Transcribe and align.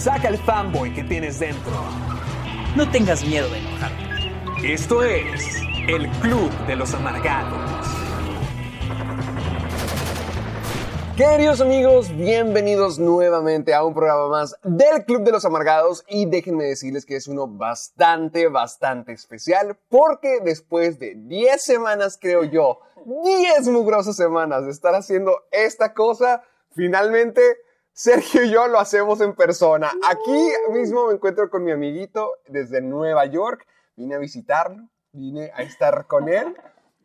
Saca 0.00 0.28
el 0.28 0.38
fanboy 0.38 0.94
que 0.94 1.04
tienes 1.04 1.38
dentro. 1.38 1.72
No 2.74 2.90
tengas 2.90 3.22
miedo 3.22 3.50
de 3.50 3.58
enojarte. 3.58 4.72
Esto 4.72 5.02
es 5.04 5.60
el 5.88 6.08
Club 6.22 6.50
de 6.66 6.74
los 6.74 6.94
Amargados. 6.94 7.86
Queridos 11.18 11.60
amigos, 11.60 12.16
bienvenidos 12.16 12.98
nuevamente 12.98 13.74
a 13.74 13.84
un 13.84 13.92
programa 13.92 14.28
más 14.28 14.56
del 14.64 15.04
Club 15.04 15.22
de 15.22 15.32
los 15.32 15.44
Amargados 15.44 16.02
y 16.08 16.24
déjenme 16.24 16.64
decirles 16.64 17.04
que 17.04 17.16
es 17.16 17.28
uno 17.28 17.46
bastante, 17.46 18.48
bastante 18.48 19.12
especial 19.12 19.76
porque 19.90 20.40
después 20.42 20.98
de 20.98 21.14
10 21.14 21.62
semanas, 21.62 22.16
creo 22.18 22.44
yo, 22.44 22.80
10 23.04 23.68
mugrosas 23.68 24.16
semanas 24.16 24.64
de 24.64 24.70
estar 24.70 24.94
haciendo 24.94 25.42
esta 25.52 25.92
cosa, 25.92 26.42
finalmente 26.74 27.42
Sergio 27.92 28.44
y 28.44 28.50
yo 28.50 28.66
lo 28.68 28.78
hacemos 28.78 29.20
en 29.20 29.34
persona. 29.34 29.90
Aquí 30.08 30.52
mismo 30.72 31.08
me 31.08 31.14
encuentro 31.14 31.50
con 31.50 31.64
mi 31.64 31.72
amiguito 31.72 32.34
desde 32.48 32.80
Nueva 32.80 33.26
York, 33.26 33.66
vine 33.96 34.14
a 34.14 34.18
visitarlo, 34.18 34.88
vine 35.12 35.50
a 35.54 35.62
estar 35.62 36.06
con 36.06 36.28
él. 36.28 36.56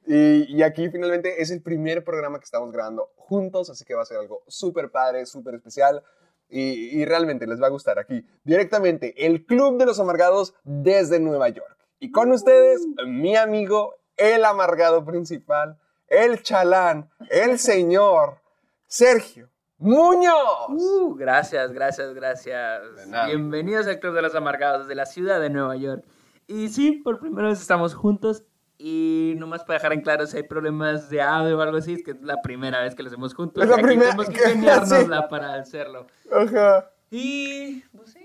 Y, 0.08 0.56
y, 0.56 0.62
aquí 0.62 0.90
finalmente 0.90 1.42
es 1.42 1.50
el 1.50 1.64
primer 1.64 2.04
programa 2.04 2.38
que 2.38 2.46
estamos 2.46 2.72
grabando 2.72 3.10
juntos, 3.16 3.72
así 3.72 3.84
que 3.84 3.96
va 3.96 4.04
a 4.04 4.06
ser 4.06 4.18
algo 4.18 4.44
súper 4.48 4.92
padre, 4.92 5.26
súper 5.26 5.56
especial. 5.56 6.04
Y, 6.48 7.02
y, 7.02 7.06
realmente 7.06 7.48
les 7.48 7.60
va 7.60 7.68
a 7.68 7.72
gustar 7.72 7.98
aquí 7.98 8.24
directamente 8.44 9.26
el 9.26 9.48
Club 9.48 9.80
de 9.80 9.88
los 9.88 10.00
Amargados 10.00 10.54
desde 10.64 11.20
Nueva 11.20 11.50
York. 11.50 11.76
Y 12.00 12.12
con 12.12 12.32
ustedes, 12.32 12.82
mi 13.08 13.36
amigo, 13.36 13.96
el 14.16 14.46
amargado 14.46 15.04
principal, 15.04 15.80
el 16.08 16.44
chalán, 16.44 17.10
el 17.32 17.58
señor 17.58 18.42
Sergio 18.86 19.50
Muñoz. 19.78 20.70
Uh, 20.70 21.16
gracias, 21.16 21.74
gracias, 21.74 22.14
gracias. 22.14 22.82
Bienvenidos 23.28 23.88
al 23.88 24.00
Club 24.00 24.16
de 24.16 24.22
los 24.22 24.34
Amargados 24.34 24.84
desde 24.84 24.96
la 24.96 25.06
ciudad 25.06 25.42
de 25.42 25.50
Nueva 25.50 25.76
York. 25.76 26.04
Y 26.48 26.70
sí, 26.70 26.94
por 26.94 27.20
primera 27.20 27.50
vez 27.50 27.60
estamos 27.60 27.94
juntos 27.94 28.44
y 28.78 29.34
nomás 29.38 29.64
para 29.64 29.80
dejar 29.80 29.94
en 29.94 30.02
claro 30.02 30.28
si 30.28 30.38
hay 30.38 30.44
problemas 30.44 31.10
de 31.10 31.22
audio 31.22 31.58
o 31.58 31.62
algo 31.62 31.78
así, 31.78 31.94
es 31.94 32.04
que 32.04 32.12
es 32.12 32.22
la 32.22 32.42
primera 32.42 32.82
vez 32.82 32.96
que 32.96 33.04
lo 33.04 33.08
hacemos 33.08 33.34
juntos. 33.34 33.64
Es 33.64 33.70
la 33.70 33.78
primera 33.78 34.12
Tenemos 34.12 34.30
que 34.30 34.40
sí. 34.40 35.10
para 35.30 35.56
hacerlo. 35.56 36.08
Ajá. 36.32 36.90
Y 37.12 37.82
pues 37.96 38.14
sí, 38.14 38.25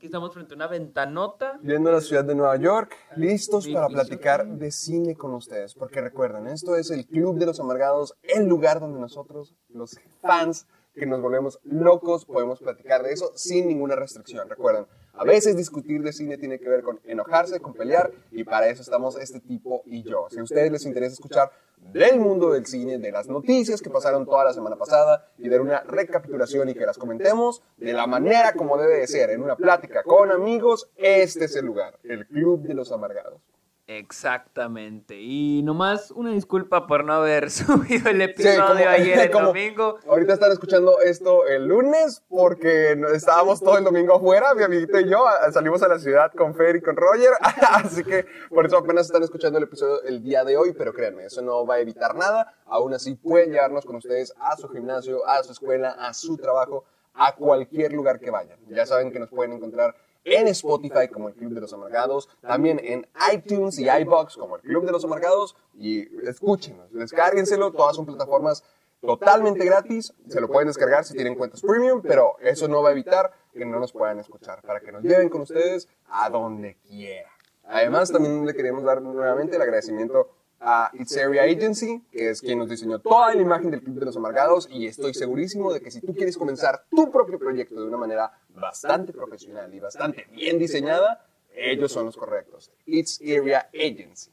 aquí 0.00 0.06
estamos 0.06 0.32
frente 0.32 0.54
a 0.54 0.56
una 0.56 0.66
ventanota. 0.66 1.58
Viendo 1.60 1.92
la 1.92 2.00
ciudad 2.00 2.24
de 2.24 2.34
Nueva 2.34 2.56
York, 2.56 2.96
listos 3.16 3.68
para 3.68 3.86
platicar 3.86 4.46
de 4.46 4.70
cine 4.70 5.14
con 5.14 5.34
ustedes. 5.34 5.74
Porque 5.74 6.00
recuerden, 6.00 6.46
esto 6.46 6.74
es 6.74 6.90
el 6.90 7.06
Club 7.06 7.36
de 7.36 7.44
los 7.44 7.60
Amargados, 7.60 8.16
el 8.22 8.46
lugar 8.46 8.80
donde 8.80 8.98
nosotros, 8.98 9.54
los 9.68 10.00
fans, 10.22 10.66
que 10.94 11.04
nos 11.04 11.20
volvemos 11.20 11.60
locos, 11.64 12.24
podemos 12.24 12.60
platicar 12.60 13.02
de 13.02 13.12
eso 13.12 13.30
sin 13.34 13.68
ninguna 13.68 13.94
restricción. 13.94 14.48
Recuerden, 14.48 14.86
a 15.12 15.24
veces 15.24 15.54
discutir 15.54 16.02
de 16.02 16.14
cine 16.14 16.38
tiene 16.38 16.58
que 16.58 16.70
ver 16.70 16.82
con 16.82 16.98
enojarse, 17.04 17.60
con 17.60 17.74
pelear, 17.74 18.10
y 18.30 18.44
para 18.44 18.68
eso 18.70 18.80
estamos 18.80 19.18
este 19.18 19.40
tipo 19.40 19.82
y 19.84 20.02
yo. 20.02 20.28
Si 20.30 20.38
a 20.38 20.42
ustedes 20.42 20.72
les 20.72 20.86
interesa 20.86 21.12
escuchar 21.12 21.50
del 21.92 22.20
mundo 22.20 22.52
del 22.52 22.66
cine, 22.66 22.98
de 22.98 23.10
las 23.10 23.28
noticias 23.28 23.80
que 23.80 23.90
pasaron 23.90 24.26
toda 24.26 24.44
la 24.44 24.52
semana 24.52 24.76
pasada, 24.76 25.30
y 25.38 25.48
de 25.48 25.58
una 25.58 25.80
recapitulación 25.80 26.68
y 26.68 26.74
que 26.74 26.86
las 26.86 26.98
comentemos 26.98 27.62
de 27.76 27.92
la 27.92 28.06
manera 28.06 28.52
como 28.54 28.78
debe 28.78 28.98
de 28.98 29.06
ser, 29.06 29.30
en 29.30 29.42
una 29.42 29.56
plática 29.56 30.02
con 30.02 30.30
amigos, 30.30 30.90
este 30.96 31.46
es 31.46 31.56
el 31.56 31.66
lugar, 31.66 31.98
el 32.04 32.26
Club 32.26 32.62
de 32.62 32.74
los 32.74 32.92
Amargados. 32.92 33.40
Exactamente. 33.90 35.20
Y 35.20 35.62
nomás 35.64 36.12
una 36.12 36.30
disculpa 36.30 36.86
por 36.86 37.04
no 37.04 37.12
haber 37.12 37.50
subido 37.50 38.08
el 38.08 38.22
episodio 38.22 38.54
sí, 38.54 38.60
como, 38.60 38.88
ayer 38.88 39.18
el 39.18 39.30
como, 39.32 39.46
domingo. 39.48 39.98
Ahorita 40.08 40.34
están 40.34 40.52
escuchando 40.52 41.00
esto 41.00 41.44
el 41.48 41.66
lunes 41.66 42.22
porque 42.28 42.92
estábamos 43.12 43.58
todo 43.58 43.78
el 43.78 43.82
domingo 43.82 44.14
afuera, 44.14 44.54
mi 44.54 44.62
amiguito 44.62 45.00
y 45.00 45.10
yo 45.10 45.24
salimos 45.50 45.82
a 45.82 45.88
la 45.88 45.98
ciudad 45.98 46.30
con 46.32 46.54
Fer 46.54 46.76
y 46.76 46.82
con 46.82 46.94
Roger, 46.94 47.32
así 47.72 48.04
que 48.04 48.26
por 48.48 48.64
eso 48.64 48.78
apenas 48.78 49.06
están 49.06 49.24
escuchando 49.24 49.58
el 49.58 49.64
episodio 49.64 50.02
el 50.04 50.22
día 50.22 50.44
de 50.44 50.56
hoy, 50.56 50.72
pero 50.72 50.92
créanme, 50.92 51.24
eso 51.24 51.42
no 51.42 51.66
va 51.66 51.74
a 51.74 51.80
evitar 51.80 52.14
nada, 52.14 52.54
aún 52.66 52.94
así 52.94 53.16
pueden 53.16 53.50
llevarnos 53.50 53.84
con 53.84 53.96
ustedes 53.96 54.32
a 54.38 54.56
su 54.56 54.68
gimnasio, 54.68 55.26
a 55.26 55.42
su 55.42 55.50
escuela, 55.50 55.96
a 55.98 56.14
su 56.14 56.36
trabajo, 56.36 56.84
a 57.12 57.34
cualquier 57.34 57.92
lugar 57.92 58.20
que 58.20 58.30
vayan. 58.30 58.58
Ya 58.68 58.86
saben 58.86 59.10
que 59.10 59.18
nos 59.18 59.30
pueden 59.30 59.52
encontrar 59.54 59.96
en 60.24 60.48
Spotify 60.48 61.08
como 61.08 61.28
el 61.28 61.34
Club 61.34 61.54
de 61.54 61.60
los 61.60 61.72
Amargados, 61.72 62.28
también 62.40 62.80
en 62.82 63.06
iTunes 63.32 63.78
y 63.78 63.88
iBox 63.88 64.36
como 64.36 64.56
el 64.56 64.62
Club 64.62 64.84
de 64.86 64.92
los 64.92 65.04
Amargados 65.04 65.56
y 65.74 66.06
escúchenos, 66.26 66.92
descárguenselo, 66.92 67.72
todas 67.72 67.96
son 67.96 68.06
plataformas 68.06 68.64
totalmente 69.00 69.64
gratis, 69.64 70.12
se 70.28 70.40
lo 70.40 70.48
pueden 70.48 70.68
descargar 70.68 71.04
si 71.04 71.14
tienen 71.14 71.34
cuentas 71.34 71.62
premium, 71.62 72.02
pero 72.02 72.36
eso 72.40 72.68
no 72.68 72.82
va 72.82 72.90
a 72.90 72.92
evitar 72.92 73.32
que 73.52 73.64
no 73.64 73.80
nos 73.80 73.92
puedan 73.92 74.18
escuchar, 74.18 74.62
para 74.62 74.80
que 74.80 74.92
nos 74.92 75.02
lleven 75.02 75.28
con 75.28 75.42
ustedes 75.42 75.88
a 76.08 76.28
donde 76.28 76.76
quiera. 76.86 77.30
Además, 77.64 78.10
también 78.10 78.44
le 78.44 78.54
queremos 78.54 78.82
dar 78.82 79.00
nuevamente 79.00 79.56
el 79.56 79.62
agradecimiento 79.62 80.28
a 80.60 80.90
It's 80.94 81.16
Area 81.16 81.44
Agency, 81.44 82.02
que 82.12 82.30
es 82.30 82.40
quien 82.40 82.58
nos 82.58 82.68
diseñó 82.68 82.98
toda 82.98 83.34
la 83.34 83.40
imagen 83.40 83.70
del 83.70 83.82
Club 83.82 83.98
de 83.98 84.06
los 84.06 84.16
Amargados 84.16 84.68
y 84.70 84.86
estoy 84.86 85.14
segurísimo 85.14 85.72
de 85.72 85.80
que 85.80 85.90
si 85.90 86.00
tú 86.00 86.14
quieres 86.14 86.36
comenzar 86.36 86.84
tu 86.90 87.10
propio 87.10 87.38
proyecto 87.38 87.80
de 87.80 87.86
una 87.86 87.96
manera 87.96 88.30
bastante 88.50 89.12
profesional 89.12 89.74
y 89.74 89.80
bastante 89.80 90.26
bien 90.30 90.58
diseñada, 90.58 91.26
ellos 91.54 91.90
son 91.90 92.06
los 92.06 92.16
correctos. 92.16 92.70
It's 92.86 93.20
Area 93.22 93.68
Agency. 93.74 94.30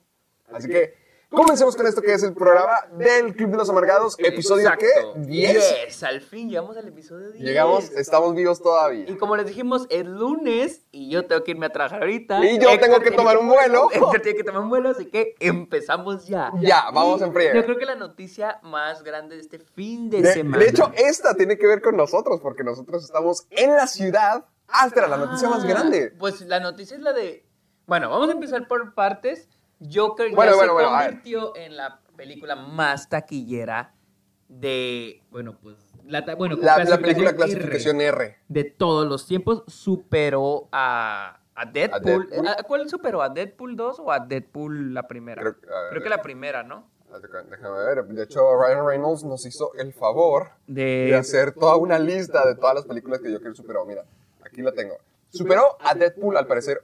Así 0.51 0.67
que 0.67 1.06
comencemos 1.29 1.75
con 1.75 1.85
esto 1.87 2.01
que 2.01 2.13
es 2.13 2.23
el 2.23 2.33
programa 2.33 2.73
del 2.97 3.35
Club 3.35 3.51
de 3.51 3.57
los 3.57 3.69
Amargados, 3.69 4.15
episodio 4.19 4.63
Exacto. 4.63 4.85
¿qué? 5.15 5.19
10. 5.27 5.53
10. 5.85 6.03
Al 6.03 6.21
fin 6.21 6.49
llegamos 6.49 6.77
al 6.77 6.87
episodio 6.87 7.31
10. 7.31 7.43
Llegamos, 7.43 7.91
estamos 7.91 8.33
vivos 8.35 8.61
todavía. 8.61 9.05
Y 9.09 9.17
como 9.17 9.35
les 9.35 9.45
dijimos, 9.47 9.85
es 9.89 10.05
lunes 10.05 10.81
y 10.91 11.09
yo 11.09 11.25
tengo 11.25 11.43
que 11.43 11.51
irme 11.51 11.65
a 11.65 11.69
trabajar 11.69 12.01
ahorita. 12.01 12.43
Y 12.45 12.59
yo 12.59 12.79
tengo 12.79 12.99
que 13.01 13.11
tomar 13.11 13.37
un 13.37 13.47
vuelo. 13.47 13.89
Héctor 13.93 14.21
tiene 14.21 14.37
que 14.37 14.43
tomar 14.43 14.61
un 14.61 14.69
vuelo, 14.69 14.89
así 14.89 15.05
que 15.05 15.35
empezamos 15.39 16.25
ya. 16.27 16.51
Ya, 16.61 16.89
vamos 16.93 17.21
en 17.21 17.33
friega. 17.33 17.55
Yo 17.55 17.65
creo 17.65 17.77
que 17.77 17.85
la 17.85 17.95
noticia 17.95 18.59
más 18.63 19.03
grande 19.03 19.35
de 19.35 19.41
este 19.41 19.59
fin 19.59 20.09
de, 20.09 20.21
De, 20.21 20.33
semana. 20.33 20.63
de 20.63 20.69
hecho, 20.69 20.91
esta 20.95 21.35
tiene 21.35 21.57
que 21.57 21.67
ver 21.67 21.81
con 21.81 21.97
nosotros, 21.97 22.39
porque 22.41 22.63
nosotros 22.63 23.03
estamos 23.03 23.45
en 23.51 23.73
la 23.73 23.87
ciudad. 23.87 24.45
Ah, 24.69 24.85
espera, 24.87 25.07
la 25.07 25.17
noticia 25.17 25.47
más 25.49 25.63
Ah, 25.63 25.67
grande. 25.67 26.13
Pues 26.17 26.41
la 26.41 26.59
noticia 26.59 26.95
es 26.97 27.01
la 27.03 27.13
de. 27.13 27.45
Bueno, 27.85 28.09
vamos 28.09 28.27
a 28.29 28.33
empezar 28.33 28.67
por 28.67 28.93
partes. 28.93 29.47
Joker 29.79 30.33
Bueno, 30.33 30.51
ya 30.51 30.55
bueno, 30.57 30.71
se 30.71 30.73
bueno, 30.73 30.89
convirtió 30.89 31.55
en 31.55 31.77
la 31.77 31.99
película 32.15 32.55
más 32.55 33.09
taquillera 33.09 33.93
de. 34.47 35.23
Bueno, 35.29 35.57
pues. 35.61 35.75
La, 36.05 36.21
bueno, 36.37 36.55
La, 36.61 36.83
la 36.85 36.97
película 36.97 37.33
clasificación 37.35 37.99
R. 37.99 38.37
de 38.47 38.63
todos 38.63 39.05
los 39.07 39.27
tiempos 39.27 39.63
superó 39.67 40.69
a, 40.71 41.41
a 41.53 41.65
Deadpool. 41.65 42.29
Deadpool. 42.29 42.47
¿A 42.47 42.63
cuál 42.63 42.89
superó? 42.89 43.21
¿A 43.21 43.27
Deadpool 43.29 43.75
2 43.75 43.99
o 43.99 44.11
a 44.11 44.19
Deadpool 44.19 44.93
la 44.93 45.05
primera? 45.05 45.41
Creo- 45.41 46.01
que 46.01 46.09
la 46.09 46.21
primera, 46.21 46.63
¿no? 46.63 46.89
Déjame 47.49 47.77
ver. 47.77 48.05
De 48.05 48.23
hecho, 48.23 48.39
Ryan 48.57 48.85
Reynolds 48.85 49.23
nos 49.25 49.45
hizo 49.45 49.73
el 49.75 49.91
favor 49.93 50.51
De- 50.65 51.07
de 51.07 51.15
hacer 51.15 51.51
toda 51.53 51.75
una 51.75 51.99
lista 51.99 52.45
de 52.47 52.55
todas 52.55 52.75
las 52.75 52.85
películas 52.85 53.19
que 53.19 53.33
Joker 53.33 53.53
superó. 53.55 53.85
Mira, 53.85 54.03
aquí 54.45 54.61
la 54.61 54.71
tengo. 54.71 54.95
Superó 55.29 55.77
a 55.81 55.93
Deadpool, 55.93 56.37
al 56.37 56.47
parecer. 56.47 56.83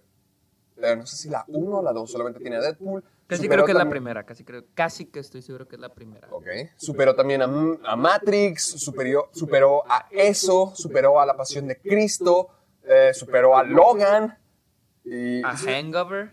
No 0.78 1.06
sé 1.06 1.16
si 1.16 1.30
la 1.30 1.46
1 1.48 1.78
o 1.78 1.82
la 1.82 1.92
2 1.92 2.12
solamente 2.12 2.40
tiene 2.40 2.58
a 2.58 2.62
Deadpool. 2.62 3.04
Casi 3.28 3.48
creo 3.48 3.66
que 3.66 3.72
es 3.72 3.78
la 3.78 3.90
primera, 3.90 4.24
casi 4.24 4.44
creo, 4.44 4.66
casi 4.74 5.06
que 5.06 5.20
estoy 5.20 5.42
seguro 5.42 5.68
que 5.68 5.76
es 5.76 5.82
la 5.82 5.90
primera. 5.90 6.28
Ok. 6.32 6.48
Superó 6.78 7.16
también 7.16 7.42
a, 7.42 7.46
a 7.46 7.96
Matrix, 7.96 8.64
superó, 8.80 9.30
superó 9.32 9.84
a 9.90 10.08
eso, 10.12 10.74
superó 10.76 11.20
a 11.20 11.26
La 11.26 11.36
Pasión 11.36 11.68
de 11.68 11.78
Cristo, 11.80 12.50
eh, 12.84 13.12
superó 13.14 13.58
a 13.58 13.64
Logan. 13.64 14.38
Y, 15.06 15.44
A 15.44 15.56
Hangover. 15.56 16.32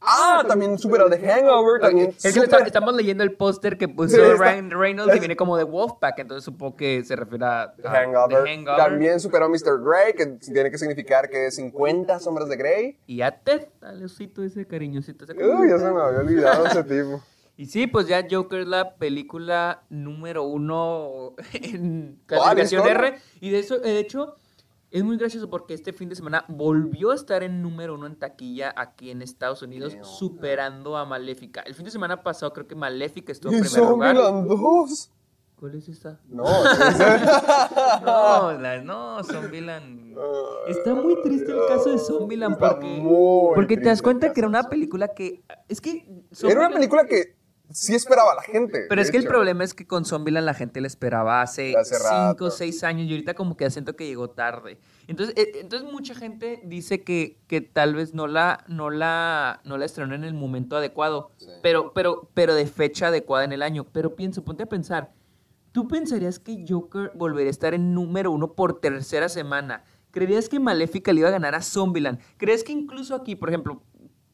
Ah, 0.00 0.44
también 0.46 0.78
superó 0.78 1.10
The 1.10 1.18
Hangover. 1.18 1.80
También 1.80 2.14
es 2.22 2.34
que 2.34 2.40
estamos 2.40 2.94
leyendo 2.94 3.24
el 3.24 3.32
póster 3.32 3.76
que 3.76 3.88
puso 3.88 4.16
Ryan 4.36 4.70
Reynolds 4.70 5.16
y 5.16 5.18
viene 5.18 5.36
como 5.36 5.56
de 5.56 5.64
Wolfpack, 5.64 6.20
entonces 6.20 6.44
supongo 6.44 6.76
que 6.76 7.04
se 7.04 7.16
refiere 7.16 7.44
a, 7.44 7.74
The, 7.76 7.88
Hangover. 7.88 8.64
También 8.76 9.20
superó 9.20 9.48
Mr. 9.48 9.82
Grey, 9.82 10.12
que 10.14 10.26
tiene 10.26 10.70
que 10.70 10.78
significar 10.78 11.28
que 11.28 11.46
es 11.46 11.56
50 11.56 12.20
sombras 12.20 12.48
de 12.48 12.56
Grey. 12.56 12.98
Y 13.06 13.22
a 13.22 13.32
Ted, 13.32 13.68
al 13.80 14.02
osito 14.04 14.42
ese 14.42 14.66
cariñosito. 14.66 15.24
Uy, 15.24 15.70
ya 15.70 15.78
se 15.78 15.90
me 15.90 16.00
había 16.00 16.20
olvidado 16.20 16.66
ese 16.66 16.84
tipo. 16.84 17.22
Y 17.58 17.66
sí, 17.66 17.88
pues 17.88 18.06
ya 18.06 18.24
Joker 18.30 18.60
es 18.60 18.68
la 18.68 18.94
película 18.94 19.82
número 19.90 20.44
uno 20.44 21.34
en 21.52 22.20
clasificación 22.26 22.86
R. 22.86 23.18
Y 23.40 23.50
de 23.50 23.58
eso, 23.58 23.80
de 23.80 23.98
hecho, 23.98 24.36
es 24.90 25.04
muy 25.04 25.16
gracioso 25.16 25.50
porque 25.50 25.74
este 25.74 25.92
fin 25.92 26.08
de 26.08 26.16
semana 26.16 26.44
volvió 26.48 27.10
a 27.10 27.14
estar 27.14 27.42
en 27.42 27.62
número 27.62 27.94
uno 27.94 28.06
en 28.06 28.16
taquilla 28.16 28.72
aquí 28.76 29.10
en 29.10 29.22
Estados 29.22 29.62
Unidos, 29.62 29.96
superando 30.02 30.96
a 30.96 31.04
Maléfica. 31.04 31.60
El 31.62 31.74
fin 31.74 31.84
de 31.84 31.90
semana 31.90 32.22
pasado 32.22 32.52
creo 32.52 32.66
que 32.66 32.74
Maléfica 32.74 33.32
estuvo 33.32 33.52
en 33.52 33.60
primer 33.60 33.88
lugar. 33.88 34.16
2? 34.16 35.10
¿Cuál 35.56 35.74
es 35.74 35.88
esta? 35.88 36.20
No, 36.28 36.44
no, 38.04 38.52
la, 38.60 38.80
no, 38.80 39.24
Zombieland. 39.24 40.16
Está 40.68 40.94
muy 40.94 41.20
triste 41.22 41.50
el 41.50 41.66
caso 41.66 41.90
de 41.90 41.98
Zombieland 41.98 42.56
porque, 42.58 43.02
porque 43.56 43.76
te 43.76 43.86
das 43.86 44.00
cuenta 44.00 44.32
que 44.32 44.40
era 44.40 44.48
una 44.48 44.68
película 44.68 45.08
que 45.08 45.42
es 45.66 45.80
que 45.80 46.08
era 46.44 46.60
una 46.60 46.70
película 46.70 47.06
que 47.06 47.37
sí 47.70 47.94
esperaba 47.94 48.34
la 48.34 48.42
gente. 48.42 48.86
Pero 48.88 49.00
es 49.00 49.10
que 49.10 49.16
el 49.18 49.26
problema 49.26 49.64
es 49.64 49.74
que 49.74 49.86
con 49.86 50.04
Zombieland 50.04 50.46
la 50.46 50.54
gente 50.54 50.80
le 50.80 50.86
esperaba 50.86 51.42
hace 51.42 51.74
5 51.82 52.44
o 52.44 52.50
6 52.50 52.84
años 52.84 53.06
y 53.06 53.12
ahorita 53.12 53.34
como 53.34 53.56
que 53.56 53.68
siento 53.70 53.96
que 53.96 54.06
llegó 54.06 54.30
tarde. 54.30 54.78
Entonces, 55.06 55.36
eh, 55.36 55.52
entonces 55.60 55.90
mucha 55.90 56.14
gente 56.14 56.60
dice 56.64 57.02
que, 57.02 57.38
que 57.46 57.60
tal 57.60 57.94
vez 57.94 58.14
no 58.14 58.26
la, 58.26 58.64
no 58.68 58.90
la, 58.90 59.60
no 59.64 59.78
la 59.78 59.84
estrenó 59.84 60.14
en 60.14 60.24
el 60.24 60.34
momento 60.34 60.76
adecuado, 60.76 61.30
pero, 61.62 61.92
pero, 61.92 62.30
pero 62.34 62.54
de 62.54 62.66
fecha 62.66 63.08
adecuada 63.08 63.44
en 63.44 63.52
el 63.52 63.62
año. 63.62 63.84
Pero 63.92 64.16
pienso, 64.16 64.44
ponte 64.44 64.64
a 64.64 64.66
pensar, 64.66 65.12
¿tú 65.72 65.88
pensarías 65.88 66.38
que 66.38 66.64
Joker 66.68 67.12
volvería 67.14 67.48
a 67.48 67.50
estar 67.50 67.74
en 67.74 67.94
número 67.94 68.30
uno 68.30 68.52
por 68.52 68.80
tercera 68.80 69.28
semana? 69.28 69.84
¿Creerías 70.10 70.48
que 70.48 70.58
Maléfica 70.58 71.12
le 71.12 71.20
iba 71.20 71.28
a 71.28 71.32
ganar 71.32 71.54
a 71.54 71.62
Zombieland? 71.62 72.18
¿Crees 72.38 72.64
que 72.64 72.72
incluso 72.72 73.14
aquí, 73.14 73.36
por 73.36 73.50
ejemplo, 73.50 73.82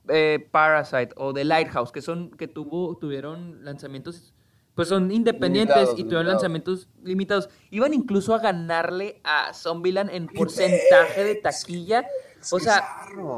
eh, 0.08 0.48
Parasite 0.50 1.10
o 1.16 1.32
The 1.32 1.44
Lighthouse, 1.44 1.92
que 1.92 2.02
son 2.02 2.30
que 2.30 2.48
tuvo 2.48 2.96
tuvieron 2.96 3.64
lanzamientos 3.64 4.34
pues 4.74 4.88
son 4.88 5.12
independientes 5.12 5.90
y 5.96 6.04
tuvieron 6.04 6.26
lanzamientos 6.26 6.88
limitados. 7.02 7.48
Iban 7.70 7.94
incluso 7.94 8.34
a 8.34 8.40
ganarle 8.40 9.20
a 9.22 9.52
Zombieland 9.54 10.10
en 10.10 10.26
porcentaje 10.26 11.24
de 11.24 11.36
taquilla. 11.36 12.06
o 12.50 12.58
sea, 12.58 12.84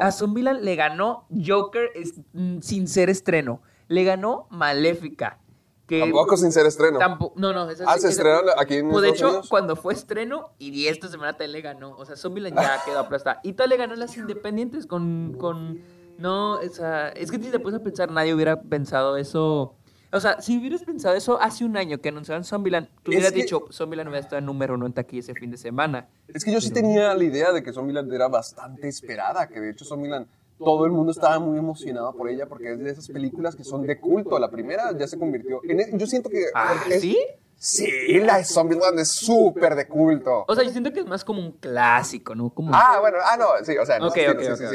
a 0.00 0.12
Zombieland 0.12 0.62
le 0.62 0.76
ganó 0.76 1.26
Joker 1.30 1.90
mm, 2.32 2.60
sin 2.60 2.88
ser 2.88 3.10
estreno. 3.10 3.60
Le 3.88 4.04
ganó 4.04 4.46
Maléfica. 4.50 5.38
Que 5.86 6.00
tampoco 6.00 6.36
sin 6.36 6.50
ser 6.50 6.66
estreno. 6.66 6.98
no, 7.36 7.52
no. 7.52 7.70
Esa, 7.70 7.84
ah, 7.86 7.98
se 7.98 8.08
estrenó 8.08 8.40
aquí 8.58 8.76
en 8.76 8.90
pues 8.90 9.02
De 9.02 9.10
hecho, 9.10 9.42
cuando 9.48 9.76
fue 9.76 9.92
estreno, 9.94 10.50
y 10.58 10.88
esta 10.88 11.06
semana 11.08 11.34
también 11.34 11.52
le 11.52 11.60
ganó. 11.60 11.96
O 11.96 12.04
sea, 12.04 12.16
Zombieland 12.16 12.58
ya 12.58 12.82
quedó 12.84 13.00
aplastada. 13.00 13.40
Y 13.44 13.52
tal 13.52 13.68
le 13.68 13.76
ganó 13.76 13.94
las 13.94 14.16
independientes 14.16 14.86
con, 14.86 15.36
con 15.38 15.80
no, 16.18 16.54
o 16.54 16.68
sea, 16.68 17.08
es 17.10 17.30
que 17.30 17.38
si 17.38 17.50
te 17.50 17.58
pones 17.58 17.80
a 17.80 17.82
pensar, 17.82 18.10
nadie 18.10 18.34
hubiera 18.34 18.60
pensado 18.60 19.16
eso. 19.16 19.76
O 20.12 20.20
sea, 20.20 20.40
si 20.40 20.58
hubieras 20.58 20.82
pensado 20.84 21.14
eso 21.14 21.40
hace 21.40 21.64
un 21.64 21.76
año 21.76 21.98
que 21.98 22.08
anunciaron 22.08 22.44
Zombieland, 22.44 22.88
tú 23.02 23.10
hubieras 23.10 23.34
dicho, 23.34 23.66
Zombieland 23.70 24.08
hubiera 24.08 24.22
estado 24.22 24.38
en 24.38 24.46
número 24.46 24.74
uno 24.74 24.86
en 24.86 24.92
taquilla 24.92 25.20
ese 25.20 25.34
fin 25.34 25.50
de 25.50 25.56
semana. 25.56 26.08
Es 26.28 26.44
que 26.44 26.52
yo 26.52 26.60
sí 26.60 26.70
tenía 26.70 27.12
la 27.14 27.24
idea 27.24 27.52
de 27.52 27.62
que 27.62 27.72
Zombieland 27.72 28.12
era 28.12 28.28
bastante 28.28 28.88
esperada, 28.88 29.48
que 29.48 29.60
de 29.60 29.70
hecho 29.70 29.84
Zombieland 29.84 30.26
todo 30.58 30.86
el 30.86 30.92
mundo 30.92 31.12
estaba 31.12 31.38
muy 31.38 31.58
emocionado 31.58 32.14
por 32.14 32.30
ella 32.30 32.46
porque 32.46 32.72
es 32.72 32.78
de 32.78 32.90
esas 32.90 33.08
películas 33.08 33.54
que 33.56 33.64
son 33.64 33.86
de 33.86 34.00
culto. 34.00 34.38
La 34.38 34.50
primera 34.50 34.96
ya 34.96 35.06
se 35.06 35.18
convirtió 35.18 35.60
en... 35.64 35.80
E, 35.80 35.90
yo 35.94 36.06
siento 36.06 36.30
que... 36.30 36.46
¿Ah, 36.54 36.76
¿sí? 36.98 37.18
Sí, 37.58 38.20
la 38.20 38.36
de 38.36 38.44
Zombieland 38.44 38.98
es 38.98 39.12
súper 39.12 39.74
de 39.74 39.88
culto. 39.88 40.44
O 40.46 40.54
sea, 40.54 40.62
yo 40.62 40.70
siento 40.70 40.92
que 40.92 41.00
es 41.00 41.06
más 41.06 41.24
como 41.24 41.40
un 41.40 41.52
clásico, 41.52 42.34
¿no? 42.34 42.50
Como 42.50 42.70
Ah, 42.74 42.98
bueno, 43.00 43.16
ah, 43.24 43.36
no, 43.38 43.46
sí, 43.64 43.76
o 43.78 43.86
sea, 43.86 43.98
no, 43.98 44.10
sí, 44.10 44.20
sí, 44.20 44.66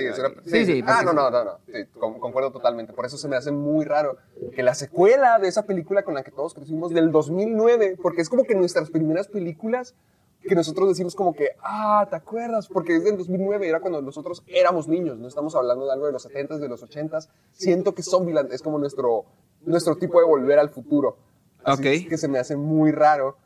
sí, 0.45 0.65
sí, 0.65 0.83
Ah, 0.87 1.03
no, 1.05 1.13
no, 1.13 1.29
no, 1.29 1.43
no, 1.43 1.59
sí, 1.67 1.73
concuerdo 1.93 2.51
totalmente. 2.51 2.91
Por 2.93 3.05
eso 3.05 3.17
se 3.17 3.27
me 3.27 3.35
hace 3.35 3.51
muy 3.51 3.85
raro 3.85 4.17
que 4.55 4.63
la 4.63 4.73
secuela 4.73 5.37
de 5.37 5.47
esa 5.47 5.65
película 5.65 6.03
con 6.03 6.15
la 6.15 6.23
que 6.23 6.31
todos 6.31 6.55
crecimos 6.55 6.91
del 6.91 7.11
2009, 7.11 7.97
porque 8.01 8.21
es 8.21 8.29
como 8.29 8.43
que 8.45 8.55
nuestras 8.55 8.89
primeras 8.89 9.27
películas 9.27 9.93
que 10.41 10.55
nosotros 10.55 10.89
decimos 10.89 11.13
como 11.13 11.33
que, 11.33 11.49
ah, 11.63 12.07
¿te 12.09 12.15
acuerdas? 12.15 12.67
Porque 12.67 12.95
es 12.95 13.03
del 13.03 13.15
2009, 13.15 13.69
era 13.69 13.79
cuando 13.79 14.01
nosotros 14.01 14.43
éramos 14.47 14.87
niños, 14.87 15.19
no 15.19 15.27
estamos 15.27 15.53
hablando 15.55 15.85
de 15.85 15.93
algo 15.93 16.07
de 16.07 16.13
los 16.13 16.27
70s, 16.27 16.57
de 16.57 16.67
los 16.67 16.83
80s. 16.83 17.29
Siento 17.51 17.93
que 17.93 18.01
Zombieland 18.01 18.51
es 18.51 18.63
como 18.63 18.79
nuestro, 18.79 19.25
nuestro 19.61 19.97
tipo 19.97 20.19
de 20.19 20.25
volver 20.25 20.57
al 20.57 20.69
futuro. 20.69 21.17
Así 21.63 22.07
que 22.07 22.17
se 22.17 22.27
me 22.27 22.39
hace 22.39 22.55
muy 22.55 22.91
raro 22.91 23.37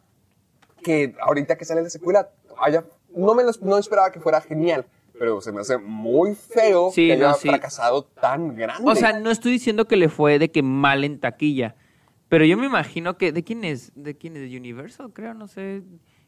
que 0.83 1.15
ahorita 1.19 1.57
que 1.57 1.65
sale 1.65 1.81
la 1.81 1.89
secuela 1.89 2.29
haya, 2.59 2.85
no 3.15 3.33
me 3.33 3.43
no 3.61 3.77
esperaba 3.77 4.11
que 4.11 4.19
fuera 4.19 4.41
genial, 4.41 4.85
pero 5.17 5.41
se 5.41 5.51
me 5.51 5.61
hace 5.61 5.77
muy 5.77 6.35
feo 6.35 6.91
que 6.93 7.13
haya 7.13 7.33
fracasado 7.33 8.03
tan 8.03 8.55
grande. 8.55 8.89
O 8.89 8.95
sea, 8.95 9.19
no 9.19 9.31
estoy 9.31 9.53
diciendo 9.53 9.87
que 9.87 9.95
le 9.95 10.09
fue 10.09 10.39
de 10.39 10.51
que 10.51 10.61
mal 10.61 11.03
en 11.03 11.19
taquilla, 11.19 11.75
pero 12.29 12.45
yo 12.45 12.57
me 12.57 12.65
imagino 12.65 13.17
que, 13.17 13.31
¿de 13.31 13.43
quién 13.43 13.63
es? 13.63 13.91
¿De 13.95 14.17
quién 14.17 14.35
es? 14.37 14.49
¿De 14.49 14.57
Universal? 14.57 15.11
Creo, 15.13 15.33
no 15.33 15.47
sé. 15.47 15.83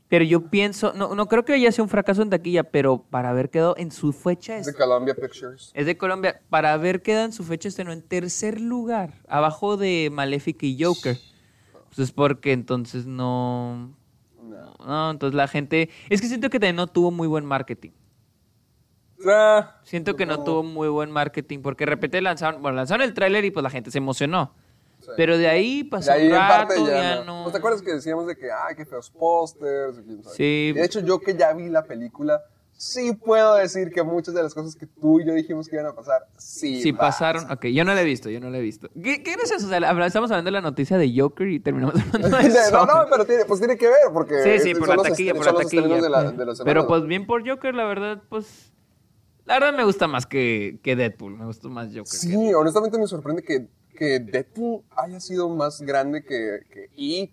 Pero 0.10 0.24
yo 0.24 0.50
pienso, 0.50 0.94
no, 0.94 1.16
no 1.16 1.28
creo 1.28 1.44
que 1.44 1.54
haya 1.54 1.72
sido 1.72 1.83
un 1.83 1.90
fracaso 1.90 2.22
en 2.22 2.30
taquilla, 2.30 2.63
pero 2.63 3.04
para 3.10 3.30
haber 3.30 3.50
quedado 3.50 3.75
en 3.78 3.92
su 3.92 4.13
fecha... 4.13 4.57
Es 4.57 4.68
de 4.68 4.74
Columbia 4.74 5.13
Pictures. 5.13 5.72
Es 5.74 5.86
de 5.86 5.98
Colombia. 5.98 6.42
Para 6.50 6.72
haber 6.72 7.01
quedado 7.01 7.25
en 7.25 7.33
su 7.33 7.44
fecha 7.44 7.68
estrenó 7.68 7.92
en 7.92 8.01
tercer 8.01 8.62
lugar, 8.62 9.16
abajo 9.28 9.75
de 9.75 10.10
Maléfica 10.12 10.66
y 10.66 10.81
Joker. 10.81 11.18
Pues 11.88 12.00
es 12.00 12.12
porque 12.12 12.51
entonces 12.51 13.06
no, 13.06 13.94
no. 14.86 15.12
entonces 15.12 15.36
la 15.36 15.48
gente. 15.48 15.89
Es 16.10 16.22
que 16.22 16.28
siento 16.28 16.50
que 16.50 16.60
también 16.60 16.75
no 16.75 16.88
tuvo 16.88 17.12
muy 17.12 17.28
buen 17.28 17.45
marketing. 17.45 17.92
Ah, 19.28 19.80
siento 19.84 20.16
que 20.16 20.25
no. 20.25 20.44
tuvo 20.44 20.63
muy 20.63 20.89
buen 20.89 21.10
marketing 21.10 21.60
porque 21.62 21.86
de 21.86 21.89
repente 21.92 22.22
lanzaron, 22.22 22.62
bueno, 22.62 22.78
lanzaron 22.78 23.04
el 23.04 23.13
tráiler 23.13 23.45
y 23.45 23.51
pues 23.51 23.63
la 23.63 23.69
gente 23.69 23.89
se 23.89 23.98
emocionó. 23.98 24.54
Pero 25.16 25.38
de 25.38 25.48
ahí 25.48 25.84
pasó 25.84 26.12
un 26.12 26.31
rato, 26.31 26.88
ya, 26.88 27.24
no. 27.24 27.45
¿No 27.45 27.51
te 27.51 27.57
acuerdas 27.57 27.81
que 27.81 27.94
decíamos 27.94 28.28
de 28.28 28.36
que, 28.36 28.51
ay, 28.51 28.75
qué 28.75 28.86
feos 28.86 29.10
pósters? 29.10 29.98
Sí. 30.36 30.74
De 30.74 30.83
hecho, 30.83 31.00
yo 31.00 31.19
que 31.19 31.36
ya 31.36 31.54
vi 31.54 31.69
la 31.69 31.83
película, 31.83 32.44
sí 32.77 33.12
puedo 33.13 33.56
decir 33.56 33.91
que 33.91 34.03
muchas 34.03 34.33
de 34.35 34.44
las 34.44 34.53
cosas 34.53 34.75
que 34.75 34.85
tú 34.85 35.19
y 35.19 35.25
yo 35.25 35.33
dijimos 35.33 35.68
que 35.68 35.75
iban 35.75 35.88
a 35.88 35.94
pasar, 35.94 36.27
sí. 36.38 36.81
Sí 36.81 36.94
pasaron. 36.94 37.51
Ok, 37.51 37.65
yo 37.65 37.83
no 37.83 37.94
la 37.94 38.01
he 38.01 38.06
visto, 38.06 38.29
yo 38.29 38.39
no 38.39 38.50
la 38.50 38.59
he 38.59 38.62
visto. 38.62 38.88
¿Qué, 39.03 39.24
qué 39.24 39.33
es 39.33 39.51
eso? 39.51 39.65
O 39.65 39.69
sea, 39.69 40.06
estamos 40.06 40.31
hablando 40.31 40.47
de 40.47 40.51
la 40.51 40.62
noticia 40.62 40.97
de 40.97 41.12
Joker 41.13 41.47
y 41.50 41.59
terminamos 41.59 41.95
hablando 42.13 42.38
de 42.38 42.47
eso. 42.47 42.85
no, 42.85 42.85
no, 42.85 43.09
pero 43.09 43.25
tiene, 43.25 43.45
pues 43.45 43.59
tiene 43.59 43.75
que 43.77 43.88
ver 43.88 44.13
porque. 44.13 44.41
Sí, 44.44 44.69
sí, 44.69 44.75
por 44.75 44.88
la 44.88 44.97
taquilla, 44.97 45.33
por 45.33 45.45
la 45.45 45.53
taquilla. 45.53 46.63
pero 46.63 46.88
pues 46.88 47.06
bien 47.06 47.25
por 47.25 47.47
Joker, 47.47 47.74
la 47.75 47.85
verdad, 47.85 48.21
pues. 48.29 48.71
La 49.45 49.53
verdad 49.53 49.73
me 49.77 49.85
gusta 49.85 50.07
más 50.07 50.25
que, 50.25 50.80
que 50.83 50.97
Deadpool, 50.97 51.38
me 51.38 51.45
gustó 51.45 51.69
más 51.69 51.88
Joker. 51.88 52.06
Sí, 52.06 52.53
honestamente 52.53 52.97
me 52.97 53.07
sorprende 53.07 53.44
que, 53.44 53.69
que 53.95 54.19
Deadpool 54.19 54.83
haya 54.94 55.21
sido 55.21 55.47
más 55.47 55.81
grande 55.81 56.21
que, 56.21 56.59
que 56.69 56.90
It 56.97 57.31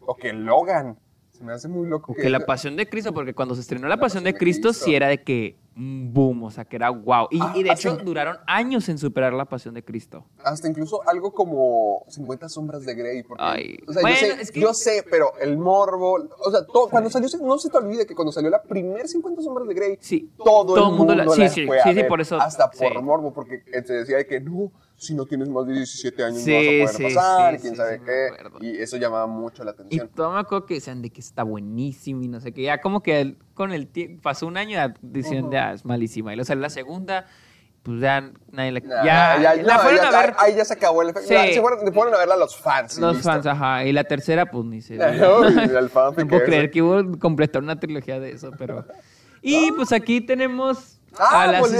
o 0.00 0.14
que 0.16 0.34
Logan 0.34 0.98
me 1.40 1.52
hace 1.52 1.68
muy 1.68 1.88
loco. 1.88 2.14
Que, 2.14 2.30
la 2.30 2.40
Pasión 2.40 2.76
de 2.76 2.88
Cristo, 2.88 3.12
porque 3.12 3.34
cuando 3.34 3.54
se 3.54 3.60
estrenó 3.60 3.88
La, 3.88 3.98
Pasión, 3.98 4.24
de, 4.24 4.34
Cristo, 4.34 4.72
sí 4.72 4.94
era 4.94 5.08
de 5.08 5.22
que 5.22 5.56
boom, 5.74 6.42
o 6.44 6.50
sea, 6.50 6.64
que 6.64 6.76
era 6.76 6.90
wow. 6.90 7.28
Y, 7.30 7.38
ah, 7.40 7.52
de 7.54 7.70
hecho 7.70 7.96
duraron 7.96 8.36
años 8.46 8.88
en 8.88 8.98
superar 8.98 9.32
La 9.32 9.46
Pasión 9.46 9.74
de 9.74 9.82
Cristo. 9.82 10.26
Hasta 10.44 10.68
incluso 10.68 11.00
algo 11.08 11.32
como 11.32 12.04
50 12.08 12.48
sombras 12.48 12.84
de 12.84 12.94
Grey. 12.94 13.22
Porque, 13.22 13.78
o 13.86 13.92
sea, 13.92 14.02
yo, 14.02 14.16
sé, 14.16 14.60
yo, 14.60 14.74
sé, 14.74 15.04
pero 15.10 15.32
el 15.40 15.56
morbo, 15.56 16.18
o 16.38 16.50
sea, 16.50 16.60
cuando 16.90 17.08
salió, 17.08 17.28
no 17.42 17.58
se 17.58 17.70
te 17.70 17.78
olvide 17.78 18.06
que 18.06 18.14
cuando 18.14 18.32
salió 18.32 18.50
la 18.50 18.62
primer 18.62 19.08
50 19.08 19.42
sombras 19.42 19.68
de 19.68 19.74
Grey, 19.74 19.98
sí, 20.00 20.30
todo, 20.44 20.76
el 20.76 20.96
mundo, 20.96 21.14
la, 21.14 21.28
sí, 21.28 21.48
sí, 21.48 21.66
sí, 21.84 21.94
sí, 21.94 22.04
por 22.04 22.20
eso. 22.20 22.40
Hasta 22.40 22.70
por 22.70 23.02
morbo, 23.02 23.32
porque 23.32 23.62
se 23.84 23.92
decía 23.92 24.26
que 24.26 24.40
no 24.40 24.72
si 25.00 25.14
no 25.14 25.24
tienes 25.24 25.48
más 25.48 25.66
de 25.66 25.72
17 25.72 26.22
años 26.22 26.46
no 26.46 26.54
vas 26.54 26.94
a 26.94 26.98
poder 26.98 27.14
pasar, 27.14 27.58
quién 27.58 27.74
sabe 27.74 28.02
qué. 28.04 28.28
Y 28.60 28.76
eso 28.82 28.98
llamaba 28.98 29.26
mucho 29.26 29.64
la 29.64 29.70
atención. 29.70 30.06
Y 30.06 30.14
todo 30.14 30.32
me 30.32 30.40
acuerdo 30.40 30.66
que 30.66 30.74
decían 30.74 31.00
de 31.00 31.08
que 31.08 31.22
está 31.22 31.42
buenísimo 31.42 32.22
y 32.22 32.28
no 32.28 32.38
sé 32.38 32.52
qué. 32.52 32.62
Ya 32.62 32.82
como 32.82 33.02
que 33.02 33.36
con 33.54 33.72
el 33.72 33.86
tiempo, 33.86 34.20
pasó 34.20 34.46
un 34.46 34.58
año 34.58 34.78
diciendo, 35.00 35.50
ya 35.50 35.72
es 35.72 35.86
malísima. 35.86 36.34
Y 36.34 36.36
luego 36.36 36.46
salió 36.46 36.60
la 36.60 36.68
segunda, 36.68 37.26
pues 37.82 37.98
ya 38.02 38.30
nadie 38.52 38.72
la... 38.72 38.80
ya, 38.80 39.40
ya, 39.40 39.62
la 39.62 39.78
fueron 39.78 40.04
a 40.04 40.10
ver... 40.10 40.34
Ahí 40.36 40.54
ya 40.54 40.66
se 40.66 40.74
acabó 40.74 41.00
el 41.00 41.08
efecto. 41.08 41.28
se 41.28 41.60
fueron, 41.62 42.14
a 42.14 42.18
verla 42.18 42.36
los 42.36 42.54
fans. 42.54 42.98
Los 42.98 43.22
fans, 43.22 43.46
ajá. 43.46 43.86
Y 43.86 43.92
la 43.92 44.04
tercera, 44.04 44.50
pues 44.50 44.66
ni 44.66 44.82
se... 44.82 44.96
no, 44.96 45.48
no 45.50 46.28
puedo 46.28 46.44
creer 46.44 46.70
que 46.70 46.82
hubo 46.82 47.18
completar 47.18 47.62
una 47.62 47.80
trilogía 47.80 48.20
de 48.20 48.32
eso, 48.32 48.50
pero... 48.58 48.84
Y 49.42 49.72
pues 49.72 49.92
aquí 49.92 50.20
tenemos 50.20 50.99
Ah, 51.18 51.56
pues, 51.58 51.72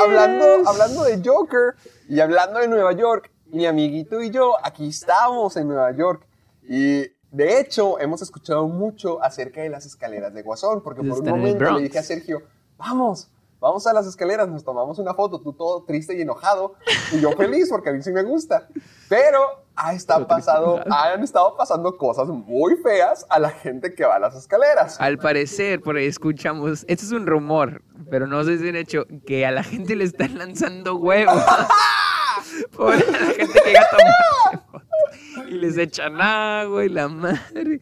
hablando, 0.00 0.68
hablando 0.68 1.04
de 1.04 1.22
Joker 1.24 1.74
y 2.08 2.20
hablando 2.20 2.60
de 2.60 2.68
Nueva 2.68 2.92
York, 2.92 3.30
mi 3.46 3.66
amiguito 3.66 4.22
y 4.22 4.30
yo 4.30 4.54
aquí 4.62 4.88
estamos 4.88 5.56
en 5.56 5.68
Nueva 5.68 5.92
York. 5.92 6.26
Y 6.68 7.06
de 7.30 7.60
hecho 7.60 7.98
hemos 8.00 8.22
escuchado 8.22 8.68
mucho 8.68 9.22
acerca 9.22 9.62
de 9.62 9.70
las 9.70 9.86
escaleras 9.86 10.34
de 10.34 10.42
Guasón 10.42 10.82
porque 10.82 11.02
por 11.02 11.20
un 11.20 11.28
momento 11.28 11.72
le 11.72 11.82
dije 11.82 11.98
a 11.98 12.02
Sergio, 12.02 12.42
vamos, 12.76 13.28
vamos 13.66 13.86
a 13.86 13.92
las 13.92 14.06
escaleras, 14.06 14.48
nos 14.48 14.62
tomamos 14.62 14.98
una 14.98 15.12
foto, 15.12 15.40
tú 15.40 15.52
todo 15.52 15.82
triste 15.82 16.16
y 16.16 16.22
enojado, 16.22 16.74
y 17.12 17.20
yo 17.20 17.32
feliz 17.32 17.68
porque 17.68 17.90
a 17.90 17.92
mí 17.92 18.00
sí 18.00 18.12
me 18.12 18.22
gusta. 18.22 18.68
Pero 19.08 19.64
ha 19.74 19.92
estado 19.92 20.26
pasado, 20.26 20.80
han 20.88 21.22
estado 21.22 21.56
pasando 21.56 21.96
cosas 21.96 22.28
muy 22.28 22.76
feas 22.76 23.26
a 23.28 23.40
la 23.40 23.50
gente 23.50 23.92
que 23.94 24.04
va 24.04 24.16
a 24.16 24.18
las 24.20 24.36
escaleras. 24.36 25.00
Al 25.00 25.18
parecer, 25.18 25.80
por 25.80 25.96
ahí 25.96 26.06
escuchamos, 26.06 26.84
esto 26.86 27.04
es 27.04 27.10
un 27.10 27.26
rumor, 27.26 27.82
pero 28.08 28.28
no 28.28 28.44
sé 28.44 28.58
si 28.58 28.64
es 28.64 28.70
un 28.70 28.76
hecho, 28.76 29.04
que 29.26 29.44
a 29.44 29.50
la 29.50 29.64
gente 29.64 29.96
le 29.96 30.04
están 30.04 30.38
lanzando 30.38 30.96
huevos. 30.96 31.42
por 32.76 32.94
la 32.94 33.26
gente 33.26 33.60
que 33.64 33.68
llega 33.70 33.80
a 33.80 35.48
y 35.48 35.54
les 35.54 35.76
echan 35.76 36.20
agua 36.20 36.84
y 36.84 36.88
la 36.88 37.08
madre. 37.08 37.80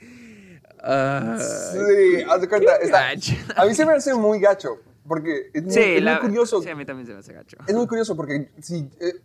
sí, 1.38 2.22
haz 2.28 2.40
de 2.40 2.48
cuenta. 2.48 2.72
a 3.56 3.64
mí 3.66 3.74
se 3.74 3.84
me 3.84 3.92
hace 3.92 4.14
muy 4.14 4.40
gacho. 4.40 4.78
Porque 5.06 5.50
es 5.52 5.62
muy, 5.62 6.18
curioso. 6.20 6.62
Sí, 6.62 6.70
a 6.70 6.76
mí 6.76 6.84
también 6.84 7.06
se 7.06 7.12
me 7.12 7.18
hace 7.18 7.32
gacho. 7.32 7.56
Es 7.66 7.74
muy 7.74 7.86
curioso 7.86 8.16
porque 8.16 8.50
si, 8.60 8.90
eh, 9.00 9.20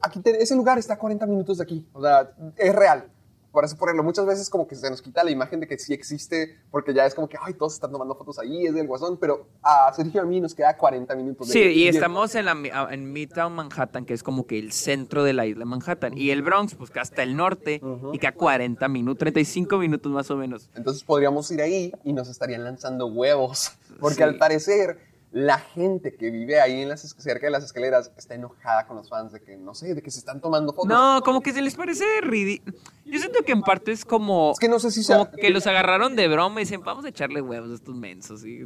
aquí 0.00 0.20
ese 0.24 0.56
lugar 0.56 0.78
está 0.78 0.94
a 0.94 0.98
40 0.98 1.26
minutos 1.26 1.58
de 1.58 1.64
aquí. 1.64 1.86
O 1.92 2.02
sea, 2.02 2.30
es 2.56 2.74
real 2.74 3.13
por 3.54 3.64
eso 3.64 3.76
ponerlo. 3.78 4.02
Muchas 4.02 4.26
veces 4.26 4.50
como 4.50 4.66
que 4.66 4.74
se 4.74 4.90
nos 4.90 5.00
quita 5.00 5.22
la 5.22 5.30
imagen 5.30 5.60
de 5.60 5.68
que 5.68 5.78
sí 5.78 5.94
existe, 5.94 6.58
porque 6.72 6.92
ya 6.92 7.06
es 7.06 7.14
como 7.14 7.28
que, 7.28 7.38
ay, 7.40 7.54
todos 7.54 7.74
están 7.74 7.92
tomando 7.92 8.16
fotos 8.16 8.38
ahí, 8.40 8.66
es 8.66 8.74
del 8.74 8.88
Guasón, 8.88 9.16
pero 9.16 9.46
a 9.62 9.90
Sergio 9.94 10.20
a 10.20 10.24
mí 10.24 10.40
nos 10.40 10.54
queda 10.54 10.76
40 10.76 11.14
minutos. 11.14 11.48
De 11.48 11.52
sí, 11.52 11.60
y 11.60 11.88
estamos 11.88 12.34
en, 12.34 12.46
la, 12.46 12.88
en 12.90 13.12
Midtown 13.12 13.54
Manhattan, 13.54 14.04
que 14.04 14.12
es 14.12 14.24
como 14.24 14.46
que 14.46 14.58
el 14.58 14.72
centro 14.72 15.22
de 15.22 15.32
la 15.32 15.46
isla 15.46 15.64
Manhattan, 15.64 16.18
y 16.18 16.30
el 16.30 16.42
Bronx, 16.42 16.74
pues 16.74 16.90
que 16.90 16.98
hasta 16.98 17.22
el 17.22 17.36
norte, 17.36 17.80
y 18.12 18.18
que 18.18 18.26
a 18.26 18.34
40 18.34 18.88
minutos, 18.88 19.20
35 19.20 19.78
minutos 19.78 20.10
más 20.10 20.30
o 20.32 20.36
menos. 20.36 20.68
Entonces 20.74 21.04
podríamos 21.04 21.48
ir 21.52 21.62
ahí 21.62 21.92
y 22.02 22.12
nos 22.12 22.28
estarían 22.28 22.64
lanzando 22.64 23.06
huevos, 23.06 23.72
porque 24.00 24.24
al 24.24 24.36
parecer 24.36 25.13
la 25.34 25.58
gente 25.58 26.14
que 26.14 26.30
vive 26.30 26.60
ahí 26.60 26.82
en 26.82 26.88
las, 26.88 27.00
cerca 27.00 27.48
de 27.48 27.50
las 27.50 27.64
escaleras 27.64 28.12
está 28.16 28.36
enojada 28.36 28.86
con 28.86 28.96
los 28.96 29.08
fans 29.08 29.32
de 29.32 29.42
que, 29.42 29.56
no 29.56 29.74
sé, 29.74 29.92
de 29.92 30.00
que 30.00 30.12
se 30.12 30.20
están 30.20 30.40
tomando 30.40 30.72
fotos. 30.72 30.88
No, 30.88 31.22
como 31.24 31.40
que 31.40 31.52
se 31.52 31.60
les 31.60 31.74
parece 31.74 32.04
ridículo. 32.22 32.76
Yo 33.04 33.18
siento 33.18 33.40
que 33.44 33.50
en 33.50 33.62
parte 33.62 33.90
es 33.90 34.04
como... 34.04 34.52
Es 34.52 34.60
que 34.60 34.68
no 34.68 34.78
sé 34.78 34.92
si 34.92 35.04
Como 35.04 35.28
que 35.32 35.50
los 35.50 35.66
agarraron 35.66 36.14
de 36.14 36.28
broma 36.28 36.60
y 36.60 36.64
dicen, 36.64 36.82
vamos 36.84 37.04
a 37.04 37.08
echarle 37.08 37.42
huevos 37.42 37.72
a 37.72 37.74
estos 37.74 37.96
mensos. 37.96 38.44
Y 38.46 38.64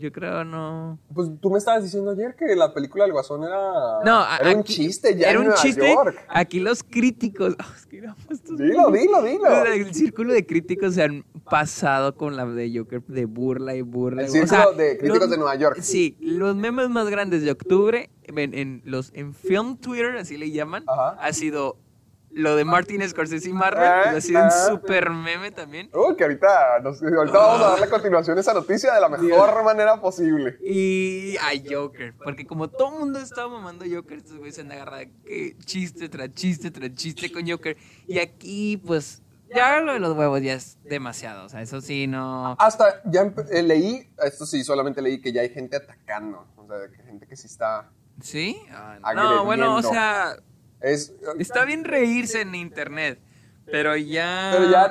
yo 0.00 0.10
creo 0.10 0.44
no... 0.44 0.98
Pues 1.14 1.28
tú 1.40 1.50
me 1.50 1.58
estabas 1.58 1.82
diciendo 1.84 2.10
ayer 2.10 2.34
que 2.34 2.56
la 2.56 2.72
película 2.72 3.04
del 3.04 3.12
Guasón 3.12 3.44
era... 3.44 4.00
No, 4.04 4.24
era 4.40 4.56
un 4.56 4.64
chiste 4.64 5.16
ya 5.16 5.30
Era 5.30 5.40
un 5.40 5.52
chiste. 5.54 5.94
Aquí 6.28 6.58
los 6.60 6.82
críticos... 6.82 7.56
dilo, 7.90 8.90
dilo, 8.90 9.22
dilo. 9.22 9.64
El 9.66 9.94
círculo 9.94 10.32
de 10.32 10.46
críticos 10.46 10.94
se 10.94 11.02
han 11.02 11.24
pasado 11.48 12.16
con 12.16 12.36
la 12.36 12.46
de 12.46 12.72
Joker 12.76 13.02
de 13.06 13.26
burla 13.26 13.74
y 13.74 13.82
burla. 13.82 14.22
El 14.22 14.30
círculo 14.30 14.72
de 14.72 14.98
críticos 14.98 15.30
de 15.30 15.36
Nueva 15.36 15.54
York. 15.56 15.78
Sí, 15.82 16.16
los 16.20 16.56
memes 16.56 16.88
más 16.88 17.08
grandes 17.10 17.42
de 17.42 17.50
octubre 17.50 18.10
en, 18.24 18.82
los, 18.84 19.12
en 19.14 19.34
Film 19.34 19.76
Twitter, 19.76 20.16
así 20.16 20.36
le 20.36 20.50
llaman, 20.50 20.84
ha 20.88 21.32
sido 21.32 21.76
lo 22.32 22.56
de 22.56 22.64
Martin 22.64 23.06
Scorsese 23.08 23.50
y 23.50 23.52
Marvel, 23.52 23.84
ah, 23.84 24.10
ha 24.16 24.20
sido 24.20 24.40
un 24.40 24.46
ah. 24.46 24.50
super 24.50 25.10
meme 25.10 25.50
también. 25.50 25.90
Uy, 25.92 26.16
que 26.16 26.24
ahorita, 26.24 26.76
ahorita 26.76 27.38
vamos 27.38 27.66
a 27.66 27.70
darle 27.70 27.88
continuación 27.88 28.38
a 28.38 28.40
esa 28.40 28.54
noticia 28.54 28.94
de 28.94 29.00
la 29.00 29.08
mejor 29.08 29.64
manera 29.64 30.00
posible. 30.00 30.56
Y 30.62 31.36
a 31.38 31.50
Joker, 31.68 32.14
porque 32.22 32.46
como 32.46 32.68
todo 32.68 32.92
el 32.92 32.98
mundo 33.00 33.18
estaba 33.18 33.48
mamando 33.48 33.84
Joker, 33.90 34.18
estos 34.18 34.36
güeyes 34.36 34.54
se 34.54 34.60
han 34.60 34.72
agarrado 34.72 35.04
que 35.24 35.56
chiste 35.64 36.08
tras 36.08 36.32
chiste 36.32 36.70
tras 36.70 36.94
chiste 36.94 37.32
con 37.32 37.48
Joker. 37.48 37.76
Y 38.06 38.18
aquí, 38.18 38.76
pues, 38.76 39.22
ya 39.54 39.80
lo 39.80 39.92
de 39.92 39.98
los 39.98 40.16
huevos 40.16 40.40
ya 40.42 40.54
es 40.54 40.78
demasiado, 40.84 41.46
o 41.46 41.48
sea, 41.48 41.60
eso 41.62 41.80
sí 41.80 42.06
no... 42.06 42.54
Hasta 42.58 43.02
ya 43.06 43.32
eh, 43.50 43.62
leí, 43.62 44.08
esto 44.22 44.46
sí, 44.46 44.62
solamente 44.62 45.02
leí 45.02 45.20
que 45.20 45.32
ya 45.32 45.40
hay 45.40 45.48
gente 45.48 45.76
atacando, 45.76 46.46
o 46.56 46.66
sea, 46.66 46.76
gente 47.04 47.26
que 47.26 47.36
sí 47.36 47.48
está... 47.48 47.90
¿Sí? 48.22 48.60
Ah, 48.70 49.14
no, 49.14 49.44
bueno, 49.44 49.76
o 49.76 49.82
sea... 49.82 50.36
Es, 50.80 51.14
está 51.38 51.64
bien 51.64 51.84
reírse 51.84 52.40
en 52.40 52.54
internet, 52.54 53.20
pero 53.70 53.96
ya. 53.96 54.50
Pero 54.52 54.70
ya 54.70 54.84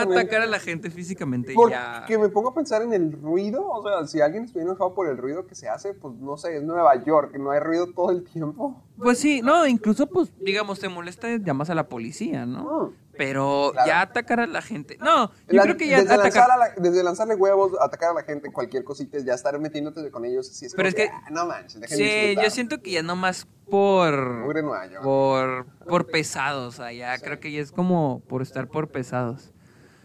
atacar 0.00 0.42
a 0.42 0.46
la 0.46 0.58
gente 0.58 0.90
físicamente. 0.90 1.54
Porque 1.54 1.74
ya. 1.74 2.18
me 2.18 2.28
pongo 2.28 2.50
a 2.50 2.54
pensar 2.54 2.82
en 2.82 2.92
el 2.92 3.12
ruido. 3.12 3.66
O 3.66 3.82
sea, 3.82 4.06
si 4.06 4.20
alguien 4.20 4.44
estuviera 4.44 4.70
enojado 4.70 4.94
por 4.94 5.08
el 5.08 5.16
ruido 5.16 5.46
que 5.46 5.54
se 5.54 5.68
hace, 5.68 5.94
pues 5.94 6.14
no 6.14 6.36
sé, 6.36 6.58
es 6.58 6.62
Nueva 6.62 7.02
York, 7.04 7.36
no 7.38 7.50
hay 7.50 7.60
ruido 7.60 7.92
todo 7.92 8.10
el 8.10 8.24
tiempo. 8.24 8.82
Pues 8.98 9.18
sí, 9.18 9.42
no, 9.42 9.66
incluso, 9.66 10.06
pues, 10.06 10.32
digamos, 10.38 10.78
te 10.78 10.88
molesta, 10.88 11.36
llamas 11.36 11.70
a 11.70 11.74
la 11.74 11.88
policía, 11.88 12.46
¿no? 12.46 12.92
Pero 13.16 13.72
ya 13.86 14.00
atacar 14.00 14.40
a 14.40 14.46
la 14.46 14.62
gente. 14.62 14.96
No, 14.98 15.30
yo 15.48 15.62
creo 15.62 15.76
que 15.76 15.88
ya 15.88 16.00
desde, 16.00 16.14
atacar... 16.14 16.48
desde 16.76 17.02
lanzarle 17.02 17.34
huevos, 17.34 17.72
atacar 17.80 18.10
a 18.10 18.14
la 18.14 18.22
gente, 18.22 18.52
cualquier 18.52 18.84
cosita, 18.84 19.18
ya 19.18 19.34
estar 19.34 19.58
metiéndote 19.58 20.10
con 20.10 20.24
ellos. 20.24 20.46
Sí, 20.48 20.66
es 20.66 20.74
Pero 20.74 20.88
es 20.88 20.94
que. 20.94 21.08
Ah, 21.12 21.28
no 21.30 21.46
manches, 21.46 21.80
Sí, 21.90 22.36
yo 22.42 22.50
siento 22.50 22.80
que 22.80 22.92
ya 22.92 23.02
nomás 23.02 23.46
por. 23.70 24.46
Por, 25.02 25.66
por 25.86 26.06
pesados. 26.06 26.80
Ya 26.94 27.18
creo 27.18 27.40
que 27.40 27.52
ya 27.52 27.60
es 27.60 27.72
como 27.72 28.20
por 28.28 28.42
estar 28.42 28.68
por 28.68 28.88
pesados. 28.88 29.52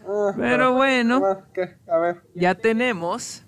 Ah, 0.06 0.32
Pero 0.36 0.72
bueno. 0.74 1.42
¿Qué? 1.52 1.76
A 1.88 1.98
ver. 1.98 2.22
Ya 2.34 2.54
tenemos. 2.54 3.44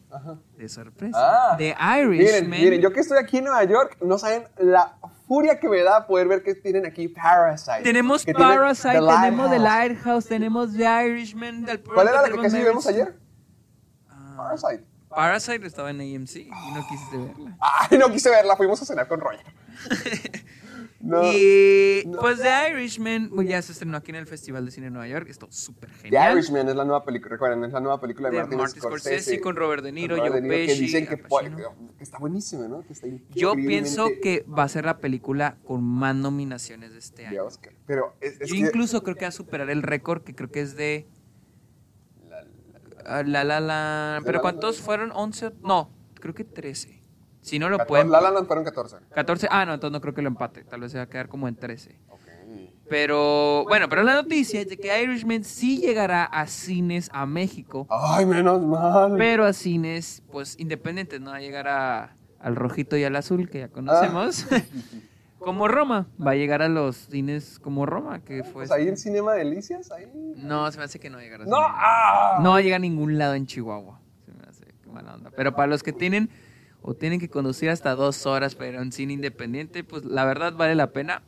De 0.56 0.68
sorpresa. 0.68 1.18
Ah, 1.18 1.56
de 1.56 1.70
Irishman. 1.70 2.48
Miren, 2.48 2.50
miren, 2.50 2.80
yo 2.80 2.92
que 2.92 3.00
estoy 3.00 3.18
aquí 3.18 3.38
en 3.38 3.44
Nueva 3.44 3.64
York, 3.64 3.96
no 4.00 4.16
saben 4.16 4.44
la 4.58 4.96
furia 5.26 5.58
que 5.58 5.68
me 5.68 5.82
da 5.82 6.06
poder 6.06 6.28
ver 6.28 6.42
que 6.42 6.54
tienen 6.54 6.86
aquí 6.86 7.08
Parasite. 7.08 7.82
Tenemos 7.82 8.24
Parasite, 8.24 9.00
tenemos 9.00 9.50
The 9.50 9.58
Lighthouse, 9.58 10.26
tenemos 10.26 10.76
The 10.76 10.84
Irishman. 11.06 11.64
Del 11.64 11.82
¿Cuál 11.82 12.08
era 12.08 12.22
la 12.22 12.30
que 12.30 12.40
casi 12.40 12.62
vimos 12.62 12.86
ayer? 12.86 13.18
Ah, 14.08 14.34
Parasite. 14.36 14.84
Parasite 15.08 15.66
estaba 15.66 15.90
en 15.90 16.00
AMC 16.00 16.36
y 16.36 16.50
no 16.74 16.86
quisiste 16.88 17.16
verla. 17.16 17.56
Ay, 17.60 17.98
no 17.98 18.10
quise 18.10 18.30
verla, 18.30 18.56
fuimos 18.56 18.82
a 18.82 18.84
cenar 18.84 19.06
con 19.06 19.20
Roger. 19.20 19.44
y 21.04 22.02
pues 22.18 22.40
The 22.40 22.70
Irishman 22.70 23.30
pues, 23.30 23.48
ya 23.48 23.60
se 23.60 23.72
estrenó 23.72 23.98
aquí 23.98 24.10
en 24.10 24.16
el 24.16 24.26
Festival 24.26 24.64
de 24.64 24.70
Cine 24.70 24.86
de 24.86 24.90
Nueva 24.90 25.06
York. 25.06 25.28
Esto 25.28 25.48
súper 25.50 25.90
genial. 25.90 26.32
The 26.32 26.38
Irishman 26.38 26.68
es 26.68 26.76
la 26.76 26.84
nueva 26.84 27.04
película, 27.04 27.32
recuerden, 27.32 27.64
es 27.64 27.72
la 27.72 27.80
nueva 27.80 28.00
película 28.00 28.30
de, 28.30 28.38
Martin, 28.38 28.58
Martin 28.58 28.80
Scorsese, 28.80 29.40
con 29.40 29.56
Robert 29.56 29.82
De 29.82 29.92
Niro, 29.92 30.16
Joe 30.16 30.42
Pesci. 30.42 30.74
Que 30.74 30.80
dicen 30.80 31.06
que, 31.06 31.22
está 32.00 32.18
buenísima, 32.18 32.68
¿no? 32.68 32.82
Yo 33.34 33.54
pienso 33.54 34.08
que 34.22 34.46
va 34.46 34.62
a 34.62 34.68
ser 34.68 34.86
la 34.86 34.98
película 34.98 35.58
con 35.64 35.82
más 35.82 36.16
nominaciones 36.16 36.92
de 36.92 36.98
este 36.98 37.26
año. 37.26 37.48
Pero 37.86 38.16
Yo 38.46 38.54
incluso 38.54 39.02
creo 39.02 39.16
que 39.16 39.24
va 39.24 39.28
a 39.28 39.32
superar 39.32 39.70
el 39.70 39.82
récord 39.82 40.22
que 40.22 40.34
creo 40.34 40.50
que 40.50 40.60
es 40.60 40.76
de... 40.76 41.06
La, 43.04 43.22
la, 43.22 43.44
la, 43.44 43.60
la. 43.60 44.22
¿Pero 44.24 44.40
cuántos 44.40 44.80
fueron? 44.80 45.10
¿11? 45.10 45.52
No, 45.62 45.90
creo 46.14 46.32
que 46.32 46.42
13. 46.42 47.03
Si 47.44 47.58
no 47.58 47.68
lo 47.68 47.78
pueden. 47.86 48.10
La 48.10 48.22
La 48.22 48.42
fueron 48.44 48.64
14. 48.64 48.96
14. 49.14 49.48
Ah, 49.50 49.66
no, 49.66 49.74
entonces 49.74 49.92
no 49.92 50.00
creo 50.00 50.14
que 50.14 50.22
lo 50.22 50.28
empate. 50.28 50.64
Tal 50.64 50.80
vez 50.80 50.92
se 50.92 50.98
va 50.98 51.04
a 51.04 51.08
quedar 51.08 51.28
como 51.28 51.46
en 51.46 51.56
13. 51.56 51.94
Pero 52.88 53.64
bueno, 53.64 53.88
pero 53.88 54.02
la 54.02 54.14
noticia 54.14 54.60
es 54.60 54.68
de 54.68 54.78
que 54.78 55.02
Irishman 55.02 55.44
sí 55.44 55.78
llegará 55.78 56.24
a 56.24 56.46
cines 56.46 57.10
a 57.12 57.26
México. 57.26 57.86
Ay, 57.90 58.24
menos 58.24 58.62
mal. 58.62 59.16
Pero 59.18 59.44
a 59.44 59.52
cines, 59.52 60.22
pues 60.30 60.58
independientes, 60.58 61.20
no 61.20 61.30
va 61.30 61.36
a 61.36 61.40
llegar 61.40 61.68
a, 61.68 62.16
al 62.40 62.56
rojito 62.56 62.96
y 62.96 63.04
al 63.04 63.14
azul 63.16 63.48
que 63.50 63.60
ya 63.60 63.68
conocemos. 63.68 64.46
Ah. 64.50 64.62
como 65.38 65.68
Roma, 65.68 66.06
va 66.24 66.30
a 66.30 66.34
llegar 66.34 66.62
a 66.62 66.68
los 66.68 66.96
cines 66.96 67.58
como 67.58 67.84
Roma, 67.84 68.20
que 68.20 68.42
fue. 68.42 68.52
Pues 68.52 68.70
ahí 68.70 68.88
en 68.88 68.96
Cinema 68.96 69.34
Delicias, 69.34 69.90
ahí. 69.90 70.10
No, 70.36 70.70
se 70.72 70.78
me 70.78 70.84
hace 70.84 70.98
que 70.98 71.10
no 71.10 71.20
llegará. 71.20 71.44
No, 71.44 71.58
ah. 71.60 72.38
no 72.42 72.50
va 72.50 72.56
a 72.58 72.60
llegar 72.62 72.76
a 72.76 72.80
ningún 72.80 73.18
lado 73.18 73.34
en 73.34 73.46
Chihuahua. 73.46 74.00
Se 74.24 74.32
me 74.32 74.44
hace 74.48 74.64
qué 74.82 74.90
mala 74.90 75.14
onda. 75.14 75.30
Pero 75.36 75.54
para 75.54 75.68
los 75.68 75.82
que 75.82 75.92
tienen 75.92 76.30
o 76.86 76.92
tienen 76.92 77.18
que 77.18 77.30
conducir 77.30 77.70
hasta 77.70 77.94
dos 77.94 78.26
horas 78.26 78.54
para 78.54 78.68
ir 78.68 78.76
a 78.76 78.82
un 78.82 78.92
cine 78.92 79.14
independiente, 79.14 79.84
pues 79.84 80.04
la 80.04 80.26
verdad 80.26 80.52
vale 80.52 80.74
la 80.74 80.92
pena. 80.92 81.22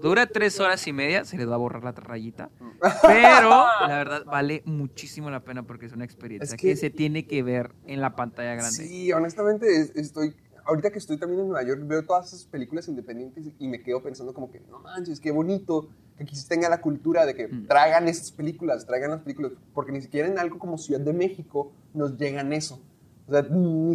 Dura 0.00 0.26
tres 0.26 0.60
horas 0.60 0.86
y 0.86 0.92
media, 0.92 1.24
se 1.24 1.36
les 1.36 1.48
va 1.48 1.54
a 1.54 1.58
borrar 1.58 1.82
la 1.82 1.90
rayita. 1.90 2.48
Pero 3.02 3.50
la 3.50 3.88
verdad 3.88 4.24
vale 4.24 4.62
muchísimo 4.64 5.28
la 5.28 5.40
pena 5.40 5.64
porque 5.64 5.86
es 5.86 5.92
una 5.92 6.04
experiencia 6.04 6.56
que, 6.56 6.76
se 6.76 6.90
tiene 6.90 7.26
que 7.26 7.42
ver 7.42 7.72
en 7.86 8.00
la 8.00 8.14
pantalla 8.14 8.54
grande. 8.54 8.70
Sí, 8.70 9.12
honestamente 9.12 9.90
estoy. 9.96 10.36
Ahorita 10.64 10.92
que 10.92 10.98
estoy 10.98 11.18
también 11.18 11.40
en 11.40 11.48
Nueva 11.48 11.66
York, 11.66 11.80
veo 11.84 12.04
todas 12.04 12.28
esas 12.28 12.44
películas 12.44 12.86
independientes 12.86 13.44
y 13.58 13.66
me 13.66 13.82
quedo 13.82 14.00
pensando 14.02 14.32
como 14.32 14.52
que, 14.52 14.60
no 14.70 14.78
manches, 14.78 15.18
qué 15.18 15.32
bonito 15.32 15.88
que 16.16 16.22
aquí 16.22 16.36
se 16.36 16.46
tenga 16.46 16.68
la 16.68 16.80
cultura 16.80 17.26
de 17.26 17.34
que 17.34 17.48
mm. 17.48 17.66
traigan 17.66 18.06
esas 18.06 18.30
películas, 18.30 18.86
traigan 18.86 19.10
las 19.10 19.22
películas, 19.22 19.52
porque 19.74 19.90
ni 19.90 20.00
siquiera 20.00 20.28
en 20.28 20.38
algo 20.38 20.60
como 20.60 20.78
Ciudad 20.78 21.00
de 21.00 21.12
México 21.12 21.72
nos 21.94 22.16
llegan 22.16 22.52
eso 22.52 22.80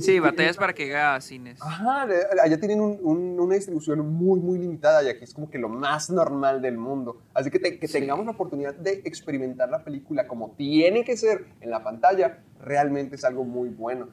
sí, 0.01 0.19
batallas 0.19 0.57
para 0.57 0.73
que 0.73 0.83
llegue 0.85 0.97
a 0.97 1.19
cines. 1.21 1.61
Ajá, 1.61 2.07
allá 2.43 2.59
tienen 2.59 2.79
una 2.81 3.55
distribución 3.55 4.07
muy, 4.07 4.39
muy 4.39 4.59
limitada 4.59 5.03
y 5.03 5.09
aquí 5.09 5.23
es 5.23 5.33
como 5.33 5.49
que 5.49 5.57
lo 5.57 5.69
más 5.69 6.09
normal 6.09 6.61
del 6.61 6.77
mundo. 6.77 7.21
Así 7.33 7.51
que, 7.51 7.59
que 7.59 7.87
tengamos 7.87 8.25
la 8.25 8.31
oportunidad 8.31 8.73
de 8.73 9.01
experimentar 9.05 9.69
la 9.69 9.83
película 9.83 10.27
como 10.27 10.51
tiene 10.51 11.03
que 11.03 11.17
ser 11.17 11.45
en 11.61 11.69
la 11.69 11.83
pantalla, 11.83 12.39
realmente 12.61 13.15
es 13.15 13.23
algo 13.23 13.43
muy 13.43 13.69
bueno. 13.69 14.09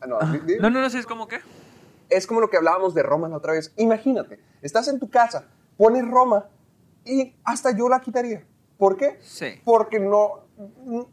Ah, 0.00 0.06
no, 0.06 0.70
no, 0.70 0.80
no, 0.80 0.90
sé, 0.90 0.98
es 0.98 1.06
como 1.06 1.28
que... 1.28 1.38
Es 2.10 2.26
como 2.26 2.40
lo 2.40 2.48
que 2.48 2.56
hablábamos 2.56 2.94
de 2.94 3.02
Roma 3.02 3.28
la 3.28 3.36
otra 3.36 3.52
vez. 3.52 3.72
Imagínate, 3.76 4.40
estás 4.62 4.88
en 4.88 4.98
tu 4.98 5.10
casa, 5.10 5.46
pones 5.76 6.08
Roma 6.08 6.46
y 7.04 7.34
hasta 7.44 7.76
yo 7.76 7.88
la 7.88 8.00
quitaría. 8.00 8.44
¿Por 8.78 8.96
qué? 8.96 9.18
Sí. 9.20 9.60
Porque 9.64 9.98
no, 9.98 10.47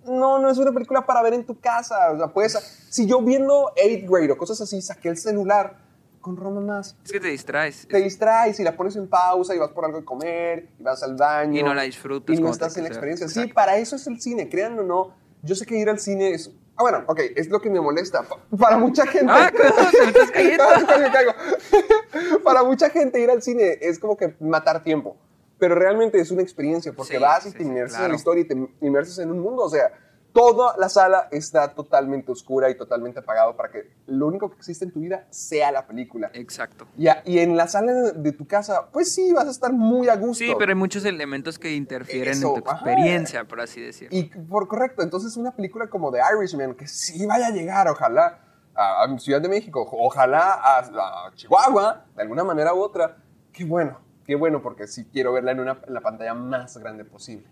no, 0.06 0.40
no 0.40 0.50
es 0.50 0.58
una 0.58 0.72
película 0.72 1.06
para 1.06 1.22
ver 1.22 1.34
en 1.34 1.46
tu 1.46 1.60
casa. 1.60 2.12
O 2.12 2.18
sea, 2.18 2.28
puedes, 2.28 2.54
si 2.90 3.06
yo 3.06 3.22
viendo 3.22 3.72
8th 3.76 4.10
grade 4.10 4.32
o 4.32 4.38
cosas 4.38 4.62
así, 4.62 4.82
saqué 4.82 5.10
el 5.10 5.18
celular, 5.18 5.86
con 6.26 6.38
Roma 6.38 6.60
más. 6.60 6.98
Es 7.06 7.12
que 7.12 7.20
te 7.20 7.28
distraes. 7.28 7.88
Te 7.88 7.98
distraes 7.98 8.60
y 8.60 8.64
la 8.64 8.76
pones 8.76 8.96
en 8.96 9.08
pausa 9.08 9.54
y 9.54 9.60
vas 9.60 9.70
por 9.70 9.86
algo 9.86 10.00
de 10.00 10.06
comer 10.06 10.70
y 10.80 10.82
vas 10.82 11.04
al 11.04 11.16
baño. 11.16 11.60
Y 11.60 11.62
no 11.62 11.76
la 11.76 11.84
disfrutas. 11.84 12.36
Y 12.36 12.42
no 12.42 12.50
estás 12.50 12.76
en 12.78 12.84
la 12.84 12.90
experiencia. 12.90 13.28
Sí, 13.28 13.46
para 13.54 13.78
eso 13.78 13.96
es 13.96 14.08
el 14.08 14.20
cine, 14.20 14.50
créanlo 14.50 14.82
o 14.82 14.86
no. 14.86 15.16
Yo 15.44 15.54
sé 15.54 15.68
que 15.68 15.78
ir 15.78 15.88
al 15.88 16.00
cine 16.00 16.32
es... 16.32 16.50
Ah, 16.78 16.82
bueno, 16.82 17.04
ok, 17.06 17.20
es 17.36 17.48
lo 17.50 17.62
que 17.62 17.70
me 17.70 17.80
molesta. 17.80 18.26
Para 18.60 18.80
mucha 18.80 19.06
gente... 19.06 19.32
Ah, 19.32 19.52
¿cómo 19.56 19.92
te 20.02 20.08
estás 20.08 20.32
cayendo? 20.34 20.64
para 22.44 22.64
mucha 22.64 22.90
gente 22.90 23.20
ir 23.20 23.30
al 23.30 23.44
cine 23.44 23.78
es 23.80 24.00
como 24.00 24.18
que 24.18 24.36
matar 24.40 24.84
tiempo. 24.84 25.16
Pero 25.58 25.76
realmente 25.76 26.20
es 26.20 26.32
una 26.32 26.42
experiencia 26.42 26.92
porque 26.94 27.16
Sí, 27.16 27.22
vas 27.22 27.46
y 27.46 27.50
sí, 27.52 27.58
te 27.58 27.64
sí, 27.64 27.70
inmersas 27.70 27.96
en 27.96 28.00
claro. 28.00 28.12
la 28.14 28.18
historia 28.18 28.42
y 28.42 28.48
te 28.48 28.86
inmersas 28.86 29.20
en 29.20 29.32
un 29.32 29.40
mundo. 29.40 29.64
O 29.64 29.70
sea, 29.70 29.92
toda 30.34 30.76
la 30.78 30.90
sala 30.90 31.30
está 31.32 31.74
totalmente 31.74 32.30
oscura 32.30 32.70
y 32.70 32.76
totalmente 32.76 33.20
apagado 33.20 33.56
para 33.56 33.72
que 33.72 33.90
lo 34.08 34.28
único 34.28 34.50
que 34.50 34.58
existe 34.58 34.84
en 34.84 34.92
tu 34.92 35.00
vida 35.00 35.26
sea 35.30 35.72
la 35.72 35.88
película. 35.88 36.30
Exacto. 36.34 36.88
Y, 36.98 37.08
a- 37.08 37.22
y 37.26 37.40
en 37.40 37.56
la 37.56 37.70
sala 37.70 37.94
de, 37.94 38.12
de 38.12 38.32
tu 38.34 38.46
casa, 38.46 38.90
pues 38.92 39.14
sí, 39.14 39.32
vas 39.32 39.48
a 39.48 39.52
estar 39.52 39.72
muy 39.72 40.10
a 40.10 40.18
gusto. 40.18 40.44
Sí, 40.44 40.54
pero 40.60 40.72
hay 40.72 40.76
muchos 40.76 41.06
elementos 41.06 41.58
que 41.58 41.74
interfieren 41.74 42.34
Eso, 42.34 42.54
en 42.58 42.62
tu 42.64 42.70
ajá. 42.70 42.76
experiencia, 42.80 43.46
por 43.46 43.62
así 43.62 43.80
decirlo. 43.80 44.18
Y 44.18 44.24
por 44.26 44.68
correcto, 44.68 45.04
entonces 45.04 45.38
una 45.38 45.52
película 45.56 45.88
como 45.88 46.12
The 46.12 46.20
Irishman, 46.38 46.76
que 46.76 46.86
sí 46.88 47.26
vaya 47.26 47.48
a 47.48 47.52
llegar, 47.52 47.88
ojalá, 47.88 48.42
a, 48.76 49.04
a 49.04 49.20
Ciudad 49.20 49.40
de 49.42 49.48
México, 49.48 49.88
ojalá 49.90 50.52
a, 50.52 50.80
a 51.28 51.32
Chihuahua, 51.34 52.08
de 52.14 52.22
alguna 52.24 52.44
manera 52.44 52.74
u 52.74 52.82
otra, 52.82 53.16
qué 53.54 53.64
bueno, 53.64 54.02
qué 54.26 54.36
bueno, 54.36 54.62
porque 54.62 54.88
sí 54.88 55.06
quiero 55.12 55.34
verla 55.34 55.52
en, 55.52 55.60
una, 55.60 55.80
en 55.88 55.94
la 55.94 56.02
pantalla 56.02 56.34
más 56.34 56.78
grande 56.78 57.06
posible. 57.06 57.48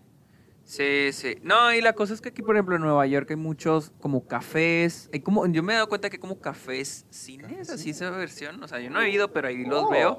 Sí, 0.64 1.10
sí. 1.12 1.36
No, 1.42 1.74
y 1.74 1.82
la 1.82 1.92
cosa 1.92 2.14
es 2.14 2.20
que 2.22 2.30
aquí, 2.30 2.40
por 2.42 2.56
ejemplo, 2.56 2.74
en 2.76 2.82
Nueva 2.82 3.06
York 3.06 3.28
hay 3.30 3.36
muchos 3.36 3.92
como 4.00 4.26
cafés. 4.26 5.10
Hay 5.12 5.20
como, 5.20 5.46
yo 5.46 5.62
me 5.62 5.74
he 5.74 5.76
dado 5.76 5.88
cuenta 5.88 6.08
que 6.08 6.16
hay 6.16 6.20
como 6.20 6.40
cafés 6.40 7.04
cines, 7.10 7.68
así 7.68 7.90
esa 7.90 8.10
versión. 8.10 8.62
O 8.62 8.68
sea, 8.68 8.80
yo 8.80 8.88
no 8.88 9.00
he 9.02 9.10
ido, 9.10 9.30
pero 9.32 9.48
ahí 9.48 9.64
los 9.64 9.84
Oh. 9.84 9.90
veo. 9.90 10.18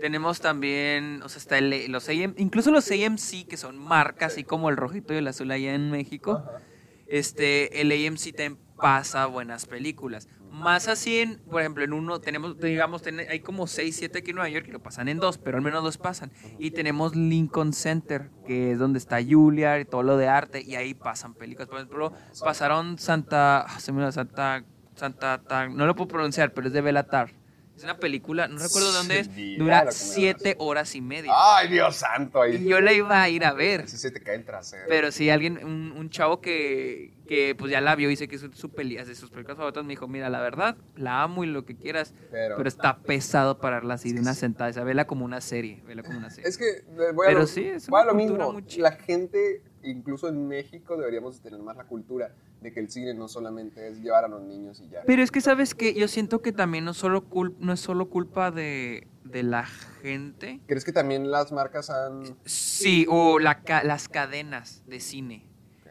Tenemos 0.00 0.40
también, 0.40 1.22
o 1.22 1.28
sea, 1.28 1.38
está 1.38 1.58
el, 1.58 1.92
los 1.92 2.08
AM, 2.08 2.34
incluso 2.36 2.72
los 2.72 2.90
AMC, 2.90 3.46
que 3.48 3.56
son 3.56 3.78
marcas, 3.78 4.32
así 4.32 4.42
como 4.42 4.68
el 4.68 4.76
rojito 4.76 5.14
y 5.14 5.18
el 5.18 5.28
azul 5.28 5.48
allá 5.52 5.72
en 5.74 5.92
México. 5.92 6.42
Ajá. 6.44 6.58
Este, 7.06 7.80
el 7.80 7.92
AMC 7.92 8.34
también 8.34 8.58
pasa 8.76 9.26
buenas 9.26 9.66
películas. 9.66 10.28
Más 10.54 10.86
así 10.88 11.18
en, 11.18 11.38
por 11.50 11.60
ejemplo, 11.60 11.82
en 11.84 11.92
uno 11.92 12.20
tenemos, 12.20 12.58
digamos, 12.58 13.02
ten- 13.02 13.20
hay 13.28 13.40
como 13.40 13.66
6, 13.66 13.96
7 13.96 14.18
aquí 14.20 14.30
en 14.30 14.36
Nueva 14.36 14.48
York 14.48 14.66
que 14.66 14.72
lo 14.72 14.80
pasan 14.80 15.08
en 15.08 15.18
dos, 15.18 15.36
pero 15.38 15.56
al 15.58 15.62
menos 15.64 15.82
dos 15.82 15.98
pasan. 15.98 16.30
Y 16.58 16.70
tenemos 16.70 17.16
Lincoln 17.16 17.72
Center, 17.72 18.30
que 18.46 18.72
es 18.72 18.78
donde 18.78 18.98
está 18.98 19.18
Juilliard 19.22 19.80
y 19.80 19.84
todo 19.84 20.02
lo 20.04 20.16
de 20.16 20.28
arte, 20.28 20.62
y 20.62 20.76
ahí 20.76 20.94
pasan 20.94 21.34
películas. 21.34 21.68
Por 21.68 21.78
ejemplo, 21.78 22.12
pasaron 22.40 22.98
Santa, 22.98 23.62
ah, 23.62 23.80
se 23.80 23.92
me 23.92 24.10
Santa, 24.12 24.64
Santa, 24.94 25.68
no 25.68 25.86
lo 25.86 25.94
puedo 25.96 26.08
pronunciar, 26.08 26.52
pero 26.54 26.68
es 26.68 26.72
de 26.72 26.80
Belatar. 26.80 27.32
Es 27.76 27.82
una 27.82 27.96
película, 27.98 28.46
no 28.46 28.58
recuerdo 28.58 28.92
dónde 28.92 29.18
es, 29.20 29.26
Sí, 29.34 29.56
dura 29.56 29.90
siete 29.90 30.54
horas 30.58 30.94
y 30.94 31.00
media. 31.00 31.32
Ay, 31.34 31.68
Dios 31.68 31.96
santo, 31.96 32.40
ahí. 32.42 32.56
Y 32.56 32.68
yo 32.68 32.80
la 32.80 32.92
iba 32.92 33.20
a 33.20 33.28
ir 33.28 33.44
a 33.44 33.52
ver. 33.52 33.82
Así 33.82 33.96
se 33.96 34.10
te 34.12 34.20
cae 34.22 34.36
el 34.36 34.44
trasero. 34.44 34.84
Pero 34.88 35.10
sí, 35.10 35.28
alguien, 35.28 35.58
un, 35.64 35.92
un 35.92 36.08
chavo 36.08 36.40
que, 36.40 37.12
que 37.26 37.54
pues 37.56 37.72
ya 37.72 37.80
la 37.80 37.96
vio 37.96 38.08
y 38.08 38.10
dice 38.10 38.28
que 38.28 38.36
es 38.36 38.42
su, 38.42 38.52
su 38.52 38.70
peli, 38.70 38.94
de 38.96 39.14
sus 39.16 39.30
películas 39.30 39.56
favoritas, 39.56 39.82
me 39.84 39.90
dijo, 39.90 40.06
mira, 40.06 40.30
la 40.30 40.40
verdad, 40.40 40.76
la 40.94 41.22
amo 41.22 41.42
y 41.42 41.48
lo 41.48 41.64
que 41.64 41.76
quieras, 41.76 42.14
Pero- 42.30 42.56
pero, 42.56 42.68
está 42.68 42.98
pesado 42.98 43.58
para 43.58 43.76
verla 43.76 43.94
así 43.94 44.12
de 44.12 44.20
una 44.20 44.34
sentada, 44.34 44.70
o 44.70 44.72
sea, 44.72 44.84
vela 44.84 45.06
como 45.06 45.24
una 45.24 45.40
serie, 45.40 45.82
vela 45.86 46.02
como 46.04 46.18
una 46.18 46.30
serie. 46.30 46.48
Es 46.48 46.56
que 46.56 46.64
eh, 46.68 46.84
voy 47.12 47.26
a 47.26 47.28
Pero 47.30 47.40
lo, 47.40 47.46
sí, 47.48 47.64
es 47.64 47.88
voy 47.88 47.98
a 48.00 48.02
una 48.04 48.12
lo 48.12 48.16
mismo. 48.16 48.60
La 48.76 48.92
gente, 48.92 49.62
incluso 49.84 50.28
en 50.28 50.46
México, 50.48 50.96
deberíamos 50.96 51.40
tener 51.40 51.60
más 51.60 51.76
la 51.76 51.84
cultura 51.84 52.34
de 52.60 52.72
que 52.72 52.80
el 52.80 52.90
cine 52.90 53.14
no 53.14 53.28
solamente 53.28 53.88
es 53.88 53.98
llevar 54.00 54.24
a 54.24 54.28
los 54.28 54.42
niños 54.42 54.80
y 54.80 54.88
ya. 54.88 55.02
Pero 55.06 55.22
es 55.22 55.30
que, 55.30 55.40
¿sabes 55.40 55.74
qué? 55.74 55.94
Yo 55.94 56.08
siento 56.08 56.40
que 56.42 56.52
también 56.52 56.84
no, 56.84 56.94
solo 56.94 57.28
cul- 57.28 57.54
no 57.58 57.72
es 57.74 57.80
solo 57.80 58.08
culpa 58.08 58.50
de, 58.50 59.06
de 59.24 59.42
la 59.42 59.64
gente, 59.66 60.60
¿Crees 60.66 60.84
que 60.84 60.92
también 60.92 61.30
las 61.30 61.52
marcas 61.52 61.90
han... 61.90 62.36
sí, 62.44 63.06
o 63.08 63.38
la 63.38 63.62
ca- 63.62 63.84
las 63.84 64.08
cadenas 64.08 64.82
de 64.86 65.00
cine, 65.00 65.46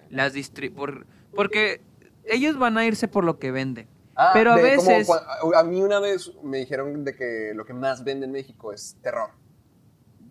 las 0.10 0.34
distri 0.34 0.70
por- 0.70 1.06
porque 1.36 1.82
ellos 2.26 2.58
van 2.58 2.78
a 2.78 2.86
irse 2.86 3.08
por 3.08 3.24
lo 3.24 3.38
que 3.40 3.52
venden. 3.52 3.88
Ah, 4.16 4.30
Pero 4.34 4.52
a 4.52 4.56
como 4.56 4.64
veces- 4.68 5.10
a 5.56 5.64
mí 5.64 5.82
una 5.82 6.00
vez 6.00 6.32
me 6.44 6.60
dijeron 6.60 7.04
de 7.04 7.16
que 7.16 7.52
lo 7.56 7.66
que 7.66 7.74
más 7.74 8.04
vende 8.04 8.26
en 8.26 8.32
México 8.32 8.72
es 8.72 8.96
terror. 9.02 9.30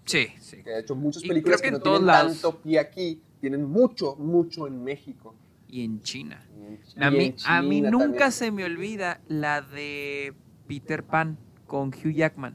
Sí, 0.04 0.28
sí. 0.40 0.62
Que 0.62 0.70
de 0.70 0.80
hecho 0.80 0.94
muchas 0.96 1.22
Y 1.24 1.28
películas 1.28 1.60
creo 1.60 1.72
que, 1.72 1.76
que 1.78 1.78
no 1.78 1.82
tienen 1.90 2.06
lados. 2.06 2.32
tanto 2.40 2.60
pie 2.60 2.78
aquí, 2.80 3.22
tienen 3.42 3.64
mucho, 3.68 4.14
mucho 4.16 4.68
en 4.68 4.84
México. 4.84 5.34
Y 5.68 5.84
en 5.84 6.00
China. 6.00 6.40
Y 6.56 6.62
en- 6.96 7.02
A 7.02 7.10
mí, 7.10 7.24
en 7.26 7.34
a 7.44 7.60
mí 7.62 7.80
nunca 7.80 7.98
también. 8.06 8.32
se 8.32 8.50
me 8.52 8.64
olvida 8.64 9.20
la 9.26 9.60
de 9.62 10.32
Peter 10.68 11.02
Pan 11.02 11.36
con 11.66 11.88
Hugh 11.88 12.12
Jackman. 12.14 12.54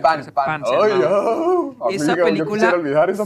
Pan, 0.00 0.20
esa- 0.20 0.32
Pan. 0.32 0.62
ah, 0.64 1.88
esa 1.90 2.12
amiga, 2.12 2.24
película 2.26 2.70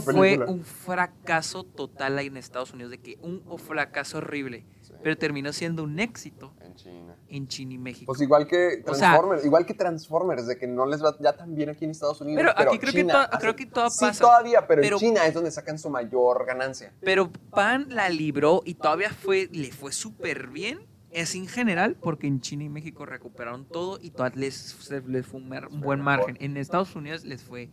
fue 0.01 0.13
película. 0.13 0.49
un 0.49 0.63
fracaso 0.63 1.63
total 1.63 2.17
ahí 2.17 2.27
en 2.27 2.37
Estados 2.37 2.73
Unidos, 2.73 2.89
de 2.91 2.97
que 2.97 3.19
un 3.21 3.43
fracaso 3.59 4.17
horrible. 4.17 4.65
Pero 5.03 5.17
terminó 5.17 5.53
siendo 5.53 5.83
un 5.83 5.99
éxito 5.99 6.53
En 6.61 6.75
China. 6.75 7.15
en 7.29 7.47
China 7.47 7.73
y 7.73 7.77
México. 7.77 8.05
Pues 8.07 8.21
igual 8.21 8.47
que 8.47 8.83
O 8.85 8.93
sea- 8.93 9.09
Transformers, 9.11 9.45
igual 9.45 9.65
que 9.65 9.73
Transformers, 9.73 10.47
de 10.47 10.57
que 10.57 10.67
no 10.67 10.85
les 10.85 11.03
va 11.03 11.15
ya 11.19 11.33
tan 11.35 11.55
bien 11.55 11.69
aquí 11.69 11.85
en 11.85 11.91
Estados 11.91 12.19
Unidos. 12.21 12.43
Pero 12.55 12.69
aquí 12.69 12.77
creo 12.79 12.91
que 12.93 12.99
China 13.01 13.13
to- 13.13 13.19
hace- 13.35 13.37
creo 13.41 13.55
que 13.55 13.65
todo 13.65 13.89
sí, 13.89 14.05
pasa. 14.05 14.21
todavía, 14.23 14.67
pero, 14.67 14.81
Pero- 14.81 14.95
en 14.97 14.99
China 14.99 15.25
es 15.25 15.33
donde 15.33 15.51
sacan 15.51 15.77
su 15.79 15.89
mayor 15.89 16.45
ganancia. 16.45 16.93
Pero 17.01 17.31
Pan 17.51 17.87
la 17.89 18.09
libró 18.09 18.61
y 18.65 18.73
todavía 18.75 19.09
fue, 19.11 19.49
le 19.51 19.71
fue 19.71 19.91
súper 19.91 20.47
bien. 20.47 20.79
Es 21.11 21.33
en 21.33 21.47
general, 21.47 21.95
porque 21.99 22.27
en 22.27 22.39
China 22.39 22.65
y 22.65 22.69
México 22.69 23.03
recuperaron 23.03 23.65
todo 23.65 23.97
y 23.99 24.11
todavía 24.11 24.41
les, 24.41 24.53
se- 24.55 25.01
les 25.01 25.25
fue 25.25 25.39
un, 25.39 25.49
mar- 25.49 25.67
un 25.67 25.81
buen 25.81 26.01
margen. 26.01 26.37
En 26.39 26.55
Estados 26.55 26.95
Unidos 26.95 27.23
les 27.25 27.41
fue 27.41 27.69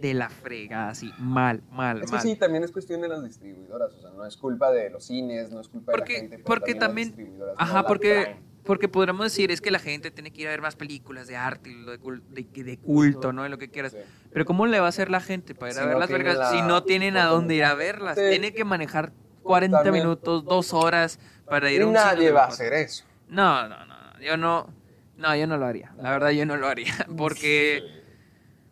de 0.00 0.14
la 0.14 0.30
fregada, 0.30 0.88
así, 0.90 1.12
mal, 1.18 1.62
mal, 1.70 1.98
Es 2.02 2.06
que 2.06 2.12
mal. 2.16 2.22
sí, 2.22 2.36
también 2.36 2.64
es 2.64 2.72
cuestión 2.72 3.00
de 3.02 3.08
las 3.08 3.22
distribuidoras, 3.22 3.92
o 3.92 4.00
sea, 4.00 4.10
no 4.10 4.24
es 4.24 4.36
culpa 4.36 4.70
de 4.70 4.88
los 4.90 5.04
cines, 5.04 5.50
no 5.50 5.60
es 5.60 5.68
culpa 5.68 5.92
Porque- 5.92 6.12
de 6.14 6.18
la 6.18 6.20
gente. 6.22 6.36
pero 6.38 6.44
porque 6.46 6.74
también- 6.74 7.14
Ajá, 7.56 7.82
no 7.82 7.86
porque, 7.86 8.22
traen. 8.22 8.36
porque 8.64 8.88
podríamos 8.88 9.24
decir 9.26 9.50
es 9.50 9.60
que 9.60 9.70
la 9.70 9.78
gente 9.78 10.10
tiene 10.10 10.30
que 10.32 10.42
ir 10.42 10.48
a 10.48 10.50
ver 10.52 10.62
más 10.62 10.76
películas 10.76 11.26
de 11.26 11.36
arte, 11.36 11.70
de, 11.70 12.44
de, 12.44 12.64
de 12.64 12.78
culto, 12.78 13.32
¿no? 13.32 13.42
De 13.42 13.48
lo 13.50 13.58
que 13.58 13.68
quieras. 13.68 13.92
Sí. 13.92 13.98
Pero 14.32 14.44
¿cómo 14.46 14.66
le 14.66 14.80
va 14.80 14.86
a 14.86 14.88
hacer 14.88 15.10
la 15.10 15.20
gente 15.20 15.54
para 15.54 15.72
ir 15.72 15.78
a 15.78 15.84
ver 15.84 15.94
no 15.94 16.00
las 16.00 16.10
vergas 16.10 16.36
la 16.38 16.50
si 16.50 16.62
no 16.62 16.82
tienen 16.84 17.16
a 17.16 17.26
dónde 17.26 17.56
ir 17.56 17.64
a 17.64 17.74
verlas? 17.74 18.16
Sí. 18.16 18.24
Tiene 18.30 18.54
que 18.54 18.64
manejar 18.64 19.12
40 19.42 19.82
También. 19.82 20.04
minutos, 20.04 20.44
dos 20.44 20.72
horas 20.72 21.18
para 21.46 21.70
ir 21.70 21.82
a 21.82 21.86
un 21.86 21.92
nadie 21.92 22.18
cine 22.20 22.30
va 22.32 22.44
a 22.44 22.48
hacer 22.48 22.72
eso. 22.72 23.04
No, 23.28 23.68
no, 23.68 23.84
no, 23.84 23.86
no, 23.86 24.20
yo 24.20 24.36
no, 24.36 24.68
no, 25.16 25.36
yo 25.36 25.46
no 25.46 25.56
lo 25.58 25.66
haría. 25.66 25.92
La 26.00 26.10
verdad, 26.10 26.30
yo 26.30 26.46
no 26.46 26.56
lo 26.56 26.66
haría, 26.68 26.94
porque, 27.18 27.82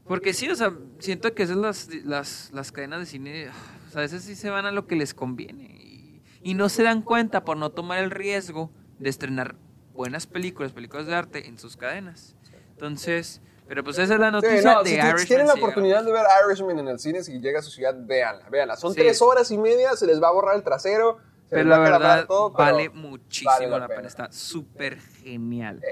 porque 0.08 0.32
sí, 0.32 0.48
o 0.48 0.56
sea, 0.56 0.72
siento 0.98 1.34
que 1.34 1.42
esas 1.44 1.56
las, 1.56 1.88
las, 2.04 2.50
las 2.52 2.72
cadenas 2.72 3.00
de 3.00 3.06
cine, 3.06 3.48
o 3.48 3.90
sea, 3.90 4.00
a 4.00 4.02
veces 4.02 4.22
sí 4.24 4.34
se 4.34 4.50
van 4.50 4.66
a 4.66 4.72
lo 4.72 4.86
que 4.86 4.96
les 4.96 5.14
conviene 5.14 5.64
y, 5.64 6.22
y 6.42 6.54
no 6.54 6.68
se 6.68 6.82
dan 6.82 7.02
cuenta 7.02 7.44
por 7.44 7.56
no 7.56 7.70
tomar 7.70 7.98
el 7.98 8.10
riesgo 8.10 8.70
de 8.98 9.10
estrenar 9.10 9.54
buenas 9.92 10.26
películas, 10.26 10.72
películas 10.72 11.06
de 11.06 11.14
arte 11.14 11.46
en 11.46 11.58
sus 11.58 11.76
cadenas. 11.76 12.34
Entonces, 12.70 13.40
pero 13.66 13.84
pues 13.84 13.98
esa 13.98 14.14
es 14.14 14.20
la 14.20 14.28
Sí, 14.28 14.32
noticia 14.32 14.74
no, 14.74 14.82
de 14.82 14.88
si 14.90 14.94
Irishman. 14.94 15.18
si 15.18 15.26
tienen 15.26 15.46
la 15.46 15.54
oportunidad 15.54 16.04
de 16.04 16.12
ver 16.12 16.24
Irishman 16.46 16.78
en 16.78 16.88
el 16.88 16.98
cine, 16.98 17.22
si 17.22 17.38
llega 17.40 17.58
a 17.58 17.62
su 17.62 17.70
ciudad, 17.70 17.94
véanla, 17.98 18.48
véanla. 18.48 18.76
Son 18.76 18.94
Sí. 18.94 19.00
tres 19.00 19.20
horas 19.20 19.50
y 19.50 19.58
media, 19.58 19.94
se 19.96 20.06
les 20.06 20.22
va 20.22 20.28
a 20.28 20.32
borrar 20.32 20.56
el 20.56 20.62
trasero. 20.62 21.18
se 21.48 21.56
Pero 21.56 21.68
la 21.70 21.78
verdad 21.78 22.26
todo, 22.26 22.52
pero 22.52 22.64
vale 22.72 22.88
muchísimo 22.90 23.50
vale 23.50 23.68
la, 23.68 23.86
pena. 23.86 23.96
pena. 23.96 24.08
está 24.08 24.30
súper 24.32 24.98
genial. 25.00 25.82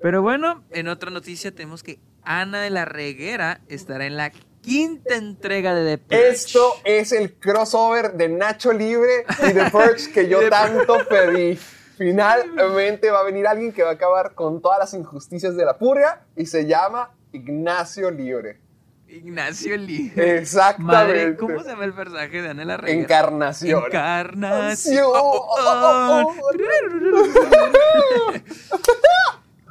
Pero 0.00 0.22
bueno, 0.22 0.64
en 0.70 0.88
otra 0.88 1.10
noticia 1.10 1.52
tenemos 1.52 1.82
que 1.82 1.98
Ana 2.28 2.60
de 2.60 2.68
la 2.68 2.84
Reguera 2.84 3.62
estará 3.68 4.04
en 4.04 4.18
la 4.18 4.30
quinta 4.60 5.16
entrega 5.16 5.74
de 5.74 5.96
The 5.96 5.98
Purge. 6.04 6.28
Esto 6.28 6.74
es 6.84 7.12
el 7.12 7.32
crossover 7.38 8.12
de 8.12 8.28
Nacho 8.28 8.74
Libre 8.74 9.24
y 9.48 9.52
de 9.54 9.70
Perks 9.70 10.08
que 10.08 10.28
yo 10.28 10.46
tanto 10.50 10.98
pedí. 11.08 11.58
Finalmente 11.96 13.10
va 13.10 13.20
a 13.20 13.22
venir 13.22 13.46
alguien 13.46 13.72
que 13.72 13.82
va 13.82 13.88
a 13.88 13.92
acabar 13.94 14.34
con 14.34 14.60
todas 14.60 14.78
las 14.78 14.92
injusticias 14.92 15.56
de 15.56 15.64
la 15.64 15.78
purga 15.78 16.26
y 16.36 16.44
se 16.44 16.66
llama 16.66 17.14
Ignacio 17.32 18.10
Libre. 18.10 18.60
Ignacio 19.08 19.78
Libre. 19.78 20.36
Exactamente. 20.36 20.92
Madre, 20.92 21.36
¿cómo 21.38 21.62
se 21.62 21.70
llama 21.70 21.86
el 21.86 21.94
personaje 21.94 22.42
de 22.42 22.50
Ana 22.50 22.60
de 22.60 22.66
la 22.66 22.76
Reguera? 22.76 23.00
Encarnación. 23.00 23.84
Encarnación. 23.86 25.06
Oh, 25.06 25.48
oh, 25.48 26.34
oh, 26.34 26.34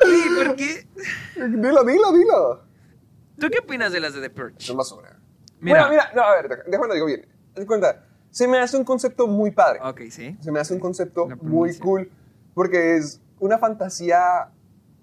Sí, 0.01 0.23
¿por 0.45 0.55
qué? 0.55 0.87
Dilo, 1.35 1.83
dilo, 1.83 2.11
dilo. 2.13 2.61
¿Tú 3.39 3.47
qué 3.51 3.59
opinas 3.59 3.91
de 3.91 3.99
las 3.99 4.13
de 4.13 4.21
The 4.21 4.29
Purge? 4.29 4.55
Son 4.59 4.77
basura. 4.77 5.19
Mira. 5.59 5.87
Bueno, 5.87 5.89
mira, 5.89 6.11
no, 6.15 6.21
a 6.23 6.35
ver, 6.41 6.63
déjame 6.67 6.87
lo 6.87 6.93
digo 6.93 7.05
bien. 7.07 7.27
De 7.55 7.65
cuenta, 7.65 8.03
se 8.29 8.47
me 8.47 8.59
hace 8.59 8.77
un 8.77 8.83
concepto 8.83 9.27
muy 9.27 9.51
padre. 9.51 9.79
Ok, 9.83 10.01
sí. 10.11 10.37
Se 10.41 10.51
me 10.51 10.59
hace 10.59 10.73
un 10.73 10.79
concepto 10.79 11.27
muy 11.41 11.75
cool 11.77 12.11
porque 12.53 12.97
es 12.97 13.21
una 13.39 13.57
fantasía 13.57 14.49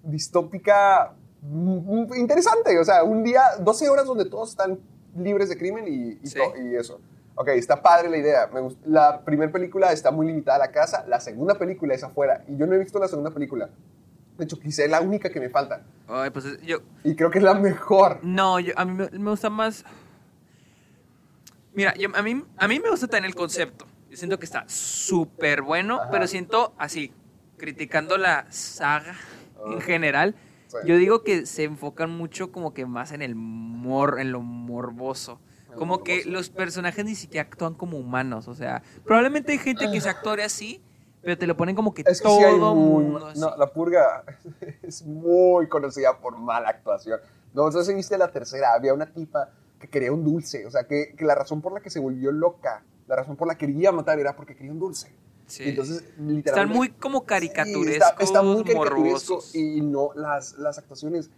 distópica 0.03 1.13
mm, 1.41 2.13
interesante. 2.15 2.77
O 2.79 2.83
sea, 2.85 3.03
un 3.03 3.23
día, 3.23 3.41
12 3.59 3.89
horas 3.89 4.05
donde 4.05 4.25
todos 4.25 4.51
están 4.51 4.79
libres 5.17 5.49
de 5.49 5.57
crimen 5.57 5.85
y, 5.87 6.19
y 6.23 6.27
Sí. 6.27 6.39
y 6.63 6.75
eso. 6.75 6.99
Ok, 7.35 7.49
está 7.49 7.81
padre 7.81 8.09
la 8.09 8.17
idea. 8.17 8.47
Me 8.53 8.61
gust- 8.61 8.79
la 8.85 9.21
primera 9.25 9.51
película 9.51 9.91
está 9.91 10.11
muy 10.11 10.27
limitada 10.27 10.55
a 10.57 10.59
la 10.67 10.71
casa, 10.71 11.05
la 11.07 11.19
segunda 11.19 11.55
película 11.55 11.93
es 11.93 12.03
afuera 12.03 12.43
y 12.47 12.55
yo 12.55 12.65
no 12.65 12.73
he 12.75 12.77
visto 12.79 12.97
la 12.99 13.07
segunda 13.09 13.31
película. 13.31 13.69
De 14.37 14.43
hecho, 14.43 14.59
quizá 14.59 14.83
es 14.83 14.89
la 14.89 15.01
única 15.01 15.29
que 15.29 15.39
me 15.39 15.49
falta. 15.49 15.83
Ay, 16.07 16.29
pues 16.29 16.61
yo... 16.61 16.79
Y 17.03 17.15
creo 17.15 17.31
que 17.31 17.39
es 17.39 17.43
la 17.43 17.53
mejor. 17.53 18.19
No, 18.21 18.59
yo, 18.59 18.73
a 18.75 18.85
mí 18.85 19.07
me, 19.11 19.29
gusta 19.29 19.49
más... 19.49 19.85
Mira, 21.73 21.93
a, 22.13 22.21
mí, 22.21 22.43
a 22.57 22.67
mí 22.67 22.79
me 22.79 22.89
gusta 22.89 23.07
también 23.07 23.25
el 23.25 23.35
concepto. 23.35 23.85
Yo 24.09 24.17
siento 24.17 24.39
que 24.39 24.45
está 24.45 24.63
súper 24.67 25.61
bueno, 25.61 26.01
pero 26.11 26.27
siento 26.27 26.73
así, 26.77 27.11
criticando 27.57 28.17
la 28.17 28.45
saga 28.49 29.15
en 29.65 29.81
general, 29.81 30.35
yo 30.85 30.97
digo 30.97 31.23
que 31.23 31.45
se 31.45 31.63
enfocan 31.63 32.11
mucho 32.11 32.51
como 32.51 32.73
que 32.73 32.85
más 32.85 33.11
en 33.11 33.21
el 33.21 33.35
mor, 33.35 34.17
en 34.19 34.31
lo 34.31 34.41
morboso. 34.41 35.39
Como 35.75 36.03
que 36.03 36.23
los 36.23 36.49
personajes 36.49 37.03
ni 37.03 37.15
siquiera 37.15 37.49
actúan 37.49 37.73
como 37.73 37.97
humanos, 37.97 38.47
o 38.47 38.55
sea, 38.55 38.81
probablemente 39.03 39.51
hay 39.51 39.57
gente 39.57 39.91
que 39.91 39.99
se 39.99 40.07
actúe 40.07 40.41
así, 40.43 40.81
pero 41.25 41.39
te 41.39 41.47
lo 41.47 41.57
ponen 41.57 41.75
como 41.75 41.91
que, 41.91 42.03
todo 42.03 42.75
mundo 42.75 43.33
No, 43.35 43.57
la 43.57 43.65
purga 43.73 44.23
es 44.83 45.03
muy 45.03 45.67
conocida 45.67 46.19
por 46.19 46.37
mala 46.37 46.69
actuación. 46.69 47.19
No, 47.51 47.71
sé 47.71 47.83
si 47.83 47.95
viste 47.95 48.15
la 48.15 48.31
tercera, 48.31 48.73
había 48.75 48.93
una 48.93 49.07
tipa 49.07 49.49
que 49.79 49.89
quería 49.89 50.11
un 50.11 50.23
dulce, 50.23 50.67
o 50.67 50.69
sea, 50.69 50.83
que, 50.83 51.15
que 51.17 51.25
la 51.25 51.33
razón 51.33 51.63
por 51.63 51.73
la 51.73 51.79
que 51.79 51.89
se 51.89 51.99
volvió 51.99 52.31
loca, 52.31 52.83
la 53.07 53.15
razón 53.15 53.35
por 53.37 53.47
la 53.47 53.57
que 53.57 53.65
quería 53.65 53.91
matar 53.91 54.19
era 54.19 54.35
porque 54.35 54.55
quería 54.55 54.71
un 54.71 54.77
dulce. 54.77 55.15
Entonces, 55.59 56.03
literalmente. 56.19 56.49
Están 56.51 56.69
muy 56.69 56.89
como 56.89 57.25
caricaturescos. 57.25 58.19
está, 58.19 58.43
muy 58.43 58.63
caricaturesco 58.63 59.43
y 59.53 59.81
no, 59.81 60.11
las, 60.13 60.53
las 60.59 60.77
actuaciones. 60.77 61.31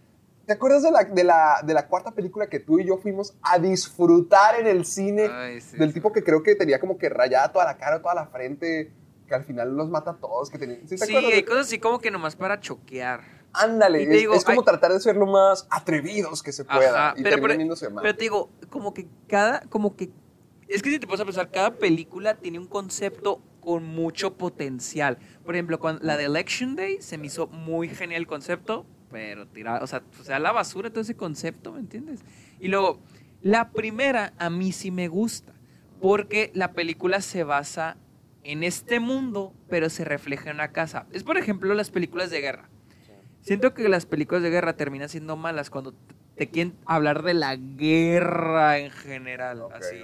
¿Te 0.44 0.52
acuerdas 0.52 0.82
de 0.82 0.90
la, 0.90 1.04
de, 1.04 1.24
la, 1.24 1.62
de 1.64 1.72
la 1.72 1.88
cuarta 1.88 2.10
película 2.10 2.46
que 2.46 2.60
tú 2.60 2.78
y 2.78 2.84
yo 2.84 2.98
fuimos 2.98 3.34
a 3.40 3.58
disfrutar 3.58 4.60
en 4.60 4.66
el 4.66 4.84
cine? 4.84 5.30
del 5.78 5.94
tipo 5.94 6.12
que 6.12 6.22
creo 6.22 6.42
que 6.42 6.54
tenía 6.56 6.78
como 6.78 6.98
que 6.98 7.08
rayada 7.08 7.50
toda 7.52 7.64
la 7.64 7.78
cara, 7.78 8.02
toda 8.02 8.14
la 8.14 8.26
frente, 8.26 8.92
que 9.28 9.34
al 9.34 9.44
final 9.44 9.76
los 9.76 9.88
mata 9.88 10.12
a 10.12 10.16
todos. 10.16 10.50
Que 10.50 10.58
¿Sí, 10.86 11.14
hay 11.14 11.42
cosas 11.44 11.66
así 11.66 11.78
como 11.78 12.00
que 12.00 12.10
nomás 12.10 12.34
para 12.34 12.58
choquear. 12.58 13.20
Ándale, 13.52 14.02
es, 14.02 14.44
como 14.44 14.62
tratar 14.62 14.92
de 14.92 15.00
ser 15.00 15.16
lo 15.16 15.26
más 15.26 15.66
atrevidos 15.70 16.42
que 16.42 16.52
se 16.52 16.64
pueda. 16.64 17.14
y 17.16 17.22
pero, 17.22 17.40
pero, 17.40 17.56
pero 18.02 18.14
te 18.14 18.22
digo, 18.22 18.50
como 18.68 18.92
que 18.92 19.08
cada, 19.26 19.60
como 19.68 19.96
que 19.96 20.10
es 20.68 20.82
que 20.82 20.90
si 20.90 20.98
te 20.98 21.06
pones 21.06 21.20
a 21.20 21.24
pensar, 21.24 21.50
cada 21.50 21.74
película 21.74 22.34
tiene 22.34 22.58
un 22.58 22.66
concepto 22.66 23.40
con 23.60 23.84
mucho 23.84 24.34
potencial. 24.34 25.18
Por 25.44 25.54
ejemplo, 25.54 25.80
cuando, 25.80 26.04
la 26.04 26.16
de 26.16 26.24
Election 26.24 26.76
Day 26.76 26.98
se 27.00 27.16
me 27.16 27.26
hizo 27.26 27.46
muy 27.46 27.88
genial 27.88 28.20
el 28.20 28.26
concepto, 28.26 28.84
pero 29.10 29.46
tirado, 29.46 29.82
o 29.82 29.86
sea, 29.86 30.02
o 30.20 30.24
sea, 30.24 30.38
la 30.38 30.52
basura 30.52 30.90
todo 30.90 31.00
ese 31.00 31.16
concepto, 31.16 31.72
¿me 31.72 31.80
entiendes? 31.80 32.20
Y 32.60 32.68
luego, 32.68 33.00
la 33.40 33.70
primera 33.70 34.34
a 34.38 34.50
mí 34.50 34.72
sí 34.72 34.90
me 34.90 35.08
gusta, 35.08 35.54
porque 36.00 36.50
la 36.54 36.72
película 36.72 37.22
se 37.22 37.44
basa 37.44 37.96
en 38.48 38.64
este 38.64 38.98
mundo, 38.98 39.52
pero 39.68 39.90
se 39.90 40.06
refleja 40.06 40.48
en 40.48 40.56
una 40.56 40.72
casa. 40.72 41.06
Es, 41.12 41.22
por 41.22 41.36
ejemplo, 41.36 41.74
las 41.74 41.90
películas 41.90 42.30
de 42.30 42.40
guerra. 42.40 42.70
Siento 43.42 43.74
que 43.74 43.86
las 43.90 44.06
películas 44.06 44.42
de 44.42 44.48
guerra 44.48 44.74
terminan 44.74 45.10
siendo 45.10 45.36
malas 45.36 45.68
cuando 45.68 45.92
te 46.34 46.48
quieren 46.48 46.74
hablar 46.86 47.22
de 47.24 47.34
la 47.34 47.56
guerra 47.56 48.78
en 48.78 48.90
general. 48.90 49.64
así. 49.74 49.96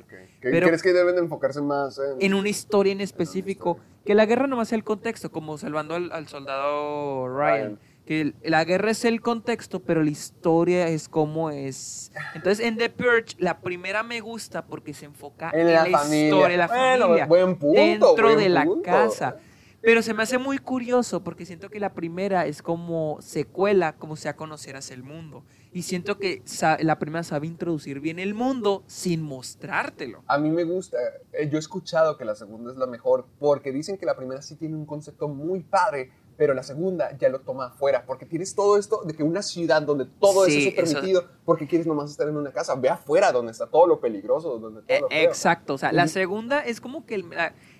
Pero 0.42 0.66
¿Crees 0.66 0.83
que 0.83 0.92
deben 0.92 1.16
enfocarse 1.16 1.62
más 1.62 1.98
en... 1.98 2.20
en 2.20 2.35
una 2.35 2.50
historia 2.50 2.92
en 2.92 3.00
específico? 3.00 3.78
Que 4.04 4.14
la 4.14 4.26
guerra 4.26 4.46
no 4.46 4.57
va 4.57 4.62
a 4.62 4.66
ser 4.66 4.76
el 4.76 4.85
contexto, 4.85 5.33
como 5.33 5.57
salvando 5.57 5.94
al, 5.94 6.28
soldado 6.28 7.26
Ryan. 7.35 7.78
Que 8.05 8.35
la 8.43 8.64
guerra 8.64 8.90
es 8.90 9.05
el 9.05 9.23
contexto, 9.23 9.81
pero 9.81 10.03
la 10.03 10.11
historia 10.11 10.88
es 10.88 11.09
como 11.09 11.51
es. 11.51 12.12
Entonces, 12.35 12.64
en 12.67 12.77
The 12.77 12.90
Purge, 12.90 13.37
la 13.38 13.61
primera 13.61 14.03
me 14.03 14.21
gusta 14.21 14.67
porque 14.67 14.93
se 14.93 15.07
enfoca 15.07 15.51
en, 15.55 15.73
la, 15.73 15.88
historia, 15.88 16.57
la 16.57 16.69
familia. 16.69 17.27
Buen 17.27 17.57
punto, 17.57 17.81
dentro 17.81 18.37
de 18.37 18.49
la 18.51 18.67
casa. 18.83 19.38
Pero 19.85 20.01
se 20.01 20.14
me 20.14 20.23
hace 20.23 20.38
muy 20.38 20.57
curioso 20.57 21.23
porque 21.23 21.45
siento 21.45 21.69
que 21.69 21.79
la 21.79 21.93
primera 21.93 22.47
es 22.47 22.62
como 22.62 23.19
secuela, 23.21 23.95
como 23.97 24.17
sea 24.17 24.35
conocerás 24.35 24.90
el 24.90 25.03
mundo. 25.03 25.45
Y 25.75 25.83
siento 25.83 26.19
que 26.19 26.43
la 26.81 26.99
primera 26.99 27.23
sabe 27.23 27.47
introducir 27.47 28.01
bien 28.01 28.19
el 28.19 28.33
mundo 28.33 28.83
sin 28.87 29.21
mostrártelo. 29.21 30.23
A 30.27 30.38
mí 30.38 30.49
me 30.51 30.64
gusta. 30.64 30.97
Eh, 31.35 31.51
yo 31.51 31.57
he 31.57 31.61
escuchado 31.61 32.17
que 32.17 32.25
la 32.25 32.35
segunda 32.35 32.73
es 32.73 32.79
la 32.79 32.87
mejor 32.87 33.27
porque 33.38 33.73
dicen 33.73 33.99
que 33.99 34.07
la 34.07 34.17
primera 34.17 34.40
sí 34.40 34.57
tiene 34.57 34.75
un 34.75 34.87
concepto 34.87 35.29
muy 35.29 35.61
padre, 35.61 36.12
pero 36.37 36.55
la 36.55 36.62
segunda 36.62 37.16
ya 37.18 37.29
lo 37.29 37.40
toma 37.40 37.66
afuera, 37.66 38.05
porque 38.07 38.27
tienes 38.27 38.55
todo 38.55 38.79
esto 38.79 39.03
de 39.05 39.14
que 39.14 39.23
una 39.23 39.42
ciudad 39.42 39.83
donde 39.83 40.07
todo 40.07 40.47
eso 40.47 40.68
es 40.68 40.75
permitido, 40.75 41.25
porque 41.44 41.66
quieres 41.66 41.87
nomás 41.87 42.11
estar 42.11 42.29
en 42.29 42.37
una 42.37 42.53
casa, 42.53 42.75
ve 42.75 42.88
afuera 42.88 43.33
donde 43.33 43.53
está 43.53 43.66
todo 43.66 43.87
lo 43.87 44.01
peligroso, 44.01 44.59
donde 44.59 44.83
todo 44.83 45.01
lo 45.01 45.11
eh, 45.11 45.25
Exacto, 45.25 45.75
o 45.75 45.79
sea, 45.79 45.92
la 45.92 46.09
segunda 46.09 46.61
es 46.61 46.81
como 46.81 47.07
que 47.07 47.16
el, 47.16 47.25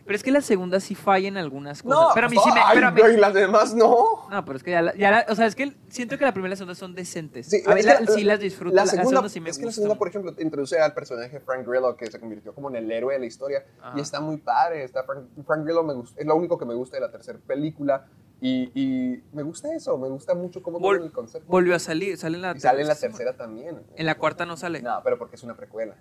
pero 0.05 0.17
es 0.17 0.23
que 0.23 0.31
la 0.31 0.43
segunda 0.43 0.81
sí 0.81 0.95
falla 0.95 1.29
en 1.29 1.37
algunas 1.39 1.83
cosas. 1.83 1.99
No, 1.99 2.09
pero 2.15 2.27
a 2.27 2.31
mí 2.31 2.37
sí 2.37 2.51
me. 2.53 2.93
Pero 2.95 3.11
y 3.11 3.17
las 3.17 3.33
demás 3.33 3.75
no. 3.75 4.29
No, 4.31 4.45
pero 4.45 4.57
es 4.59 4.63
que 4.63 4.71
ya, 4.71 4.95
ya 4.95 5.27
o 5.29 5.35
sea, 5.35 5.47
es 5.47 5.55
que 5.55 5.75
siento 5.89 6.19
que 6.19 6.25
la 6.25 6.33
primera 6.33 6.49
y 6.49 6.51
la 6.51 6.57
segunda 6.57 6.75
son 6.75 6.95
decentes. 6.95 7.47
Sí, 7.47 7.63
a 7.67 7.75
mí 7.75 7.83
la, 7.83 8.05
sí 8.07 8.23
las 8.23 8.39
disfruto. 8.39 8.75
La 8.75 8.87
segunda, 8.87 9.27
sí 9.29 9.41
me 9.41 9.51
es 9.51 9.59
que 9.59 9.65
la 9.65 9.73
segunda, 9.73 9.95
por 9.95 10.09
ejemplo, 10.09 10.35
introduce 10.39 10.79
al 10.79 10.93
personaje 10.93 11.41
Frank 11.41 11.67
Grillo, 11.67 11.97
que 11.97 12.11
se 12.11 12.21
convirtió 12.21 12.55
como 12.55 12.69
en 12.69 12.77
el 12.77 12.91
héroe 12.91 13.15
de 13.15 13.21
la 13.21 13.27
historia. 13.27 13.65
Y 13.97 14.01
está 14.01 14.21
muy 14.21 14.37
padre. 14.37 14.85
Está 14.85 15.05
Frank, 15.05 15.65
Grillo 15.65 15.83
me 15.83 15.95
gusta, 15.95 16.21
es 16.21 16.27
lo 16.27 16.37
único 16.37 16.59
que 16.59 16.67
me 16.67 16.75
gusta 16.75 16.97
de 16.97 17.01
la 17.01 17.11
tercera 17.11 17.39
película. 17.47 18.07
Y, 18.47 18.71
y, 18.75 19.25
me 19.33 19.43
gusta 19.43 19.75
eso, 19.75 19.97
me 19.97 20.07
gusta 20.11 20.35
mucho 20.35 20.63
cómo 20.63 20.79
Vol 20.79 21.03
el 21.03 21.13
concepto. 21.13 21.51
Volvió 21.51 21.75
a 21.75 21.79
salir, 21.79 22.19
sale 22.19 22.37
en 22.37 22.43
la, 22.43 22.53
y 22.55 22.61
sale 22.61 22.83
en 22.83 22.89
la 22.89 22.95
tercera 22.95 23.35
también. 23.35 23.83
En 23.97 24.05
la 24.05 24.19
cuarta 24.19 24.45
no 24.45 24.59
sale. 24.59 24.83
No, 24.83 25.01
pero 25.03 25.17
porque 25.17 25.37
es 25.37 25.43
una 25.45 25.57
precuela. 25.57 25.97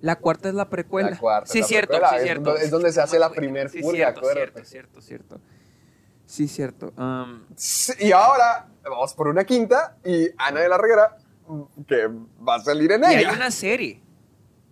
La 0.00 0.16
cuarta 0.16 0.50
es 0.50 0.54
la 0.54 0.68
precuela. 0.68 1.08
La 1.12 1.18
cuarta 1.18 1.50
sí, 1.50 1.60
es 1.60 1.66
cierto, 1.66 1.96
sí, 1.96 2.16
es, 2.16 2.22
cierto. 2.24 2.56
Es 2.58 2.70
donde 2.70 2.92
se 2.92 3.00
hace 3.00 3.18
la 3.18 3.30
primer 3.30 3.70
sí, 3.70 3.80
purga, 3.80 4.12
cierto, 4.12 4.28
cierto, 4.34 4.64
cierto, 4.64 5.00
cierto. 5.00 5.40
Sí, 6.26 6.46
cierto. 6.46 6.92
Um, 6.98 7.46
y 7.98 8.12
ahora 8.12 8.68
vamos 8.82 9.14
por 9.14 9.28
una 9.28 9.44
quinta 9.44 9.96
y 10.04 10.28
Ana 10.36 10.60
de 10.60 10.68
la 10.68 10.76
Reguera 10.76 11.16
que 11.88 12.06
va 12.46 12.56
a 12.56 12.60
salir 12.60 12.92
en 12.92 13.02
ella. 13.04 13.22
Y 13.22 13.24
hay 13.24 13.34
una 13.34 13.50
serie. 13.50 14.02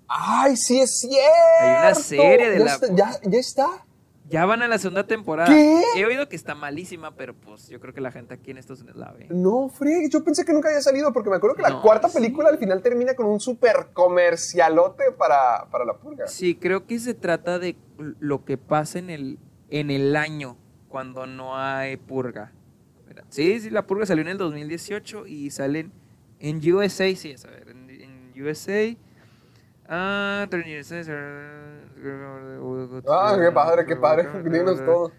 Ay, 0.06 0.54
sí 0.54 0.80
es 0.80 1.00
cierto. 1.00 1.60
Hay 1.60 1.70
una 1.70 1.94
serie 1.94 2.50
de 2.50 2.58
la. 2.58 2.78
ya, 2.94 3.18
ya 3.22 3.38
está. 3.38 3.86
Ya 4.28 4.44
van 4.44 4.62
a 4.62 4.68
la 4.68 4.78
segunda 4.78 5.06
temporada. 5.06 5.48
¿Qué? 5.48 5.82
He 5.96 6.04
oído 6.04 6.28
que 6.28 6.36
está 6.36 6.54
malísima, 6.54 7.14
pero 7.14 7.34
pues 7.34 7.68
yo 7.68 7.80
creo 7.80 7.94
que 7.94 8.00
la 8.00 8.10
gente 8.12 8.34
aquí 8.34 8.50
en 8.50 8.58
Estados 8.58 8.82
Unidos 8.82 8.98
la 8.98 9.12
ve. 9.12 9.26
No, 9.30 9.68
Frick, 9.68 10.10
yo 10.10 10.22
pensé 10.22 10.44
que 10.44 10.52
nunca 10.52 10.68
había 10.68 10.82
salido 10.82 11.12
porque 11.12 11.30
me 11.30 11.36
acuerdo 11.36 11.56
que 11.56 11.62
la 11.62 11.80
cuarta 11.80 12.08
película 12.08 12.50
al 12.50 12.58
final 12.58 12.82
termina 12.82 13.14
con 13.14 13.26
un 13.26 13.40
super 13.40 13.88
comercialote 13.92 15.04
para, 15.16 15.68
para 15.70 15.84
la 15.84 15.94
purga. 15.94 16.26
Sí, 16.26 16.54
creo 16.54 16.86
que 16.86 16.98
se 16.98 17.14
trata 17.14 17.58
de 17.58 17.76
lo 18.18 18.44
que 18.44 18.58
pasa 18.58 18.98
en 18.98 19.10
el, 19.10 19.38
en 19.70 19.90
el 19.90 20.14
año 20.16 20.56
cuando 20.88 21.26
no 21.26 21.56
hay 21.56 21.96
purga. 21.96 22.52
Sí, 23.30 23.60
sí, 23.60 23.70
la 23.70 23.86
purga 23.86 24.06
salió 24.06 24.22
en 24.22 24.28
el 24.28 24.38
2018 24.38 25.26
y 25.26 25.50
salen 25.50 25.92
en 26.38 26.58
USA, 26.72 27.14
sí, 27.14 27.34
a 27.46 27.50
ver, 27.50 27.68
en, 27.70 27.90
en 27.90 28.42
USA. 28.42 28.96
Ah, 29.88 30.46
Ah, 33.08 33.36
qué 33.40 33.52
padre, 33.52 33.86
qué 33.86 33.96
padre. 33.96 34.28
Dinos 34.44 34.84
todo. 34.84 35.12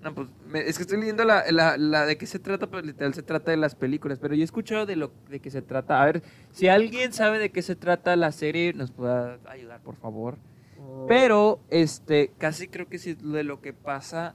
No, 0.00 0.14
pues 0.14 0.28
es 0.54 0.76
que 0.76 0.82
estoy 0.82 1.00
leyendo 1.00 1.24
la, 1.24 1.44
la, 1.50 1.78
la, 1.78 2.04
de 2.04 2.18
qué 2.18 2.26
se 2.26 2.38
trata, 2.38 2.66
pero 2.66 2.82
literal 2.82 3.14
se 3.14 3.22
trata 3.22 3.50
de 3.50 3.56
las 3.56 3.74
películas. 3.74 4.18
Pero 4.20 4.34
yo 4.34 4.42
he 4.42 4.44
escuchado 4.44 4.84
de 4.86 4.96
lo 4.96 5.10
de 5.30 5.40
qué 5.40 5.50
se 5.50 5.62
trata. 5.62 6.00
A 6.00 6.04
ver, 6.04 6.22
si 6.52 6.68
alguien 6.68 7.12
sabe 7.12 7.38
de 7.38 7.50
qué 7.50 7.62
se 7.62 7.74
trata 7.74 8.14
la 8.14 8.30
serie, 8.30 8.72
nos 8.74 8.92
pueda 8.92 9.38
ayudar, 9.46 9.80
por 9.80 9.96
favor. 9.96 10.36
Oh. 10.78 11.06
Pero, 11.08 11.60
este, 11.70 12.32
casi 12.38 12.68
creo 12.68 12.86
que 12.86 12.98
sí 12.98 13.14
de 13.14 13.44
lo 13.44 13.62
que 13.62 13.72
pasa 13.72 14.34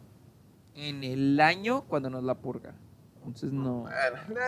en 0.74 1.04
el 1.04 1.40
año 1.40 1.84
cuando 1.84 2.10
nos 2.10 2.24
la 2.24 2.36
purga. 2.36 2.74
Entonces, 3.20 3.54
no. 3.54 3.86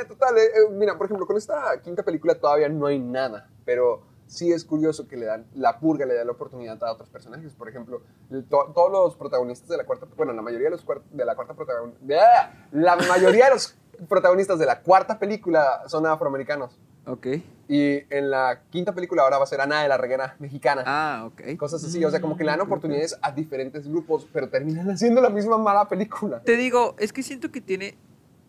total, 0.08 0.38
eh, 0.38 0.41
eh, 0.41 0.72
mira, 0.72 0.98
por 0.98 1.06
ejemplo, 1.06 1.28
con 1.28 1.38
esta 1.38 1.80
quinta 1.84 2.04
película 2.04 2.34
todavía 2.34 2.67
no 2.67 2.88
hay 2.88 2.98
nada. 2.98 3.48
Pero 3.63 4.11
sí 4.32 4.52
es 4.52 4.63
curioso 4.63 5.08
que 5.08 5.17
le 5.17 5.26
dan, 5.26 5.46
la 5.54 5.78
purga 5.80 6.06
le 6.06 6.13
da 6.15 6.24
la 6.24 6.32
oportunidad 6.32 6.82
a 6.84 6.94
otros 6.94 7.10
personajes. 7.10 7.54
Por 7.54 7.67
ejemplo, 7.67 8.02
todos 8.50 8.91
los 8.91 9.15
protagonistas 9.15 9.67
de 9.67 9.78
la 9.78 9.84
cuarta, 9.84 10.08
bueno, 10.15 10.32
la 10.32 10.41
mayoría 10.41 10.70
de 10.70 10.72
los 10.72 10.86
de 11.12 11.26
la 11.26 11.36
cuarta 11.36 11.54
protagonista, 11.54 12.54
la 12.72 12.96
mayoría 12.96 13.46
de 13.46 13.52
los 13.52 13.76
protagonistas 14.08 14.58
de 14.58 14.65
la 14.65 14.82
cuarta 14.82 15.20
película 15.20 15.84
son 15.88 16.06
afroamericanos. 16.06 16.80
Ok. 17.06 17.28
Y 17.67 18.04
en 18.10 18.30
la 18.32 18.62
quinta 18.70 18.94
película 18.94 19.24
ahora 19.24 19.38
va 19.38 19.44
a 19.44 19.48
ser 19.48 19.60
Ana 19.60 19.82
de 19.82 19.89
la 19.89 19.98
Reguera 19.98 20.36
mexicana. 20.39 20.84
Ah, 20.86 21.26
ok. 21.26 21.58
Cosas 21.58 21.84
así, 21.84 22.04
o 22.06 22.10
sea, 22.10 22.22
como 22.22 22.38
que 22.38 22.44
le 22.44 22.52
dan 22.52 22.60
mm, 22.60 22.63
oportunidades 22.63 23.17
a 23.22 23.32
diferentes 23.32 23.88
grupos, 23.88 24.28
pero 24.32 24.50
terminan 24.50 24.89
haciendo 24.91 25.20
la 25.20 25.30
misma 25.30 25.58
mala 25.58 25.89
película. 25.89 26.41
Te 26.41 26.56
digo, 26.56 26.96
es 27.00 27.12
que 27.12 27.22
siento 27.22 27.52
que 27.52 27.60
tiene, 27.60 27.98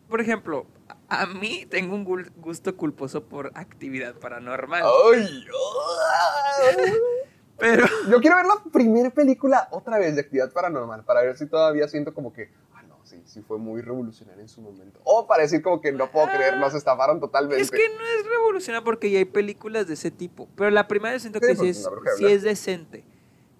por 0.08 0.20
ejemplo, 0.20 0.66
a 1.12 1.26
mí 1.26 1.66
tengo 1.68 1.94
un 1.94 2.04
gusto 2.36 2.76
culposo 2.76 3.24
por 3.24 3.52
actividad 3.54 4.14
paranormal. 4.14 4.82
¡Ay! 4.82 5.44
Pero. 7.58 7.86
Yo 8.10 8.20
quiero 8.20 8.36
ver 8.36 8.46
la 8.46 8.62
primera 8.72 9.10
película 9.10 9.68
otra 9.70 9.98
vez 9.98 10.14
de 10.14 10.22
actividad 10.22 10.50
paranormal 10.52 11.04
para 11.04 11.20
ver 11.22 11.36
si 11.36 11.46
todavía 11.46 11.86
siento 11.86 12.14
como 12.14 12.32
que. 12.32 12.50
Ah, 12.74 12.82
no, 12.82 12.98
sí, 13.04 13.22
sí 13.26 13.42
fue 13.42 13.58
muy 13.58 13.82
revolucionario 13.82 14.40
en 14.40 14.48
su 14.48 14.62
momento. 14.62 15.00
O 15.04 15.26
para 15.26 15.42
decir 15.42 15.62
como 15.62 15.80
que 15.80 15.92
no 15.92 16.10
puedo 16.10 16.26
creer, 16.26 16.56
nos 16.56 16.74
estafaron 16.74 17.20
totalmente. 17.20 17.62
Es 17.62 17.70
que 17.70 17.88
no 17.88 18.04
es 18.18 18.26
revolucionario 18.26 18.84
porque 18.84 19.10
ya 19.10 19.18
hay 19.18 19.26
películas 19.26 19.86
de 19.86 19.94
ese 19.94 20.10
tipo. 20.10 20.48
Pero 20.56 20.70
la 20.70 20.88
primera 20.88 21.18
siento 21.18 21.40
que 21.40 21.54
sí, 21.54 21.68
es, 21.68 21.88
sí 22.16 22.26
es 22.26 22.42
decente. 22.42 23.04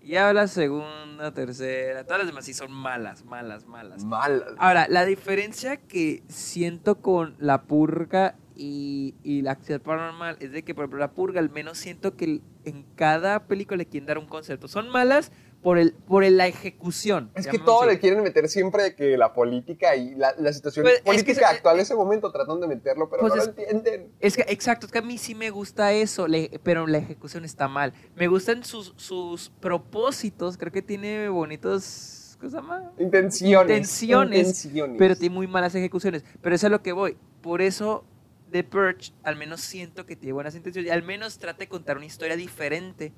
Y 0.04 0.16
ahora 0.16 0.48
segunda, 0.48 1.32
tercera, 1.32 2.04
todas 2.04 2.18
las 2.18 2.26
demás 2.26 2.44
sí 2.44 2.54
son 2.54 2.72
malas, 2.72 3.24
malas, 3.24 3.66
malas. 3.66 4.04
Malas. 4.04 4.48
Ahora, 4.58 4.86
la 4.88 5.04
diferencia 5.04 5.76
que 5.76 6.22
siento 6.28 6.96
con 6.96 7.36
La 7.38 7.62
Purga 7.62 8.34
y, 8.56 9.14
y 9.22 9.42
La 9.42 9.52
Actividad 9.52 9.80
Paranormal 9.80 10.36
es 10.40 10.50
de 10.50 10.64
que, 10.64 10.74
por 10.74 10.84
ejemplo, 10.84 10.98
La 10.98 11.12
Purga 11.12 11.38
al 11.38 11.50
menos 11.50 11.78
siento 11.78 12.16
que 12.16 12.40
en 12.64 12.84
cada 12.96 13.46
película 13.46 13.76
le 13.76 13.86
quieren 13.86 14.06
dar 14.06 14.18
un 14.18 14.26
concepto. 14.26 14.66
Son 14.66 14.88
malas 14.88 15.30
por, 15.62 15.78
el, 15.78 15.92
por 15.92 16.24
la 16.24 16.46
ejecución. 16.48 17.30
Es 17.34 17.46
que 17.46 17.58
todo 17.58 17.86
le 17.86 17.98
quieren 18.00 18.22
meter 18.22 18.48
siempre 18.48 18.94
que 18.96 19.16
la 19.16 19.32
política 19.32 19.94
y 19.94 20.14
la, 20.16 20.34
la 20.38 20.52
situación 20.52 20.82
Pues, 20.84 20.96
es 20.96 21.02
política 21.02 21.38
que- 21.40 21.44
actual 21.56 21.76
en 21.76 21.82
ese 21.82 21.94
momento 21.94 22.32
tratan 22.32 22.60
de 22.60 22.66
meterlo, 22.66 23.08
pero 23.08 23.20
Pues 23.22 23.34
no 23.36 23.40
es- 23.42 23.46
lo 23.46 23.52
entienden. 23.62 24.12
Es 24.20 24.36
que, 24.36 24.44
exacto, 24.48 24.86
es 24.86 24.92
que 24.92 24.98
a 24.98 25.02
mí 25.02 25.18
sí 25.18 25.34
me 25.36 25.50
gusta 25.50 25.92
eso, 25.92 26.26
le- 26.26 26.50
pero 26.64 26.86
la 26.86 26.98
ejecución 26.98 27.44
está 27.44 27.68
mal. 27.68 27.92
Me 28.16 28.26
gustan 28.26 28.64
sus, 28.64 28.92
sus 28.96 29.50
propósitos, 29.60 30.56
creo 30.56 30.72
que 30.72 30.82
tiene 30.82 31.28
bonitos, 31.28 32.36
¿cómo 32.40 32.50
se 32.50 32.56
llama? 32.56 32.92
Intenciones. 32.98 33.70
Intenciones, 33.70 34.38
intenciones. 34.64 34.96
Pero 34.98 35.16
tiene 35.16 35.34
muy 35.34 35.46
malas 35.46 35.74
ejecuciones. 35.74 36.24
Pero 36.40 36.54
eso 36.56 36.66
es 36.66 36.70
a 36.70 36.70
lo 36.70 36.82
que 36.82 36.92
voy. 36.92 37.16
Por 37.40 37.62
eso 37.62 38.04
The 38.50 38.64
Purge, 38.64 39.12
al 39.22 39.36
menos 39.36 39.60
siento 39.60 40.06
que 40.06 40.16
tiene 40.16 40.32
buenas 40.32 40.54
intenciones. 40.54 40.88
Y 40.88 40.92
al 40.92 41.02
menos 41.04 41.38
trata 41.38 41.60
de 41.60 41.68
contar 41.68 41.96
una 41.96 42.06
historia 42.06 42.36
diferente. 42.36 43.12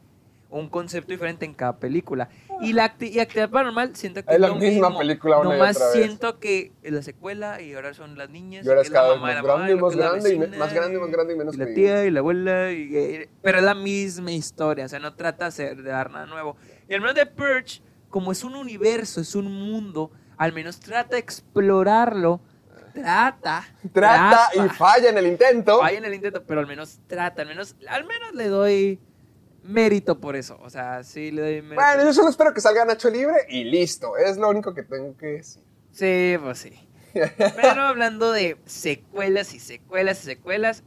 Un 0.50 0.68
concepto 0.68 1.11
diferente 1.11 1.44
en 1.44 1.52
cada 1.54 1.78
película. 1.78 2.28
Y 2.61 2.74
la 2.74 2.85
acti- 2.96 3.11
y 3.11 3.18
actividad 3.18 3.50
paranormal, 3.50 3.96
siento 3.96 4.24
que 4.24 4.35
Es 4.35 4.38
la 4.40 4.54
misma 4.54 4.88
mismo. 4.90 4.98
película 4.98 5.38
una 5.38 5.50
y 5.50 5.59
Nomás 5.59 5.76
otra 5.76 5.88
vez. 5.88 5.96
siento 5.96 6.38
que 6.38 6.70
es 6.83 6.92
la 6.92 7.02
secuela 7.02 7.61
y 7.61 7.74
ahora 7.74 7.92
son 7.92 8.16
las 8.16 8.30
niñas. 8.30 8.64
Y 8.64 8.68
ahora 8.68 8.83
es 8.83 8.90
cada 8.90 9.12
vez 9.14 9.20
más 9.20 9.42
grande 9.42 9.72
y 9.72 9.76
más 9.76 9.96
grande 9.96 10.33
y 10.35 10.38
más 10.38 10.72
grande 10.72 10.96
y 10.96 11.00
más 11.00 11.11
grande 11.11 11.33
y 11.35 11.37
menos 11.37 11.54
y 11.57 11.59
la 11.59 11.66
tía 11.74 12.04
y 12.04 12.11
la 12.12 12.20
abuela. 12.20 12.70
y- 12.70 12.96
eh, 12.96 13.28
pero 13.42 13.59
es 13.59 13.64
la 13.64 13.74
misma 13.74 14.30
historia. 14.30 14.85
O 14.85 14.88
sea, 14.88 15.00
no 15.00 15.14
trata 15.14 15.50
de 15.50 15.74
dar 15.83 16.11
nada 16.12 16.26
nuevo. 16.26 16.57
Y 16.88 16.94
al 16.94 17.00
menos 17.00 17.16
de 17.16 17.26
Purge, 17.26 17.83
como 18.09 18.30
es 18.30 18.44
un 18.44 18.54
universo, 18.54 19.20
es 19.22 19.35
un 19.35 19.50
mundo, 19.50 20.12
al 20.37 20.52
menos 20.52 20.78
trata 20.78 21.16
de 21.16 21.18
explorarlo. 21.20 22.40
Trata. 22.92 23.64
Trata 23.92 24.50
y 24.54 24.68
falla 24.68 25.09
en 25.11 25.18
el 25.18 25.26
intento. 25.26 25.80
Falla 25.80 25.98
en 25.98 26.04
el 26.04 26.14
intento, 26.14 26.44
pero 26.46 26.61
al 26.61 26.66
menos 26.68 27.00
trata. 27.09 27.42
Al 27.42 27.48
menos, 27.48 27.74
al 27.88 28.04
menos 28.04 28.35
le 28.35 28.46
doy 28.46 29.00
mérito 29.64 30.20
por 30.20 30.37
eso. 30.37 30.59
O 30.62 30.70
sea, 30.70 31.03
sí 31.03 31.31
le 31.31 31.42
doy 31.42 31.62
mérito. 31.62 31.74
Bueno, 31.77 32.05
yo 32.05 32.12
solo 32.12 32.29
espero 32.29 32.55
que 32.55 32.61
salga 32.61 32.85
Nacho 32.85 33.11
libre 33.11 33.35
y 33.48 33.64
listo. 33.64 34.16
Es 34.16 34.37
lo 34.37 34.48
único 34.48 34.74
que 34.74 34.83
tengo 34.83 35.16
que 35.16 35.27
decir. 35.27 35.62
Sí, 35.92 36.37
pues 36.42 36.59
sí. 36.59 36.88
Pero 37.37 37.83
hablando 37.83 38.33
de 38.33 38.57
secuelas 38.66 39.55
y 39.55 39.61
secuelas 39.61 40.20
y 40.22 40.27
secuelas, 40.27 40.83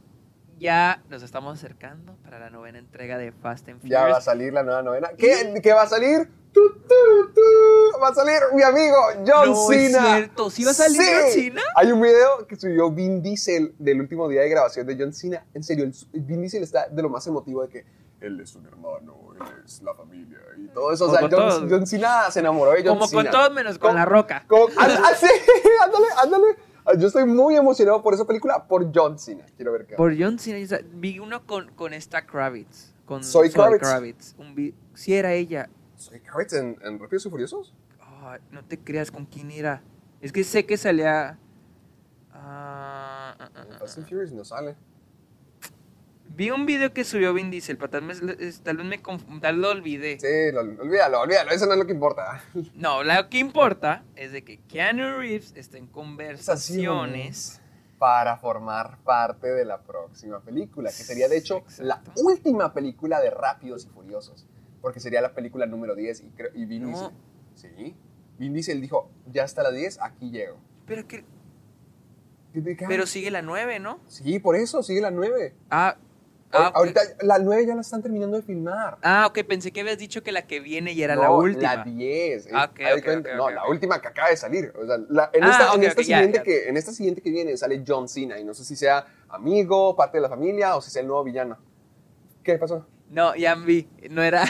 ya 0.58 1.02
nos 1.08 1.22
estamos 1.22 1.56
acercando 1.58 2.16
para 2.22 2.38
la 2.38 2.50
novena 2.50 2.78
entrega 2.78 3.16
de 3.16 3.32
Fast 3.32 3.68
and 3.68 3.80
Ya 3.84 4.00
Furious. 4.00 4.14
va 4.14 4.18
a 4.18 4.20
salir 4.22 4.52
la 4.52 4.62
nueva 4.62 4.82
novena. 4.82 5.10
¿Qué, 5.16 5.60
¿Qué 5.62 5.72
va 5.72 5.82
a 5.82 5.88
salir? 5.88 6.28
Tu, 6.52 6.60
tu, 6.70 7.32
tu. 7.34 8.00
Va 8.02 8.08
a 8.08 8.14
salir 8.14 8.40
mi 8.54 8.62
amigo 8.62 8.96
John 9.26 9.50
No, 9.52 9.72
es 9.72 9.86
Cena. 9.92 10.16
cierto. 10.16 10.50
¿Sí 10.50 10.64
va 10.64 10.72
a 10.72 10.74
salir 10.74 11.00
Sí. 11.00 11.06
John 11.12 11.30
Cena? 11.32 11.62
Hay 11.76 11.92
un 11.92 12.00
video 12.02 12.46
que 12.46 12.56
subió 12.56 12.90
Vin 12.90 13.22
Diesel 13.22 13.74
del 13.78 14.00
último 14.00 14.28
día 14.28 14.40
de 14.42 14.48
grabación 14.48 14.86
de 14.86 14.96
John 14.98 15.12
Cena. 15.12 15.46
En 15.54 15.62
serio, 15.62 15.84
el- 15.84 15.94
Vin 16.22 16.40
Diesel 16.40 16.62
está 16.62 16.88
de 16.88 17.02
lo 17.02 17.08
más 17.08 17.26
emotivo 17.26 17.62
de 17.62 17.68
que 17.68 17.84
él 18.20 18.40
es 18.40 18.54
un 18.56 18.66
hermano, 18.66 19.16
él 19.36 19.42
es 19.64 19.82
la 19.82 19.94
familia 19.94 20.38
y 20.56 20.68
todo 20.68 20.92
eso. 20.92 21.06
O 21.06 21.10
sea, 21.16 21.28
John. 21.30 21.68
John 21.70 21.86
Cena 21.86 22.30
se 22.30 22.40
enamoró 22.40 22.72
de 22.72 22.78
John 22.82 22.96
Como 22.98 23.06
Cena. 23.06 23.22
con 23.22 23.30
todos 23.32 23.52
menos 23.52 23.78
con 23.78 23.94
La 23.94 24.04
Roca. 24.04 24.44
Como- 24.48 24.66
ah, 24.78 24.86
ah, 24.88 25.14
sí, 25.16 25.26
ándale, 25.84 26.06
ándale. 26.22 26.46
Ah, 26.84 26.94
Yo 26.96 27.06
estoy 27.08 27.26
muy 27.26 27.54
emocionado 27.56 28.02
por 28.02 28.14
esa 28.14 28.26
película, 28.26 28.66
por 28.66 28.90
John 28.94 29.18
Cena. 29.18 29.44
Quiero 29.56 29.72
ver 29.72 29.86
qué. 29.86 29.94
Por 29.96 30.18
John 30.18 30.38
Cena, 30.38 30.78
vi 30.94 31.18
uno 31.18 31.46
con, 31.46 31.70
con 31.72 31.94
esta 31.94 32.26
Kravitz. 32.26 32.94
Con 33.04 33.22
Zoe 33.24 33.50
Kravitz. 33.50 34.34
Un 34.38 34.74
sí 34.94 35.14
era 35.14 35.32
ella. 35.32 35.70
¿Soy 35.96 36.20
Kravitz 36.20 36.52
en, 36.54 36.76
en 36.82 36.98
Rápidos 36.98 37.26
y 37.26 37.30
Furiosos? 37.30 37.74
Ay, 38.00 38.40
no 38.50 38.64
te 38.64 38.78
creas 38.78 39.10
con 39.10 39.24
quién 39.26 39.50
era. 39.50 39.82
Es 40.20 40.32
que 40.32 40.44
sé 40.44 40.66
que 40.66 40.76
salía... 40.76 41.38
ah, 42.32 43.36
ah, 43.38 43.50
ah, 43.54 43.62
En 43.66 43.72
ah, 43.72 43.78
Fast 43.78 43.98
and 43.98 44.08
Furious 44.08 44.32
no 44.32 44.44
sale. 44.44 44.76
Vi 46.38 46.52
un 46.52 46.66
video 46.66 46.92
que 46.92 47.02
subió 47.02 47.34
Vin 47.34 47.50
Diesel, 47.50 47.76
pero 47.78 47.90
tal 47.90 48.06
vez, 48.06 48.20
tal 48.62 48.76
vez 48.76 48.86
me 48.86 48.98
tal 49.40 49.54
vez 49.56 49.60
lo 49.60 49.70
olvidé. 49.70 50.20
Sí, 50.20 50.52
lo- 50.54 50.60
olvídalo, 50.60 51.22
olvídalo. 51.22 51.50
Eso 51.50 51.66
no 51.66 51.72
es 51.72 51.78
lo 51.80 51.84
que 51.86 51.92
importa. 51.92 52.40
No, 52.74 53.02
lo 53.02 53.28
que 53.28 53.38
importa 53.38 54.04
es 54.14 54.30
de 54.30 54.44
que 54.44 54.58
Keanu 54.68 55.18
Reeves 55.18 55.52
está 55.56 55.78
en 55.78 55.88
conversaciones. 55.88 57.60
Para 57.98 58.36
formar 58.36 58.98
parte 59.02 59.48
de 59.48 59.64
la 59.64 59.82
próxima 59.82 60.38
película, 60.38 60.90
que 60.90 61.02
sería 61.02 61.28
de 61.28 61.36
hecho 61.38 61.64
la 61.78 62.00
última 62.22 62.72
película 62.72 63.20
de 63.20 63.30
Rápidos 63.30 63.86
y 63.86 63.88
Furiosos. 63.88 64.46
Porque 64.80 65.00
sería 65.00 65.20
la 65.20 65.34
película 65.34 65.66
número 65.66 65.96
10 65.96 66.20
y, 66.20 66.28
creo- 66.30 66.52
y 66.54 66.64
Vin 66.66 66.82
No. 66.92 67.10
Diesel. 67.56 67.76
Sí. 67.76 67.96
Vin 68.38 68.52
Diesel 68.52 68.80
dijo, 68.80 69.10
ya 69.26 69.42
está 69.42 69.64
la 69.64 69.72
10, 69.72 69.98
aquí 70.00 70.30
llego. 70.30 70.56
Pero 70.86 71.08
que, 71.08 71.24
¿Qué 72.52 72.60
te- 72.60 72.76
qué 72.76 72.86
pero 72.86 73.06
sigue 73.06 73.32
la 73.32 73.42
9, 73.42 73.80
¿no? 73.80 73.98
Sí, 74.06 74.38
por 74.38 74.54
eso, 74.54 74.84
sigue 74.84 75.00
la 75.00 75.10
9. 75.10 75.52
Ah, 75.70 75.96
ah. 76.52 76.72
Ahorita 76.74 77.00
la 77.22 77.38
9 77.38 77.66
ya 77.66 77.74
la 77.74 77.80
están 77.82 78.02
terminando 78.02 78.36
de 78.36 78.42
filmar. 78.42 78.98
Ah, 79.02 79.26
ok, 79.28 79.40
pensé 79.46 79.72
que 79.72 79.80
habías 79.80 79.98
dicho 79.98 80.22
que 80.22 80.32
la 80.32 80.46
que 80.46 80.60
viene 80.60 80.94
ya 80.94 81.04
era 81.06 81.16
la 81.16 81.26
No, 81.26 81.36
última. 81.38 81.76
La 81.76 81.84
10. 81.84 82.48
Ah, 82.52 82.70
ok, 82.70 82.80
Haz 82.80 82.94
de 82.94 82.94
ok, 83.00 83.04
cuenta- 83.04 83.30
ok, 83.30 83.36
no, 83.36 83.50
la 83.50 83.66
última 83.68 84.00
que 84.00 84.08
acaba 84.08 84.30
de 84.30 84.36
salir. 84.36 84.72
O 84.80 84.86
sea, 84.86 84.96
la- 85.08 85.30
en, 85.32 85.44
Ah, 85.44 85.50
esta, 85.50 85.74
en 85.74 85.84
esta 85.84 86.02
ya, 86.02 86.06
siguiente 86.16 86.38
ya. 86.38 86.42
Que, 86.44 86.68
en 86.68 86.76
esta 86.76 86.92
siguiente 86.92 87.20
que 87.22 87.30
viene 87.30 87.56
sale 87.56 87.82
John 87.86 88.08
Cena. 88.08 88.38
Y 88.38 88.44
no 88.44 88.54
sé 88.54 88.64
si 88.64 88.76
sea 88.76 89.06
amigo, 89.28 89.94
parte 89.96 90.18
de 90.18 90.22
la 90.22 90.28
familia 90.28 90.76
o 90.76 90.80
si 90.80 90.90
sea 90.90 91.02
el 91.02 91.08
nuevo 91.08 91.24
villano. 91.24 91.58
¿Qué 92.42 92.56
pasó? 92.58 92.86
No, 93.10 93.34
ya 93.36 93.54
vi, 93.54 93.88
no 94.10 94.22
era... 94.22 94.44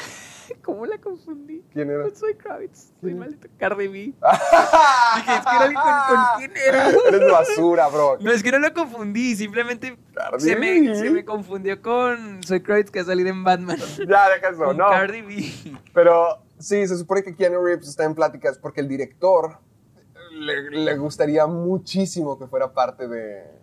¿Cómo 0.62 0.86
la 0.86 0.98
confundí? 0.98 1.62
¿Quién 1.72 1.90
era? 1.90 2.02
Con 2.02 2.16
Soy 2.16 2.34
Kravitz, 2.34 2.92
soy 3.00 3.14
maldito 3.14 3.48
Cardi 3.58 3.88
B. 3.88 3.94
Dije, 3.98 4.14
es 5.34 5.46
que 5.46 5.56
era 5.56 5.64
con, 5.74 6.16
con 6.16 6.24
quién 6.38 6.52
era. 6.56 6.88
Eres 7.08 7.30
basura, 7.32 7.88
bro. 7.88 8.18
No, 8.20 8.30
es 8.30 8.42
que 8.42 8.52
no 8.52 8.58
lo 8.58 8.72
confundí, 8.72 9.36
simplemente 9.36 9.96
Cardi 10.14 10.40
se 10.40 10.56
me, 10.56 10.94
se 10.94 11.10
me 11.10 11.24
confundió 11.24 11.80
con 11.82 12.42
Soy 12.42 12.62
Kravitz 12.62 12.90
que 12.90 13.00
ha 13.00 13.04
salido 13.04 13.28
en 13.28 13.44
Batman. 13.44 13.76
Ya, 14.08 14.28
deja 14.30 14.48
eso. 14.50 14.64
con 14.64 14.76
No. 14.76 14.88
Cardi 14.88 15.22
B. 15.22 15.52
Pero 15.92 16.38
sí, 16.58 16.86
se 16.86 16.96
supone 16.96 17.22
que 17.22 17.34
Keanu 17.34 17.62
Reeves 17.64 17.88
está 17.88 18.04
en 18.04 18.14
pláticas 18.14 18.58
porque 18.58 18.80
el 18.80 18.88
director 18.88 19.58
le, 20.32 20.70
le 20.70 20.96
gustaría 20.96 21.46
muchísimo 21.46 22.38
que 22.38 22.46
fuera 22.46 22.72
parte 22.72 23.08
de. 23.08 23.57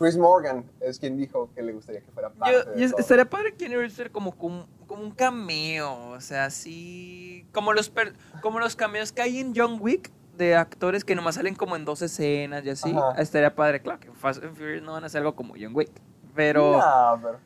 Chris 0.00 0.16
Morgan 0.16 0.64
es 0.80 0.98
quien 0.98 1.16
dijo 1.18 1.50
que 1.54 1.62
le 1.62 1.74
gustaría 1.74 2.00
que 2.00 2.10
fuera 2.10 2.30
parte 2.30 2.54
Yo, 2.54 2.64
de 2.72 2.80
yo 2.80 2.90
todo. 2.90 3.00
estaría 3.00 3.28
padre 3.28 3.54
que 3.54 3.68
Reeves 3.68 3.92
ser 3.92 4.10
como, 4.10 4.32
como, 4.36 4.66
como 4.86 5.02
un 5.02 5.10
cameo, 5.10 6.08
o 6.12 6.20
sea, 6.22 6.46
así... 6.46 7.46
Como 7.52 7.74
los, 7.74 7.90
per- 7.90 8.14
como 8.40 8.60
los 8.60 8.76
cameos 8.76 9.12
que 9.12 9.20
hay 9.20 9.38
en 9.40 9.52
John 9.54 9.76
Wick 9.78 10.10
de 10.38 10.56
actores 10.56 11.04
que 11.04 11.14
nomás 11.14 11.34
salen 11.34 11.54
como 11.54 11.76
en 11.76 11.84
dos 11.84 12.00
escenas 12.00 12.64
y 12.64 12.70
así. 12.70 12.90
Ajá. 12.96 13.20
Estaría 13.20 13.54
padre, 13.54 13.82
claro, 13.82 14.00
que 14.00 14.08
en 14.08 14.14
Fast 14.14 14.42
and 14.42 14.56
Furious 14.56 14.82
no 14.82 14.92
van 14.92 15.02
a 15.04 15.06
hacer 15.08 15.18
algo 15.20 15.36
como 15.36 15.52
John 15.60 15.76
Wick. 15.76 15.90
Pero... 16.34 16.78
No, 16.78 17.20
pero. 17.22 17.38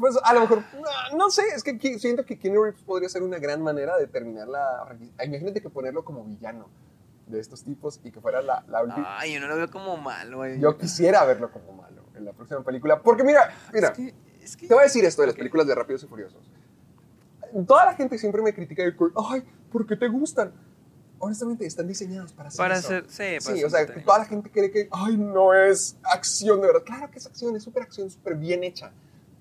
Pues 0.00 0.18
a 0.24 0.34
lo 0.34 0.40
mejor, 0.40 0.62
no, 1.12 1.16
no 1.16 1.30
sé, 1.30 1.42
es 1.54 1.62
que 1.62 1.78
siento 2.00 2.24
que 2.26 2.36
Keanu 2.36 2.64
Reeves 2.64 2.82
podría 2.82 3.08
ser 3.08 3.22
una 3.22 3.38
gran 3.38 3.62
manera 3.62 3.96
de 3.96 4.08
terminar 4.08 4.48
la. 4.48 4.94
Imagínate 5.24 5.62
que 5.62 5.70
ponerlo 5.70 6.04
como 6.04 6.24
villano 6.24 6.66
de 7.26 7.40
estos 7.40 7.64
tipos 7.64 8.00
y 8.04 8.10
que 8.12 8.20
fuera 8.20 8.40
la, 8.42 8.64
la 8.68 8.82
última. 8.82 9.18
Ay, 9.18 9.34
yo 9.34 9.40
no 9.40 9.48
lo 9.48 9.56
veo 9.56 9.70
como 9.70 9.96
malo, 9.96 10.38
güey. 10.38 10.60
Yo 10.60 10.78
quisiera 10.78 11.24
verlo 11.24 11.50
como 11.50 11.72
malo 11.72 12.04
en 12.14 12.24
la 12.24 12.32
próxima 12.32 12.62
película. 12.62 13.02
Porque 13.02 13.24
mira, 13.24 13.50
mira, 13.72 13.88
Es 13.88 13.94
que, 13.96 14.14
es 14.42 14.56
que- 14.56 14.68
te 14.68 14.74
voy 14.74 14.82
a 14.82 14.84
decir 14.84 15.04
esto 15.04 15.22
de 15.22 15.26
las 15.28 15.34
Ok. 15.34 15.38
películas 15.38 15.66
de 15.66 15.74
Rápidos 15.74 16.04
y 16.04 16.06
Furiosos. 16.06 16.50
Toda 17.66 17.84
la 17.86 17.94
gente 17.94 18.18
siempre 18.18 18.42
me 18.42 18.52
critica 18.54 18.82
que, 18.84 18.96
ay, 19.30 19.42
¿por 19.72 19.86
qué 19.86 19.96
te 19.96 20.08
gustan? 20.08 20.52
Honestamente, 21.18 21.64
están 21.64 21.88
diseñados 21.88 22.32
para 22.32 22.48
hacer 22.48 22.58
Para 22.58 22.76
eso. 22.78 22.86
hacer, 22.88 23.04
sí, 23.08 23.16
para 23.44 23.56
Sí, 23.56 23.64
hacer 23.64 23.64
o 23.64 23.70
sea, 23.94 24.04
toda 24.04 24.18
la 24.18 24.24
gente 24.26 24.50
cree 24.50 24.70
que, 24.70 24.88
ay, 24.92 25.16
no 25.16 25.54
es 25.54 25.96
acción 26.02 26.60
de 26.60 26.66
verdad. 26.66 26.82
Claro 26.84 27.10
que 27.10 27.18
es 27.18 27.26
acción, 27.26 27.56
es 27.56 27.62
súper 27.62 27.84
acción, 27.84 28.10
súper 28.10 28.34
bien 28.34 28.62
hecha. 28.64 28.92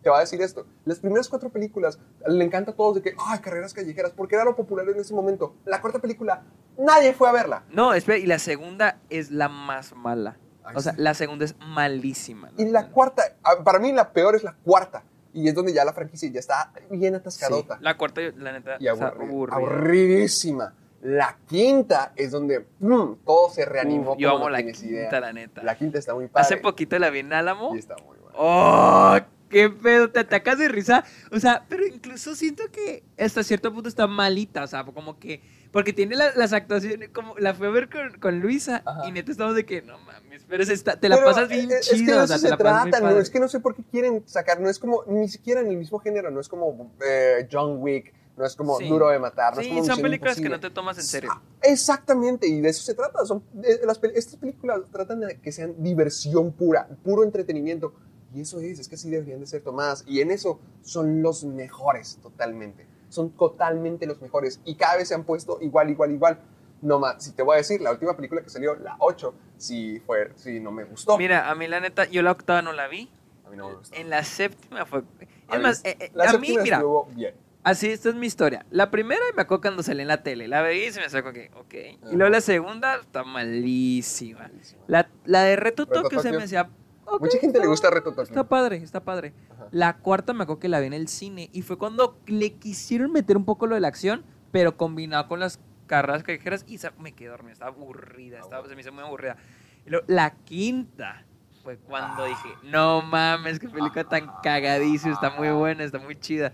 Te 0.05 0.11
va 0.11 0.17
a 0.17 0.19
decir 0.19 0.39
esto. 0.39 0.67
Las 0.85 0.99
primeras 0.99 1.27
cuatro 1.27 1.49
películas 1.49 1.97
le 2.27 2.45
encanta 2.45 2.69
a 2.69 2.75
todos 2.75 2.93
de 2.93 3.01
que, 3.01 3.15
ay, 3.17 3.39
carreras 3.39 3.73
callejeras, 3.73 4.11
porque 4.11 4.35
era 4.35 4.43
lo 4.45 4.55
popular 4.55 4.87
en 4.87 4.99
ese 4.99 5.15
momento. 5.15 5.55
La 5.65 5.81
cuarta 5.81 5.97
película, 5.97 6.43
nadie 6.77 7.11
fue 7.13 7.27
a 7.27 7.31
verla. 7.31 7.63
No, 7.71 7.91
espera, 7.91 8.19
y 8.19 8.27
la 8.27 8.37
segunda 8.37 8.99
es 9.09 9.31
la 9.31 9.49
más 9.49 9.95
mala. 9.95 10.37
Ay, 10.63 10.75
o 10.75 10.79
sea, 10.81 10.93
sí. 10.93 11.01
la 11.01 11.15
segunda 11.15 11.43
es 11.45 11.55
malísima. 11.57 12.51
Y 12.55 12.65
la 12.65 12.89
cuarta, 12.91 13.23
para 13.63 13.79
mí 13.79 13.91
la 13.93 14.11
peor 14.13 14.35
es 14.35 14.43
la 14.43 14.53
cuarta. 14.63 15.03
Y 15.33 15.47
es 15.49 15.55
donde 15.55 15.73
ya 15.73 15.83
la 15.83 15.93
franquicia 15.93 16.29
ya 16.29 16.39
está 16.39 16.71
bien 16.91 17.13
Sí, 17.13 17.17
atascadota. 17.17 17.79
la 17.81 17.97
cuarta, 17.97 18.21
la 18.37 18.51
neta, 18.51 18.75
y 18.79 18.87
aburrida, 18.87 19.09
aburrida. 19.09 19.55
aburridísima. 19.57 20.75
La 21.01 21.35
quinta 21.47 22.13
es 22.15 22.29
donde 22.29 22.61
¡pum! 22.61 23.17
todo 23.25 23.49
se 23.49 23.65
reanimó. 23.65 24.11
Uf, 24.11 24.19
yo 24.19 24.29
amo 24.29 24.43
no 24.43 24.49
la 24.51 24.61
quinta, 24.61 24.85
idea. 24.85 25.19
la 25.19 25.33
neta. 25.33 25.63
La 25.63 25.75
quinta 25.75 25.97
está 25.97 26.13
muy 26.13 26.27
padre. 26.27 26.45
Hace 26.45 26.57
poquito 26.57 26.99
la 26.99 27.09
vi 27.09 27.19
en 27.21 27.33
Álamo. 27.33 27.73
Y 27.75 27.79
está 27.79 27.95
muy 28.05 28.19
buena. 28.19 28.35
¡Oh! 28.37 29.17
¡Qué 29.49 29.69
pedo! 29.69 30.09
Te 30.09 30.19
atacas 30.21 30.57
de 30.57 30.67
risa. 30.67 31.03
O 31.31 31.39
sea, 31.39 31.65
pero 31.69 31.85
incluso 31.85 32.35
siento 32.35 32.63
que 32.71 33.03
hasta 33.17 33.43
cierto 33.43 33.71
punto 33.73 33.89
está 33.89 34.07
malita. 34.07 34.63
O 34.63 34.67
sea, 34.67 34.83
como 34.83 35.19
que. 35.19 35.41
Porque 35.71 35.93
tiene 35.93 36.15
la- 36.15 36.33
las 36.35 36.53
actuaciones. 36.53 37.09
Como 37.09 37.37
la 37.37 37.53
fui 37.53 37.67
a 37.67 37.69
ver 37.69 37.89
con, 37.89 38.19
con 38.19 38.39
Luisa. 38.39 38.81
Ajá. 38.85 39.07
Y 39.07 39.11
neta 39.11 39.31
estamos 39.31 39.55
de 39.55 39.65
que 39.65 39.81
no 39.81 39.97
mames. 39.99 40.43
Pero 40.47 40.65
se 40.65 40.73
está- 40.73 40.99
te 40.99 41.09
la 41.09 41.15
Pero, 41.17 41.27
pasas 41.27 41.49
bien 41.49 41.69
Es 41.71 41.89
chido. 41.89 42.05
que 42.05 42.11
de 42.13 42.17
o 42.19 42.27
sea, 42.27 42.35
eso 42.37 42.43
te 42.43 42.47
se 42.47 42.49
la 42.49 42.57
pasas 42.57 42.81
muy 42.83 42.91
trata, 42.91 43.11
no, 43.13 43.19
es 43.19 43.29
que 43.29 43.39
no 43.39 43.47
sé 43.47 43.59
por 43.59 43.75
qué 43.75 43.83
quieren 43.83 44.23
sacar, 44.27 44.59
no 44.59 44.69
es 44.69 44.77
como, 44.79 45.03
ni 45.07 45.27
siquiera 45.27 45.61
en 45.61 45.67
el 45.67 45.77
mismo 45.77 45.97
género, 45.99 46.29
no 46.31 46.39
es 46.39 46.47
como 46.47 46.91
eh, 47.03 47.47
John 47.51 47.77
Wick, 47.81 48.13
no 48.37 48.45
es 48.45 48.55
como 48.55 48.77
Sí. 48.77 48.87
duro 48.87 49.09
de 49.09 49.17
matar, 49.17 49.55
no 49.55 49.61
es 49.61 49.65
Sí, 49.65 49.71
como 49.71 49.81
son 49.83 49.89
Misión 49.93 50.01
películas 50.03 50.35
que 50.39 50.49
no 50.49 50.59
te 50.59 50.69
tomas 50.69 50.97
en 50.99 51.03
serio. 51.03 51.31
Ah, 51.33 51.41
Exactamente, 51.63 52.47
y 52.47 52.61
de 52.61 52.69
eso 52.69 52.83
se 52.83 52.93
trata. 52.93 53.25
Son, 53.25 53.43
las 53.85 53.99
estas 54.13 54.35
películas 54.35 54.81
tratan 54.91 55.21
de 55.21 55.39
que 55.39 55.51
sean 55.51 55.73
diversión 55.79 56.51
pura, 56.51 56.87
puro 57.03 57.23
entretenimiento. 57.23 57.93
Y 58.35 58.41
eso 58.41 58.59
es, 58.59 58.79
es 58.79 58.89
que 58.89 58.97
sí 58.97 59.09
deberían 59.09 59.39
de 59.39 59.47
ser 59.47 59.61
tomadas. 59.61 60.03
Y 60.07 60.19
en 60.21 60.29
eso 60.31 60.59
son 60.81 61.21
los 61.21 61.43
mejores, 61.45 62.19
totalmente. 62.21 62.85
Son 63.09 63.29
totalmente 63.31 64.05
los 64.05 64.21
mejores. 64.21 64.59
Y 64.65 64.75
cada 64.75 64.97
vez 64.97 65.07
se 65.07 65.15
han 65.15 65.23
puesto 65.23 65.57
igual, 65.61 65.89
igual, 65.89 66.11
igual. 66.11 66.39
No 66.81 66.99
más, 66.99 67.23
si 67.23 67.31
te 67.31 67.41
voy 67.41 67.53
a 67.55 67.57
decir, 67.57 67.79
la 67.81 67.91
última 67.91 68.15
película 68.15 68.41
que 68.41 68.49
salió, 68.49 68.75
la 68.75 68.97
8, 68.99 69.33
sí, 69.57 70.01
fue, 70.05 70.31
sí 70.35 70.59
no 70.59 70.71
me 70.71 70.83
gustó. 70.83 71.17
Mira, 71.17 71.49
a 71.49 71.55
mí 71.55 71.67
la 71.67 71.79
neta, 71.79 72.05
yo 72.05 72.21
la 72.21 72.31
octava 72.31 72.61
no 72.61 72.73
la 72.73 72.87
vi. 72.87 73.09
a 73.45 73.49
mí 73.49 73.55
no 73.57 73.69
me 73.69 73.75
gustó. 73.75 73.95
En 73.95 74.09
la 74.09 74.23
séptima 74.23 74.85
fue... 74.85 75.03
Es 75.51 75.61
más, 75.61 75.81
la- 75.83 75.89
eh, 75.91 75.97
eh, 76.01 76.11
a 76.27 76.37
mí, 76.37 76.57
mira, 76.61 76.83
bien. 77.15 77.33
así, 77.63 77.89
esta 77.89 78.09
es 78.09 78.15
mi 78.15 78.27
historia. 78.27 78.65
La 78.69 78.91
primera 78.91 79.21
me 79.35 79.43
acuerdo 79.43 79.61
cuando 79.61 79.81
salí 79.83 80.01
en 80.01 80.09
la 80.09 80.21
tele. 80.23 80.47
La 80.49 80.61
veí 80.61 80.87
y 80.87 80.91
se 80.91 80.99
me 80.99 81.09
sacó 81.09 81.31
que, 81.31 81.49
ok. 81.55 81.73
Y 82.11 82.15
luego 82.15 82.29
la 82.29 82.41
segunda 82.41 82.97
está 82.97 83.23
malísima. 83.23 84.51
La, 84.87 85.09
la 85.23 85.43
de 85.43 85.55
Reto 85.55 85.85
Reto 85.85 86.01
Tokio 86.03 86.19
se 86.19 86.27
Tokio. 86.27 86.39
me 86.39 86.43
decía... 86.43 86.69
ok, 87.05 87.21
Mucha 87.21 87.37
gente 87.39 87.57
le 87.59 87.63
está- 87.63 87.67
gusta 87.69 87.89
Reto 87.89 88.09
Tokio. 88.11 88.23
Está 88.23 88.43
padre, 88.47 88.77
está 88.77 89.03
padre. 89.03 89.33
Ajá. 89.51 89.67
La 89.71 89.97
cuarta 89.97 90.33
me 90.33 90.43
acuerdo 90.43 90.59
que 90.59 90.69
la 90.69 90.79
vi 90.79 90.87
en 90.87 90.93
el 90.93 91.07
cine 91.07 91.49
y 91.53 91.61
fue 91.61 91.77
cuando 91.77 92.19
le 92.27 92.53
quisieron 92.53 93.11
meter 93.11 93.37
un 93.37 93.45
poco 93.45 93.67
lo 93.67 93.75
de 93.75 93.81
la 93.81 93.87
acción, 93.87 94.23
pero 94.51 94.77
combinado 94.77 95.27
con 95.27 95.39
las 95.39 95.59
carreras 95.87 96.23
callejeras 96.23 96.65
y 96.67 96.79
me 96.99 97.13
quedé 97.13 97.29
dormida, 97.29 97.53
estaba 97.53 97.71
aburrida, 97.71 98.39
estaba, 98.39 98.67
se 98.67 98.75
me 98.75 98.81
hizo 98.81 98.91
muy 98.91 99.03
aburrida. 99.03 99.37
Y 99.85 99.89
luego, 99.91 100.05
la 100.09 100.31
quinta 100.31 101.23
fue 101.63 101.77
cuando 101.77 102.23
Ah. 102.23 102.27
dije, 102.27 102.49
no 102.63 103.01
mames, 103.01 103.59
qué 103.59 103.69
película 103.69 104.03
tan 104.03 104.31
cagadísima, 104.41 105.13
está 105.13 105.29
muy 105.31 105.49
buena, 105.49 105.83
está 105.83 105.99
muy 105.99 106.15
chida. 106.19 106.53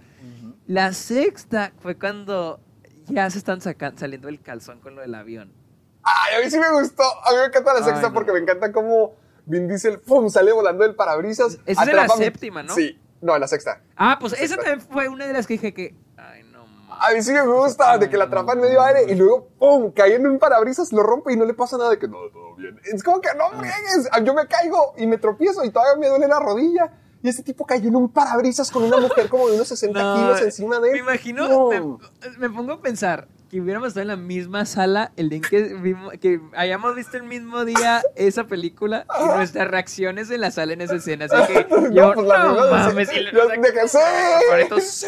La 0.67 0.93
sexta 0.93 1.71
fue 1.79 1.97
cuando 1.97 2.59
ya 3.07 3.29
se 3.29 3.37
están 3.37 3.59
saliendo 3.61 4.27
el 4.29 4.41
calzón 4.41 4.79
con 4.79 4.95
lo 4.95 5.01
del 5.01 5.15
avión. 5.15 5.51
Ay, 6.03 6.35
a 6.41 6.43
mí 6.43 6.49
sí 6.49 6.57
me 6.59 6.71
gustó. 6.71 7.03
A 7.03 7.31
mí 7.31 7.37
me 7.37 7.45
encanta 7.45 7.73
la 7.73 7.79
Ay, 7.79 7.85
sexta 7.85 8.07
no. 8.07 8.13
porque 8.13 8.31
me 8.31 8.39
encanta 8.39 8.71
cómo 8.71 9.15
Vin 9.45 9.67
Diesel 9.67 9.99
¡pum! 9.99 10.29
sale 10.29 10.51
volando 10.51 10.83
del 10.83 10.95
parabrisas. 10.95 11.57
Esa 11.65 11.81
es 11.81 11.87
de 11.87 11.93
la 11.93 12.07
séptima, 12.07 12.63
¿no? 12.63 12.73
Sí, 12.73 12.99
no, 13.21 13.35
en 13.35 13.41
la 13.41 13.47
sexta. 13.47 13.81
Ah, 13.95 14.17
pues 14.19 14.33
esa 14.33 14.55
también 14.55 14.81
fue 14.81 15.07
una 15.09 15.27
de 15.27 15.33
las 15.33 15.47
que 15.47 15.53
dije 15.53 15.73
que, 15.73 15.95
ay, 16.17 16.43
no 16.51 16.65
mames. 16.65 16.97
A 17.03 17.13
mí 17.13 17.21
sí 17.21 17.31
me 17.33 17.41
gusta, 17.41 17.97
de 17.97 18.09
que 18.09 18.17
la 18.17 18.25
atrapa 18.25 18.53
en 18.53 18.61
medio 18.61 18.81
aire 18.81 19.11
y 19.11 19.15
luego 19.15 19.47
¡pum! 19.59 19.91
cae 19.91 20.15
en 20.15 20.27
un 20.27 20.39
parabrisas, 20.39 20.91
lo 20.93 21.03
rompe 21.03 21.33
y 21.33 21.37
no 21.37 21.45
le 21.45 21.53
pasa 21.53 21.77
nada 21.77 21.89
de 21.91 21.99
que 21.99 22.07
no, 22.07 22.17
todo 22.31 22.55
bien. 22.55 22.79
Es 22.83 23.03
como 23.03 23.21
que 23.21 23.29
no 23.37 23.49
friegues. 23.59 24.09
Yo 24.23 24.33
me 24.33 24.47
caigo 24.47 24.93
y 24.97 25.07
me 25.07 25.17
tropiezo 25.17 25.63
y 25.63 25.69
todavía 25.71 25.99
me 25.99 26.07
duele 26.07 26.27
la 26.27 26.39
rodilla. 26.39 26.91
Y 27.23 27.29
este 27.29 27.43
tipo 27.43 27.67
cayó 27.67 27.87
en 27.87 27.95
un 27.95 28.11
parabrisas 28.11 28.71
con 28.71 28.81
una 28.83 28.97
mujer 28.97 29.29
como 29.29 29.47
de 29.47 29.53
unos 29.55 29.67
60 29.67 30.01
No, 30.01 30.15
kilos 30.15 30.41
encima 30.41 30.79
de 30.79 30.87
él. 30.89 30.93
Me 30.93 30.99
imagino, 30.99 31.69
me, 31.69 31.79
me 32.39 32.49
pongo 32.49 32.73
a 32.73 32.81
pensar 32.81 33.27
que 33.51 33.59
hubiéramos 33.59 33.89
estado 33.89 34.03
en 34.03 34.07
la 34.07 34.15
misma 34.15 34.65
sala 34.65 35.11
el 35.17 35.27
día 35.29 35.37
en 35.37 35.43
que, 35.43 35.61
vimos, 35.75 36.13
que 36.21 36.39
hayamos 36.55 36.95
visto 36.95 37.17
el 37.17 37.23
mismo 37.23 37.65
día 37.65 38.01
esa 38.15 38.45
película 38.45 39.05
y 39.21 39.25
nuestras 39.25 39.67
reacciones 39.67 40.31
en 40.31 40.39
la 40.39 40.51
sala 40.51 40.71
en 40.71 40.79
esa 40.81 40.95
escena. 40.95 41.25
Así 41.29 41.53
que 41.53 41.67
yo, 41.91 42.07
no, 42.09 42.13
pues 42.13 42.27
la 42.27 42.47
de- 42.47 42.71
mames, 42.71 43.13
le- 43.13 43.31
yo 43.33 43.47
de 43.49 43.59
que 43.73 43.87
sí. 43.89 43.97
Sí. 44.79 45.07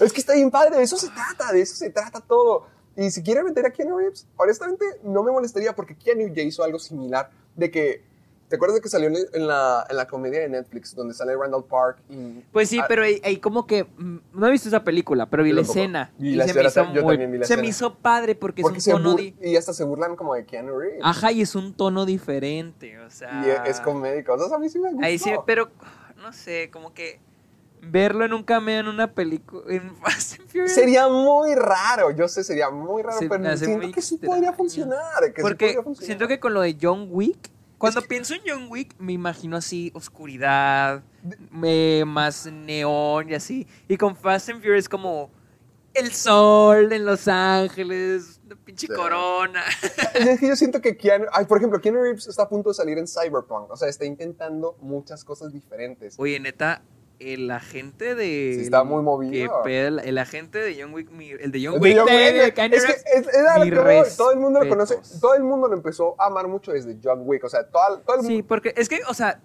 Es 0.00 0.12
que 0.12 0.20
está 0.20 0.34
bien 0.34 0.50
padre, 0.50 0.76
de 0.78 0.82
eso 0.82 0.96
se 0.96 1.08
trata, 1.10 1.52
de 1.52 1.62
eso 1.62 1.76
se 1.76 1.90
trata 1.90 2.20
todo. 2.20 2.66
Y 2.96 3.10
si 3.12 3.22
quieren 3.22 3.44
meter 3.44 3.64
a 3.66 3.70
Keanu 3.70 3.98
Reeves, 3.98 4.26
honestamente 4.36 4.84
no 5.04 5.22
me 5.22 5.30
molestaría 5.30 5.74
porque 5.74 5.94
Keanu 5.96 6.28
ya 6.34 6.42
hizo 6.42 6.64
algo 6.64 6.78
similar. 6.80 7.30
De 7.54 7.70
que, 7.70 8.04
¿te 8.50 8.56
acuerdas 8.56 8.74
de 8.74 8.82
que 8.82 8.88
salió 8.90 9.08
en 9.08 9.46
la, 9.46 9.86
en 9.88 9.96
la 9.96 10.06
comedia 10.06 10.40
de 10.40 10.48
Netflix 10.50 10.94
donde 10.94 11.14
sale 11.14 11.34
Randall 11.34 11.64
Park? 11.64 12.02
Y, 12.10 12.40
Pues 12.52 12.68
sí, 12.68 12.78
Ah, 12.80 12.84
pero 12.86 13.04
ahí, 13.04 13.18
ahí 13.24 13.38
como 13.38 13.66
que 13.66 13.84
mm, 13.84 14.16
no 14.34 14.46
he 14.46 14.50
visto 14.50 14.68
esa 14.68 14.84
película, 14.84 15.24
pero 15.30 15.42
vi 15.44 15.52
la 15.52 15.62
escena 15.62 16.12
y 16.18 16.34
la 16.34 16.44
se 16.44 16.50
escena, 16.50 16.62
me 16.64 16.68
hizo 16.90 16.94
yo 16.94 17.02
muy, 17.02 17.14
también 17.14 17.32
vi 17.32 17.38
la 17.38 17.46
se 17.46 17.56
me 17.56 17.66
hizo 17.68 17.94
padre 17.94 18.34
porque, 18.34 18.60
Porque 18.60 18.78
es 18.78 18.86
un 18.88 18.92
tono 19.02 19.14
di- 19.14 19.34
y 19.40 19.56
hasta 19.56 19.72
se 19.72 19.84
burlan 19.84 20.16
como 20.16 20.34
de 20.34 20.44
Keanu 20.44 20.78
Reeves. 20.78 21.00
Ajá, 21.02 21.32
y 21.32 21.40
es 21.40 21.54
un 21.54 21.72
tono 21.72 22.04
diferente, 22.04 22.98
o 22.98 23.08
sea, 23.10 23.42
Y 23.64 23.68
es 23.70 23.80
comédico. 23.80 24.34
O 24.34 24.38
sea, 24.48 24.56
a 24.56 24.60
mí 24.60 24.68
sí 24.68 24.78
me 24.78 24.90
gustó. 24.90 25.06
Ahí 25.06 25.18
sí, 25.18 25.30
pero 25.46 25.70
no 26.16 26.32
sé, 26.34 26.68
como 26.70 26.92
que 26.92 27.20
verlo 27.82 28.26
en 28.26 28.34
un 28.34 28.42
cameo 28.42 28.80
en 28.80 28.88
una 28.88 29.12
película 29.14 29.62
en 29.68 29.94
Fast 30.02 30.38
and 30.40 30.48
Furious. 30.50 30.72
Sería 30.72 31.08
muy 31.08 31.54
raro, 31.54 32.10
yo 32.10 32.28
sé, 32.28 32.44
sería 32.44 32.68
muy 32.68 33.02
raro, 33.02 33.18
Se 33.18 33.28
pero 33.28 33.56
siento 33.56 33.90
que 33.92 34.02
sí 34.02 34.18
podría 34.18 34.52
funcionar. 34.52 34.98
Que 35.20 35.36
sí 35.36 35.42
Porque 35.42 35.66
podría 35.66 35.82
funcionar. 35.82 36.06
siento 36.06 36.28
que 36.28 36.38
con 36.40 36.52
lo 36.52 36.60
de 36.60 36.76
John 36.80 37.08
Wick, 37.10 37.50
cuando 37.80 38.02
que- 38.02 38.08
pienso 38.08 38.34
en 38.34 38.42
John 38.46 38.66
Wick, 38.70 38.94
me 39.00 39.12
imagino 39.12 39.56
así 39.56 39.90
oscuridad, 39.94 41.02
más 41.50 42.46
neón 42.46 43.30
y 43.30 43.34
así. 43.34 43.66
Y 43.88 43.96
con 43.96 44.14
Fast 44.16 44.50
and 44.50 44.60
Furious 44.62 44.88
como 44.88 45.30
el 45.94 46.12
sol 46.12 46.92
en 46.92 47.04
Los 47.04 47.26
Ángeles, 47.26 48.40
una 48.46 48.54
pinche 48.56 48.86
Sí. 48.86 48.92
corona. 48.94 49.64
Es 50.14 50.38
que 50.38 50.46
yo 50.48 50.54
siento 50.56 50.80
que 50.80 50.96
Keanu, 50.96 51.26
ay, 51.32 51.46
por 51.46 51.58
ejemplo, 51.58 51.80
Keanu 51.80 52.00
Reeves 52.02 52.28
está 52.28 52.44
a 52.44 52.48
punto 52.48 52.70
de 52.70 52.74
salir 52.74 52.96
en 52.98 53.06
Cyberpunk, 53.08 53.70
o 53.70 53.76
sea, 53.76 53.88
está 53.88 54.04
intentando 54.04 54.76
muchas 54.80 55.24
cosas 55.24 55.52
diferentes. 55.52 56.14
Oye, 56.18 56.38
neta, 56.38 56.82
el 57.20 57.50
agente 57.50 58.14
de. 58.14 58.54
Sí, 58.56 58.62
está 58.62 58.82
muy 58.82 59.02
movido. 59.02 59.62
que 59.62 59.86
el, 59.86 59.98
el 60.00 60.18
agente 60.18 60.58
de 60.58 60.80
John 60.82 60.92
Wick, 60.94 61.10
mi- 61.10 61.30
el 61.30 61.52
de 61.52 61.64
John 61.64 61.74
De 61.74 61.80
Wick, 61.80 61.96
John 61.98 62.06
de- 62.06 62.14
Wick, 62.32 62.42
de 62.44 62.54
Keanu 62.54 62.74
es 62.74 62.84
que 62.86 62.92
es, 62.92 63.28
era 63.34 63.58
lo 63.58 63.64
mis 63.64 63.74
que 63.74 64.16
todo 64.16 64.32
el 64.32 64.38
mundo 64.38 64.60
lo 64.64 64.68
conoce, 64.68 64.98
todo 65.20 65.34
el 65.34 65.42
mundo 65.44 65.68
lo 65.68 65.74
empezó 65.74 66.14
a 66.18 66.26
amar 66.26 66.48
mucho 66.48 66.72
desde 66.72 66.96
John 67.02 67.22
Wick, 67.24 67.44
o 67.44 67.48
sea, 67.48 67.64
todo, 67.68 67.98
todo 68.00 68.16
el 68.16 68.22
Sí, 68.22 68.32
mundo, 68.32 68.46
porque 68.48 68.72
es 68.76 68.88
que, 68.88 69.00
o 69.08 69.14
sea, 69.14 69.40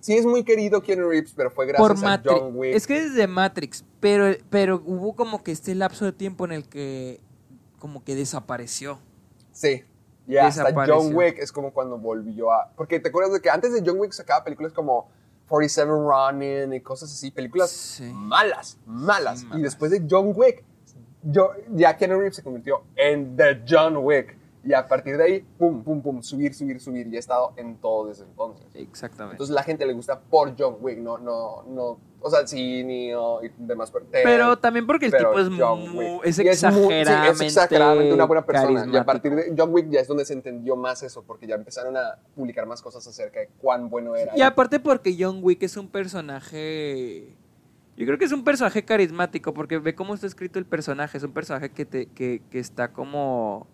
sí 0.00 0.16
es 0.16 0.24
muy 0.26 0.42
querido 0.42 0.82
Keanu 0.82 1.08
Reeves, 1.08 1.32
pero 1.36 1.50
fue 1.50 1.66
gracias 1.66 1.86
por 1.86 2.08
a. 2.08 2.38
John 2.38 2.52
Wick. 2.56 2.74
Es 2.74 2.86
que 2.86 3.02
desde 3.02 3.26
Matrix, 3.26 3.84
pero, 4.00 4.34
pero 4.50 4.82
hubo 4.84 5.14
como 5.14 5.42
que 5.44 5.52
este 5.52 5.74
lapso 5.74 6.04
de 6.04 6.12
tiempo 6.12 6.44
en 6.46 6.52
el 6.52 6.68
que 6.68 7.20
como 7.78 8.02
que 8.04 8.14
desapareció. 8.14 8.98
Sí. 9.52 9.84
Y 10.26 10.36
hasta 10.36 10.62
Desapareció. 10.64 11.00
John 11.00 11.14
Wick 11.16 11.38
es 11.38 11.50
como 11.50 11.72
cuando 11.72 11.98
volvió 11.98 12.52
a... 12.52 12.70
Porque 12.76 13.00
te 13.00 13.08
acuerdas 13.08 13.32
de 13.34 13.40
que 13.40 13.50
antes 13.50 13.72
de 13.72 13.82
John 13.84 13.98
Wick 13.98 14.12
sacaba 14.12 14.44
películas 14.44 14.72
como 14.72 15.10
47 15.52 15.86
Ronin 15.90 16.72
y 16.72 16.80
cosas 16.80 17.12
así, 17.12 17.30
películas 17.30 17.70
Sí. 17.70 18.10
malas, 18.10 18.78
malas. 18.86 19.40
Sí, 19.40 19.46
Y 19.52 19.60
después 19.60 19.90
de 19.90 20.02
John 20.08 20.32
Wick, 20.34 20.64
yo, 21.22 21.50
ya 21.74 21.94
Keanu 21.94 22.14
Reeves 22.18 22.36
se 22.36 22.42
convirtió 22.42 22.84
en 22.96 23.36
The 23.36 23.62
John 23.68 23.98
Wick. 23.98 24.38
Y 24.64 24.72
a 24.72 24.88
partir 24.88 25.18
de 25.18 25.24
ahí, 25.24 25.40
pum, 25.58 25.82
pum, 25.84 26.00
pum, 26.00 26.22
subir, 26.22 26.54
subir, 26.54 26.80
subir. 26.80 27.06
Y 27.08 27.16
ha 27.16 27.18
estado 27.18 27.52
en 27.56 27.76
todo 27.76 28.06
desde 28.06 28.24
entonces. 28.24 28.64
Exactamente. 28.74 29.34
Entonces 29.34 29.54
la 29.54 29.62
gente 29.62 29.84
le 29.84 29.92
gusta 29.92 30.18
por 30.20 30.54
John 30.58 30.76
Wick, 30.80 30.98
no, 31.00 31.18
no, 31.18 31.64
no. 31.64 31.98
O 32.22 32.30
sea, 32.30 32.46
sí, 32.46 32.84
Neo 32.84 33.44
y 33.44 33.50
demás. 33.58 33.90
Pero, 33.90 34.06
pero 34.22 34.58
también 34.58 34.86
porque 34.86 35.06
el 35.06 35.12
tipo 35.12 35.38
es, 35.38 35.50
muy, 35.50 35.60
es 35.60 35.90
muy- 35.90 36.32
sí, 36.32 36.42
exageradamente, 36.48 37.30
es 37.30 37.40
exageradamente 37.40 38.14
una 38.14 38.24
buena 38.24 38.46
persona. 38.46 38.86
Y 38.90 38.96
a 38.96 39.04
partir 39.04 39.34
de 39.34 39.54
John 39.56 39.70
Wick 39.72 39.90
ya 39.90 40.00
es 40.00 40.08
donde 40.08 40.24
se 40.24 40.32
entendió 40.32 40.76
más 40.76 41.02
eso, 41.02 41.22
porque 41.22 41.46
ya 41.46 41.54
empezaron 41.54 41.96
a 41.96 42.18
publicar 42.34 42.66
más 42.66 42.80
cosas 42.82 43.06
acerca 43.06 43.40
de 43.40 43.48
cuán 43.60 43.90
bueno 43.90 44.14
era. 44.16 44.36
Y 44.36 44.42
aparte 44.42 44.80
porque 44.80 45.16
John 45.18 45.40
Wick 45.42 45.62
es 45.62 45.76
un 45.76 45.88
personaje... 45.88 47.34
Yo 47.96 48.06
creo 48.06 48.16
que 48.18 48.24
es 48.24 48.32
un 48.32 48.42
personaje 48.42 48.84
carismático 48.84 49.52
porque 49.52 49.78
ve 49.78 49.94
cómo 49.94 50.14
está 50.14 50.26
escrito 50.26 50.58
el 50.58 50.64
personaje. 50.64 51.18
Es 51.18 51.24
un 51.24 51.32
personaje 51.32 51.70
que, 51.70 51.84
te, 51.84 52.06
que, 52.06 52.40
que 52.50 52.58
está 52.58 52.92
como... 52.92 53.66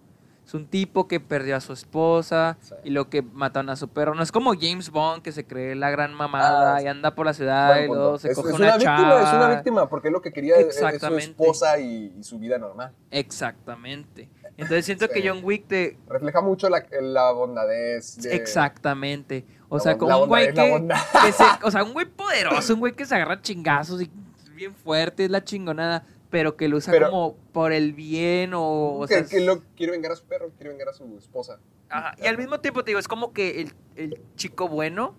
Es 0.49 0.55
un 0.55 0.67
tipo 0.67 1.07
que 1.09 1.21
perdió 1.21 1.57
a 1.57 1.61
su 1.61 1.75
esposa 1.75 2.57
Sí. 2.63 2.75
y 2.85 2.89
lo 2.91 3.11
que 3.11 3.21
mataron 3.21 3.69
a 3.69 3.77
su 3.77 3.89
perro. 3.89 4.15
No 4.15 4.23
es 4.23 4.33
como 4.33 4.55
James 4.59 4.89
Bond 4.89 5.21
que 5.23 5.31
se 5.31 5.45
cree 5.47 5.75
la 5.75 5.91
gran 5.91 6.15
mamada 6.15 6.77
Ah, 6.77 6.83
y 6.83 6.87
anda 6.87 7.15
por 7.15 7.27
la 7.27 7.35
ciudad 7.35 7.79
y 7.83 7.87
luego 7.87 8.19
se 8.19 8.31
es, 8.31 8.35
coge 8.35 8.49
es 8.49 8.55
una, 8.55 8.65
una 8.69 8.77
víctima, 8.79 8.97
chava. 8.99 9.23
es 9.29 9.35
una 9.35 9.49
víctima, 9.57 9.89
porque 9.91 10.11
lo 10.11 10.23
que 10.23 10.33
quería 10.33 10.57
es- 10.57 10.69
es 10.83 11.01
su 11.03 11.17
esposa 11.19 11.79
y, 11.79 12.15
y 12.19 12.25
su 12.25 12.39
vida 12.39 12.57
normal. 12.57 12.93
Exactamente. 13.11 14.29
Entonces 14.57 14.87
siento 14.87 15.07
Sí. 15.07 15.13
que 15.21 15.29
John 15.29 15.41
Wick 15.45 15.69
te... 15.69 15.99
Refleja 16.09 16.41
mucho 16.41 16.69
la, 16.71 16.83
la 17.01 17.31
bondadez. 17.33 18.17
de- 18.17 18.35
Exactamente. 18.35 19.45
O 19.69 19.77
La 19.77 19.83
sea, 19.83 19.99
como 19.99 20.23
un 20.23 20.29
güey 20.29 20.55
que, 20.55 20.89
que 21.25 21.33
se, 21.33 21.45
o 21.63 21.71
sea, 21.71 21.85
un 21.85 21.93
güey 21.93 22.07
poderoso, 22.07 22.73
un 22.73 22.81
güey 22.81 22.95
que 22.95 23.05
se 23.05 23.15
agarra 23.15 23.41
chingazos 23.43 24.01
y 24.01 24.11
bien 24.55 24.75
fuerte, 24.75 25.27
es 25.27 25.31
la 25.31 25.45
chingonada, 25.45 26.05
pero 26.31 26.57
que 26.57 26.69
lo 26.69 26.77
usa 26.77 26.93
Pero- 26.93 27.11
como 27.11 27.37
por 27.53 27.73
el 27.73 27.93
bien 27.93 28.53
o, 28.55 28.99
o 29.01 29.07
que, 29.07 29.15
sea, 29.15 29.25
que 29.25 29.41
lo, 29.41 29.63
quiere 29.77 29.93
vengar 29.93 30.13
a 30.13 30.17
su 30.17 30.25
perro, 30.27 30.51
quiere 30.57 30.71
vengar 30.71 30.89
a 30.89 30.93
su 30.93 31.05
esposa. 31.19 31.59
ajá. 31.89 32.15
y 32.23 32.27
al 32.27 32.37
mismo 32.39 32.61
tiempo 32.61 32.85
te 32.85 32.91
digo, 32.91 33.01
es 33.01 33.09
como 33.09 33.33
que 33.33 33.63
el, 33.63 33.73
el 33.97 34.21
chico 34.37 34.69
bueno, 34.69 35.15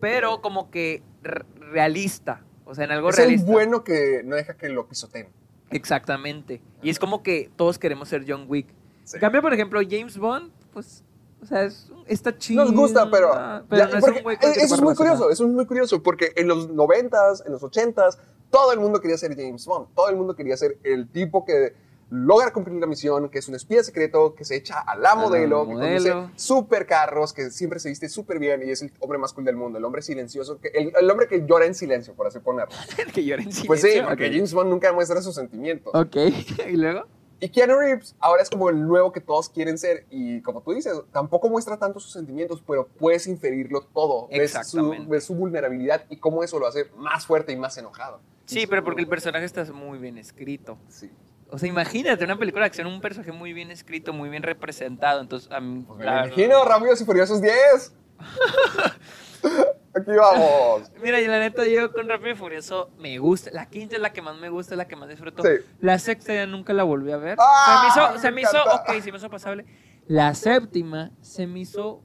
pero 0.00 0.40
como 0.40 0.70
que 0.70 1.02
realista, 1.58 2.42
o 2.64 2.74
sea, 2.74 2.84
en 2.84 2.92
algo 2.92 3.10
es 3.10 3.16
realista. 3.16 3.50
bueno 3.50 3.84
que 3.84 4.22
no 4.24 4.36
deja 4.36 4.56
que 4.56 4.68
lo 4.68 4.86
pisoteen. 4.88 5.28
Exactamente. 5.70 6.60
Y 6.82 6.90
es 6.90 6.98
como 6.98 7.22
que 7.22 7.50
todos 7.56 7.78
queremos 7.78 8.08
ser 8.08 8.24
John 8.28 8.44
Wick. 8.48 8.68
Sí. 9.04 9.16
En 9.16 9.20
cambio, 9.20 9.42
por 9.42 9.52
ejemplo, 9.52 9.80
James 9.88 10.16
Bond, 10.18 10.50
pues, 10.72 11.02
o 11.44 11.46
sea, 11.46 11.64
es, 11.64 11.90
está 12.06 12.36
chido. 12.36 12.64
Nos 12.64 12.74
gusta, 12.74 13.10
pero, 13.10 13.30
pero 13.68 13.86
ya, 13.86 13.98
no 13.98 13.98
es 13.98 14.16
el 14.16 14.62
eso 14.62 14.74
es 14.74 14.82
muy 14.82 14.94
curioso, 14.94 15.30
eso 15.30 15.46
es 15.46 15.52
muy 15.52 15.66
curioso, 15.66 16.02
porque 16.02 16.32
en 16.36 16.48
los 16.48 16.70
noventas, 16.70 17.42
en 17.46 17.52
los 17.52 17.62
ochentas, 17.62 18.18
todo 18.50 18.72
el 18.72 18.80
mundo 18.80 19.00
quería 19.00 19.18
ser 19.18 19.36
James 19.36 19.64
Bond, 19.66 19.88
todo 19.94 20.08
el 20.08 20.16
mundo 20.16 20.34
quería 20.34 20.56
ser 20.56 20.78
el 20.82 21.08
tipo 21.08 21.44
que 21.44 21.74
logra 22.10 22.52
cumplir 22.52 22.78
la 22.80 22.86
misión, 22.86 23.28
que 23.28 23.38
es 23.38 23.48
un 23.48 23.54
espía 23.54 23.82
secreto, 23.82 24.34
que 24.34 24.44
se 24.44 24.56
echa 24.56 24.78
a 24.78 24.96
la 24.96 25.14
modelo, 25.14 25.66
que 25.66 25.74
conduce 25.74 26.14
super 26.36 26.86
carros, 26.86 27.32
que 27.32 27.50
siempre 27.50 27.80
se 27.80 27.88
viste 27.88 28.08
súper 28.08 28.38
bien 28.38 28.62
y 28.66 28.70
es 28.70 28.82
el 28.82 28.92
hombre 29.00 29.18
más 29.18 29.32
cool 29.32 29.44
del 29.44 29.56
mundo, 29.56 29.78
el 29.78 29.84
hombre 29.84 30.02
silencioso, 30.02 30.58
que, 30.60 30.68
el, 30.68 31.10
hombre 31.10 31.26
que 31.26 31.44
llora 31.46 31.66
en 31.66 31.74
silencio, 31.74 32.14
por 32.14 32.26
así 32.26 32.38
ponerlo. 32.38 32.74
que 33.12 33.24
llora 33.24 33.42
en 33.42 33.50
silencio. 33.50 33.66
Pues 33.66 33.80
sí, 33.80 34.00
porque 34.06 34.30
James 34.30 34.54
Bond 34.54 34.70
nunca 34.70 34.92
muestra 34.92 35.20
sus 35.22 35.34
sentimientos. 35.34 35.92
Ok, 35.94 36.16
¿y 36.68 36.76
luego? 36.76 37.06
Y 37.44 37.50
Keanu 37.50 37.76
Reeves 37.76 38.16
ahora 38.20 38.42
es 38.42 38.48
como 38.48 38.70
el 38.70 38.88
nuevo 38.88 39.12
que 39.12 39.20
todos 39.20 39.50
quieren 39.50 39.76
ser 39.76 40.06
y 40.08 40.40
como 40.40 40.62
tú 40.62 40.72
dices, 40.72 40.94
tampoco 41.12 41.50
muestra 41.50 41.76
tanto 41.76 42.00
sus 42.00 42.10
sentimientos, 42.10 42.64
pero 42.66 42.86
puedes 42.86 43.26
inferirlo 43.26 43.82
todo. 43.92 44.28
Ves 44.28 44.56
su, 44.66 45.04
ves 45.06 45.24
su 45.24 45.34
vulnerabilidad 45.34 46.06
y 46.08 46.16
cómo 46.16 46.42
eso 46.42 46.58
lo 46.58 46.66
hace 46.66 46.86
más 46.96 47.26
fuerte 47.26 47.52
y 47.52 47.56
más 47.56 47.76
enojado. 47.76 48.22
Sí, 48.46 48.66
pero 48.66 48.82
porque 48.82 49.02
el 49.02 49.08
personaje 49.08 49.44
está 49.44 49.62
muy 49.74 49.98
bien 49.98 50.16
escrito. 50.16 50.78
Sí. 50.88 51.10
O 51.50 51.58
sea, 51.58 51.68
imagínate 51.68 52.24
una 52.24 52.38
película 52.38 52.62
de 52.64 52.68
acción, 52.68 52.86
un 52.86 53.02
personaje 53.02 53.32
muy 53.32 53.52
bien 53.52 53.70
escrito, 53.70 54.14
muy 54.14 54.30
bien 54.30 54.42
representado. 54.42 55.20
Entonces, 55.20 55.52
a 55.52 55.60
mí, 55.60 55.84
pues 55.86 55.98
me 55.98 56.06
imagino, 56.06 56.64
Rápidos 56.64 57.02
y 57.02 57.04
Furiosos 57.04 57.42
10. 57.42 57.92
Aquí 59.94 60.10
vamos. 60.10 60.90
Mira, 61.02 61.20
y 61.20 61.26
la 61.26 61.38
neta, 61.38 61.66
yo 61.66 61.92
con 61.92 62.08
Rápido 62.08 62.32
y 62.32 62.34
Furioso 62.34 62.90
me 62.98 63.18
gusta. 63.18 63.50
La 63.52 63.66
quinta 63.66 63.96
es 63.96 64.02
la 64.02 64.12
que 64.12 64.22
más 64.22 64.36
me 64.38 64.48
gusta, 64.48 64.74
es 64.74 64.78
la 64.78 64.86
que 64.86 64.96
más 64.96 65.08
disfruto. 65.08 65.42
Sí. 65.42 65.50
La 65.80 65.98
sexta 65.98 66.34
ya 66.34 66.46
nunca 66.46 66.72
la 66.72 66.82
volví 66.82 67.12
a 67.12 67.16
ver. 67.16 67.36
¡Ah! 67.40 67.90
se 67.92 68.00
me 68.02 68.08
hizo, 68.08 68.20
se 68.20 68.30
me 68.30 68.40
hizo 68.42 68.64
ok, 68.64 69.02
se 69.02 69.12
me 69.12 69.18
hizo 69.18 69.30
pasable. 69.30 69.64
La 70.06 70.34
séptima 70.34 71.10
se 71.20 71.46
me 71.46 71.60
hizo. 71.60 72.02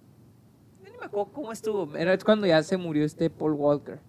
No 0.84 1.00
me 1.00 1.06
acuerdo 1.06 1.32
cómo 1.34 1.52
estuvo. 1.52 1.96
Era 1.96 2.18
cuando 2.20 2.46
ya 2.46 2.62
se 2.64 2.78
murió 2.78 3.06
este 3.06 3.30
Paul 3.30 3.54
Walker. 3.54 4.00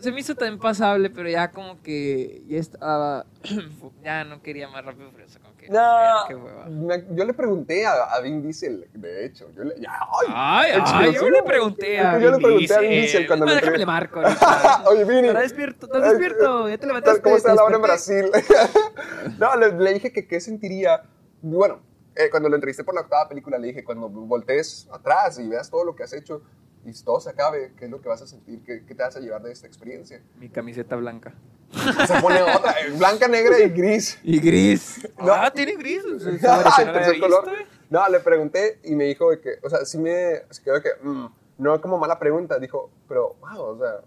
Se 0.00 0.12
me 0.12 0.20
hizo 0.20 0.34
tan 0.34 0.58
pasable, 0.58 1.10
pero 1.10 1.28
ya 1.28 1.50
como 1.50 1.80
que 1.82 2.42
ya 2.46 2.58
estaba. 2.58 3.26
ya 4.04 4.24
no 4.24 4.42
quería 4.42 4.68
más 4.68 4.84
rápido 4.84 5.10
furioso. 5.10 5.38
Como 5.40 5.56
que, 5.56 5.68
no, 5.68 6.94
yo 7.14 7.24
le 7.24 7.34
pregunté 7.34 7.86
a, 7.86 7.92
a, 8.04 8.20
Vin 8.20 8.42
Diesel, 8.42 8.88
de 8.92 9.26
hecho. 9.26 9.50
Yo 9.56 9.64
le, 9.64 9.74
ay, 10.28 10.72
ay, 10.84 11.14
yo 11.14 11.30
le 11.30 11.42
pregunté 11.42 11.98
a 11.98 12.16
Vin 12.16 12.24
Yo 12.24 12.30
le 12.32 12.38
pregunté 12.38 12.74
a 12.74 12.80
Vin 12.80 12.90
Diesel 12.90 13.26
cuando 13.26 13.46
no, 13.46 13.52
le 13.52 13.60
déjame 13.60 13.78
le 13.78 13.86
marco. 13.86 14.20
Oye, 14.90 15.04
Vini. 15.04 15.28
Estás 15.28 15.42
despierto, 15.42 15.86
estás 15.86 16.02
despierto. 16.10 16.68
Ya 16.68 16.78
te 16.78 16.86
levantaste. 16.86 17.22
¿Cómo 17.22 17.36
está 17.36 17.54
la 17.54 17.64
hora 17.64 17.76
en 17.76 17.82
Brasil? 17.82 18.26
no, 19.38 19.56
le, 19.56 19.72
le, 19.72 19.94
dije 19.94 20.12
que 20.12 20.26
qué 20.26 20.40
sentiría. 20.40 21.02
Bueno, 21.42 21.80
eh, 22.14 22.30
cuando 22.30 22.48
lo 22.48 22.54
entrevisté 22.54 22.82
por 22.82 22.94
la 22.94 23.02
octava 23.02 23.28
película, 23.28 23.58
le 23.58 23.68
dije, 23.68 23.84
cuando 23.84 24.08
voltees 24.08 24.88
atrás 24.90 25.38
y 25.38 25.48
veas 25.48 25.70
todo 25.70 25.84
lo 25.84 25.94
que 25.94 26.02
has 26.02 26.12
hecho 26.12 26.42
y 26.86 26.92
todo 27.02 27.20
se 27.20 27.30
acabe, 27.30 27.72
¿qué 27.76 27.86
es 27.86 27.90
lo 27.90 28.00
que 28.00 28.08
vas 28.08 28.22
a 28.22 28.26
sentir? 28.26 28.62
¿Qué, 28.62 28.84
qué 28.86 28.94
te 28.94 29.02
vas 29.02 29.16
a 29.16 29.20
llevar 29.20 29.42
de 29.42 29.52
esta 29.52 29.66
experiencia? 29.66 30.22
Mi 30.38 30.48
camiseta 30.48 30.96
blanca. 30.96 31.34
Se 31.72 32.20
pone 32.20 32.42
otra, 32.42 32.72
eh, 32.80 32.90
blanca, 32.96 33.26
negra 33.28 33.58
y 33.58 33.68
gris. 33.70 34.18
Y 34.22 34.38
gris. 34.38 35.08
No. 35.18 35.32
Ah, 35.32 35.50
tiene 35.52 35.74
gris. 35.76 36.02
color. 37.20 37.50
No, 37.90 38.08
le 38.08 38.20
pregunté 38.20 38.80
y 38.84 38.94
me 38.94 39.04
dijo 39.04 39.28
que, 39.40 39.58
o 39.62 39.68
sea, 39.68 39.84
sí 39.84 39.98
me 39.98 40.42
se 40.50 40.62
quedó 40.62 40.80
que, 40.80 40.90
mm, 41.02 41.26
no 41.58 41.80
como 41.80 41.98
mala 41.98 42.18
pregunta, 42.18 42.58
dijo, 42.58 42.90
pero, 43.08 43.36
wow, 43.40 43.60
o 43.60 43.78
sea, 43.78 44.00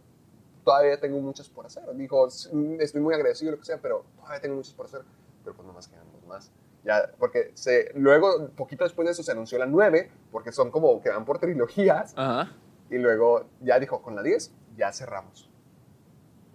todavía 0.64 1.00
tengo 1.00 1.20
muchas 1.20 1.50
por 1.50 1.66
hacer. 1.66 1.84
Dijo, 1.96 2.28
estoy 2.28 3.02
muy 3.02 3.14
agradecido, 3.14 3.52
lo 3.52 3.60
que 3.60 3.66
sea, 3.66 3.78
pero 3.82 4.06
todavía 4.18 4.42
tengo 4.42 4.56
muchas 4.56 4.74
por 4.74 4.86
hacer. 4.86 5.02
Pero 5.44 5.56
pues 5.56 5.68
nomás 5.68 5.88
quedan 5.88 6.12
dos 6.14 6.26
más. 6.28 6.52
Ya, 6.84 7.12
porque 7.20 7.52
se, 7.56 7.92
luego, 7.96 8.50
poquito 8.56 8.84
después 8.84 9.06
de 9.06 9.12
eso, 9.12 9.24
se 9.24 9.32
anunció 9.32 9.58
la 9.58 9.66
9, 9.66 10.10
porque 10.32 10.52
son 10.52 10.72
como 10.72 11.02
que 11.02 11.10
van 11.10 11.26
por 11.26 11.40
trilogías. 11.40 12.14
Ajá. 12.16 12.52
Y 12.90 12.98
luego 12.98 13.50
ya 13.62 13.80
dijo, 13.80 14.02
con 14.02 14.16
la 14.16 14.24
10 14.24 14.52
ya 14.78 14.92
cerramos. 14.92 15.50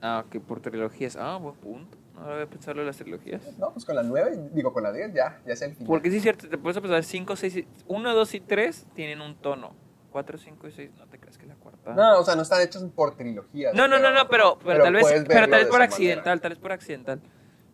Ah, 0.00 0.24
ok, 0.26 0.42
por 0.42 0.60
trilogías. 0.60 1.16
Ah, 1.16 1.38
buen 1.38 1.54
punto. 1.56 1.96
No 2.14 2.30
había 2.30 2.46
pensado 2.46 2.80
en 2.80 2.86
las 2.86 2.96
trilogías. 2.96 3.42
No, 3.58 3.72
pues 3.72 3.84
con 3.84 3.96
la 3.96 4.02
9, 4.02 4.50
digo, 4.52 4.72
con 4.72 4.82
la 4.82 4.92
10 4.92 5.14
ya, 5.14 5.40
ya 5.46 5.52
es 5.52 5.62
el 5.62 5.72
final. 5.72 5.86
Porque 5.86 6.10
sí 6.10 6.18
es 6.18 6.22
cierto, 6.22 6.48
te 6.48 6.58
puedes 6.58 6.78
pensar 6.78 7.02
5, 7.02 7.36
6, 7.36 7.64
1, 7.88 8.14
2 8.14 8.34
y 8.34 8.40
3 8.40 8.86
tienen 8.94 9.20
un 9.20 9.36
tono. 9.36 9.74
4, 10.12 10.38
5 10.38 10.68
y 10.68 10.72
6, 10.72 10.90
no 10.98 11.06
te 11.06 11.18
creas 11.18 11.38
que 11.38 11.46
la 11.46 11.56
cuarta. 11.56 11.92
No, 11.92 12.20
o 12.20 12.24
sea, 12.24 12.36
no 12.36 12.42
están 12.42 12.62
hechos 12.62 12.84
por 12.94 13.16
trilogías. 13.16 13.74
No, 13.74 13.88
no, 13.88 13.98
no, 13.98 14.12
no, 14.12 14.28
pero, 14.28 14.58
pero, 14.64 14.84
tal 14.84 14.92
vez, 14.92 15.06
pero 15.26 15.48
tal 15.48 15.60
vez 15.60 15.66
por 15.66 15.82
accidental, 15.82 16.40
tal 16.40 16.50
vez 16.50 16.58
por 16.58 16.72
accidental. 16.72 17.20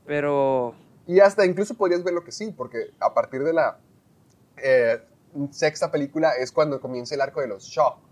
Pero. 0.06 0.74
Y 1.06 1.20
hasta 1.20 1.44
incluso 1.44 1.74
podrías 1.74 2.02
ver 2.02 2.14
lo 2.14 2.24
que 2.24 2.32
sí, 2.32 2.50
porque 2.56 2.92
a 2.98 3.12
partir 3.12 3.42
de 3.42 3.52
la 3.52 3.78
eh, 4.56 5.02
sexta 5.50 5.90
película 5.90 6.32
es 6.32 6.50
cuando 6.50 6.80
comienza 6.80 7.14
el 7.14 7.20
arco 7.20 7.40
de 7.40 7.48
los 7.48 7.64
Shaw 7.64 8.09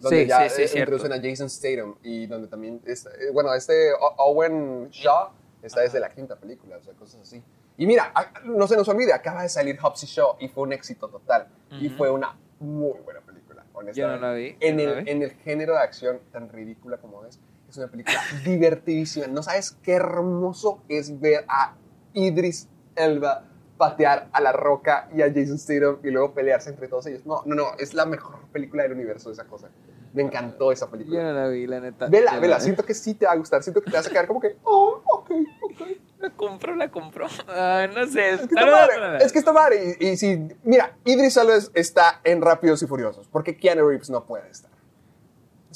donde 0.00 0.22
sí, 0.22 0.28
ya 0.28 0.48
sí, 0.48 0.68
sí, 0.68 0.78
introducen 0.78 1.12
a 1.12 1.16
Jason 1.16 1.48
Statham 1.48 1.96
y 2.02 2.26
donde 2.26 2.48
también, 2.48 2.80
eh, 2.86 2.94
bueno, 3.32 3.52
este 3.54 3.90
Owen 4.18 4.88
Shaw 4.90 5.30
está 5.62 5.80
desde 5.80 6.00
la 6.00 6.10
quinta 6.10 6.36
película, 6.36 6.76
o 6.76 6.82
sea, 6.82 6.94
cosas 6.94 7.22
así. 7.22 7.42
Y 7.78 7.86
mira, 7.86 8.12
no 8.44 8.66
se 8.66 8.76
nos 8.76 8.88
olvide, 8.88 9.12
acaba 9.12 9.42
de 9.42 9.48
salir 9.48 9.78
Hobbs 9.78 10.02
y 10.04 10.06
Shaw 10.06 10.36
y 10.40 10.48
fue 10.48 10.62
un 10.64 10.72
éxito 10.72 11.08
total. 11.08 11.48
Y 11.80 11.88
fue 11.88 12.10
una 12.10 12.36
muy 12.58 12.98
buena 13.00 13.20
película, 13.20 13.64
honestamente. 13.74 14.00
Yo 14.00 14.08
no 14.08 14.16
la 14.16 14.32
vi. 14.32 14.56
En, 14.60 14.80
el, 14.80 15.08
en 15.08 15.22
el 15.22 15.30
género 15.32 15.74
de 15.74 15.80
acción 15.80 16.20
tan 16.32 16.48
ridícula 16.48 16.96
como 16.96 17.24
es, 17.26 17.38
es 17.68 17.76
una 17.76 17.88
película 17.88 18.18
divertidísima. 18.44 19.26
No 19.26 19.42
sabes 19.42 19.76
qué 19.82 19.92
hermoso 19.92 20.82
es 20.88 21.20
ver 21.20 21.44
a 21.48 21.74
Idris 22.14 22.68
Elba 22.94 23.44
patear 23.76 24.28
a 24.32 24.40
la 24.40 24.52
roca 24.52 25.08
y 25.14 25.22
a 25.22 25.26
Jason 25.26 25.58
Statham 25.58 25.98
y 26.02 26.10
luego 26.10 26.32
pelearse 26.32 26.70
entre 26.70 26.88
todos 26.88 27.06
ellos. 27.06 27.24
No, 27.26 27.42
no, 27.44 27.54
no, 27.54 27.64
es 27.78 27.94
la 27.94 28.06
mejor 28.06 28.38
película 28.52 28.82
del 28.82 28.92
universo 28.92 29.30
esa 29.30 29.44
cosa. 29.44 29.68
Me 30.12 30.22
encantó 30.22 30.72
esa 30.72 30.90
película. 30.90 31.18
Yo 31.18 31.22
no 31.24 31.32
la 31.32 31.48
vi, 31.48 31.66
la 31.66 31.80
neta. 31.80 32.06
Vela, 32.06 32.38
vela, 32.38 32.58
siento 32.58 32.84
que 32.84 32.94
sí 32.94 33.14
te 33.14 33.26
va 33.26 33.32
a 33.32 33.36
gustar, 33.36 33.62
siento 33.62 33.82
que 33.82 33.90
te 33.90 33.96
vas 33.96 34.06
a 34.06 34.10
quedar 34.10 34.26
como 34.26 34.40
que, 34.40 34.56
oh, 34.64 35.02
ok, 35.06 35.30
ok. 35.62 35.88
La 36.18 36.30
compro, 36.30 36.74
la 36.74 36.90
compro. 36.90 37.26
Ah, 37.48 37.86
no 37.94 38.06
sé. 38.06 38.30
Es 38.30 38.40
que 38.40 38.46
está 38.46 38.66
madre. 38.66 39.24
Es 39.24 39.32
que 39.32 39.38
está 39.38 39.52
madre. 39.52 39.96
Y, 40.00 40.06
y 40.06 40.16
si, 40.16 40.48
mira, 40.64 40.96
Idris 41.04 41.36
Elba 41.36 41.54
está 41.74 42.20
en 42.24 42.40
Rápidos 42.40 42.82
y 42.82 42.86
Furiosos, 42.86 43.28
porque 43.28 43.56
Keanu 43.56 43.86
Reeves 43.86 44.08
no 44.08 44.24
puede 44.24 44.48
estar. 44.50 44.70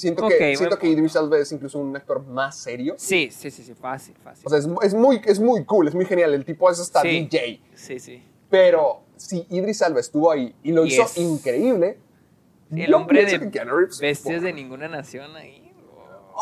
Siento, 0.00 0.28
que, 0.28 0.56
siento 0.56 0.78
que 0.78 0.88
Idris 0.88 1.14
Elba 1.14 1.36
es 1.36 1.52
incluso 1.52 1.78
un 1.78 1.94
actor 1.94 2.24
más 2.26 2.56
serio. 2.56 2.94
Sí, 2.96 3.28
sí, 3.30 3.50
sí, 3.50 3.62
sí, 3.62 3.74
fácil, 3.74 4.14
fácil. 4.24 4.46
O 4.46 4.48
sea, 4.48 4.58
es, 4.58 4.66
es, 4.82 4.94
muy, 4.94 5.20
es 5.26 5.38
muy 5.38 5.62
cool, 5.66 5.88
es 5.88 5.94
muy 5.94 6.06
genial. 6.06 6.32
El 6.32 6.46
tipo 6.46 6.70
es 6.70 6.80
hasta 6.80 7.02
DJ. 7.02 7.60
Sí, 7.74 7.98
sí. 7.98 8.22
Pero 8.48 9.02
si 9.16 9.46
Idris 9.50 9.82
Elba 9.82 10.00
estuvo 10.00 10.30
ahí 10.30 10.54
y 10.62 10.72
lo 10.72 10.86
hizo 10.86 11.04
increíble. 11.20 11.98
el 12.74 12.94
hombre 12.94 13.26
de 13.26 13.38
bestias 14.00 14.40
de 14.40 14.52
ninguna 14.54 14.88
nación 14.88 15.36
ahí. 15.36 15.70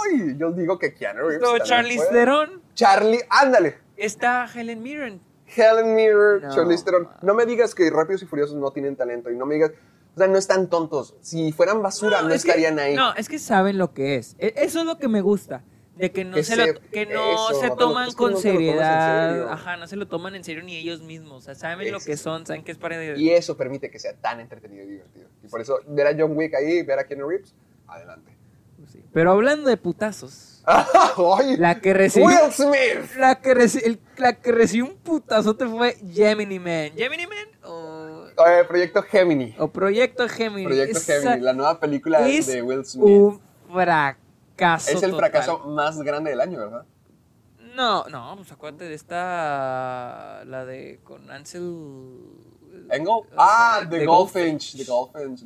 Ay, 0.07 0.37
yo 0.39 0.53
digo 0.53 0.79
que 0.79 0.95
Keanu 0.95 1.27
Reeves. 1.27 1.41
No, 1.41 1.59
Charlie 1.59 1.99
Theron. 2.13 2.63
Charlie, 2.75 3.23
ándale. 3.29 3.79
Está 3.97 4.49
Helen 4.55 4.85
Mirren. 4.85 5.21
Helen 5.47 5.97
Mirren, 5.97 6.43
no. 6.43 6.55
Charlie 6.55 6.77
Theron. 6.81 7.09
No 7.23 7.35
me 7.35 7.45
digas 7.45 7.75
que 7.75 7.91
Rápidos 7.91 8.23
y 8.23 8.27
Furiosos 8.27 8.55
no 8.55 8.71
tienen 8.71 8.95
talento 8.95 9.33
y 9.33 9.37
no 9.37 9.47
me 9.47 9.55
digas 9.55 9.73
o 10.19 10.21
sea, 10.21 10.27
no 10.27 10.37
están 10.37 10.69
tontos. 10.69 11.15
Si 11.21 11.53
fueran 11.53 11.81
basura, 11.81 12.23
no, 12.23 12.35
estarían 12.35 12.77
ahí. 12.81 12.97
No, 12.97 13.15
es 13.15 13.29
que 13.29 13.39
saben 13.39 13.79
lo 13.79 13.95
que 13.95 14.17
es. 14.17 14.35
E, 14.41 14.53
eso 14.57 14.81
es 14.81 14.85
lo 14.85 14.99
que 14.99 15.07
me 15.07 15.21
gusta. 15.21 15.63
De 15.95 16.11
que 16.11 16.25
no 16.25 16.43
se, 16.43 16.57
lo, 16.57 16.81
que 16.93 17.07
no 17.07 17.55
se 17.55 17.71
toman 17.71 18.13
con 18.15 18.37
seriedad. 18.37 19.49
Ajá, 19.49 19.77
no 19.77 19.87
se 19.87 19.95
lo 19.95 20.09
toman 20.09 20.35
en 20.35 20.43
serio 20.43 20.65
ni 20.65 20.77
ellos 20.77 21.03
mismos. 21.03 21.39
O 21.39 21.41
sea, 21.41 21.55
saben 21.55 21.93
lo 21.93 22.01
que 22.01 22.17
son, 22.17 22.47
saben 22.47 22.65
que 22.65 22.73
es 22.73 22.79
para... 22.79 23.17
Y 23.17 23.31
eso 23.31 23.57
permite 23.57 23.91
que 23.91 24.01
sea 24.01 24.15
tan 24.15 24.41
entretenido 24.41 24.85
y 24.85 24.89
divertido. 24.89 25.29
Y 25.45 25.47
por 25.47 25.61
eso, 25.61 25.79
ver 25.87 26.09
a 26.09 26.17
John 26.19 26.37
Wick 26.37 26.55
ahí, 26.55 26.83
ver 26.83 26.99
a 26.99 27.05
Keanu 27.07 27.29
Reeves, 27.29 27.55
adelante. 27.87 28.37
Pues 28.77 28.91
sí. 28.91 29.05
Pero 29.13 29.33
hablando 29.33 29.69
de 29.69 29.77
putazos. 29.77 30.63
la 31.59 31.81
que 31.81 31.95
recibió... 31.95 32.29
Will 32.29 32.53
Smith. 32.53 33.17
La 33.17 33.41
que, 33.41 33.55
reci, 33.55 34.01
la 34.17 34.35
que 34.35 34.53
recibió 34.53 34.87
un 34.87 34.97
putazote 34.97 35.67
fue 35.67 35.97
Gemini 36.13 36.59
Man. 36.59 36.91
¿Gemini 36.97 37.27
Man? 37.27 37.58
Eh, 38.47 38.65
Proyecto 38.67 39.03
Gemini. 39.03 39.55
O 39.59 39.69
Proyecto 39.69 40.29
Gemini. 40.29 40.67
Proyecto 40.67 41.01
Gemini, 41.01 41.41
la 41.41 41.53
nueva 41.53 41.81
película 41.81 42.21
de 42.21 42.63
Will 42.63 42.85
Smith. 42.85 43.05
un 43.05 43.41
fracaso 43.73 44.91
Es 44.91 45.03
el 45.03 45.15
fracaso 45.15 45.59
más 45.61 46.01
grande 46.03 46.31
del 46.31 46.41
año, 46.41 46.59
¿verdad? 46.59 46.85
No, 47.75 48.09
no, 48.09 48.35
pues 48.37 48.51
acuérdate 48.51 48.87
de 48.87 48.95
esta. 48.95 50.43
La 50.47 50.65
de. 50.65 51.01
con 51.05 51.31
Ansel. 51.31 52.19
¿Engel? 52.91 53.21
Ah, 53.37 53.83
The, 53.89 54.05
Goldfinch. 54.05 54.77
The 54.77 54.85
Goldfinch. 54.85 55.45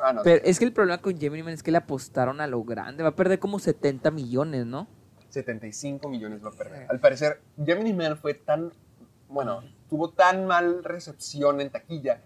ah, 0.00 0.12
no, 0.12 0.22
Pero 0.22 0.44
es 0.44 0.58
que 0.58 0.64
el 0.64 0.72
problema 0.72 0.98
con 1.00 1.18
Gemini 1.18 1.42
Man 1.42 1.54
es 1.54 1.62
que 1.62 1.70
le 1.70 1.78
apostaron 1.78 2.40
a 2.40 2.46
lo 2.46 2.62
grande. 2.64 3.02
Va 3.02 3.10
a 3.10 3.16
perder 3.16 3.38
como 3.38 3.58
70 3.58 4.10
millones, 4.10 4.66
¿no? 4.66 4.86
75 5.30 6.08
millones 6.08 6.44
va 6.44 6.48
a 6.48 6.52
perder. 6.52 6.86
Al 6.90 7.00
parecer, 7.00 7.40
Gemini 7.64 7.92
Man 7.92 8.16
fue 8.18 8.34
tan. 8.34 8.72
Bueno, 9.28 9.62
tuvo 9.88 10.10
tan 10.10 10.46
mal 10.46 10.84
recepción 10.84 11.60
en 11.60 11.70
taquilla 11.70 12.22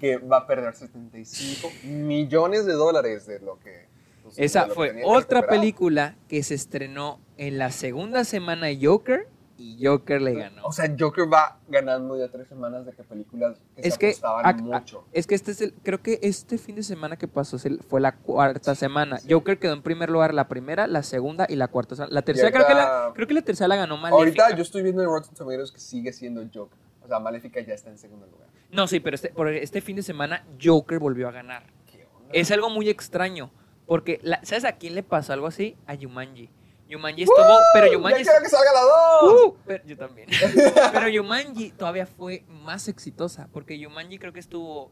que 0.00 0.18
va 0.18 0.38
a 0.38 0.46
perder 0.46 0.74
75 0.74 1.68
millones 1.84 2.66
de 2.66 2.72
dólares 2.74 3.26
de 3.26 3.40
lo 3.40 3.58
que... 3.60 3.88
Pues, 4.22 4.38
Esa 4.38 4.68
fue 4.68 5.02
otra 5.04 5.46
película 5.46 6.16
que 6.28 6.42
se 6.42 6.54
estrenó 6.54 7.20
en 7.38 7.58
la 7.58 7.70
segunda 7.70 8.24
semana 8.24 8.66
de 8.66 8.78
Joker 8.80 9.28
y 9.62 9.84
Joker 9.86 10.20
le 10.20 10.34
ganó. 10.34 10.64
O 10.64 10.72
sea, 10.72 10.92
Joker 10.98 11.32
va 11.32 11.58
ganando 11.68 12.18
ya 12.18 12.28
tres 12.28 12.48
semanas 12.48 12.84
de 12.84 12.92
que 12.92 13.02
películas 13.04 13.56
que 13.76 13.82
es 13.88 13.94
se 13.94 13.98
que, 14.00 14.08
apostaban 14.08 14.46
a- 14.46 14.48
a- 14.48 14.52
mucho. 14.54 15.04
es 15.12 15.26
que 15.26 15.34
este 15.34 15.52
es 15.52 15.60
el, 15.60 15.72
creo 15.82 16.02
que 16.02 16.18
este 16.22 16.58
fin 16.58 16.74
de 16.76 16.82
semana 16.82 17.16
que 17.16 17.28
pasó 17.28 17.56
fue 17.88 18.00
la 18.00 18.16
cuarta 18.16 18.74
semana. 18.74 19.18
Joker 19.28 19.58
quedó 19.58 19.72
en 19.74 19.82
primer 19.82 20.10
lugar 20.10 20.34
la 20.34 20.48
primera, 20.48 20.86
la 20.86 21.02
segunda 21.02 21.46
y 21.48 21.56
la 21.56 21.68
cuarta. 21.68 21.94
semana. 21.94 22.12
La 22.12 22.22
tercera, 22.22 22.50
creo 22.50 22.66
que 22.66 22.74
la, 22.74 23.12
creo 23.14 23.26
que 23.28 23.34
la 23.34 23.42
tercera 23.42 23.68
la 23.68 23.76
ganó 23.76 23.96
Maléfica. 23.96 24.16
Ahorita 24.44 24.56
yo 24.56 24.62
estoy 24.62 24.82
viendo 24.82 25.02
en 25.02 25.08
Rotten 25.08 25.34
Tomatoes 25.34 25.70
que 25.72 25.78
sigue 25.80 26.12
siendo 26.12 26.42
Joker. 26.52 26.78
O 27.04 27.08
sea, 27.08 27.18
Maléfica 27.18 27.60
ya 27.60 27.74
está 27.74 27.90
en 27.90 27.98
segundo 27.98 28.26
lugar. 28.26 28.48
No, 28.70 28.86
sí, 28.86 29.00
pero 29.00 29.14
este, 29.14 29.28
por 29.30 29.48
este 29.48 29.80
fin 29.80 29.96
de 29.96 30.02
semana 30.02 30.44
Joker 30.62 30.98
volvió 30.98 31.28
a 31.28 31.32
ganar. 31.32 31.64
¿Qué 31.90 32.06
onda? 32.16 32.30
Es 32.32 32.50
algo 32.50 32.70
muy 32.70 32.88
extraño. 32.88 33.50
Porque, 33.86 34.20
la- 34.22 34.42
¿sabes 34.44 34.64
a 34.64 34.72
quién 34.72 34.94
le 34.94 35.02
pasó 35.02 35.32
algo 35.32 35.46
así? 35.48 35.76
A 35.86 35.94
Yumanji. 35.94 36.48
Yumanji 36.92 37.22
estuvo, 37.22 37.58
pero. 37.74 37.92
Yumanji... 37.92 38.18
¡Ya 38.24 38.30
quiero 38.32 38.42
que 38.44 38.48
salga 38.50 38.70
la 38.72 38.80
dos! 38.82 39.32
¡Uh! 39.46 39.56
Pero- 39.66 39.84
yo 39.84 39.96
también. 39.96 40.28
pero 40.92 41.08
Yumanji 41.08 41.70
todavía 41.70 42.06
fue 42.06 42.44
más 42.48 42.88
exitosa. 42.88 43.48
Porque 43.52 43.78
Yumanji 43.78 44.18
creo 44.18 44.32
que 44.32 44.40
estuvo, 44.40 44.90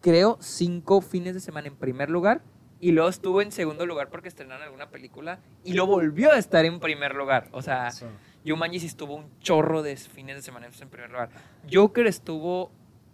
creo, 0.00 0.36
cinco 0.40 1.00
fines 1.00 1.34
de 1.34 1.40
semana 1.40 1.68
en 1.68 1.76
primer 1.76 2.10
lugar. 2.10 2.42
Y 2.82 2.92
luego 2.92 3.10
estuvo 3.10 3.42
en 3.42 3.52
segundo 3.52 3.84
lugar 3.84 4.08
porque 4.08 4.28
estrenaron 4.28 4.62
alguna 4.62 4.90
película. 4.90 5.40
Y 5.64 5.74
lo 5.74 5.86
volvió 5.86 6.32
a 6.32 6.38
estar 6.38 6.64
en 6.64 6.80
primer 6.80 7.14
lugar. 7.14 7.48
O 7.52 7.60
sea, 7.62 7.90
Sí. 7.90 8.06
Yumanji 8.44 8.80
sí 8.80 8.86
estuvo 8.86 9.14
un 9.16 9.38
chorro 9.40 9.82
de 9.82 9.96
fines 9.96 10.36
de 10.36 10.42
semana 10.42 10.66
en 10.66 10.88
primer 10.88 11.10
lugar. 11.10 11.28
Joker 11.70 12.06
estuvo 12.06 12.70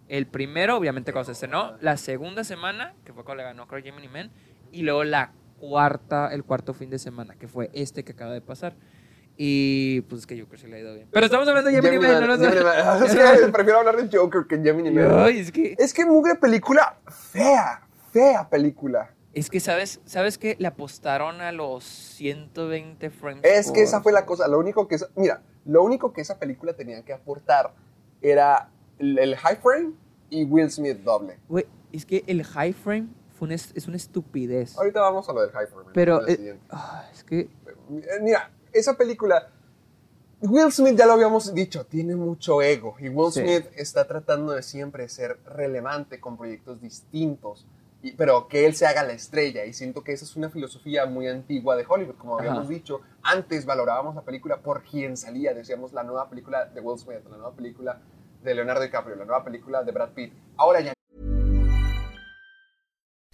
el 0.09 0.27
primero, 0.27 0.77
obviamente 0.77 1.13
cuando 1.13 1.27
se 1.27 1.33
estrenó, 1.33 1.77
la 1.81 1.97
segunda 1.97 2.45
semana, 2.45 2.95
que 3.05 3.13
fue 3.13 3.25
cuando 3.25 3.43
le 3.43 3.49
ganó 3.49 3.67
Cry 3.67 3.83
Gemini 3.83 4.07
Man, 4.07 4.31
y 4.71 4.83
luego 4.83 5.03
la 5.03 5.33
cuarta, 5.69 6.33
el 6.33 6.45
cuarto 6.45 6.75
fin 6.75 6.91
de 6.91 6.99
semana, 6.99 7.35
que 7.37 7.49
fue 7.49 7.71
este 7.73 8.05
que 8.05 8.13
acaba 8.13 8.33
de 8.33 8.41
pasar. 8.41 8.75
Y 9.39 10.01
pues 10.03 10.23
es 10.23 10.27
que 10.27 10.41
Joker 10.41 10.59
se 10.59 10.67
le 10.67 10.77
ha 10.77 10.81
ido 10.81 10.95
bien. 10.95 11.09
Pero 11.13 11.27
estamos 11.27 11.47
hablando 11.47 11.71
de 11.71 11.77
Gemini, 11.77 11.97
Gemini 12.03 12.13
Man, 12.21 12.29
no 12.29 12.39
Man. 12.39 13.05
Es 13.05 13.15
que 13.15 13.49
prefiero 13.53 13.79
hablar 13.81 13.97
de 13.97 14.17
Joker 14.17 14.45
que 14.49 14.59
Gemini 14.63 14.91
Man. 14.91 15.29
Es 15.29 15.53
que, 15.53 15.75
Es 15.79 15.93
que 15.93 16.07
mugre 16.07 16.37
película 16.37 16.99
fea, 17.09 17.87
fea 18.13 18.49
película. 18.49 19.11
es 19.35 19.51
que 19.51 19.61
sabes, 19.61 20.01
sabes 20.07 20.39
que 20.39 20.57
le 20.59 20.67
apostaron 20.69 21.43
a 21.43 21.53
los 21.53 21.85
120 21.85 23.11
frames. 23.11 23.45
Es 23.45 23.67
que 23.67 23.73
por- 23.73 23.83
esa 23.83 24.01
fue 24.01 24.13
la 24.13 24.25
cosa. 24.25 24.49
Lo 24.49 24.59
único 24.59 24.89
que 24.89 24.95
esa- 24.95 25.09
mira, 25.17 25.43
lo 25.67 25.83
único 25.83 26.15
que 26.15 26.23
esa 26.23 26.39
película 26.39 26.73
tenía 26.73 27.03
que 27.05 27.13
aportar 27.13 27.75
era 28.23 28.71
el, 28.99 29.19
el 29.19 29.37
high 29.37 29.57
frame 29.57 29.93
y 30.31 30.45
Will 30.45 30.71
Smith 30.71 30.99
doble. 31.05 31.39
Güey, 31.49 31.67
es 31.93 32.07
que 32.07 32.25
el 32.27 32.43
high 32.43 32.73
frame 32.73 33.09
fue 33.37 33.47
una 33.47 33.55
es, 33.55 33.87
una 33.87 33.97
estupidez. 33.97 34.77
Ahorita 34.77 35.01
vamos 35.01 35.29
a 35.29 35.33
lo 35.33 35.43
del 35.43 35.51
high 35.51 35.67
frame. 35.67 35.91
Pero 35.93 36.27
eh, 36.27 36.59
ah, 36.71 37.09
es 37.13 37.23
que 37.25 37.41
Eh, 37.41 37.49
Mira, 38.21 38.51
esa 38.73 38.97
película, 38.97 39.49
Will 40.41 40.71
Smith 40.73 40.97
ya 40.97 41.07
lo 41.07 41.13
habíamos 41.15 41.55
dicho, 41.55 41.87
tiene 41.87 42.15
mucho 42.17 42.61
ego 42.63 42.97
y 42.99 43.09
Will 43.09 43.33
Sí. 43.33 43.41
Smith 43.41 43.67
está 43.77 44.07
tratando 44.07 44.53
de 44.53 44.63
siempre 44.63 45.09
ser 45.09 45.39
relevante 45.47 46.21
con 46.21 46.37
proyectos 46.37 46.81
distintos, 46.81 47.67
y- 48.03 48.13
pero 48.13 48.47
que 48.49 48.67
él 48.67 48.75
se 48.75 48.87
haga 48.87 49.03
la 49.03 49.13
estrella 49.15 49.65
y 49.65 49.73
siento 49.73 50.05
que 50.05 50.13
esa 50.13 50.25
es 50.25 50.37
una 50.37 50.51
filosofía 50.51 51.07
muy 51.07 51.27
antigua 51.27 51.75
de 51.77 51.85
Hollywood, 51.89 52.17
como 52.17 52.39
habíamos 52.39 52.65
Ajá. 52.65 52.69
dicho, 52.69 53.01
antes 53.23 53.65
valorábamos 53.65 54.15
la 54.15 54.23
película 54.23 54.59
por 54.59 54.83
quien 54.83 55.17
salía, 55.17 55.55
decíamos 55.55 55.93
la 55.95 56.03
nueva 56.05 56.29
película 56.29 56.67
de 56.67 56.81
Will 56.81 56.99
Smith, 56.99 57.25
la 57.31 57.37
nueva 57.39 57.53
película 57.53 58.01
de 58.43 58.55
Leonardo 58.55 58.83
DiCaprio, 58.83 59.17
la 59.17 59.25
nueva 59.25 59.43
película 59.43 59.83
de 59.83 59.91
Brad 59.93 60.11
Pitt, 60.11 60.33
ahora 60.59 60.81
ya 60.81 60.93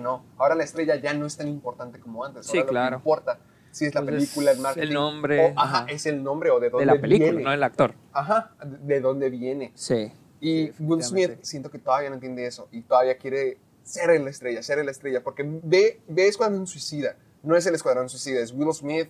No, 0.00 0.24
ahora 0.38 0.54
la 0.54 0.64
estrella 0.64 0.96
ya 0.96 1.14
no 1.14 1.26
es 1.26 1.36
tan 1.36 1.48
importante 1.48 2.00
como 2.00 2.24
antes, 2.24 2.46
Sí, 2.46 2.58
ahora 2.58 2.66
lo 2.66 2.70
claro. 2.72 2.90
que 2.90 3.00
importa 3.00 3.38
si 3.70 3.86
es 3.86 3.94
la 3.94 4.02
Pues 4.02 4.14
es 4.14 4.20
película, 4.30 4.50
el 4.50 4.58
marketing, 4.58 4.86
el 4.88 4.94
nombre, 4.94 5.46
o, 5.54 5.60
ajá, 5.60 5.78
ajá. 5.78 5.86
es 5.88 6.06
el 6.06 6.22
nombre 6.22 6.50
o 6.50 6.58
de 6.58 6.70
dónde 6.70 6.86
de 6.86 6.92
la 6.94 7.00
película, 7.00 7.30
viene. 7.30 7.44
no 7.44 7.50
del 7.50 7.62
actor. 7.62 7.94
Ajá, 8.12 8.52
de 8.64 9.00
dónde 9.00 9.30
viene. 9.30 9.70
Sí. 9.74 10.12
Y 10.40 10.68
Sí, 10.68 10.72
Will 10.80 11.02
Smith 11.04 11.38
siento 11.42 11.70
que 11.70 11.78
todavía 11.78 12.08
no 12.08 12.14
entiende 12.16 12.46
eso 12.46 12.66
y 12.72 12.82
todavía 12.82 13.16
quiere 13.18 13.58
ser 13.84 14.20
la 14.20 14.30
estrella, 14.30 14.62
ser 14.62 14.84
la 14.84 14.90
estrella, 14.90 15.22
porque 15.22 15.44
ve, 15.44 16.00
ve 16.08 16.26
Escuadrón 16.28 16.66
Suicida. 16.66 17.16
No 17.42 17.56
es 17.56 17.64
el 17.66 17.74
Escuadrón 17.74 18.08
Suicida, 18.08 18.40
es 18.40 18.52
Will 18.52 18.72
Smith, 18.72 19.08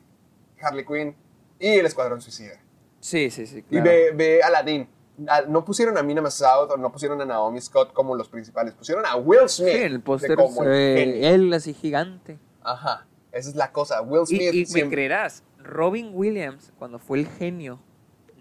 Harley 0.61 0.85
Quinn 0.85 1.15
y 1.59 1.69
el 1.69 1.87
Escuadrón 1.87 2.21
Suicida. 2.21 2.61
Sí, 3.01 3.31
sí, 3.31 3.47
sí. 3.47 3.59
Y 3.59 3.63
claro. 3.63 3.85
ve, 3.85 4.11
ve 4.15 4.43
Aladdin. 4.43 4.89
No 5.49 5.65
pusieron 5.65 5.99
a 5.99 6.03
Mina 6.03 6.23
Massoud 6.23 6.71
o 6.73 6.77
no 6.77 6.91
pusieron 6.91 7.21
a 7.21 7.25
Naomi 7.25 7.61
Scott 7.61 7.93
como 7.93 8.15
los 8.17 8.29
principales, 8.29 8.75
pusieron 8.75 9.05
a 9.07 9.17
Will 9.17 9.49
Smith. 9.49 9.73
Sí, 9.73 9.79
el 9.79 10.01
póster 10.01 10.37
él 11.25 11.53
así 11.53 11.75
gigante. 11.75 12.39
Ajá, 12.63 13.07
esa 13.33 13.51
es 13.51 13.57
la 13.57 13.71
cosa. 13.73 14.01
Will 14.03 14.27
Smith 14.27 14.55
y 14.55 14.61
me 14.61 14.67
siempre- 14.67 14.97
creerás, 14.97 15.43
Robin 15.59 16.11
Williams, 16.15 16.73
cuando 16.79 16.99
fue 16.99 17.19
el 17.21 17.27
genio, 17.29 17.81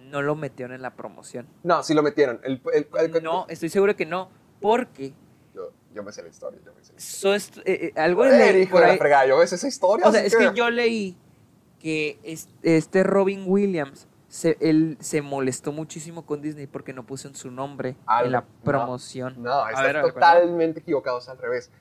no 0.06 0.22
lo 0.22 0.36
metieron 0.36 0.74
en 0.74 0.82
la 0.82 0.96
promoción. 0.96 1.48
No, 1.64 1.84
sí 1.84 1.94
lo 1.94 2.02
metieron. 2.02 2.40
El, 2.44 2.62
el- 2.74 2.88
el- 3.16 3.24
No, 3.24 3.46
estoy 3.50 3.70
seguro 3.70 3.96
que 3.96 4.06
no, 4.06 4.30
porque 4.62 5.14
Yo, 5.54 5.72
yo 5.94 6.04
me 6.04 6.12
sé 6.12 6.24
la 6.24 6.30
historia, 6.30 6.60
yo 6.66 6.74
me 6.74 6.84
sé 6.84 6.94
la 6.94 7.36
historia. 7.36 7.64
eh, 7.66 7.92
eh, 7.96 8.00
algo 8.00 8.26
Eh, 8.26 8.62
hijo 8.62 8.80
de 8.80 8.88
la 8.88 8.98
fregada, 8.98 9.26
yo 9.28 9.38
me 9.38 9.46
sé 9.48 9.56
esa 9.56 9.68
historia. 9.68 10.08
O 10.08 10.12
sea, 10.12 10.24
es 10.24 10.36
que 10.36 10.52
yo 10.56 10.70
leí 10.70 11.18
que 11.80 12.20
es- 12.24 12.50
este 12.64 13.04
Robin 13.04 13.44
Williams, 13.48 14.08
se, 14.30 14.58
él 14.62 14.98
se 15.02 15.22
molestó 15.22 15.72
muchísimo 15.74 16.26
con 16.26 16.42
Disney 16.42 16.68
porque 16.68 16.94
no 16.94 17.06
puso 17.06 17.28
en 17.28 17.36
su 17.36 17.52
nombre 17.52 17.98
Algo. 18.06 18.26
en 18.28 18.32
la 18.32 18.42
No, 18.42 18.48
promoción. 18.64 19.36
No, 19.44 19.68
estás 19.68 19.84
ver, 19.84 20.02
totalmente 20.02 20.80
equivocado, 20.80 21.18
es 21.20 21.28
al 21.28 21.38
revés. 21.38 21.72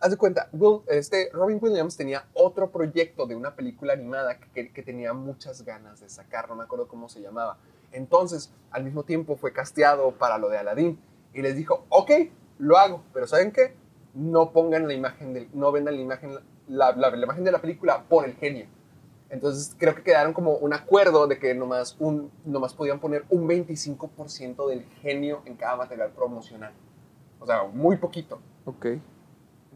Haz 0.00 0.10
de 0.10 0.16
cuenta, 0.16 0.48
Will- 0.52 0.80
este, 0.88 1.30
Robin 1.32 1.58
Williams 1.62 1.96
tenía 1.96 2.24
otro 2.34 2.70
proyecto 2.70 3.24
de 3.26 3.36
una 3.36 3.54
película 3.54 3.92
animada 3.92 4.36
que, 4.38 4.48
que- 4.50 4.72
que 4.72 4.82
tenía 4.82 5.12
muchas 5.12 5.62
ganas 5.64 6.00
de 6.00 6.08
sacar, 6.08 6.48
no 6.48 6.56
me 6.56 6.64
acuerdo 6.64 6.88
cómo 6.88 7.08
se 7.08 7.20
llamaba. 7.20 7.58
Entonces, 7.92 8.52
al 8.72 8.82
mismo 8.82 9.04
tiempo 9.04 9.36
fue 9.36 9.52
casteado 9.52 10.10
para 10.12 10.38
lo 10.38 10.48
de 10.48 10.58
Aladdin 10.58 10.98
y 11.34 11.42
les 11.42 11.54
dijo, 11.54 11.84
ok, 11.90 12.10
lo 12.58 12.78
hago, 12.78 13.04
pero 13.12 13.26
¿saben 13.28 13.52
qué? 13.52 13.76
No 14.14 14.50
pongan 14.50 14.88
la 14.88 14.94
imagen, 14.94 15.34
del, 15.34 15.48
no 15.52 15.70
vendan 15.70 15.94
la 15.94 16.00
imagen, 16.00 16.36
la, 16.68 16.92
la- 16.96 17.10
la 17.10 17.22
imagen 17.24 17.44
de 17.44 17.52
la 17.52 17.60
película 17.60 18.02
por 18.08 18.24
el 18.24 18.34
genio. 18.34 18.66
Entonces 19.32 19.74
creo 19.78 19.94
que 19.94 20.02
quedaron 20.02 20.34
como 20.34 20.56
un 20.56 20.74
acuerdo 20.74 21.26
de 21.26 21.38
que 21.38 21.54
nomás, 21.54 21.96
un, 21.98 22.30
nomás 22.44 22.74
podían 22.74 23.00
poner 23.00 23.24
un 23.30 23.48
25% 23.48 24.68
del 24.68 24.84
genio 25.00 25.40
en 25.46 25.56
cada 25.56 25.74
material 25.74 26.10
promocional. 26.10 26.74
O 27.40 27.46
sea, 27.46 27.64
muy 27.64 27.96
poquito. 27.96 28.40
Ok. 28.66 28.86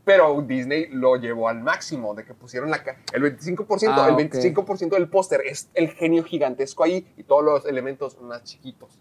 Pero 0.05 0.43
Disney 0.43 0.89
lo 0.91 1.17
llevó 1.17 1.49
al 1.49 1.63
máximo, 1.63 2.15
de 2.15 2.25
que 2.27 2.35
pusieron 2.35 2.71
la, 2.71 2.83
el 3.15 3.23
25%, 3.23 3.95
Ah, 3.97 4.09
el 4.09 4.15
ok. 4.15 4.35
25% 4.35 4.91
del 4.91 5.09
póster 5.09 5.41
es 5.47 5.71
el 5.73 5.89
genio 5.89 6.23
gigantesco 6.23 6.85
ahí 6.85 7.11
y 7.17 7.23
todos 7.23 7.43
los 7.43 7.65
elementos 7.65 8.21
más 8.21 8.45
chiquitos. 8.45 9.01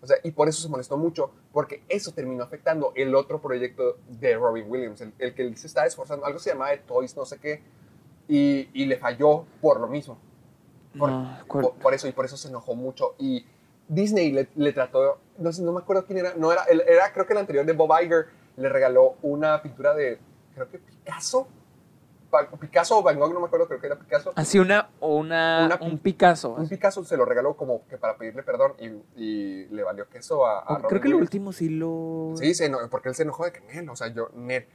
O 0.00 0.06
sea, 0.06 0.18
y 0.22 0.30
por 0.30 0.48
eso 0.48 0.62
se 0.62 0.68
molestó 0.68 0.96
mucho, 0.96 1.32
porque 1.52 1.82
eso 1.88 2.12
terminó 2.12 2.44
afectando 2.44 2.92
el 2.94 3.12
otro 3.16 3.42
proyecto 3.42 3.98
de 4.08 4.36
Robin 4.36 4.66
Williams, 4.70 5.00
el, 5.00 5.12
el 5.18 5.34
que 5.34 5.42
él 5.42 5.56
se 5.56 5.66
estaba 5.66 5.88
esforzando, 5.88 6.24
algo 6.24 6.38
se 6.38 6.50
llamaba 6.50 6.76
Toys, 6.86 7.16
no 7.16 7.26
sé 7.26 7.38
qué, 7.38 7.60
y, 8.28 8.68
y 8.72 8.86
le 8.86 8.96
falló 8.98 9.44
por 9.60 9.80
lo 9.80 9.86
mismo. 9.88 10.18
Por, 10.98 11.10
No, 11.10 11.38
¿cuál? 11.46 11.62
por- 11.64 11.74
por 11.74 11.94
eso, 11.94 12.08
y 12.08 12.12
por 12.12 12.24
eso 12.24 12.36
se 12.36 12.48
enojó 12.48 12.74
mucho. 12.74 13.14
Y 13.18 13.44
Disney 13.88 14.32
le, 14.32 14.48
le 14.56 14.72
trató, 14.72 15.18
no 15.38 15.52
sé, 15.52 15.62
no 15.62 15.72
me 15.72 15.80
acuerdo 15.80 16.04
quién 16.06 16.18
era, 16.18 16.34
no 16.36 16.50
era, 16.52 16.64
era 16.64 17.12
creo 17.12 17.26
que 17.26 17.32
el 17.34 17.38
anterior 17.38 17.64
de 17.66 17.72
Bob 17.72 17.90
Iger, 18.02 18.26
le 18.56 18.68
regaló 18.68 19.16
una 19.22 19.60
pintura 19.62 19.94
de, 19.94 20.18
creo 20.54 20.68
que 20.70 20.78
Picasso, 20.78 21.46
Picasso 22.60 22.98
o 22.98 23.02
Van 23.02 23.18
Gogh, 23.18 23.32
no 23.32 23.40
me 23.40 23.46
acuerdo, 23.46 23.66
creo 23.68 23.80
que 23.80 23.86
era 23.86 23.96
Picasso. 23.96 24.32
Así 24.34 24.58
una, 24.58 24.88
o 25.00 25.16
una, 25.16 25.66
Una- 25.66 25.78
un 25.88 25.98
Picasso. 25.98 26.52
Un 26.54 26.68
Picasso 26.68 27.04
se 27.04 27.16
lo 27.16 27.24
regaló 27.24 27.56
como 27.56 27.86
que 27.86 27.96
para 27.98 28.16
pedirle 28.16 28.42
perdón 28.42 28.72
y, 28.78 28.86
y 29.22 29.66
le 29.66 29.82
valió 29.82 30.08
queso 30.08 30.44
a, 30.46 30.60
a 30.60 30.64
Oh, 30.64 30.74
Robin 30.76 30.88
Creo 30.88 31.00
que 31.00 31.08
lo 31.08 31.14
Williams. 31.16 31.26
último 31.28 31.52
sí 31.52 31.68
lo... 31.68 32.32
Sí, 32.36 32.54
se 32.54 32.66
eno- 32.66 32.78
porque 32.90 33.08
él 33.10 33.14
se 33.14 33.22
enojó 33.22 33.44
de 33.44 33.52
que, 33.52 33.60
"Nel", 33.60 33.88
o 33.88 33.96
sea, 33.96 34.08
yo, 34.08 34.28
Nel. 34.34 34.66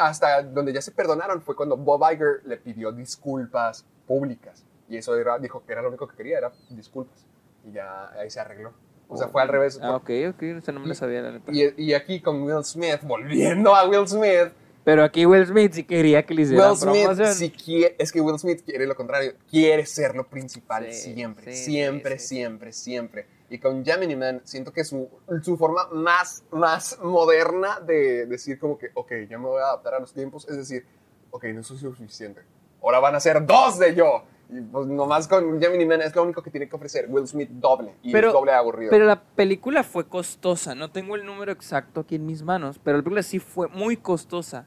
Hasta 0.00 0.42
donde 0.42 0.72
ya 0.72 0.82
se 0.82 0.92
perdonaron 0.92 1.40
fue 1.42 1.56
cuando 1.56 1.76
Bob 1.76 2.02
Iger 2.12 2.42
le 2.44 2.56
pidió 2.56 2.92
disculpas 2.92 3.84
públicas. 4.06 4.64
Y 4.88 4.96
eso 4.96 5.16
era, 5.16 5.38
dijo 5.38 5.64
que 5.64 5.72
era 5.72 5.82
lo 5.82 5.88
único 5.88 6.08
que 6.08 6.16
quería, 6.16 6.38
era 6.38 6.52
disculpas. 6.70 7.24
Y 7.64 7.72
ya 7.72 8.10
ahí 8.18 8.30
se 8.30 8.40
arregló. 8.40 8.72
O 9.08 9.16
sea, 9.16 9.28
fue 9.28 9.42
al 9.42 9.48
revés. 9.48 9.78
Ah, 9.82 9.96
ok, 9.96 10.10
ok, 10.30 10.42
eso 10.42 10.72
no 10.72 10.80
me 10.80 10.86
lo 10.88 10.94
sabía. 10.94 11.20
la 11.22 11.32
neta. 11.32 11.50
Y, 11.52 11.74
y 11.76 11.94
aquí 11.94 12.20
con 12.20 12.42
Will 12.42 12.64
Smith, 12.64 13.00
volviendo 13.02 13.74
a 13.74 13.88
Will 13.88 14.06
Smith, 14.06 14.52
Pero 14.84 15.02
aquí 15.04 15.26
Will 15.26 15.46
Smith 15.46 15.72
sí 15.72 15.84
quería 15.84 16.24
que 16.24 16.32
le 16.34 16.42
hicieran 16.42 16.70
Will 16.70 16.76
Smith 16.78 17.04
promoción. 17.04 17.34
sí 17.34 17.50
quiere, 17.50 17.96
es 17.98 18.12
que 18.12 18.20
Will 18.20 18.38
Smith 18.38 18.62
quiere 18.64 18.86
lo 18.86 18.94
contrario, 18.94 19.34
quiere 19.50 19.84
ser 19.84 20.14
lo 20.14 20.26
principal 20.28 20.86
Sí, 20.92 21.14
siempre, 21.14 21.54
sí, 21.54 21.64
siempre, 21.64 22.18
sí, 22.18 22.26
siempre, 22.28 22.72
siempre. 22.72 23.26
Y 23.50 23.58
con 23.58 23.84
Gemini 23.84 24.14
Man 24.14 24.40
siento 24.44 24.72
que 24.72 24.84
su, 24.84 25.08
su 25.42 25.56
forma 25.56 25.88
más, 25.92 26.44
más 26.52 26.96
moderna 27.02 27.80
de 27.80 28.24
decir 28.26 28.60
como 28.60 28.78
que, 28.78 28.90
ok, 28.94 29.12
ya 29.28 29.38
me 29.38 29.46
voy 29.46 29.60
a 29.60 29.64
adaptar 29.64 29.94
a 29.94 29.98
los 29.98 30.12
tiempos, 30.12 30.48
es 30.48 30.56
decir, 30.56 30.86
ok, 31.32 31.44
no 31.46 31.64
soy 31.64 31.78
suficiente, 31.78 32.42
ahora 32.80 33.00
van 33.00 33.16
a 33.16 33.20
ser 33.20 33.44
dos 33.44 33.78
de 33.78 33.94
yo. 33.94 34.22
Y 34.52 34.60
pues 34.62 34.86
nomás 34.86 35.28
con 35.28 35.60
Gemini 35.60 35.84
Man 35.84 36.00
es 36.02 36.14
lo 36.14 36.22
único 36.22 36.42
que 36.42 36.50
tiene 36.50 36.68
que 36.68 36.76
ofrecer 36.76 37.06
Will 37.08 37.26
Smith 37.26 37.50
doble, 37.50 37.94
y 38.02 38.16
es 38.16 38.32
doble 38.32 38.52
aburrido. 38.52 38.90
Pero 38.90 39.04
la 39.04 39.20
película 39.20 39.82
fue 39.82 40.06
costosa. 40.08 40.74
No 40.76 40.90
tengo 40.90 41.16
el 41.16 41.24
número 41.26 41.50
exacto 41.52 42.00
aquí 42.00 42.16
en 42.16 42.26
mis 42.26 42.42
manos, 42.42 42.80
pero 42.82 42.98
la 42.98 43.02
película 43.02 43.22
sí 43.24 43.40
fue 43.40 43.68
muy 43.68 43.96
costosa 43.96 44.66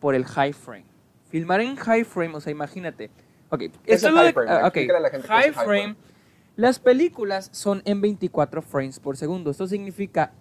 por 0.00 0.14
el 0.14 0.24
high 0.26 0.52
frame. 0.52 0.86
Filmar 1.28 1.60
en 1.60 1.76
high 1.76 2.04
frame, 2.04 2.36
o 2.36 2.40
sea, 2.40 2.50
imagínate. 2.52 3.10
Ok, 3.50 3.62
es 3.62 3.72
esto 3.84 4.08
el 4.08 4.14
high 4.14 4.32
frame? 4.32 4.50
ah, 4.50 4.58
ok, 4.58 4.64
Explícale 4.66 4.98
a 4.98 5.00
la 5.00 5.10
gente 5.10 5.28
qué 5.28 5.34
es 5.34 5.40
high 5.40 5.52
high 5.52 5.64
frame. 5.64 5.94
frame. 5.94 6.11
Las 6.56 6.78
películas 6.78 7.48
son 7.52 7.82
en 7.84 8.00
24 8.00 8.62
frames 8.62 9.00
por 9.00 9.16
segundo. 9.16 9.50
Esto 9.50 9.66
significa, 9.66 10.32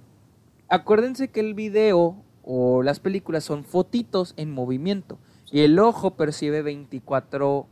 acuérdense 0.68 1.30
que 1.30 1.40
el 1.40 1.54
video 1.54 2.16
o 2.44 2.84
las 2.84 3.00
películas 3.00 3.44
son 3.44 3.64
fotitos 3.64 4.34
en 4.38 4.52
movimiento 4.52 5.18
y 5.52 5.62
el 5.62 5.80
ojo 5.80 6.16
percibe 6.16 6.62
24 6.62 7.68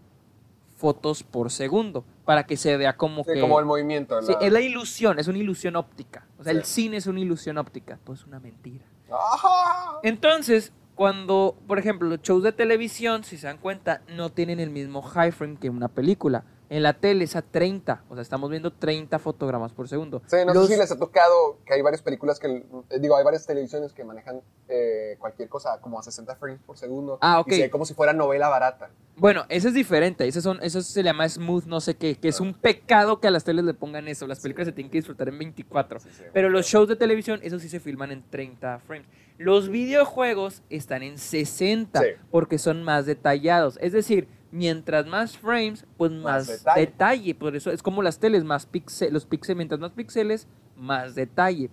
fotos 0.77 1.23
por 1.23 1.51
segundo 1.51 2.05
para 2.23 2.45
que 2.45 2.55
se 2.55 2.77
vea 2.77 2.95
como 2.95 3.23
Sí, 3.25 3.31
que 3.33 3.41
como 3.41 3.59
el 3.59 3.65
movimiento. 3.65 4.21
Sí, 4.21 4.31
la- 4.31 4.45
es 4.47 4.51
la 4.53 4.61
ilusión, 4.61 5.19
es 5.19 5.27
una 5.27 5.39
ilusión 5.39 5.75
óptica. 5.75 6.25
O 6.37 6.43
sea, 6.43 6.53
el 6.53 6.63
Sí. 6.63 6.83
cine 6.83 6.97
es 6.97 7.07
una 7.07 7.19
ilusión 7.19 7.57
óptica. 7.57 7.99
Pues 8.05 8.21
es 8.21 8.25
una 8.27 8.39
mentira. 8.39 8.85
¡Ajá! 9.11 9.97
Entonces, 10.03 10.71
cuando, 10.95 11.57
por 11.67 11.79
ejemplo, 11.79 12.07
los 12.07 12.21
shows 12.21 12.43
de 12.43 12.51
televisión, 12.53 13.23
si 13.25 13.37
se 13.37 13.47
dan 13.47 13.57
cuenta, 13.57 14.01
no 14.15 14.29
tienen 14.31 14.59
el 14.61 14.69
mismo 14.69 15.01
high 15.01 15.31
frame 15.33 15.57
que 15.57 15.69
una 15.69 15.89
película. 15.89 16.45
En 16.69 16.83
la 16.83 16.93
tele 16.93 17.23
es 17.23 17.35
a 17.35 17.41
30, 17.41 18.03
o 18.09 18.13
sea, 18.13 18.21
estamos 18.21 18.49
viendo 18.51 18.71
30 18.71 19.17
fotogramas 19.17 19.71
por 19.73 19.87
segundo. 19.89 20.21
Sí, 20.27 20.37
no 20.45 20.53
Los- 20.53 20.67
sé 20.67 20.73
si 20.75 20.79
les 20.79 20.91
ha 20.91 20.97
tocado 20.99 21.57
que 21.65 21.73
hay 21.73 21.81
varias 21.81 22.03
películas 22.03 22.39
que, 22.39 22.47
eh, 22.47 22.99
digo, 22.99 23.15
hay 23.17 23.23
varias 23.23 23.45
televisiones 23.47 23.91
que 23.93 24.03
manejan 24.03 24.41
eh, 24.67 25.15
cualquier 25.17 25.49
cosa 25.49 25.79
como 25.81 25.97
a 25.99 26.03
60 26.03 26.35
frames 26.35 26.59
por 26.63 26.77
segundo. 26.77 27.17
Ah, 27.21 27.39
ok. 27.39 27.47
Y 27.47 27.55
se 27.55 27.61
ve 27.63 27.69
como 27.71 27.85
si 27.85 27.95
fuera 27.95 28.13
novela 28.13 28.49
barata. 28.49 28.91
Bueno, 29.17 29.45
ese 29.49 29.69
es 29.69 29.73
diferente. 29.73 30.27
Ese 30.27 30.41
son, 30.41 30.59
eso 30.61 30.81
se 30.83 31.01
llama 31.01 31.27
smooth, 31.27 31.65
no 31.65 31.81
sé 31.81 31.95
qué, 31.95 32.15
que 32.15 32.27
es 32.27 32.39
un 32.39 32.53
pecado 32.53 33.19
que 33.19 33.27
a 33.27 33.31
las 33.31 33.43
teles 33.43 33.65
le 33.65 33.73
pongan 33.73 34.07
eso. 34.07 34.27
Las 34.27 34.39
películas 34.39 34.67
se 34.67 34.71
tienen 34.71 34.91
que 34.91 34.99
disfrutar 34.99 35.27
en 35.27 35.39
24. 35.39 35.99
Sí, 35.99 36.09
sí. 36.15 36.23
Pero 36.31 36.49
los 36.49 36.67
shows 36.67 36.87
de 36.87 36.95
televisión, 36.95 37.39
eso 37.41 37.57
sí 37.57 37.67
se 37.67 37.79
filman 37.79 38.11
en 38.11 38.21
30 38.29 38.79
frames. 38.85 39.07
Los 39.39 39.69
videojuegos 39.69 40.61
están 40.69 41.01
en 41.01 41.17
60 41.17 41.99
Sí. 42.01 42.07
porque 42.29 42.59
son 42.59 42.83
más 42.83 43.05
detallados. 43.07 43.77
Es 43.81 43.91
decir, 43.91 44.27
mientras 44.51 45.05
más 45.07 45.37
frames, 45.37 45.85
pues 45.97 46.11
más, 46.11 46.47
detalle. 46.47 46.79
detalle. 46.81 47.35
Por 47.35 47.55
eso 47.55 47.71
es 47.71 47.83
como 47.83 48.01
las 48.01 48.19
teles, 48.19 48.43
más 48.43 48.65
píxeles, 48.65 49.13
los 49.13 49.25
píxeles, 49.25 49.57
mientras 49.57 49.79
más 49.79 49.91
píxeles, 49.91 50.47
más 50.75 51.15
detalle. 51.15 51.69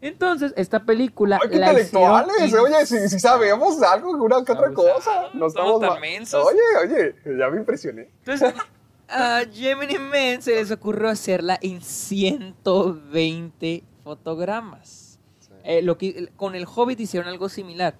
Entonces, 0.00 0.52
esta 0.56 0.84
película. 0.84 1.38
¡Ay, 1.42 1.48
qué 1.50 1.56
la 1.56 1.72
hicieron 1.72 2.20
intelectuales! 2.22 2.52
in- 2.52 2.58
Oye, 2.58 2.86
si, 2.86 3.08
si 3.08 3.18
sabemos 3.18 3.82
algo, 3.82 4.10
una 4.22 4.44
que 4.44 4.52
otra 4.52 4.72
cosa. 4.72 5.30
No 5.32 5.46
estamos 5.46 5.80
tan 5.80 6.00
mensos. 6.00 6.46
Oye, 6.46 6.60
oye, 6.84 7.14
ya 7.38 7.48
me 7.48 7.56
impresioné. 7.58 8.08
Entonces, 8.24 8.54
a 9.08 9.40
Gemini 9.52 9.98
Man 9.98 10.42
se 10.42 10.54
les 10.56 10.70
ocurrió 10.70 11.08
hacerla 11.08 11.58
en 11.62 11.80
120 11.80 13.84
fotogramas. 14.04 15.18
Eh, 15.64 15.82
lo 15.82 15.98
que, 15.98 16.28
con 16.36 16.54
el 16.54 16.66
Hobbit 16.72 17.00
hicieron 17.00 17.28
algo 17.28 17.48
similar. 17.48 17.94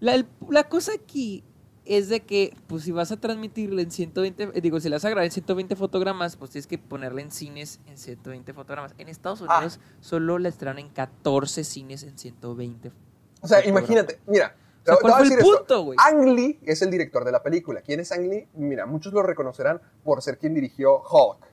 La, 0.00 0.22
la 0.50 0.64
cosa 0.64 0.92
aquí 0.92 1.42
es 1.88 2.08
de 2.08 2.20
que, 2.20 2.54
pues 2.66 2.84
si 2.84 2.92
vas 2.92 3.10
a 3.12 3.16
transmitirla 3.16 3.80
en 3.82 3.90
120, 3.90 4.50
eh, 4.54 4.60
digo, 4.60 4.78
si 4.78 4.88
la 4.88 4.96
vas 4.96 5.04
a 5.06 5.08
grabar 5.10 5.24
en 5.24 5.30
120 5.32 5.74
fotogramas, 5.74 6.36
pues 6.36 6.50
tienes 6.50 6.66
que 6.66 6.76
ponerla 6.78 7.22
en 7.22 7.30
cines 7.30 7.80
en 7.86 7.96
120 7.96 8.52
fotogramas. 8.52 8.94
En 8.98 9.08
Estados 9.08 9.42
Ah. 9.48 9.56
Unidos 9.58 9.80
solo 10.00 10.38
la 10.38 10.48
estrenan 10.50 10.78
en 10.78 10.88
14 10.90 11.64
cines 11.64 12.02
en 12.02 12.18
120. 12.18 12.92
O 13.40 13.48
sea, 13.48 13.64
imagínate, 13.66 14.20
mira. 14.26 14.54
O 14.82 14.84
sea, 14.84 14.96
¿cuál 15.00 15.26
fue 15.26 15.34
el 15.36 15.40
punto, 15.42 15.82
güey? 15.82 15.98
Ang 16.06 16.34
Lee 16.34 16.58
es 16.64 16.80
el 16.82 16.90
director 16.90 17.24
de 17.24 17.32
la 17.32 17.42
película. 17.42 17.82
¿Quién 17.82 18.00
es 18.00 18.10
Ang 18.12 18.28
Lee? 18.28 18.48
Mira, 18.54 18.86
muchos 18.86 19.12
lo 19.12 19.22
reconocerán 19.22 19.80
por 20.04 20.22
ser 20.22 20.38
quien 20.38 20.54
dirigió 20.54 21.02
Hulk. 21.02 21.46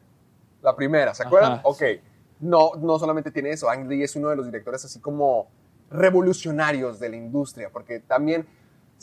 La 0.61 0.75
primera, 0.75 1.13
¿se 1.13 1.23
acuerdan? 1.23 1.53
Ajá, 1.53 1.61
ok. 1.65 1.81
No, 2.39 2.71
no 2.77 2.97
solamente 2.99 3.31
tiene 3.31 3.51
eso. 3.51 3.69
Ang 3.69 3.87
Lee 3.87 4.03
es 4.03 4.15
uno 4.15 4.29
de 4.29 4.35
los 4.35 4.45
directores 4.45 4.83
así 4.85 4.99
como 4.99 5.47
revolucionarios 5.89 6.99
de 6.99 7.09
la 7.09 7.15
industria, 7.17 7.69
porque 7.71 7.99
también 7.99 8.45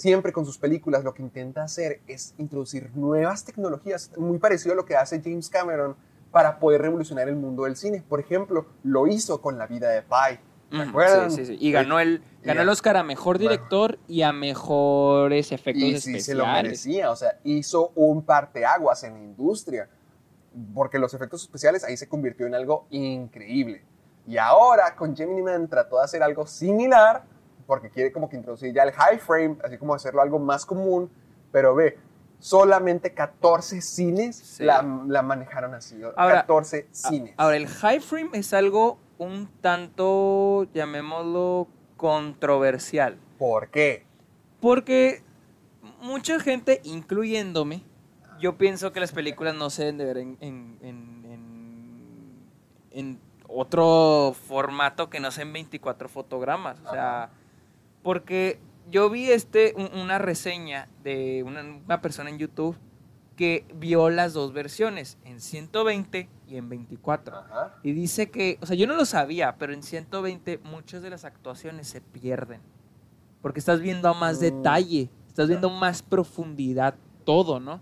siempre 0.03 0.33
con 0.33 0.45
sus 0.45 0.59
películas 0.59 1.05
lo 1.05 1.15
que 1.15 1.23
intenta 1.23 1.63
hacer 1.63 2.01
es 2.09 2.35
introducir 2.37 2.91
nuevas 2.97 3.45
tecnologías, 3.45 4.11
muy 4.19 4.39
parecido 4.39 4.73
a 4.73 4.77
lo 4.77 4.85
que 4.85 4.97
hace 4.97 5.23
James 5.23 5.49
Cameron 5.49 5.95
para 6.33 6.59
poder 6.59 6.83
revolucionar 6.83 7.29
el 7.29 7.37
mundo 7.37 7.65
del 7.65 7.77
cine. 7.77 8.03
Por 8.09 8.19
ejemplo, 8.19 8.67
lo 8.83 9.07
hizo 9.07 9.41
con 9.41 9.59
La 9.59 9.69
vida 9.69 9.91
de 9.91 10.03
Pi. 10.03 10.41
Sí, 10.73 11.37
sí, 11.37 11.47
sí. 11.47 11.57
Y 11.61 11.71
ganó 11.71 12.01
el, 12.01 12.21
ganó 12.43 12.63
el. 12.63 12.69
Oscar 12.69 12.97
a 12.97 13.05
mejor 13.05 13.39
director 13.39 14.01
y 14.09 14.23
a 14.23 14.33
mejores 14.33 15.53
efectos 15.53 15.85
Y 15.85 16.01
sí 16.01 16.21
se 16.21 16.35
lo 16.35 16.43
especiales. 16.43 16.63
merecía, 16.65 17.11
o 17.13 17.17
sea, 17.17 17.39
hizo 17.45 17.93
un 17.95 18.25
parteaguas 18.25 19.05
en 19.05 19.13
la 19.13 19.21
industria, 19.21 19.89
porque 20.75 20.99
los 20.99 21.15
efectos 21.15 21.43
especiales 21.43 21.85
ahí 21.85 21.97
se 21.97 22.09
convirtió 22.09 22.47
en 22.49 22.57
algo 22.57 22.87
increíble. 22.91 23.85
Y 24.27 24.37
ahora 24.37 24.97
con 24.97 25.15
Gemini 25.15 25.43
Man 25.43 25.69
trató 25.69 25.99
de 25.99 26.05
hacer 26.05 26.25
algo 26.25 26.45
similar, 26.47 27.23
porque 27.73 27.89
quiere 27.89 28.13
como 28.13 28.29
que 28.29 28.37
introducir 28.37 28.71
ya 28.75 28.83
el 28.83 28.93
high 28.93 29.19
frame, 29.19 29.57
así 29.65 29.79
como 29.79 29.95
hacerlo 29.95 30.21
algo 30.21 30.39
más 30.39 30.67
común, 30.67 31.11
pero 31.51 31.75
ve, 31.75 31.99
solamente 32.39 33.15
14 33.15 33.81
cines 33.81 34.37
Sí. 34.37 34.63
la, 34.65 34.83
la 35.09 35.23
manejaron 35.23 35.73
así, 35.73 35.99
Ahora, 36.17 36.35
14 36.43 36.87
A- 36.91 36.95
cines. 36.95 37.35
Ahora, 37.39 37.57
el 37.57 37.67
high 37.67 38.01
frame 38.01 38.29
es 38.35 38.53
algo 38.53 38.99
un 39.17 39.49
tanto, 39.63 40.65
llamémoslo, 40.75 41.67
controversial. 41.97 43.17
¿Por 43.39 43.71
qué? 43.71 44.05
Porque 44.61 45.23
mucha 46.03 46.39
gente, 46.41 46.83
incluyéndome, 46.85 47.85
yo 48.39 48.59
pienso 48.59 48.93
que 48.93 49.01
las 49.01 49.13
películas 49.13 49.55
no 49.55 49.71
se 49.71 49.85
deben 49.85 49.97
de 49.97 50.05
ver 50.05 50.19
en, 50.19 50.37
en, 50.43 50.77
en- 52.91 53.19
otro 53.55 54.35
formato 54.49 55.11
que 55.11 55.21
no 55.21 55.31
sea 55.31 55.43
en 55.43 55.53
24 55.53 56.09
fotogramas. 56.09 56.79
O 56.87 56.91
sea, 56.91 57.29
porque 58.03 58.59
yo 58.91 59.09
vi 59.11 59.31
este 59.31 59.75
un- 59.77 59.99
una 59.99 60.19
reseña 60.19 60.89
de 61.05 61.43
una, 61.47 61.63
una 61.63 62.01
persona 62.01 62.31
en 62.31 62.39
YouTube 62.39 62.77
que 63.37 63.65
vio 63.75 64.11
las 64.11 64.35
dos 64.35 64.53
versiones, 64.53 65.17
en 65.25 65.41
120 65.41 66.29
y 66.47 66.57
en 66.57 66.69
24. 66.69 67.35
Ajá. 67.37 67.75
Y 67.83 67.93
dice 67.93 68.31
que, 68.31 68.59
o 68.61 68.67
sea, 68.67 68.77
yo 68.77 68.87
no 68.87 68.95
lo 68.95 69.05
sabía, 69.07 69.57
pero 69.59 69.73
en 69.73 69.83
120 69.83 70.59
muchas 70.65 71.03
de 71.03 71.11
las 71.11 71.25
actuaciones 71.25 71.89
se 71.89 72.01
pierden. 72.01 72.61
Porque 73.41 73.59
estás 73.59 73.81
viendo 73.81 74.09
a 74.09 74.15
más 74.15 74.37
Mm. 74.37 74.41
detalle, 74.41 75.11
estás 75.27 75.49
viendo 75.49 75.71
más 75.71 76.03
profundidad, 76.03 76.95
todo, 77.25 77.59
¿no? 77.59 77.81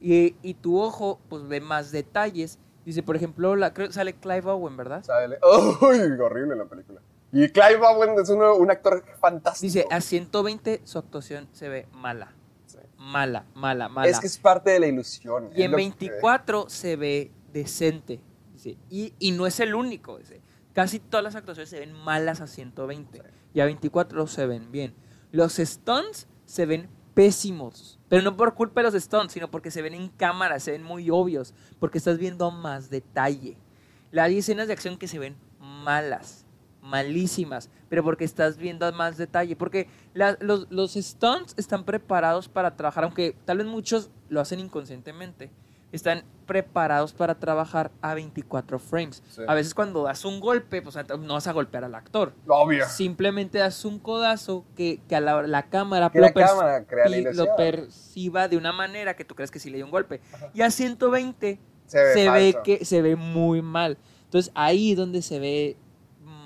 Y, 0.00 0.34
y 0.42 0.54
tu 0.54 0.78
ojo, 0.80 1.18
pues 1.28 1.46
ve 1.48 1.60
más 1.60 1.90
detalles. 1.92 2.58
Dice, 2.84 3.02
por 3.02 3.16
ejemplo, 3.16 3.54
la, 3.56 3.72
creo 3.74 3.90
sale 3.92 4.14
Clive 4.14 4.50
Owen, 4.50 4.76
¿verdad? 4.76 5.02
Sale- 5.04 5.38
¡Uy! 5.82 5.98
horrible 6.20 6.56
la 6.56 6.64
película. 6.66 7.00
Y 7.32 7.48
Clive 7.50 7.80
Owen 7.86 8.18
es 8.20 8.28
uno- 8.30 8.54
un 8.54 8.70
actor 8.70 9.04
fantástico. 9.20 9.66
Dice, 9.66 9.86
a 9.90 10.00
120 10.00 10.80
su 10.84 10.98
actuación 10.98 11.48
se 11.52 11.68
ve 11.68 11.86
mala. 11.92 12.32
Sí. 12.66 12.78
Mala, 12.96 13.44
mala, 13.54 13.88
mala. 13.88 14.08
Es 14.10 14.18
que 14.20 14.26
es 14.26 14.38
parte 14.38 14.70
de 14.70 14.80
la 14.80 14.86
ilusión. 14.86 15.50
Y 15.54 15.62
en 15.62 15.70
lo 15.72 15.76
que- 15.76 15.82
24 15.82 16.68
se 16.68 16.96
ve 16.96 17.32
decente. 17.52 18.20
Dice, 18.54 18.76
y, 18.90 19.12
y 19.18 19.32
no 19.32 19.46
es 19.46 19.60
el 19.60 19.74
único. 19.74 20.18
Dice. 20.18 20.40
Casi 20.72 21.00
todas 21.00 21.24
las 21.24 21.34
actuaciones 21.34 21.68
se 21.70 21.80
ven 21.80 21.92
malas 21.92 22.40
a 22.40 22.46
120. 22.46 23.22
Y 23.52 23.60
a 23.60 23.64
24 23.66 24.26
se 24.26 24.46
ven 24.46 24.70
bien. 24.72 24.94
Los 25.32 25.56
stunts 25.56 26.28
se 26.46 26.66
ven 26.66 26.88
pésimos. 27.14 27.98
Pero 28.08 28.22
no 28.22 28.36
por 28.36 28.54
culpa 28.54 28.80
de 28.82 28.90
los 28.90 29.02
stunts, 29.02 29.32
sino 29.34 29.50
porque 29.50 29.70
se 29.70 29.82
ven 29.82 29.92
en 29.94 30.08
cámara, 30.08 30.60
se 30.60 30.70
ven 30.70 30.82
muy 30.82 31.10
obvios. 31.10 31.52
Porque 31.78 31.98
estás 31.98 32.16
viendo 32.18 32.50
más 32.50 32.88
detalle. 32.90 33.58
La- 34.12 34.24
Hay 34.24 34.38
escenas 34.38 34.66
de 34.68 34.72
acción 34.72 34.96
que 34.96 35.08
se 35.08 35.18
ven 35.18 35.36
malas, 35.60 36.46
malísimas, 36.88 37.70
pero 37.88 38.02
porque 38.02 38.24
estás 38.24 38.56
viendo 38.56 38.90
más 38.92 39.16
detalle. 39.16 39.54
Porque 39.56 39.88
la- 40.14 40.36
los, 40.40 40.66
los 40.70 40.94
stunts 40.94 41.54
están 41.56 41.84
preparados 41.84 42.48
para 42.48 42.76
trabajar, 42.76 43.04
aunque 43.04 43.36
tal 43.44 43.58
vez 43.58 43.66
muchos 43.66 44.10
lo 44.28 44.40
hacen 44.40 44.60
inconscientemente. 44.60 45.50
Están 45.90 46.22
preparados 46.44 47.14
para 47.14 47.38
trabajar 47.38 47.90
a 48.02 48.12
24 48.12 48.78
frames. 48.78 49.22
Sí. 49.30 49.40
A 49.48 49.54
veces 49.54 49.72
cuando 49.72 50.02
das 50.02 50.22
un 50.26 50.38
golpe, 50.38 50.82
pues 50.82 50.96
no 51.20 51.32
vas 51.32 51.46
a 51.46 51.52
golpear 51.52 51.82
al 51.84 51.94
actor. 51.94 52.34
Obvio. 52.46 52.86
Simplemente 52.86 53.56
das 53.56 53.86
un 53.86 53.98
codazo 53.98 54.66
que, 54.76 55.00
que 55.08 55.16
a 55.16 55.20
la, 55.20 55.42
la 55.46 55.70
cámara, 55.70 56.10
Que 56.10 56.20
lo, 56.20 56.26
pers- 56.26 56.46
cámara 56.46 56.84
crea 56.84 57.06
la 57.06 57.16
pi- 57.16 57.22
ilusión. 57.22 57.46
lo 57.46 57.56
perciba 57.56 58.48
de 58.48 58.58
una 58.58 58.72
manera 58.72 59.16
que 59.16 59.24
tú 59.24 59.34
crees 59.34 59.50
que 59.50 59.58
sí 59.58 59.70
le 59.70 59.76
dio 59.76 59.86
un 59.86 59.90
golpe. 59.90 60.20
Y 60.52 60.60
a 60.60 60.70
120 60.70 61.58
Se 61.86 61.98
ve 62.02 62.12
se 62.12 62.30
ve 62.30 62.56
que 62.62 62.84
se 62.84 63.00
ve 63.00 63.16
muy 63.16 63.62
mal. 63.62 63.96
Entonces 64.24 64.52
ahí 64.54 64.94
donde 64.94 65.22
se 65.22 65.38
ve 65.38 65.76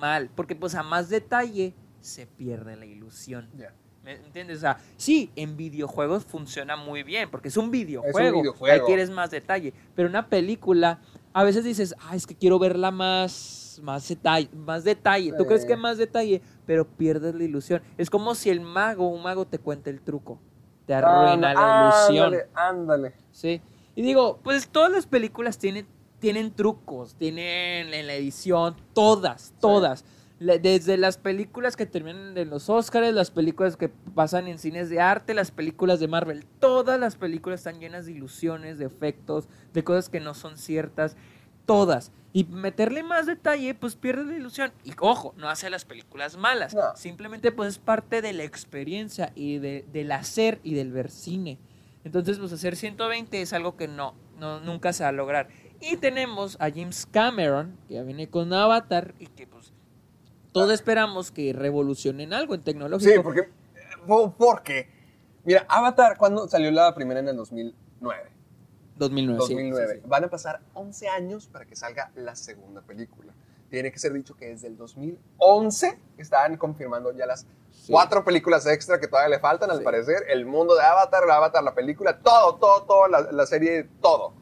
mal, 0.02 0.28
porque 0.34 0.56
pues 0.56 0.74
a 0.74 0.82
más 0.82 1.08
detalle 1.08 1.74
se 2.00 2.26
pierde 2.26 2.76
la 2.76 2.84
ilusión. 2.84 3.48
Ya. 3.56 3.72
¿Me 4.02 4.14
entiendes? 4.14 4.58
O 4.58 4.60
sea, 4.62 4.78
sí, 4.96 5.30
en 5.36 5.56
videojuegos 5.56 6.24
funciona 6.24 6.74
muy 6.74 7.04
bien, 7.04 7.30
porque 7.30 7.46
es 7.46 7.56
un 7.56 7.70
videojuego. 7.70 8.18
Es 8.18 8.32
un 8.34 8.40
videojuego. 8.40 8.74
Ahí 8.74 8.80
quieres 8.84 9.10
más 9.10 9.30
detalle. 9.30 9.72
Pero 9.94 10.08
una 10.08 10.26
película, 10.26 10.98
a 11.32 11.44
veces 11.44 11.62
dices, 11.62 11.94
ah, 12.00 12.16
es 12.16 12.26
que 12.26 12.34
quiero 12.34 12.58
verla 12.58 12.90
más, 12.90 13.80
más 13.80 14.08
detalle. 14.08 14.50
Más 14.52 14.82
detalle. 14.82 15.32
¿Tú 15.38 15.46
crees 15.46 15.64
que 15.64 15.76
más 15.76 15.98
detalle? 15.98 16.42
Pero 16.66 16.84
pierdes 16.84 17.36
la 17.36 17.44
ilusión. 17.44 17.80
Es 17.96 18.10
como 18.10 18.34
si 18.34 18.50
el 18.50 18.60
mago, 18.60 19.08
un 19.08 19.22
mago 19.22 19.46
te 19.46 19.60
cuenta 19.60 19.88
el 19.88 20.00
truco. 20.00 20.40
Te 20.84 20.94
arruina 20.94 21.54
la 21.54 22.02
ilusión. 22.08 22.26
Ándale, 22.26 22.48
ándale. 22.54 23.14
Sí. 23.30 23.62
Y 23.94 24.02
digo, 24.02 24.40
pues 24.42 24.68
todas 24.68 24.90
las 24.90 25.06
películas 25.06 25.58
tienen, 25.58 25.86
tienen 26.22 26.52
trucos, 26.52 27.16
tienen 27.16 27.92
en 27.92 28.06
la 28.06 28.14
edición, 28.14 28.76
todas, 28.94 29.52
todas. 29.60 30.04
Desde 30.38 30.96
las 30.96 31.18
películas 31.18 31.76
que 31.76 31.84
terminan 31.84 32.38
en 32.38 32.48
los 32.48 32.68
Oscars, 32.70 33.12
las 33.12 33.30
películas 33.32 33.76
que 33.76 33.88
pasan 33.88 34.46
en 34.46 34.58
cines 34.58 34.88
de 34.88 35.00
arte, 35.00 35.34
las 35.34 35.50
películas 35.50 35.98
de 36.00 36.06
Marvel, 36.08 36.44
todas 36.60 36.98
las 36.98 37.16
películas 37.16 37.60
están 37.60 37.80
llenas 37.80 38.06
de 38.06 38.12
ilusiones, 38.12 38.78
de 38.78 38.84
efectos, 38.86 39.48
de 39.72 39.82
cosas 39.84 40.08
que 40.08 40.20
no 40.20 40.34
son 40.34 40.56
ciertas, 40.58 41.16
todas. 41.66 42.12
Y 42.32 42.44
meterle 42.44 43.02
más 43.02 43.26
detalle, 43.26 43.74
pues 43.74 43.94
pierde 43.96 44.24
la 44.24 44.36
ilusión. 44.36 44.72
Y 44.84 44.92
ojo, 45.00 45.34
no 45.36 45.48
hace 45.48 45.70
las 45.70 45.84
películas 45.84 46.36
malas, 46.36 46.72
No. 46.74 46.94
simplemente 46.96 47.50
pues 47.52 47.70
es 47.70 47.78
parte 47.78 48.22
de 48.22 48.32
la 48.32 48.44
experiencia 48.44 49.32
y 49.34 49.58
de- 49.58 49.84
del 49.92 50.10
hacer 50.12 50.60
y 50.62 50.74
del 50.74 50.92
ver 50.92 51.10
cine. 51.10 51.58
Entonces, 52.04 52.38
pues 52.38 52.52
hacer 52.52 52.74
120 52.74 53.42
es 53.42 53.52
algo 53.52 53.76
que 53.76 53.86
no, 53.86 54.14
no 54.40 54.58
nunca 54.58 54.92
se 54.92 55.04
va 55.04 55.10
a 55.10 55.12
lograr. 55.12 55.46
Y 55.82 55.96
tenemos 55.96 56.56
a 56.60 56.70
James 56.70 57.06
Cameron, 57.10 57.76
que 57.88 57.94
ya 57.94 58.02
viene 58.02 58.28
con 58.30 58.52
Avatar 58.52 59.14
y 59.18 59.26
que 59.26 59.46
pues 59.46 59.72
todos 60.52 60.70
esperamos 60.72 61.30
que 61.30 61.52
revolucionen 61.52 62.32
algo 62.32 62.54
en 62.54 62.62
tecnología. 62.62 63.14
Sí, 63.14 63.20
porque. 63.22 63.48
po- 64.06 64.32
Porque. 64.38 64.88
Mira, 65.44 65.66
Avatar, 65.68 66.16
¿cuándo 66.16 66.46
salió 66.48 66.70
la 66.70 66.94
primera 66.94 67.18
en 67.20 67.28
el 67.28 67.36
2009? 67.36 68.30
2009. 68.96 69.40
sí, 69.46 69.54
2009. 69.54 69.86
sí, 69.94 70.00
sí. 70.00 70.06
Van 70.08 70.24
a 70.24 70.28
pasar 70.30 70.60
11 70.74 71.08
años 71.08 71.48
para 71.48 71.64
que 71.64 71.74
salga 71.74 72.12
la 72.14 72.36
segunda 72.36 72.80
película. 72.82 73.32
Tiene 73.70 73.90
que 73.90 73.98
ser 73.98 74.12
dicho 74.12 74.36
que 74.36 74.48
desde 74.50 74.68
el 74.68 74.76
2011 74.76 75.98
estaban 76.18 76.56
confirmando 76.58 77.10
ya 77.12 77.26
las 77.26 77.46
Sí. 77.72 77.90
cuatro 77.90 78.22
películas 78.22 78.66
extra 78.66 79.00
que 79.00 79.08
todavía 79.08 79.30
le 79.36 79.40
faltan, 79.40 79.70
al 79.70 79.78
Sí. 79.78 79.84
parecer. 79.84 80.24
El 80.28 80.44
mundo 80.46 80.74
de 80.76 80.82
Avatar, 80.82 81.24
la 81.26 81.36
Avatar, 81.36 81.64
la 81.64 81.74
película, 81.74 82.18
todo, 82.20 82.56
todo, 82.56 82.82
todo, 82.82 83.08
la, 83.08 83.32
la 83.32 83.46
serie, 83.46 83.88
todo. 84.02 84.34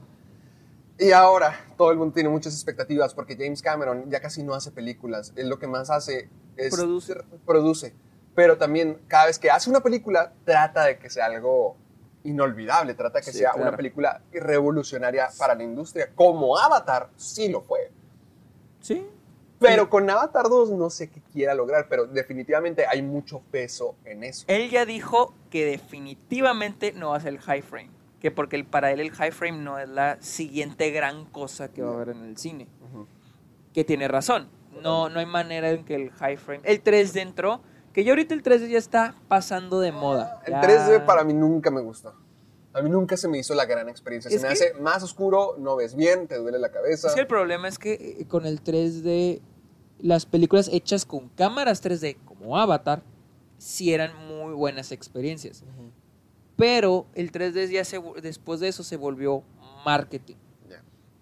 Y 1.01 1.13
ahora 1.13 1.59
todo 1.79 1.91
el 1.93 1.97
mundo 1.97 2.13
tiene 2.13 2.29
muchas 2.29 2.53
expectativas 2.53 3.15
porque 3.15 3.35
James 3.35 3.63
Cameron 3.63 4.11
ya 4.11 4.21
casi 4.21 4.43
no 4.43 4.53
hace 4.55 4.71
películas. 4.71 5.33
Él 5.35 5.49
lo 5.49 5.59
que 5.59 5.67
más 5.67 5.89
hace 5.89 6.29
es 6.57 6.75
Produce. 6.75 7.15
produce. 7.47 7.95
Pero 8.35 8.59
también 8.59 9.01
cada 9.09 9.27
vez 9.27 9.39
que 9.39 9.51
hace 9.51 9.71
una 9.71 9.81
película 9.81 10.35
trata 10.45 10.85
de 10.85 10.99
que 10.99 11.09
sea 11.09 11.25
algo 11.27 11.77
inolvidable, 12.23 12.93
trata 12.93 13.21
de 13.21 13.25
que 13.25 13.33
Sí, 13.33 13.39
sea 13.39 13.53
claro. 13.53 13.69
una 13.69 13.77
película 13.79 14.21
revolucionaria 14.31 15.31
para 15.39 15.55
la 15.55 15.63
industria, 15.63 16.11
como 16.15 16.59
Avatar 16.59 17.09
sí 17.17 17.49
lo 17.49 17.63
fue. 17.63 17.91
Sí. 18.81 19.07
Pero 19.59 19.89
con 19.89 20.09
Avatar 20.09 20.49
2 20.49 20.71
no 20.73 20.91
sé 20.91 21.09
qué 21.11 21.21
quiera 21.33 21.55
lograr, 21.55 21.87
pero 21.89 22.07
definitivamente 22.07 22.87
hay 22.87 23.01
mucho 23.03 23.41
peso 23.51 23.95
en 24.05 24.25
eso. 24.25 24.45
Él 24.49 24.69
ya 24.71 24.85
dijo 24.87 25.35
que 25.51 25.65
definitivamente 25.67 26.93
no 26.93 27.11
va 27.11 27.17
a 27.17 27.21
ser 27.21 27.33
el 27.35 27.41
high 27.41 27.63
frame. 27.63 27.91
Que 28.21 28.31
porque 28.31 28.57
el- 28.57 28.67
para 28.67 28.93
él 28.93 29.01
el 29.01 29.11
high 29.13 29.33
frame 29.33 29.59
no 29.59 29.79
es 29.79 29.89
la 29.89 30.19
siguiente 30.21 30.91
gran 30.91 31.25
cosa 31.25 31.69
que 31.73 31.83
va 31.83 31.91
a 31.91 31.95
haber 31.95 32.11
en 32.11 32.25
el 32.25 32.37
cine. 32.37 32.69
Que 33.73 33.85
tiene 33.85 34.09
razón. 34.09 34.49
No, 34.83 35.09
no 35.09 35.21
hay 35.21 35.27
manera 35.27 35.71
en 35.71 35.85
que 35.85 35.95
el 35.95 36.11
high 36.13 36.37
frame. 36.37 36.61
El 36.65 36.83
3D 36.83 37.21
entró. 37.21 37.61
Que 37.93 38.05
ya 38.05 38.13
ahorita 38.13 38.35
el 38.35 38.43
3D 38.45 38.69
ya 38.69 38.79
está 38.79 39.17
pasando 39.27 39.81
de 39.81 39.91
moda. 39.91 40.41
El 40.47 40.53
Ya- 40.53 40.61
3D 40.61 41.01
para 41.01 41.25
mí 41.25 41.35
nunca 41.35 41.71
me 41.73 41.81
gustó. 41.81 42.15
A 42.73 42.83
mí 42.83 42.89
nunca 42.89 43.17
se 43.17 43.27
me 43.27 43.37
hizo 43.39 43.53
la 43.55 43.65
gran 43.65 43.89
experiencia. 43.89 44.31
Se 44.31 44.37
Es 44.37 44.43
me 44.43 44.49
que- 44.49 44.53
hace 44.55 44.75
más 44.75 45.03
oscuro, 45.03 45.57
no 45.59 45.75
ves 45.75 45.97
bien, 45.97 46.29
te 46.29 46.37
duele 46.37 46.61
la 46.61 46.71
cabeza. 46.71 47.09
Es 47.09 47.15
que 47.15 47.23
el 47.23 47.27
problema 47.27 47.67
es 47.67 47.79
que 47.81 47.95
eh, 48.21 48.27
con 48.29 48.47
el 48.47 48.63
3D, 48.63 49.41
las 49.99 50.25
películas 50.25 50.69
hechas 50.73 51.05
con 51.05 51.31
cámaras 51.31 51.81
3D, 51.83 52.17
como 52.25 52.57
Avatar, 52.59 53.03
sí 53.59 53.93
eran 53.93 54.13
muy 54.29 54.55
buenas 54.55 54.93
experiencias. 54.93 55.65
Pero 56.61 57.07
el 57.15 57.33
3D 57.33 57.69
ya 57.71 57.85
se, 57.85 58.01
después 58.23 58.61
de 58.61 58.69
eso 58.69 58.85
se 58.85 58.97
volvió 58.97 59.43
marketing. 59.85 60.37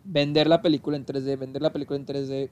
Vender 0.04 0.46
la 0.48 0.60
película 0.62 0.96
en 0.96 1.04
3D, 1.06 1.38
vender 1.38 1.62
la 1.62 1.70
película 1.72 1.98
en 1.98 2.04
3D. 2.06 2.50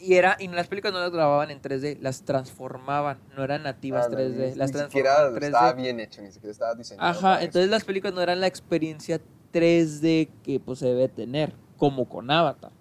Y, 0.00 0.14
era, 0.14 0.36
y 0.40 0.48
las 0.48 0.66
películas 0.66 0.92
no 0.94 1.00
las 1.00 1.10
grababan 1.12 1.50
en 1.52 1.62
3D, 1.62 1.98
las 2.00 2.22
transformaban, 2.24 3.18
no 3.36 3.44
eran 3.44 3.62
nativas 3.62 4.06
Ah, 4.06 4.08
no, 4.10 4.16
3D, 4.16 4.50
ni- 4.50 4.54
las 4.56 4.72
ni 4.72 4.78
siquiera 4.80 5.14
transformaban 5.16 5.26
en 5.28 5.34
3D. 5.40 5.46
estaba 5.46 5.72
bien 5.74 6.00
hecho, 6.00 6.22
ni 6.22 6.32
siquiera 6.32 6.50
estaba 6.52 6.74
diseñado. 6.74 7.08
Ajá, 7.08 7.34
eso. 7.36 7.44
entonces 7.46 7.70
las 7.70 7.84
películas 7.84 8.14
no 8.14 8.20
eran 8.20 8.40
la 8.40 8.48
experiencia 8.48 9.20
3D 9.52 10.28
que 10.42 10.58
pues 10.60 10.80
se 10.80 10.86
debe 10.86 11.08
tener, 11.08 11.54
como 11.76 12.08
con 12.08 12.30
Avatar. 12.30 12.72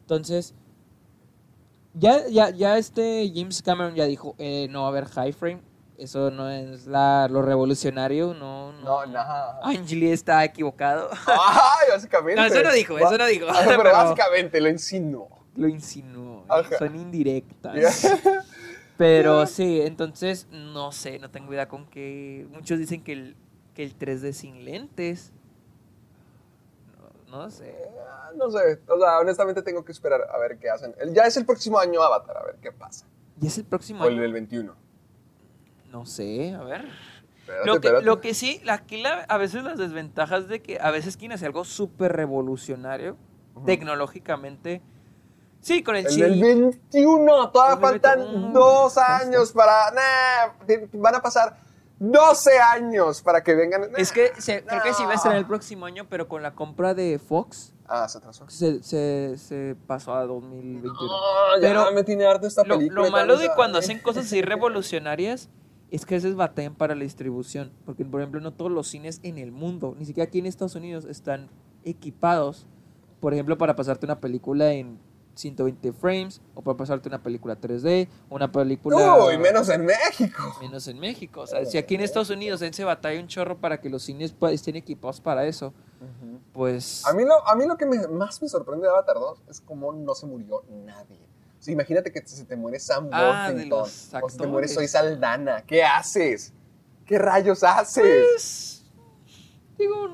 Entonces, 0.00 0.54
ya, 1.94 2.26
ya, 2.28 2.48
ya 2.50 2.78
este 2.78 3.30
James 3.34 3.60
Cameron 3.62 3.94
ya 3.94 4.06
dijo, 4.06 4.34
eh, 4.38 4.66
no 4.70 4.80
va 4.80 4.86
a 4.86 4.90
haber 4.90 5.04
high 5.06 5.32
frame, 5.32 5.60
eso 6.02 6.30
no 6.30 6.48
es 6.50 6.86
la, 6.86 7.28
lo 7.30 7.42
revolucionario, 7.42 8.34
no, 8.34 8.72
No, 8.72 9.06
nada. 9.06 9.58
Angie 9.62 9.96
Lee 9.96 10.12
está 10.12 10.44
equivocado. 10.44 11.08
Ay, 11.26 11.88
básicamente. 11.90 12.40
No, 12.40 12.46
eso 12.46 12.62
no 12.62 12.72
dijo, 12.72 12.98
eso 12.98 13.16
no 13.18 13.26
dijo. 13.26 13.48
Ajá, 13.48 13.60
pero, 13.66 13.78
Pero- 13.82 13.92
básicamente 13.92 14.60
lo 14.60 14.68
insinuó. 14.68 15.28
Lo 15.54 15.68
insinuó, 15.68 16.44
Ajá. 16.48 16.78
son 16.78 16.96
indirectas. 16.96 18.06
Pero 18.96 19.46
sí, 19.46 19.80
entonces, 19.82 20.46
no 20.50 20.92
sé, 20.92 21.18
no 21.18 21.30
tengo 21.30 21.52
idea 21.52 21.66
con 21.68 21.86
que... 21.86 22.46
Muchos 22.52 22.78
dicen 22.78 23.02
que 23.02 23.12
el, 23.12 23.36
que 23.74 23.82
el 23.82 23.98
3D 23.98 24.32
sin 24.32 24.64
lentes... 24.64 25.32
No, 27.28 27.38
no 27.44 27.50
sé. 27.50 27.74
Ah, 28.08 28.30
No 28.36 28.50
sé, 28.50 28.80
o 28.88 28.98
sea, 28.98 29.18
honestamente 29.18 29.62
tengo 29.62 29.84
que 29.84 29.92
esperar 29.92 30.20
a 30.32 30.38
ver 30.38 30.58
qué 30.58 30.70
hacen. 30.70 30.94
El- 31.00 31.12
Ya 31.14 31.24
es 31.24 31.36
el 31.36 31.44
próximo 31.46 31.78
año 31.78 32.02
Avatar, 32.02 32.36
a 32.36 32.44
ver 32.44 32.56
qué 32.62 32.70
pasa. 32.72 33.06
¿Y 33.40 33.46
es 33.46 33.58
el 33.58 33.64
próximo 33.64 34.04
O 34.04 34.06
el 34.06 34.14
año? 34.14 34.22
del 34.22 34.32
21. 34.34 34.74
No 35.92 36.06
sé, 36.06 36.54
a 36.54 36.62
ver. 36.64 36.86
Espérate, 37.40 37.66
Lo 37.66 37.72
que, 37.80 37.86
espérate. 37.88 38.04
lo 38.06 38.20
que 38.20 38.34
sí, 38.34 38.62
aquí 38.68 39.02
la- 39.02 39.24
a 39.28 39.36
veces 39.36 39.62
las 39.62 39.76
desventajas 39.78 40.48
de 40.48 40.62
que 40.62 40.78
a 40.80 40.90
veces 40.90 41.16
quieren 41.16 41.34
hacer 41.34 41.46
algo 41.48 41.64
súper 41.64 42.12
revolucionario, 42.12 43.16
Ujú. 43.54 43.66
tecnológicamente. 43.66 44.80
Sí, 45.60 45.82
con 45.82 45.94
el 45.96 46.06
El 46.06 46.12
chip. 46.12 46.22
del 46.24 46.40
21, 46.40 47.50
todavía 47.50 47.74
El 47.74 47.80
faltan 47.80 48.18
21, 48.20 48.52
dos 48.52 48.94
ya 48.96 49.18
años 49.18 49.52
para. 49.52 49.90
Nah, 49.92 50.76
van 50.94 51.14
a 51.16 51.22
pasar 51.22 51.56
12 52.00 52.58
años 52.58 53.22
para 53.22 53.42
que 53.44 53.54
vengan. 53.54 53.82
Es 53.96 54.10
que 54.10 54.32
se- 54.38 54.64
creo 54.64 54.82
que 54.82 54.92
sí 54.94 55.04
va 55.04 55.12
a 55.12 55.14
estar 55.14 55.36
el 55.36 55.46
próximo 55.46 55.86
año, 55.86 56.06
pero 56.08 56.26
con 56.28 56.42
la 56.42 56.54
compra 56.54 56.94
de 56.94 57.20
Fox 57.20 57.74
Ah, 57.86 58.08
se 58.08 58.18
atrasó. 58.18 58.48
se, 58.50 58.82
se, 58.82 59.36
se 59.38 59.76
pasó 59.86 60.14
a 60.14 60.24
2021. 60.26 60.92
No, 61.06 61.60
ya 61.60 61.60
Pero 61.60 61.92
me 61.92 62.02
tiene 62.02 62.24
harto 62.26 62.46
esta 62.48 62.64
Lo, 62.64 62.78
película. 62.78 63.02
lo 63.02 63.06
y 63.08 63.10
malo 63.12 63.36
de 63.36 63.50
cuando 63.54 63.78
hacen 63.78 64.00
cosas 64.00 64.24
así 64.26 64.42
revolucionarias 64.42 65.48
es 65.92 66.04
que 66.06 66.14
a 66.14 66.18
veces 66.18 66.34
batallan 66.34 66.74
para 66.74 66.94
la 66.96 67.02
distribución. 67.04 67.70
Porque, 67.84 68.04
por 68.04 68.20
ejemplo, 68.20 68.40
no 68.40 68.52
todos 68.52 68.70
los 68.72 68.88
cines 68.88 69.20
en 69.22 69.38
el 69.38 69.52
mundo, 69.52 69.94
ni 69.98 70.04
siquiera 70.06 70.26
aquí 70.26 70.38
en 70.40 70.46
Estados 70.46 70.74
Unidos, 70.74 71.04
están 71.04 71.48
equipados, 71.84 72.66
por 73.20 73.32
ejemplo, 73.34 73.56
para 73.58 73.76
pasarte 73.76 74.06
una 74.06 74.18
película 74.20 74.72
en 74.72 74.98
120 75.34 75.92
frames, 75.94 76.40
o 76.54 76.62
para 76.62 76.76
pasarte 76.76 77.08
una 77.08 77.22
película 77.22 77.58
3D, 77.58 78.06
o 78.28 78.34
una 78.36 78.50
película... 78.52 79.24
Uy, 79.26 79.38
menos 79.38 79.68
en 79.70 79.84
México. 79.86 80.42
menos 80.60 80.86
en 80.88 80.98
México. 80.98 81.40
O 81.42 81.46
sea, 81.46 81.64
si 81.64 81.78
aquí 81.78 81.94
en 81.94 82.02
Estados 82.02 82.28
Unidos 82.30 82.60
se 82.60 82.84
batalla 82.84 83.18
un 83.20 83.28
chorro 83.28 83.56
para 83.58 83.80
que 83.80 83.88
los 83.88 84.02
cines 84.02 84.32
pues, 84.32 84.54
estén 84.54 84.76
equipados 84.76 85.20
para 85.20 85.46
eso, 85.46 85.72
pues... 86.52 87.06
A 87.06 87.12
mí 87.14 87.24
lo, 87.24 87.46
a 87.48 87.54
mí 87.56 87.66
lo 87.66 87.76
que 87.76 87.86
me- 87.86 88.08
más 88.08 88.42
me 88.42 88.48
sorprende 88.48 88.86
de 88.86 88.90
Avatar 88.92 89.16
2 89.16 89.42
es 89.48 89.60
cómo 89.60 89.92
no 89.92 90.14
se 90.14 90.26
murió 90.26 90.62
nadie. 90.84 91.18
O 91.62 91.64
sea, 91.64 91.72
imagínate 91.74 92.10
que 92.10 92.26
se 92.26 92.44
te 92.44 92.56
muere 92.56 92.80
Sam 92.80 93.08
Ah, 93.12 93.46
Worthington. 93.48 93.82
o 93.82 94.28
se 94.28 94.36
te 94.36 94.46
muere 94.48 94.66
Soy 94.66 94.88
Saldana. 94.88 95.62
¿Qué 95.64 95.84
haces? 95.84 96.52
¿Qué 97.06 97.16
rayos 97.20 97.62
haces? 97.62 98.02
Pues, 98.02 98.84
digo, 99.78 100.08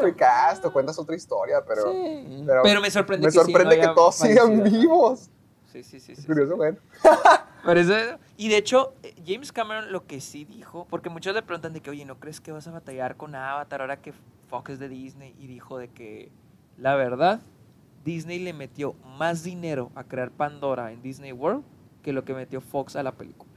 recast 0.00 0.64
o 0.64 0.72
cuentas 0.72 0.98
otra 0.98 1.14
historia, 1.16 1.62
pero... 1.68 1.92
Sí. 1.92 2.44
pero 2.46 2.62
Pero, 2.62 2.80
me 2.80 2.90
sorprende 2.90 3.26
Me 3.26 3.32
que, 3.32 3.38
sí 3.38 3.44
sorprende 3.44 3.76
no 3.76 3.82
que 3.82 3.88
todos 3.94 4.14
sigan 4.14 4.62
vivos. 4.64 5.28
Sí, 5.70 5.82
sí, 5.82 6.00
sí. 6.00 6.14
sí, 6.16 6.22
Es 6.22 6.26
curioso, 6.26 6.52
sí. 6.52 6.56
bueno. 6.56 6.78
Eso- 7.78 8.18
y 8.38 8.48
de 8.48 8.56
hecho, 8.56 8.94
eh, 9.02 9.14
James 9.26 9.52
Cameron 9.52 9.92
lo 9.92 10.06
que 10.06 10.22
sí 10.22 10.46
dijo, 10.46 10.86
porque 10.88 11.10
muchos 11.10 11.34
le 11.34 11.42
preguntan 11.42 11.74
de 11.74 11.82
que, 11.82 11.90
oye, 11.90 12.06
¿no 12.06 12.18
crees 12.18 12.40
que 12.40 12.52
vas 12.52 12.66
a 12.68 12.70
batallar 12.70 13.18
con 13.18 13.34
Avatar 13.34 13.82
ahora 13.82 14.00
que 14.00 14.14
Fox 14.48 14.70
es 14.70 14.78
de 14.78 14.88
Disney? 14.88 15.36
Y 15.38 15.46
dijo 15.46 15.76
de 15.76 15.88
que, 15.88 16.32
la 16.78 16.94
verdad, 16.94 17.40
Disney 18.04 18.38
le 18.38 18.52
metió 18.52 18.94
más 19.18 19.42
dinero 19.42 19.90
a 19.94 20.04
crear 20.04 20.30
Pandora 20.30 20.92
en 20.92 21.02
Disney 21.02 21.32
World 21.32 21.64
que 22.02 22.12
lo 22.12 22.24
que 22.24 22.34
metió 22.34 22.60
Fox 22.60 22.96
a 22.96 23.02
la 23.02 23.12
película. 23.12 23.52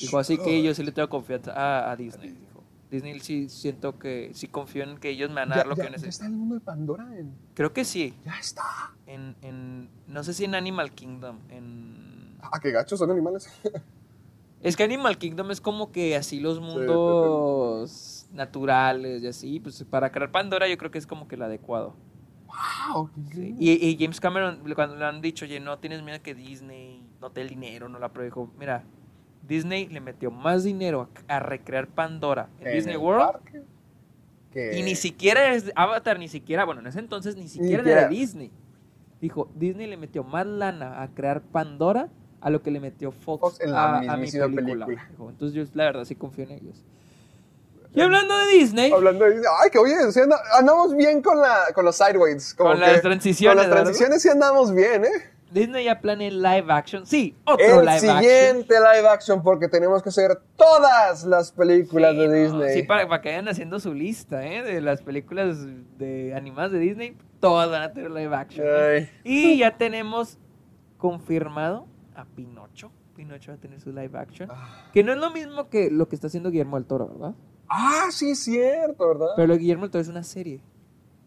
Dijo, 0.00 0.18
así 0.18 0.38
que 0.38 0.62
yo 0.62 0.74
sí 0.74 0.82
le 0.82 0.92
tengo 0.92 1.08
confianza 1.08 1.52
a, 1.52 1.90
a 1.90 1.96
Disney. 1.96 2.30
Dijo. 2.30 2.62
Disney 2.90 3.20
sí 3.20 3.48
siento 3.48 3.98
que, 3.98 4.30
sí 4.34 4.48
confío 4.48 4.84
en 4.84 4.98
que 4.98 5.08
ellos 5.10 5.30
me 5.30 5.36
van 5.36 5.52
a 5.52 5.54
Ya, 5.54 5.58
dar 5.60 5.66
lo 5.66 5.76
ya- 5.76 5.84
que 5.84 5.90
ya 5.90 5.94
está 5.96 6.06
necesito. 6.06 6.26
el 6.26 6.32
mundo 6.32 6.54
de 6.56 6.60
Pandora. 6.60 7.18
en- 7.18 7.34
Creo 7.54 7.72
que 7.72 7.84
sí. 7.86 8.14
Ya 8.24 8.38
está. 8.38 8.62
En, 9.06 9.34
en, 9.42 9.88
no 10.08 10.22
sé 10.24 10.34
si 10.34 10.44
en 10.44 10.54
Animal 10.54 10.92
Kingdom, 10.92 11.38
en... 11.48 12.36
Ah, 12.42 12.58
qué 12.60 12.70
gachos 12.70 12.98
son 12.98 13.10
animales. 13.10 13.48
Es 14.62 14.76
que 14.76 14.84
Animal 14.84 15.18
Kingdom 15.18 15.50
es 15.50 15.60
como 15.60 15.90
que 15.90 16.14
así 16.14 16.38
los 16.38 16.60
mundos 16.60 18.26
naturales 18.32 19.20
y 19.22 19.26
así. 19.26 19.58
Pues 19.58 19.82
para 19.84 20.12
crear 20.12 20.30
Pandora 20.30 20.68
yo 20.68 20.78
creo 20.78 20.90
que 20.92 20.98
es 20.98 21.06
como 21.06 21.26
que 21.26 21.34
el 21.34 21.42
adecuado. 21.42 21.94
Wow. 22.52 23.10
Sí. 23.32 23.56
Y, 23.58 23.86
y 23.88 23.96
James 23.98 24.20
Cameron, 24.20 24.60
cuando 24.74 24.96
le 24.96 25.04
han 25.04 25.20
dicho, 25.22 25.44
oye, 25.44 25.58
no 25.60 25.78
tienes 25.78 26.02
miedo 26.02 26.18
que 26.22 26.34
Disney 26.34 27.02
no 27.20 27.30
te 27.30 27.40
dé 27.40 27.44
el 27.44 27.48
dinero, 27.50 27.88
no 27.88 27.98
la 27.98 28.10
pero 28.10 28.24
dijo, 28.24 28.50
mira, 28.58 28.84
Disney 29.46 29.86
le 29.88 30.00
metió 30.00 30.30
más 30.30 30.64
dinero 30.64 31.08
a, 31.28 31.36
a 31.36 31.40
recrear 31.40 31.86
Pandora 31.88 32.48
en, 32.60 32.72
Disney 32.74 32.96
World. 32.96 33.32
parque 33.32 33.62
que- 34.52 34.78
Y 34.78 34.82
ni 34.82 34.94
siquiera 34.94 35.54
es 35.54 35.72
Avatar, 35.74 36.18
ni 36.18 36.28
siquiera, 36.28 36.64
bueno, 36.64 36.80
en 36.82 36.86
ese 36.88 36.98
entonces 36.98 37.36
ni 37.36 37.48
siquiera 37.48 37.82
era 37.90 38.02
de 38.08 38.14
Disney. 38.14 38.50
Dijo, 39.20 39.48
Disney 39.54 39.86
le 39.86 39.96
metió 39.96 40.24
más 40.24 40.46
lana 40.46 41.00
a 41.02 41.08
crear 41.08 41.40
Pandora 41.42 42.08
a 42.40 42.50
lo 42.50 42.60
que 42.60 42.70
le 42.72 42.80
metió 42.80 43.12
Fox, 43.12 43.40
Fox 43.40 43.60
en 43.60 43.70
la 43.72 43.84
a, 43.84 43.98
a 44.12 44.16
mi 44.16 44.30
película. 44.30 44.86
Dijo, 44.86 45.30
entonces 45.30 45.54
yo 45.54 45.64
la 45.74 45.84
verdad 45.84 46.04
sí 46.04 46.16
confío 46.16 46.44
en 46.44 46.50
ellos. 46.52 46.84
Y 47.94 48.00
hablando 48.00 48.36
de 48.38 48.46
Disney, 48.54 48.90
Hablando 48.92 49.24
de 49.24 49.32
Disney, 49.32 49.50
ay, 49.62 49.70
que 49.70 49.78
oye, 49.78 49.94
sí 50.12 50.20
andamos 50.58 50.96
bien 50.96 51.20
con, 51.22 51.38
la, 51.40 51.66
con 51.74 51.84
los 51.84 51.96
sideways. 51.96 52.54
como 52.54 52.70
Con 52.70 52.80
que- 52.80 52.86
las 52.86 53.02
transiciones, 53.02 53.54
Con 53.54 53.56
las 53.58 53.68
¿verdad? 53.68 53.82
transiciones 53.84 54.22
sí 54.22 54.28
andamos 54.30 54.74
bien, 54.74 55.04
¿eh? 55.04 55.08
Disney 55.50 55.84
ya 55.84 56.00
planea 56.00 56.30
live 56.30 56.72
action. 56.72 57.04
Sí, 57.04 57.36
otro 57.44 57.80
El 57.80 57.80
live 57.84 57.90
action. 57.90 58.18
siguiente 58.18 58.74
live 58.76 59.06
action, 59.08 59.42
porque 59.42 59.68
tenemos 59.68 60.02
que 60.02 60.08
hacer 60.08 60.40
todas 60.56 61.24
las 61.24 61.52
películas 61.52 62.12
Sí, 62.12 62.18
de 62.20 62.26
no, 62.28 62.32
Disney. 62.32 62.74
Sí, 62.80 62.82
para, 62.84 63.06
para 63.06 63.20
que 63.20 63.28
vayan 63.28 63.48
haciendo 63.48 63.78
su 63.78 63.92
lista, 63.92 64.46
¿eh? 64.46 64.62
De 64.62 64.80
las 64.80 65.02
películas 65.02 65.58
de 65.98 66.32
animadas 66.34 66.72
de 66.72 66.78
Disney, 66.78 67.18
todas 67.40 67.70
van 67.70 67.82
a 67.82 67.92
tener 67.92 68.10
live 68.10 68.34
action. 68.34 68.66
¿eh? 68.66 69.10
Y 69.24 69.58
ya 69.58 69.76
tenemos 69.76 70.38
confirmado 70.96 71.86
a 72.14 72.24
Pinocho. 72.24 72.90
Pinocho 73.14 73.52
va 73.52 73.56
a 73.56 73.60
tener 73.60 73.78
su 73.80 73.90
live 73.92 74.18
action. 74.18 74.48
Que 74.94 75.02
no 75.04 75.12
es 75.12 75.18
lo 75.18 75.30
mismo 75.30 75.68
que 75.68 75.90
lo 75.90 76.08
que 76.08 76.14
está 76.14 76.28
haciendo 76.28 76.50
Guillermo 76.50 76.76
del 76.78 76.86
Toro, 76.86 77.08
¿verdad? 77.08 77.34
Ah, 77.74 78.08
sí, 78.10 78.30
es 78.32 78.40
cierto, 78.44 79.08
¿verdad? 79.08 79.28
Pero 79.36 79.48
lo 79.48 79.54
de 79.54 79.60
Guillermo 79.60 79.84
del 79.84 79.90
Toro 79.92 80.02
es 80.02 80.08
una 80.08 80.22
serie. 80.24 80.60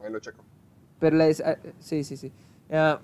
Ahí 0.03 0.11
lo 0.11 0.19
checo. 0.19 0.43
Pero 0.99 1.15
la 1.17 1.27
es. 1.27 1.41
ah, 1.41 1.57
sí, 1.79 2.03
sí, 2.03 2.17
sí. 2.17 2.31
Ah, 2.71 2.99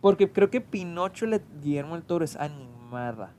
porque 0.00 0.30
creo 0.30 0.50
que 0.50 0.60
Pinocho, 0.60 1.26
la 1.26 1.38
de 1.38 1.44
Guillermo 1.62 1.94
del 1.94 2.04
Toro, 2.04 2.24
es 2.24 2.36
animada. 2.36 3.32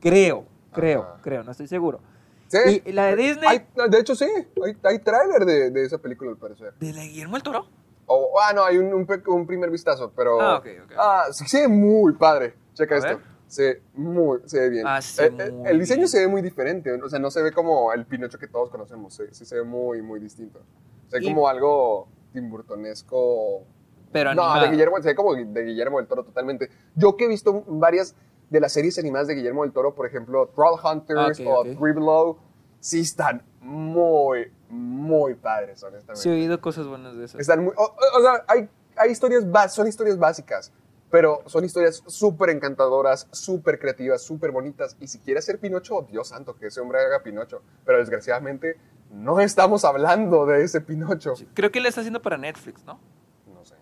Creo, 0.00 0.46
creo, 0.72 1.02
Ajá. 1.02 1.18
creo, 1.22 1.42
no 1.44 1.50
estoy 1.50 1.66
seguro. 1.68 2.00
Sí. 2.46 2.82
Y 2.86 2.92
la 2.92 3.06
de 3.06 3.16
Disney. 3.16 3.48
Hay- 3.48 3.88
de 3.90 3.98
hecho, 4.00 4.14
sí. 4.14 4.26
Hay, 4.64 4.76
hay 4.82 4.98
tráiler 5.00 5.44
de, 5.44 5.70
de 5.70 5.84
esa 5.84 5.98
película, 5.98 6.30
al 6.30 6.38
parecer. 6.38 6.72
¿De 6.80 6.92
la 6.92 7.00
de 7.02 7.08
Guillermo 7.08 7.34
del 7.34 7.42
Toro? 7.42 7.66
O, 8.06 8.40
ah, 8.40 8.54
no, 8.54 8.64
hay 8.64 8.78
un, 8.78 8.94
un 8.94 9.04
pe- 9.04 9.22
un 9.26 9.46
primer 9.46 9.70
vistazo, 9.70 10.10
pero... 10.16 10.40
Ah, 10.40 10.56
ok, 10.58 10.66
ok. 10.84 10.92
Ah, 10.96 11.24
sí, 11.30 11.44
ve 11.58 11.68
muy 11.68 12.14
padre. 12.14 12.54
Checa 12.72 12.94
A 12.94 12.98
esto. 12.98 13.08
ver. 13.18 13.37
Se 13.48 13.62
ve 13.62 13.82
muy, 13.94 14.38
se 14.44 14.60
ve 14.60 14.68
bien. 14.68 14.84
Ah, 14.86 15.00
sí, 15.02 15.22
Eh, 15.22 15.32
eh, 15.38 15.52
el 15.66 15.78
diseño 15.80 16.00
bien. 16.00 16.08
se 16.08 16.20
ve 16.20 16.28
muy 16.28 16.42
diferente. 16.42 16.92
O 16.92 17.08
sea, 17.08 17.18
no 17.18 17.30
se 17.30 17.42
ve 17.42 17.50
como 17.52 17.92
el 17.92 18.04
Pinocho 18.06 18.38
que 18.38 18.46
todos 18.46 18.70
conocemos. 18.70 19.14
Sí, 19.14 19.24
sí 19.32 19.44
se 19.44 19.56
ve 19.56 19.64
muy, 19.64 20.02
muy 20.02 20.20
distinto. 20.20 20.60
Se 21.08 21.18
ve 21.18 21.24
Y- 21.24 21.28
como 21.28 21.48
algo 21.48 22.08
timburtonesco. 22.32 23.64
Pero 24.12 24.34
No, 24.34 24.42
animada. 24.42 24.64
de 24.64 24.70
Guillermo, 24.72 24.96
se 25.02 25.08
ve 25.08 25.14
como 25.14 25.34
de 25.34 25.64
Guillermo 25.64 25.98
del 25.98 26.06
Toro 26.06 26.24
totalmente. 26.24 26.70
Yo 26.94 27.16
que 27.16 27.24
he 27.26 27.28
visto 27.28 27.62
varias 27.66 28.14
de 28.48 28.60
las 28.60 28.72
series 28.72 28.98
animadas 28.98 29.26
de 29.28 29.34
Guillermo 29.34 29.62
del 29.64 29.72
Toro, 29.72 29.94
por 29.94 30.06
ejemplo, 30.06 30.48
Troll 30.54 30.78
Hunters 30.82 31.40
Ok, 31.40 31.46
o 31.46 31.60
ok. 31.60 31.66
Three 31.78 31.92
Below, 31.92 32.38
sí 32.80 33.00
están 33.00 33.42
muy, 33.60 34.50
muy 34.70 35.34
padres, 35.34 35.82
honestamente. 35.82 36.22
Sí, 36.22 36.30
he 36.30 36.32
oído 36.32 36.58
cosas 36.60 36.86
buenas 36.86 37.16
de 37.16 37.24
eso. 37.26 37.38
Están 37.38 37.62
muy, 37.64 37.74
o, 37.76 37.82
o- 37.82 38.20
sea, 38.22 38.44
hay, 38.48 38.68
hay 38.96 39.10
historias, 39.10 39.44
son 39.74 39.86
historias 39.88 40.18
básicas, 40.18 40.72
pero 41.10 41.42
son 41.46 41.64
historias 41.64 42.02
súper 42.06 42.50
encantadoras, 42.50 43.28
súper 43.32 43.78
creativas, 43.78 44.22
súper 44.22 44.50
bonitas. 44.50 44.96
Y 45.00 45.06
si 45.06 45.18
quiere 45.18 45.38
hacer 45.38 45.58
Pinocho, 45.58 46.02
Dios 46.10 46.28
santo, 46.28 46.54
que 46.56 46.66
ese 46.66 46.80
hombre 46.80 47.00
haga 47.00 47.22
Pinocho. 47.22 47.62
Pero 47.84 47.98
desgraciadamente 47.98 48.76
no 49.10 49.40
estamos 49.40 49.84
hablando 49.84 50.44
de 50.46 50.62
ese 50.64 50.80
Pinocho. 50.80 51.34
Creo 51.54 51.70
que 51.70 51.80
le 51.80 51.88
está 51.88 52.02
haciendo 52.02 52.20
para 52.20 52.36
Netflix, 52.36 52.84
¿no? 52.84 53.00
No 53.46 53.64
sé. 53.64 53.76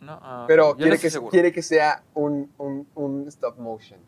No, 0.00 0.18
ah, 0.22 0.44
Pero 0.46 0.68
no 0.70 0.76
quiere, 0.76 0.94
estoy 0.94 1.06
que, 1.06 1.10
seguro. 1.10 1.30
quiere 1.30 1.52
que 1.52 1.62
sea 1.62 2.04
un, 2.14 2.52
un, 2.58 2.88
un 2.94 3.28
stop 3.28 3.58
motion. 3.58 3.98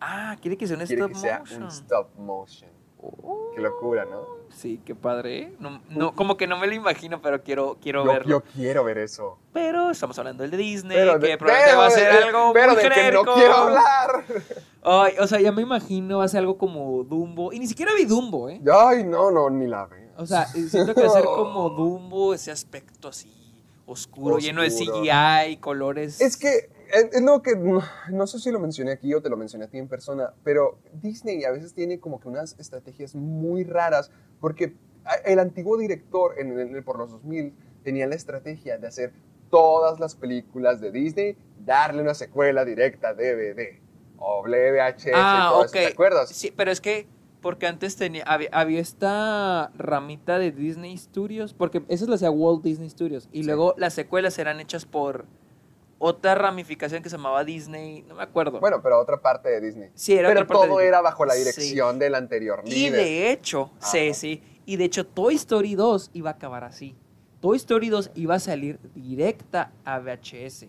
Ah, 0.00 0.36
quiere 0.40 0.56
que 0.56 0.66
sea 0.66 0.76
un 0.76 0.84
Quiere 0.86 1.02
stop 1.02 1.12
que 1.12 1.18
sea 1.18 1.42
un 1.58 1.66
stop 1.68 2.14
motion. 2.16 2.70
Oh, 3.22 3.50
Qué 3.54 3.60
locura, 3.60 4.04
¿no? 4.04 4.22
Sí, 4.54 4.80
qué 4.84 4.94
padre. 4.94 5.38
¿eh? 5.38 5.52
No, 5.58 5.80
no, 5.90 6.14
como 6.14 6.36
que 6.36 6.46
no 6.46 6.56
me 6.58 6.66
lo 6.68 6.74
imagino, 6.74 7.20
pero 7.20 7.42
quiero, 7.42 7.76
quiero 7.82 8.04
Yo, 8.04 8.10
verlo. 8.12 8.28
yo 8.28 8.42
quiero 8.54 8.84
ver 8.84 8.98
eso. 8.98 9.38
Pero 9.52 9.90
estamos 9.90 10.16
hablando 10.18 10.42
del 10.42 10.50
de 10.52 10.56
Disney, 10.56 10.96
Pero, 10.96 11.18
que 11.18 11.26
de, 11.26 11.38
probablemente 11.38 11.70
pero 11.70 11.78
va 11.80 11.86
a 11.86 11.90
ser 11.90 12.12
de- 12.12 12.24
algo 12.24 12.52
pero 12.52 12.72
muy 12.74 12.82
de 12.82 12.88
que 12.90 13.12
no 13.12 13.24
quiero 13.24 13.54
hablar. 13.54 14.24
Ay, 14.82 15.14
o 15.20 15.26
sea, 15.26 15.40
ya 15.40 15.50
me 15.50 15.62
imagino 15.62 16.18
va 16.18 16.24
a 16.24 16.28
ser 16.28 16.38
algo 16.40 16.56
como 16.56 17.02
Dumbo. 17.04 17.52
Y 17.52 17.58
ni 17.58 17.66
siquiera 17.66 17.92
vi 17.94 18.04
Dumbo, 18.04 18.48
¿eh? 18.48 18.60
Ay, 18.72 19.02
no, 19.04 19.30
no, 19.30 19.50
ni 19.50 19.66
la 19.66 19.86
veo. 19.86 20.10
O 20.16 20.26
sea, 20.26 20.46
siento 20.46 20.94
que 20.94 21.00
va 21.02 21.08
a 21.08 21.10
ser 21.10 21.24
como 21.24 21.70
Dumbo, 21.70 22.32
ese 22.34 22.50
aspecto 22.52 23.08
así 23.08 23.32
oscuro, 23.86 24.38
lleno 24.38 24.62
de 24.62 24.68
Oscuro. 24.68 25.02
CGI, 25.02 25.56
colores. 25.58 26.20
Es 26.20 26.36
que 26.36 26.70
es, 26.92 27.12
es 27.12 27.22
lo 27.22 27.42
que 27.42 27.56
no, 27.56 27.80
no 28.10 28.26
sé 28.26 28.38
si 28.38 28.50
lo 28.50 28.60
mencioné 28.60 28.92
aquí 28.92 29.12
o 29.14 29.22
te 29.22 29.28
lo 29.28 29.36
mencioné 29.36 29.64
a 29.66 29.68
ti 29.68 29.78
en 29.78 29.88
persona, 29.88 30.32
pero 30.42 30.78
Disney 30.94 31.44
a 31.44 31.50
veces 31.50 31.74
tiene 31.74 31.98
como 32.00 32.20
que 32.20 32.28
unas 32.28 32.58
estrategias 32.58 33.14
muy 33.14 33.64
raras 33.64 34.10
porque 34.40 34.74
el 35.24 35.38
antiguo 35.38 35.76
director 35.76 36.38
en, 36.38 36.58
en- 36.58 36.84
por 36.84 36.98
los 36.98 37.10
2000 37.10 37.54
tenía 37.82 38.06
la 38.06 38.14
estrategia 38.14 38.78
de 38.78 38.86
hacer 38.86 39.12
todas 39.50 40.00
las 40.00 40.14
películas 40.16 40.80
de 40.80 40.90
Disney, 40.90 41.36
darle 41.64 42.02
una 42.02 42.14
secuela 42.14 42.64
directa 42.64 43.14
DVD 43.14 43.80
o 44.18 44.42
VHS, 44.42 45.10
Ah, 45.14 45.48
todo 45.50 45.58
ok. 45.60 45.64
eso, 45.66 45.72
¿te 45.74 45.86
acuerdas? 45.88 46.30
Sí, 46.30 46.52
pero 46.56 46.70
es 46.70 46.80
que 46.80 47.06
porque 47.42 47.66
antes 47.66 47.96
tenía 47.96 48.24
había, 48.26 48.48
había 48.52 48.80
esta 48.80 49.70
ramita 49.76 50.38
de 50.38 50.50
Disney 50.50 50.96
Studios, 50.96 51.52
porque 51.52 51.82
esas 51.88 52.08
las 52.08 52.16
hacía 52.20 52.30
Walt 52.30 52.62
Disney 52.64 52.88
Studios 52.88 53.28
y 53.32 53.40
Sí. 53.42 53.44
luego 53.44 53.74
las 53.76 53.92
secuelas 53.92 54.38
eran 54.38 54.60
hechas 54.60 54.86
por 54.86 55.26
otra 56.06 56.34
ramificación 56.34 57.02
que 57.02 57.08
se 57.08 57.16
llamaba 57.16 57.44
Disney, 57.44 58.02
no 58.02 58.14
me 58.16 58.22
acuerdo. 58.22 58.60
Bueno, 58.60 58.80
pero 58.82 58.98
otra 59.00 59.20
parte 59.20 59.48
de 59.48 59.60
Disney. 59.60 59.90
Sí, 59.94 60.12
era 60.14 60.28
pero 60.28 60.40
otra 60.42 60.54
parte 60.54 60.68
todo 60.68 60.78
de- 60.78 60.86
era 60.88 61.00
bajo 61.00 61.24
la 61.24 61.32
Sí. 61.34 61.38
dirección 61.40 61.98
del 61.98 62.14
anterior 62.14 62.60
y 62.66 62.70
líder. 62.70 62.92
de 62.92 63.30
hecho, 63.32 63.70
sí, 63.78 64.08
Ajá. 64.08 64.14
sí, 64.14 64.42
y 64.66 64.76
de 64.76 64.84
hecho 64.84 65.06
Toy 65.06 65.34
Story 65.36 65.74
2 65.74 66.10
iba 66.12 66.30
a 66.30 66.32
acabar 66.34 66.62
así. 66.64 66.94
Toy 67.40 67.56
Story 67.56 67.88
2 67.88 68.10
iba 68.14 68.34
a 68.34 68.38
salir 68.38 68.78
directa 68.94 69.72
a 69.84 69.98
VHS. 69.98 70.68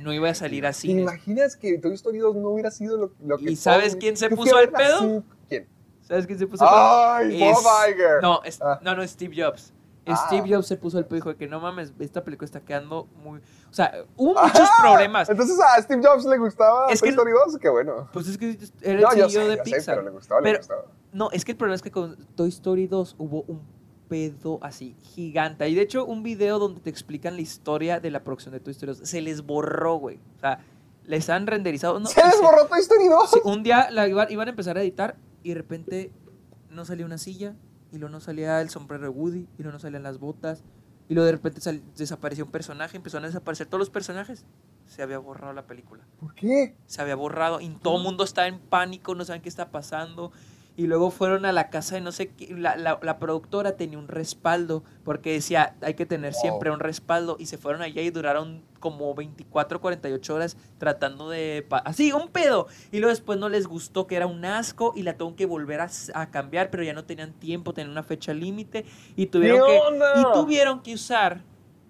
No 0.00 0.12
iba 0.12 0.30
a 0.30 0.34
salir 0.34 0.62
¿Te 0.62 0.68
así. 0.68 0.90
imaginas 0.92 1.56
que 1.56 1.76
Toy 1.78 1.92
Story 1.94 2.18
2 2.18 2.36
no 2.36 2.48
hubiera 2.50 2.70
sido 2.70 2.96
lo, 2.96 3.12
lo 3.24 3.36
que 3.38 3.50
¿Y 3.52 3.56
sabes 3.56 3.90
todo- 3.92 3.98
quién 4.00 4.16
se 4.16 4.30
puso 4.30 4.56
al 4.56 4.70
pedo? 4.70 5.24
¿Quién? 5.48 5.68
¿Sabes 6.00 6.26
quién 6.26 6.38
se 6.38 6.46
puso 6.46 6.64
¡Ay, 6.66 7.38
pedo? 7.38 7.52
Bob 7.52 7.64
Iger! 7.90 8.22
No, 8.22 8.40
es- 8.44 8.60
Ah. 8.62 8.78
no, 8.82 8.94
no, 8.94 9.06
Steve 9.06 9.34
Jobs. 9.42 9.72
Ah. 10.06 10.24
Steve 10.26 10.48
Jobs 10.54 10.66
se 10.66 10.76
puso 10.76 10.98
el 10.98 11.04
pedo 11.04 11.16
y 11.16 11.20
dijo 11.20 11.36
que 11.36 11.46
no 11.46 11.60
mames, 11.60 11.92
esta 11.98 12.24
película 12.24 12.46
está 12.46 12.60
quedando 12.60 13.06
muy... 13.22 13.38
O 13.38 13.72
sea, 13.72 13.92
hubo 14.16 14.34
muchos 14.42 14.68
problemas. 14.80 15.28
Entonces 15.28 15.58
a 15.60 15.80
Steve 15.82 16.02
Jobs 16.04 16.24
le 16.24 16.38
gustaba 16.38 16.86
Es 16.90 17.00
Toy 17.00 17.10
Story 17.10 17.32
2, 17.32 17.58
qué 17.58 17.68
bueno. 17.68 18.08
Pues 18.12 18.26
es 18.28 18.38
que 18.38 18.58
era 18.82 18.94
el 18.98 19.00
No, 19.02 19.10
CEO 19.10 19.28
sé, 19.30 19.40
de 19.40 19.56
sé, 19.56 19.62
Pixar. 19.62 19.96
pero 19.96 20.08
le 20.08 20.10
gustaba, 20.10 20.40
le 20.40 20.56
gustaba. 20.56 20.84
No, 21.12 21.30
es 21.32 21.44
que 21.44 21.52
el 21.52 21.58
problema 21.58 21.74
es 21.76 21.82
que 21.82 21.90
con 21.90 22.16
Toy 22.34 22.48
Story 22.48 22.86
2 22.86 23.16
hubo 23.18 23.42
un 23.42 23.60
pedo 24.08 24.58
así 24.62 24.96
gigante. 25.02 25.68
Y 25.68 25.74
de 25.74 25.82
hecho, 25.82 26.04
un 26.04 26.22
video 26.22 26.58
donde 26.58 26.80
te 26.80 26.90
explican 26.90 27.34
la 27.36 27.42
historia 27.42 28.00
de 28.00 28.10
la 28.10 28.24
producción 28.24 28.52
de 28.52 28.60
Toy 28.60 28.72
Story 28.72 28.92
2 28.98 29.08
se 29.08 29.20
les 29.20 29.42
borró, 29.42 29.96
güey. 29.96 30.18
O 30.36 30.40
sea, 30.40 30.60
les 31.04 31.28
han 31.30 31.46
renderizado. 31.46 32.00
No, 32.00 32.06
¿Se 32.08 32.24
les 32.24 32.40
borró 32.40 32.66
Toy 32.66 32.80
Story 32.80 33.06
2? 33.08 33.30
Sí, 33.30 33.40
un 33.44 33.62
día 33.62 33.90
la 33.90 34.08
iban, 34.08 34.30
iban 34.30 34.48
a 34.48 34.50
empezar 34.50 34.76
a 34.78 34.82
editar 34.82 35.16
y 35.42 35.50
de 35.50 35.54
repente 35.56 36.12
no 36.70 36.84
salía 36.84 37.04
una 37.06 37.18
silla 37.18 37.54
y 37.92 37.98
luego 37.98 38.12
no 38.12 38.20
salía 38.20 38.60
el 38.60 38.70
sombrero 38.70 39.04
de 39.04 39.08
Woody 39.08 39.48
y 39.58 39.62
luego 39.62 39.72
no 39.72 39.78
salían 39.78 40.02
las 40.02 40.18
botas 40.18 40.62
y 41.08 41.14
luego 41.14 41.26
de 41.26 41.32
repente 41.32 41.60
sal- 41.60 41.82
desapareció 41.96 42.44
un 42.44 42.50
personaje, 42.52 42.96
empezaron 42.96 43.24
a 43.24 43.28
desaparecer 43.28 43.66
todos 43.66 43.80
los 43.80 43.90
personajes. 43.90 44.44
Se 44.86 45.02
había 45.02 45.18
borrado 45.18 45.52
la 45.52 45.66
película. 45.66 46.04
¿Por 46.18 46.34
qué? 46.34 46.76
Se 46.86 47.00
había 47.02 47.14
borrado 47.16 47.60
y 47.60 47.68
todo 47.70 47.96
el 47.98 48.02
mundo 48.02 48.24
estaba 48.24 48.46
en 48.48 48.58
pánico, 48.60 49.14
no 49.14 49.24
saben 49.24 49.42
qué 49.42 49.48
está 49.48 49.70
pasando. 49.70 50.32
Y 50.76 50.86
luego 50.86 51.10
fueron 51.10 51.44
a 51.44 51.52
la 51.52 51.68
casa 51.68 51.96
de 51.96 52.00
no 52.00 52.10
sé 52.12 52.28
qué. 52.28 52.54
La, 52.56 52.76
la- 52.76 52.98
la 53.02 53.18
productora 53.18 53.76
tenía 53.76 53.98
un 53.98 54.08
respaldo 54.08 54.82
porque 55.04 55.32
decía 55.32 55.74
hay 55.82 55.94
que 55.94 56.06
tener 56.06 56.32
Wow. 56.32 56.40
siempre 56.40 56.70
un 56.70 56.80
respaldo. 56.80 57.36
Y 57.38 57.46
se 57.46 57.58
fueron 57.58 57.82
allá 57.82 58.00
y 58.02 58.10
duraron 58.10 58.62
como 58.78 59.14
24, 59.14 59.80
48 59.80 60.34
horas 60.34 60.56
tratando 60.78 61.28
de. 61.28 61.66
Así, 61.84 62.12
un 62.12 62.28
pedo. 62.28 62.66
Y 62.92 62.98
luego 63.00 63.10
después 63.10 63.38
no 63.38 63.48
les 63.50 63.66
gustó 63.66 64.06
que 64.06 64.16
era 64.16 64.26
un 64.26 64.44
asco 64.44 64.92
y 64.96 65.02
la 65.02 65.14
tuvieron 65.18 65.36
que 65.36 65.44
volver 65.46 65.80
a, 66.14 66.30
cambiar, 66.30 66.70
pero 66.70 66.82
ya 66.82 66.94
no 66.94 67.04
tenían 67.04 67.32
tiempo, 67.34 67.74
tenían 67.74 67.90
una 67.92 68.02
fecha 68.02 68.32
límite. 68.32 68.86
Y 69.16 69.26
tuvieron 69.26 69.66
¿Qué 69.66 69.80
que. 70.14 70.20
Y 70.20 70.24
tuvieron 70.32 70.80
que 70.82 70.94
usar 70.94 71.42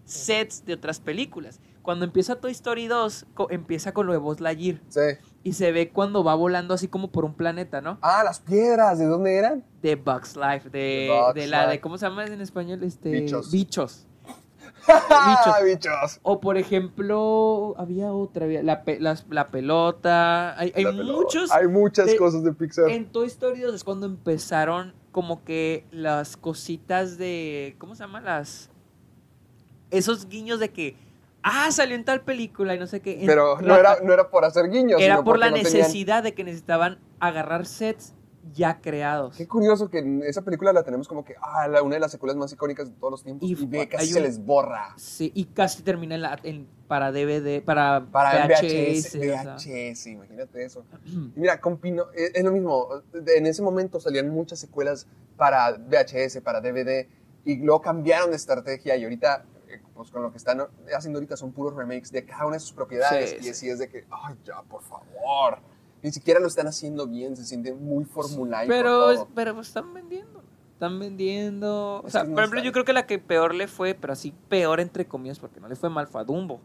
sets 0.04 0.64
de 0.64 0.74
otras 0.74 0.98
películas. 1.00 1.60
Cuando 1.82 2.04
empieza 2.04 2.36
Toy 2.36 2.50
Story 2.52 2.88
2, 2.88 3.26
co- 3.34 3.48
empieza 3.50 3.92
con 3.92 4.06
lo 4.06 4.12
de 4.12 4.18
Buzz 4.18 4.40
Lightyear. 4.40 4.80
Sí. 4.88 5.00
Y 5.42 5.54
se 5.54 5.72
ve 5.72 5.88
cuando 5.90 6.22
va 6.22 6.34
volando 6.34 6.74
así 6.74 6.86
como 6.88 7.10
por 7.10 7.24
un 7.24 7.32
planeta, 7.34 7.80
¿no? 7.80 7.98
Ah, 8.02 8.22
las 8.22 8.40
piedras, 8.40 8.98
¿de 8.98 9.06
dónde 9.06 9.36
eran? 9.36 9.64
De 9.80 9.96
Bugs 9.96 10.36
Life, 10.36 10.68
de, 10.68 10.78
De 10.78 11.08
Bugs 11.10 11.34
de 11.34 11.46
la 11.46 11.60
Life. 11.62 11.70
de, 11.72 11.80
¿cómo 11.80 11.96
se 11.96 12.06
llama 12.06 12.26
en 12.26 12.40
español? 12.42 12.82
Este, 12.82 13.10
Bichos. 13.10 13.50
Bichos. 13.50 14.06
bichos. 14.86 15.64
bichos. 15.64 16.20
O 16.22 16.40
por 16.40 16.56
ejemplo, 16.58 17.74
había 17.78 18.12
otra, 18.12 18.44
había 18.44 18.62
la, 18.62 18.82
pe- 18.84 18.98
la 19.00 19.48
pelota. 19.50 20.58
Hay, 20.58 20.72
hay 20.76 20.84
La 20.84 20.90
pelota. 20.90 21.12
muchos. 21.12 21.50
Hay 21.52 21.68
muchas 21.68 22.06
de- 22.06 22.16
cosas 22.16 22.44
de 22.44 22.52
Pixar. 22.52 22.90
En 22.90 23.06
Toy 23.10 23.26
Story 23.26 23.60
2 23.60 23.74
es 23.74 23.84
cuando 23.84 24.06
empezaron 24.06 24.92
como 25.12 25.42
que 25.44 25.86
las 25.90 26.36
cositas 26.36 27.16
de. 27.18 27.76
¿Cómo 27.78 27.94
se 27.94 28.02
llaman? 28.04 28.24
Las. 28.24 28.70
Esos 29.90 30.28
guiños 30.28 30.60
de 30.60 30.70
que. 30.70 30.96
Ah, 31.42 31.70
salió 31.72 31.94
en 31.96 32.04
tal 32.04 32.20
película 32.22 32.74
y 32.74 32.78
no 32.78 32.86
sé 32.86 33.00
qué. 33.00 33.22
Pero 33.26 33.60
no 33.60 33.74
era, 33.76 33.98
no 34.02 34.12
era 34.12 34.28
por 34.30 34.44
hacer 34.44 34.68
guiños. 34.70 35.00
era 35.00 35.14
sino 35.16 35.24
por 35.24 35.38
la 35.38 35.50
no 35.50 35.56
tenían- 35.56 35.72
necesidad 35.72 36.22
de 36.22 36.34
que 36.34 36.44
necesitaban 36.44 36.98
agarrar 37.18 37.66
sets 37.66 38.14
ya 38.54 38.80
creados. 38.80 39.36
Qué 39.36 39.46
curioso 39.46 39.90
que 39.90 39.98
en 39.98 40.22
esa 40.22 40.42
película 40.42 40.72
la 40.72 40.82
tenemos 40.82 41.06
como 41.06 41.24
que, 41.24 41.34
ah, 41.42 41.68
la, 41.68 41.82
una 41.82 41.94
de 41.96 42.00
las 42.00 42.10
secuelas 42.10 42.36
más 42.36 42.52
icónicas 42.52 42.88
de 42.88 42.94
todos 42.96 43.10
los 43.10 43.22
tiempos. 43.22 43.48
Y 43.48 43.52
Y, 43.52 43.66
ve, 43.66 43.88
casi 43.88 44.08
un- 44.08 44.12
se 44.14 44.20
les 44.20 44.38
borra. 44.44 44.94
Sí, 44.96 45.30
y 45.34 45.44
casi 45.46 45.82
termina 45.82 46.14
en 46.14 46.22
la, 46.22 46.38
en- 46.42 46.66
para 46.88 47.12
DVD, 47.12 47.62
para, 47.62 48.04
Para 48.10 48.46
VHS. 48.46 49.16
VHS, 49.18 50.06
imagínate 50.10 50.64
eso. 50.64 50.84
Y 51.06 51.40
mira, 51.40 51.60
con 51.60 51.76
Pino, 51.78 52.06
es, 52.14 52.34
es 52.34 52.42
lo 52.44 52.50
mismo. 52.50 52.88
En 53.14 53.46
ese 53.46 53.62
momento 53.62 54.00
salían 54.00 54.28
muchas 54.30 54.58
secuelas 54.58 55.06
para 55.36 55.72
VHS, 55.72 56.40
para 56.42 56.60
DVD, 56.60 57.06
y 57.44 57.56
luego 57.56 57.80
cambiaron 57.80 58.30
de 58.30 58.36
estrategia 58.36 58.96
y 58.96 59.04
ahorita, 59.04 59.44
pues 60.00 60.10
con 60.10 60.22
lo 60.22 60.30
que 60.30 60.38
están 60.38 60.62
haciendo 60.96 61.18
ahorita 61.18 61.36
son 61.36 61.52
puros 61.52 61.74
remakes 61.74 62.10
de 62.10 62.24
cada 62.24 62.46
una 62.46 62.56
de 62.56 62.60
sus 62.60 62.72
propiedades. 62.72 63.30
Sí, 63.30 63.36
y 63.40 63.42
sí. 63.42 63.50
así 63.50 63.68
es 63.68 63.78
de 63.78 63.88
que, 63.90 64.06
ay, 64.10 64.34
ya, 64.44 64.62
por 64.62 64.82
favor. 64.82 65.58
Ni 66.02 66.10
siquiera 66.10 66.40
lo 66.40 66.46
están 66.46 66.66
haciendo 66.66 67.06
bien, 67.06 67.36
se 67.36 67.44
siente 67.44 67.74
muy 67.74 68.04
formulaico 68.06 68.70
Pero, 68.70 69.14
todo. 69.14 69.28
pero 69.34 69.54
pues, 69.54 69.68
están 69.68 69.92
vendiendo. 69.92 70.42
Están 70.72 70.98
vendiendo. 70.98 72.00
O 72.02 72.06
Es 72.06 72.12
sea, 72.14 72.24
por 72.24 72.38
ejemplo, 72.38 72.62
yo 72.62 72.72
creo 72.72 72.86
que 72.86 72.94
la 72.94 73.06
que 73.06 73.18
peor 73.18 73.54
le 73.54 73.68
fue, 73.68 73.92
pero 73.94 74.14
así 74.14 74.32
peor 74.48 74.80
entre 74.80 75.06
comillas, 75.06 75.38
porque 75.38 75.60
no 75.60 75.68
le 75.68 75.76
fue 75.76 75.90
mal, 75.90 76.06
fue 76.06 76.22
a 76.22 76.24
Dumbo. 76.24 76.62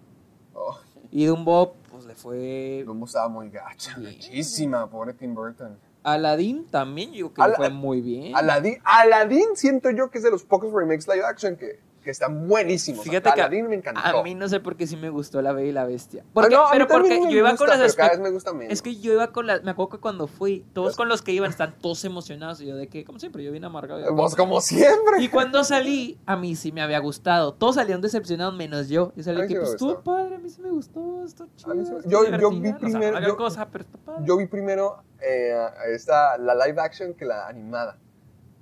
Oh, 0.54 0.78
Y 1.12 1.26
Dumbo, 1.26 1.76
pues 1.92 2.06
le 2.06 2.16
fue. 2.16 2.84
Dumbo 2.86 3.06
estaba 3.08 3.28
muy 3.28 3.50
gacha, 3.50 3.98
Bien. 3.98 4.14
gachísima, 4.14 4.90
pobre 4.90 5.14
Tim 5.14 5.36
Burton. 5.36 5.78
Aladdin 6.04 6.68
también, 6.68 7.10
yo 7.10 7.16
digo 7.16 7.34
que 7.34 7.42
le 7.42 7.56
fue 7.56 7.70
muy 7.72 8.00
bien. 8.00 8.36
Aladdin, 8.36 8.78
Aladdin 8.86 9.56
siento 9.56 9.90
yo 9.90 10.10
que 10.12 10.20
es 10.20 10.24
de 10.24 10.30
los 10.32 10.44
pocos 10.44 10.72
remakes 10.72 11.08
live 11.08 11.26
action 11.26 11.58
que, 11.58 11.80
que 12.06 12.12
están 12.12 12.47
buenísimos. 12.47 13.03
Fíjate 13.03 13.32
que 13.34 13.41
Aladdin 13.41 13.68
me 13.68 13.76
encantó. 13.76 13.99
a 14.20 14.24
mí 14.24 14.34
no 14.36 14.47
sé 14.47 14.62
por 14.62 14.78
qué 14.78 14.88
sí 14.88 14.95
me 14.95 15.10
gustó 15.10 15.41
La 15.41 15.51
Bella 15.51 15.70
y 15.70 15.72
la 15.74 15.84
Bestia. 15.86 16.24
Ah, 16.26 16.30
Porque, 16.34 16.56
no, 16.56 16.64
pero 16.72 16.88
porque 16.88 17.20
yo 17.24 17.30
iba 17.32 17.49
gusta, 17.51 17.66
con 17.66 17.80
las 17.80 17.95
cada 17.95 18.12
vez 18.12 18.20
me 18.20 18.30
gusta 18.30 18.53
menos. 18.53 18.72
Es 18.72 18.82
que 18.82 18.95
yo 18.95 19.12
iba 19.12 19.32
con 19.34 19.47
las. 19.47 19.64
Me 19.64 19.72
acuerdo 19.72 19.89
que 19.89 19.97
cuando 19.97 20.28
fui, 20.28 20.64
todos 20.74 20.89
Pues- 20.89 20.95
con 20.97 21.10
los 21.10 21.22
que 21.22 21.34
iban 21.34 21.49
están 21.49 21.76
todos 21.82 22.06
emocionados. 22.06 22.62
Y 22.62 22.68
yo 22.68 22.76
de 22.78 22.88
que, 22.88 23.03
como 23.03 23.20
siempre, 23.20 23.43
yo 23.43 23.51
bien 23.51 23.66
amargado. 23.66 23.99
yo- 24.06 24.16
Pues 24.16 24.36
como 24.36 24.62
siempre. 24.62 25.22
Y 25.22 25.28
cuando 25.30 25.64
salí, 25.66 26.18
a 26.26 26.36
mí 26.38 26.56
sí 26.56 26.72
me 26.72 26.82
había 26.82 26.99
gustado. 26.99 27.53
Todos 27.56 27.76
salieron 27.76 28.01
decepcionados 28.01 28.56
menos 28.56 28.88
yo. 28.88 29.12
Yo 29.16 29.24
salí 29.24 29.39
A 29.41 29.43
mí 29.43 29.47
que 29.49 29.60
pues 29.60 29.72
estuvo 29.72 30.01
padre, 30.01 30.36
a 30.36 30.38
mí 30.38 30.49
sí 30.49 30.62
me 30.62 30.70
gustó, 30.70 31.24
está 31.26 31.45
chido. 31.58 31.74
sí 31.74 31.91
me- 31.91 32.10
yo- 32.12 32.26
yo 32.38 32.49
vi 32.51 32.60
O 32.60 32.62
sea, 32.72 32.78
primero- 32.78 33.20
yo- 33.20 33.36
cosas, 33.36 33.68
pero 33.72 33.84
está 33.84 33.97
padre. 33.97 34.22
Yo 34.26 34.38
vi 34.38 34.45
primero 34.45 35.01
eh, 35.20 35.58
esta, 35.93 36.38
la 36.38 36.53
live 36.68 36.80
action 36.80 37.16
que 37.16 37.26
la 37.26 37.47
animada. 37.47 37.97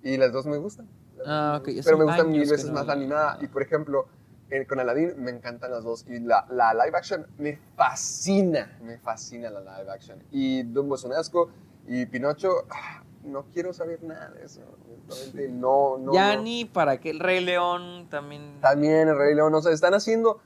Y 0.01 0.17
las 0.17 0.31
dos 0.31 0.45
me 0.45 0.57
gustan. 0.57 0.87
Ah, 1.25 1.57
ok. 1.61 1.69
Pero 1.83 1.97
me 1.97 2.05
gustan 2.05 2.29
mil 2.31 2.41
veces 2.41 2.65
no 2.65 2.73
más 2.73 2.85
la 2.87 2.93
animada. 2.93 3.37
Y 3.41 3.47
por 3.47 3.61
ejemplo, 3.61 4.07
eh, 4.49 4.65
con 4.67 4.79
Aladdin 4.79 5.13
me 5.17 5.31
encantan 5.31 5.71
las 5.71 5.83
dos. 5.83 6.05
Y 6.07 6.19
la, 6.19 6.45
la 6.49 6.73
live 6.73 6.97
action 6.97 7.25
me 7.37 7.59
fascina. 7.75 8.77
Me 8.81 8.97
fascina 8.97 9.49
la 9.49 9.59
live 9.61 9.91
action. 9.91 10.23
Y 10.31 10.63
Dumbo 10.63 10.95
es 10.95 11.03
un 11.03 11.13
asco. 11.13 11.49
Y 11.87 12.05
Pinocho, 12.05 12.65
ah, 12.69 13.03
no 13.23 13.45
quiero 13.53 13.73
saber 13.73 14.01
nada 14.03 14.29
de 14.31 14.45
eso. 14.45 14.61
Honestamente, 15.05 15.49
No, 15.49 15.97
no. 15.97 16.13
ya 16.13 16.35
no. 16.35 16.43
ni 16.43 16.65
para 16.65 16.99
que 16.99 17.09
el 17.09 17.19
Rey 17.19 17.43
León 17.43 18.07
también. 18.09 18.59
También 18.61 19.07
el 19.09 19.17
Rey 19.17 19.35
León, 19.35 19.53
o 19.53 19.61
sea, 19.61 19.71
están 19.71 19.93
haciendo 19.93 20.39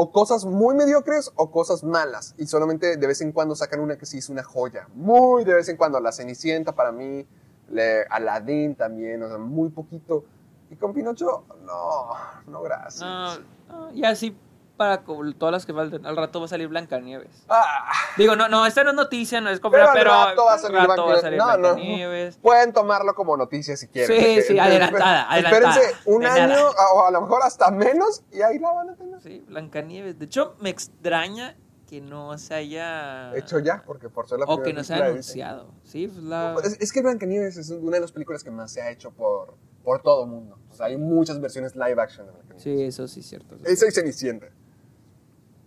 o 0.00 0.12
cosas 0.12 0.44
muy 0.44 0.76
mediocres 0.76 1.32
o 1.34 1.50
cosas 1.50 1.82
malas. 1.82 2.34
Y 2.38 2.46
solamente 2.46 2.96
de 2.96 3.06
vez 3.06 3.20
en 3.20 3.32
cuando 3.32 3.56
sacan 3.56 3.80
una 3.80 3.98
que 3.98 4.06
sí 4.06 4.18
es 4.18 4.28
una 4.28 4.42
joya. 4.44 4.88
Muy 4.94 5.44
de 5.44 5.54
vez 5.54 5.68
en 5.68 5.76
cuando. 5.76 5.98
La 6.00 6.12
Cenicienta 6.12 6.74
para 6.74 6.92
mí, 6.92 7.26
le, 7.70 8.04
Aladdin 8.10 8.74
también, 8.74 9.22
o 9.22 9.28
sea, 9.28 9.38
muy 9.38 9.70
poquito. 9.70 10.24
Y 10.70 10.76
con 10.76 10.92
Pinocho, 10.92 11.44
no, 11.64 12.08
no 12.46 12.62
gracias. 12.62 13.00
No, 13.00 13.38
no, 13.68 13.92
y 13.94 14.04
así 14.04 14.36
para 14.76 15.02
todas 15.02 15.50
las 15.52 15.66
que 15.66 15.74
faltan. 15.74 16.06
Al 16.06 16.16
rato 16.16 16.38
va 16.38 16.46
a 16.46 16.48
salir 16.48 16.68
Blancanieves. 16.68 17.44
Ah, 17.48 17.90
Digo, 18.16 18.36
no, 18.36 18.48
no, 18.48 18.64
esta 18.64 18.84
no 18.84 18.90
es 18.90 18.96
noticia, 18.96 19.40
no 19.40 19.50
es 19.50 19.58
pero 19.58 19.62
compra, 19.72 19.90
al 19.90 19.98
pero. 19.98 20.10
rato 20.10 20.44
va 20.44 20.54
a 20.54 20.58
salir, 20.58 20.78
al 20.78 20.86
rato 20.86 21.06
va 21.06 21.14
a 21.14 21.20
Blancanieves. 21.20 22.34
salir 22.34 22.34
No, 22.34 22.36
no. 22.36 22.42
Pueden 22.42 22.72
tomarlo 22.72 23.14
como 23.16 23.36
noticia 23.36 23.76
si 23.76 23.88
quieren. 23.88 24.16
Sí, 24.16 24.42
sí, 24.42 24.54
de- 24.54 24.60
adelantada, 24.60 25.28
adelantada. 25.32 25.70
Espérense 25.74 26.00
un 26.06 26.24
año 26.24 26.46
nada. 26.48 26.70
o 26.94 27.06
a 27.06 27.10
lo 27.10 27.20
mejor 27.22 27.42
hasta 27.42 27.70
menos 27.72 28.22
y 28.30 28.40
ahí 28.42 28.58
la 28.60 28.70
van 28.72 28.90
a 28.90 28.94
tener. 28.94 29.20
Sí, 29.20 29.44
Blancanieves. 29.48 30.16
De 30.18 30.26
hecho, 30.26 30.54
me 30.60 30.70
extraña 30.70 31.56
que 31.88 32.00
no 32.02 32.36
se 32.36 32.54
haya. 32.54 33.34
Hecho 33.34 33.58
ya, 33.60 33.82
porque 33.86 34.08
por 34.10 34.28
ser 34.28 34.38
la 34.38 34.44
O 34.44 34.62
que 34.62 34.72
no 34.74 34.84
se 34.84 34.92
haya 34.94 35.06
anunciado. 35.06 35.72
Sí, 35.84 36.06
pues 36.06 36.22
la. 36.22 36.54
Es, 36.62 36.76
es 36.80 36.92
que 36.92 37.00
Blancanieves 37.00 37.56
es 37.56 37.70
una 37.70 37.92
de 37.96 38.00
las 38.02 38.12
películas 38.12 38.44
que 38.44 38.50
más 38.50 38.70
se 38.70 38.82
ha 38.82 38.90
hecho 38.90 39.10
por, 39.10 39.54
por 39.82 40.02
todo 40.02 40.24
el 40.24 40.30
mundo. 40.30 40.58
O 40.70 40.74
sea, 40.74 40.86
hay 40.86 40.98
muchas 40.98 41.40
versiones 41.40 41.74
live 41.74 41.96
action 42.00 42.26
de 42.26 42.32
Blancanieves. 42.32 42.62
Sí, 42.62 42.82
eso 42.82 43.08
sí 43.08 43.20
es 43.20 43.26
cierto. 43.26 43.56
Esa 43.64 43.88
y 43.88 43.90
Cenicienta. 43.90 44.48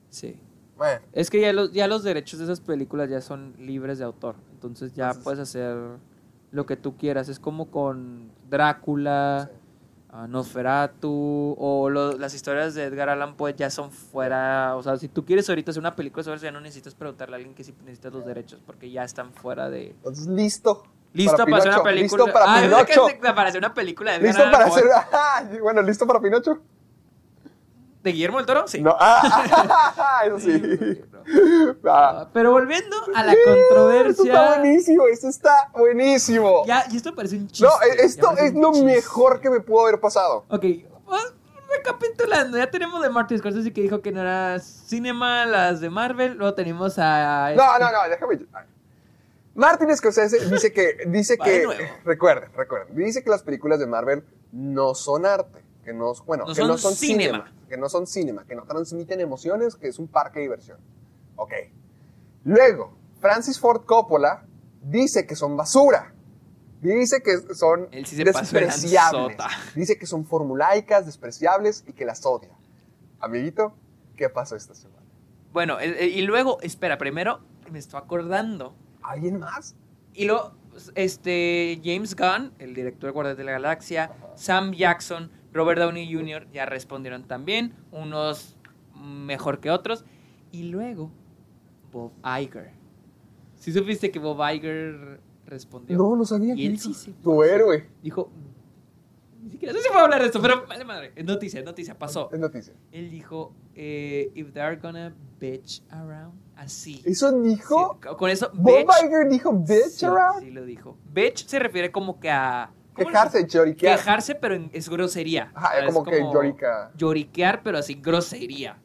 Sí. 0.09 0.39
Bueno, 0.78 1.01
Es 1.13 1.30
que 1.30 1.41
ya 1.41 1.53
los, 1.53 1.72
ya 1.74 1.88
los 1.88 2.03
derechos 2.03 2.39
de 2.39 2.45
esas 2.45 2.59
películas 2.61 3.09
ya 3.09 3.22
son 3.22 3.55
libres 3.57 3.97
de 3.99 4.03
autor. 4.05 4.36
Entonces 4.51 4.93
ya 4.93 5.05
Entonces- 5.07 5.24
puedes 5.24 5.39
hacer 5.39 5.78
lo 6.51 6.65
que 6.65 6.76
tú 6.76 6.97
quieras. 6.97 7.30
Es 7.30 7.39
como 7.39 7.72
con 7.72 8.32
Drácula, 8.49 9.49
Sí. 9.51 9.57
Ah, 10.12 10.28
Nosferatu, 10.28 11.55
o 11.57 11.89
lo- 11.89 12.18
las 12.18 12.34
historias 12.34 12.74
de 12.76 12.86
Edgar 12.86 13.09
Allan 13.09 13.36
Poe 13.36 13.53
ya 13.55 13.70
son 13.70 13.91
fuera. 13.91 14.76
O 14.76 14.84
sea, 14.84 14.97
si 14.97 15.07
tú 15.07 15.26
quieres 15.26 15.47
ahorita 15.49 15.72
hacer 15.72 15.82
una 15.82 15.95
película 15.95 16.24
sobre 16.24 16.38
eso, 16.38 16.45
ya 16.45 16.51
no 16.51 16.62
necesitas 16.62 16.93
preguntarle 16.95 17.36
a 17.36 17.38
alguien 17.38 17.55
que 17.55 17.64
sí 17.64 17.74
necesitas 17.82 18.14
los 18.14 18.26
derechos, 18.26 18.59
porque 18.66 18.89
ya 18.91 19.03
están 19.03 19.32
fuera 19.34 19.70
de. 19.70 19.89
entonces 19.89 20.28
listo. 20.28 20.84
Listo 21.14 21.43
para, 21.45 21.57
hacer 21.57 21.72
una 21.74 21.84
película. 21.84 22.24
Listo 22.26 22.34
para 22.39 22.45
Ah, 22.55 22.62
¿verdad 22.62 22.86
que 22.86 22.93
Pinocho. 22.93 23.09
es 23.09 23.34
para 23.34 23.49
hacer 23.49 23.59
una 23.59 23.74
película 23.74 24.12
de 24.12 24.18
Edgar 24.20 24.28
Listo 24.30 24.41
Allan 24.43 24.51
para 24.53 24.68
Poe? 24.68 24.80
hacer. 24.80 24.91
ah, 25.14 25.43
bueno, 25.62 25.82
listo 25.82 26.07
para 26.07 26.22
Pinocho. 26.22 26.59
¿De 28.01 28.12
Guillermo 28.14 28.38
del 28.38 28.45
Toro? 28.47 28.68
Sí. 28.68 28.82
No, 28.82 28.95
ah, 28.99 30.22
eso 30.26 30.39
sí. 30.39 30.53
Ah, 31.86 32.21
Ah, 32.23 32.29
Pero 32.34 32.51
volviendo 32.51 32.95
a 33.15 33.23
la 33.25 33.34
Esto 33.34 33.49
controversia. 33.49 34.34
está 34.34 34.57
buenísimo, 34.57 35.07
esto 35.07 35.27
está 35.29 35.69
buenísimo. 35.77 36.65
Ya, 36.65 36.86
y 36.91 36.97
esto 36.97 37.13
parece 37.15 37.38
un 37.38 37.47
chiste. 37.47 37.65
no, 37.65 37.71
ya 37.95 38.03
esto 38.03 38.32
es 38.38 38.53
lo 38.53 38.71
chiste. 38.71 38.86
mejor 38.86 39.39
que 39.41 39.49
me 39.49 39.59
pudo 39.61 39.82
haber 39.88 39.99
pasado. 39.99 40.45
Ok, 40.49 40.65
pues, 41.05 41.34
recapitulando, 41.77 42.57
ya 42.57 42.69
tenemos 42.69 43.01
de 43.01 43.09
Martin 43.09 43.38
Scorsese 43.39 43.71
que 43.73 43.82
dijo 43.82 44.01
que 44.01 44.11
no 44.11 44.21
era 44.21 44.59
cinema 44.59 45.45
las 45.45 45.79
de 45.79 45.89
Marvel, 45.89 46.34
luego 46.38 46.53
tenemos 46.53 46.97
a... 46.99 47.51
No, 47.55 47.79
no, 47.79 47.91
no, 47.91 48.09
déjame. 48.09 48.39
Martin 49.53 49.95
Scorsese 49.95 50.49
dice 50.49 50.71
que, 50.71 50.97
dice 51.07 51.38
que, 51.38 51.65
recuerden, 52.05 52.49
recuerden, 52.55 52.95
dice 52.95 53.23
que 53.23 53.29
las 53.29 53.43
películas 53.43 53.79
de 53.79 53.88
Marvel 53.88 54.23
no 54.51 54.95
son 54.95 55.25
arte, 55.25 55.61
que 55.84 55.93
no, 55.93 56.13
bueno, 56.25 56.45
No 56.45 56.53
que 56.53 56.61
son 56.61 56.67
no 56.69 56.77
son 56.77 56.93
cinema. 56.93 57.21
cinema, 57.45 57.53
que 57.69 57.77
no 57.77 57.89
son 57.89 58.07
cinema, 58.07 58.45
que 58.45 58.55
no 58.55 58.63
transmiten 58.63 59.19
emociones, 59.19 59.75
que 59.75 59.88
es 59.89 59.99
un 59.99 60.07
parque 60.07 60.39
de 60.39 60.43
diversión. 60.43 60.77
Ok. 61.41 61.53
Luego, 62.43 62.95
Francis 63.19 63.59
Ford 63.59 63.83
Coppola 63.85 64.45
dice 64.83 65.25
que 65.25 65.35
son 65.35 65.57
basura. 65.57 66.13
Dice 66.81 67.23
que 67.23 67.55
son 67.55 67.89
sí 68.05 68.15
despreciables. 68.23 69.37
Dice 69.75 69.97
que 69.97 70.05
son 70.05 70.25
formulaicas, 70.25 71.07
despreciables 71.07 71.83
y 71.87 71.93
que 71.93 72.05
las 72.05 72.23
odia. 72.25 72.51
Amiguito, 73.19 73.73
¿qué 74.15 74.29
pasó 74.29 74.55
esta 74.55 74.75
semana? 74.75 75.01
Bueno, 75.51 75.77
y 75.81 76.21
luego, 76.21 76.59
espera, 76.61 76.99
primero 76.99 77.41
me 77.71 77.79
estoy 77.79 77.99
acordando. 77.99 78.75
¿Alguien 79.01 79.39
más? 79.39 79.75
Y 80.13 80.25
luego, 80.25 80.53
este, 80.93 81.81
James 81.83 82.15
Gunn, 82.15 82.53
el 82.59 82.75
director 82.75 83.09
de 83.09 83.11
Guardias 83.13 83.37
de 83.37 83.43
la 83.45 83.53
Galaxia, 83.53 84.11
Sam 84.35 84.73
Jackson, 84.73 85.31
Robert 85.53 85.79
Downey 85.79 86.11
Jr. 86.11 86.47
ya 86.51 86.67
respondieron 86.67 87.27
también, 87.27 87.75
unos 87.91 88.57
mejor 88.95 89.59
que 89.59 89.71
otros. 89.71 90.05
Y 90.51 90.63
luego, 90.63 91.11
Bob 91.91 92.11
Iger. 92.23 92.71
¿Sí 93.55 93.71
supiste 93.71 94.09
que 94.11 94.19
Bob 94.19 94.39
Iger 94.53 95.19
respondió? 95.45 95.97
No, 95.97 96.15
no 96.15 96.25
sabía. 96.25 96.53
Y 96.53 96.57
¿qué 96.57 96.65
él 96.67 96.73
hizo? 96.73 96.89
sí 96.89 96.93
se 96.93 97.11
Tu 97.11 97.43
héroe. 97.43 97.87
Dijo, 98.01 98.29
ni 99.43 99.51
siquiera 99.51 99.73
sé 99.73 99.81
si 99.81 99.89
puedo 99.89 100.03
hablar 100.05 100.21
de 100.21 100.27
esto, 100.27 100.41
pero 100.41 100.65
vale 100.67 100.85
madre, 100.85 101.11
es 101.15 101.25
noticia, 101.25 101.59
es 101.59 101.65
noticia, 101.65 101.97
pasó. 101.97 102.29
Es 102.31 102.39
noticia. 102.39 102.73
Él 102.91 103.09
dijo, 103.09 103.53
eh, 103.75 104.31
if 104.35 104.51
they're 104.53 104.75
gonna 104.77 105.13
bitch 105.39 105.83
around, 105.89 106.33
así. 106.55 107.01
¿Eso 107.05 107.31
dijo? 107.41 107.99
Sí, 108.01 108.07
con 108.17 108.29
eso, 108.29 108.51
¿Bob 108.53 108.77
bitch. 108.85 109.03
Iger 109.05 109.29
dijo 109.29 109.51
bitch 109.53 109.89
sí, 109.89 110.05
around? 110.05 110.39
Sí, 110.43 110.51
lo 110.51 110.63
dijo. 110.65 110.97
Bitch 111.11 111.45
se 111.47 111.59
refiere 111.59 111.91
como 111.91 112.19
que 112.19 112.29
a... 112.29 112.71
¿cómo 112.93 113.09
le- 113.09 113.13
Quejarse, 113.13 113.47
lloriquear. 113.47 113.97
Quejarse, 113.97 114.35
pero 114.35 114.55
en- 114.55 114.69
es 114.73 114.89
grosería. 114.89 115.51
Ajá, 115.55 115.69
O 115.69 115.77
sea, 115.77 115.85
como 115.87 116.03
que 116.03 116.19
llorica. 116.19 116.91
Lloriquear, 116.95 117.63
pero 117.63 117.77
así, 117.79 117.95
grosería. 117.95 118.77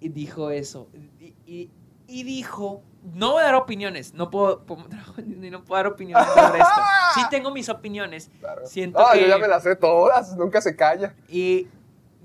Y 0.00 0.08
dijo 0.10 0.50
eso. 0.50 0.88
Y, 1.20 1.34
y- 1.46 1.70
y 2.08 2.24
dijo, 2.24 2.82
no 3.14 3.32
voy 3.32 3.42
a 3.42 3.44
dar 3.46 3.54
opiniones. 3.54 4.14
No 4.14 4.30
puedo, 4.30 4.64
ni 5.24 5.50
no 5.50 5.62
puedo 5.64 5.82
dar 5.82 5.92
opiniones 5.92 6.26
sobre 6.28 6.58
esto. 6.58 6.80
Sí 7.14 7.20
tengo 7.30 7.50
mis 7.50 7.68
opiniones. 7.68 8.30
Claro. 8.40 8.66
Siento 8.66 8.98
Ah, 9.00 9.12
que... 9.14 9.22
yo 9.22 9.28
ya 9.28 9.38
me 9.38 9.46
las 9.48 9.62
sé 9.62 9.76
todas, 9.76 10.36
nunca 10.36 10.60
se 10.60 10.74
calla. 10.76 11.14
Y 11.28 11.68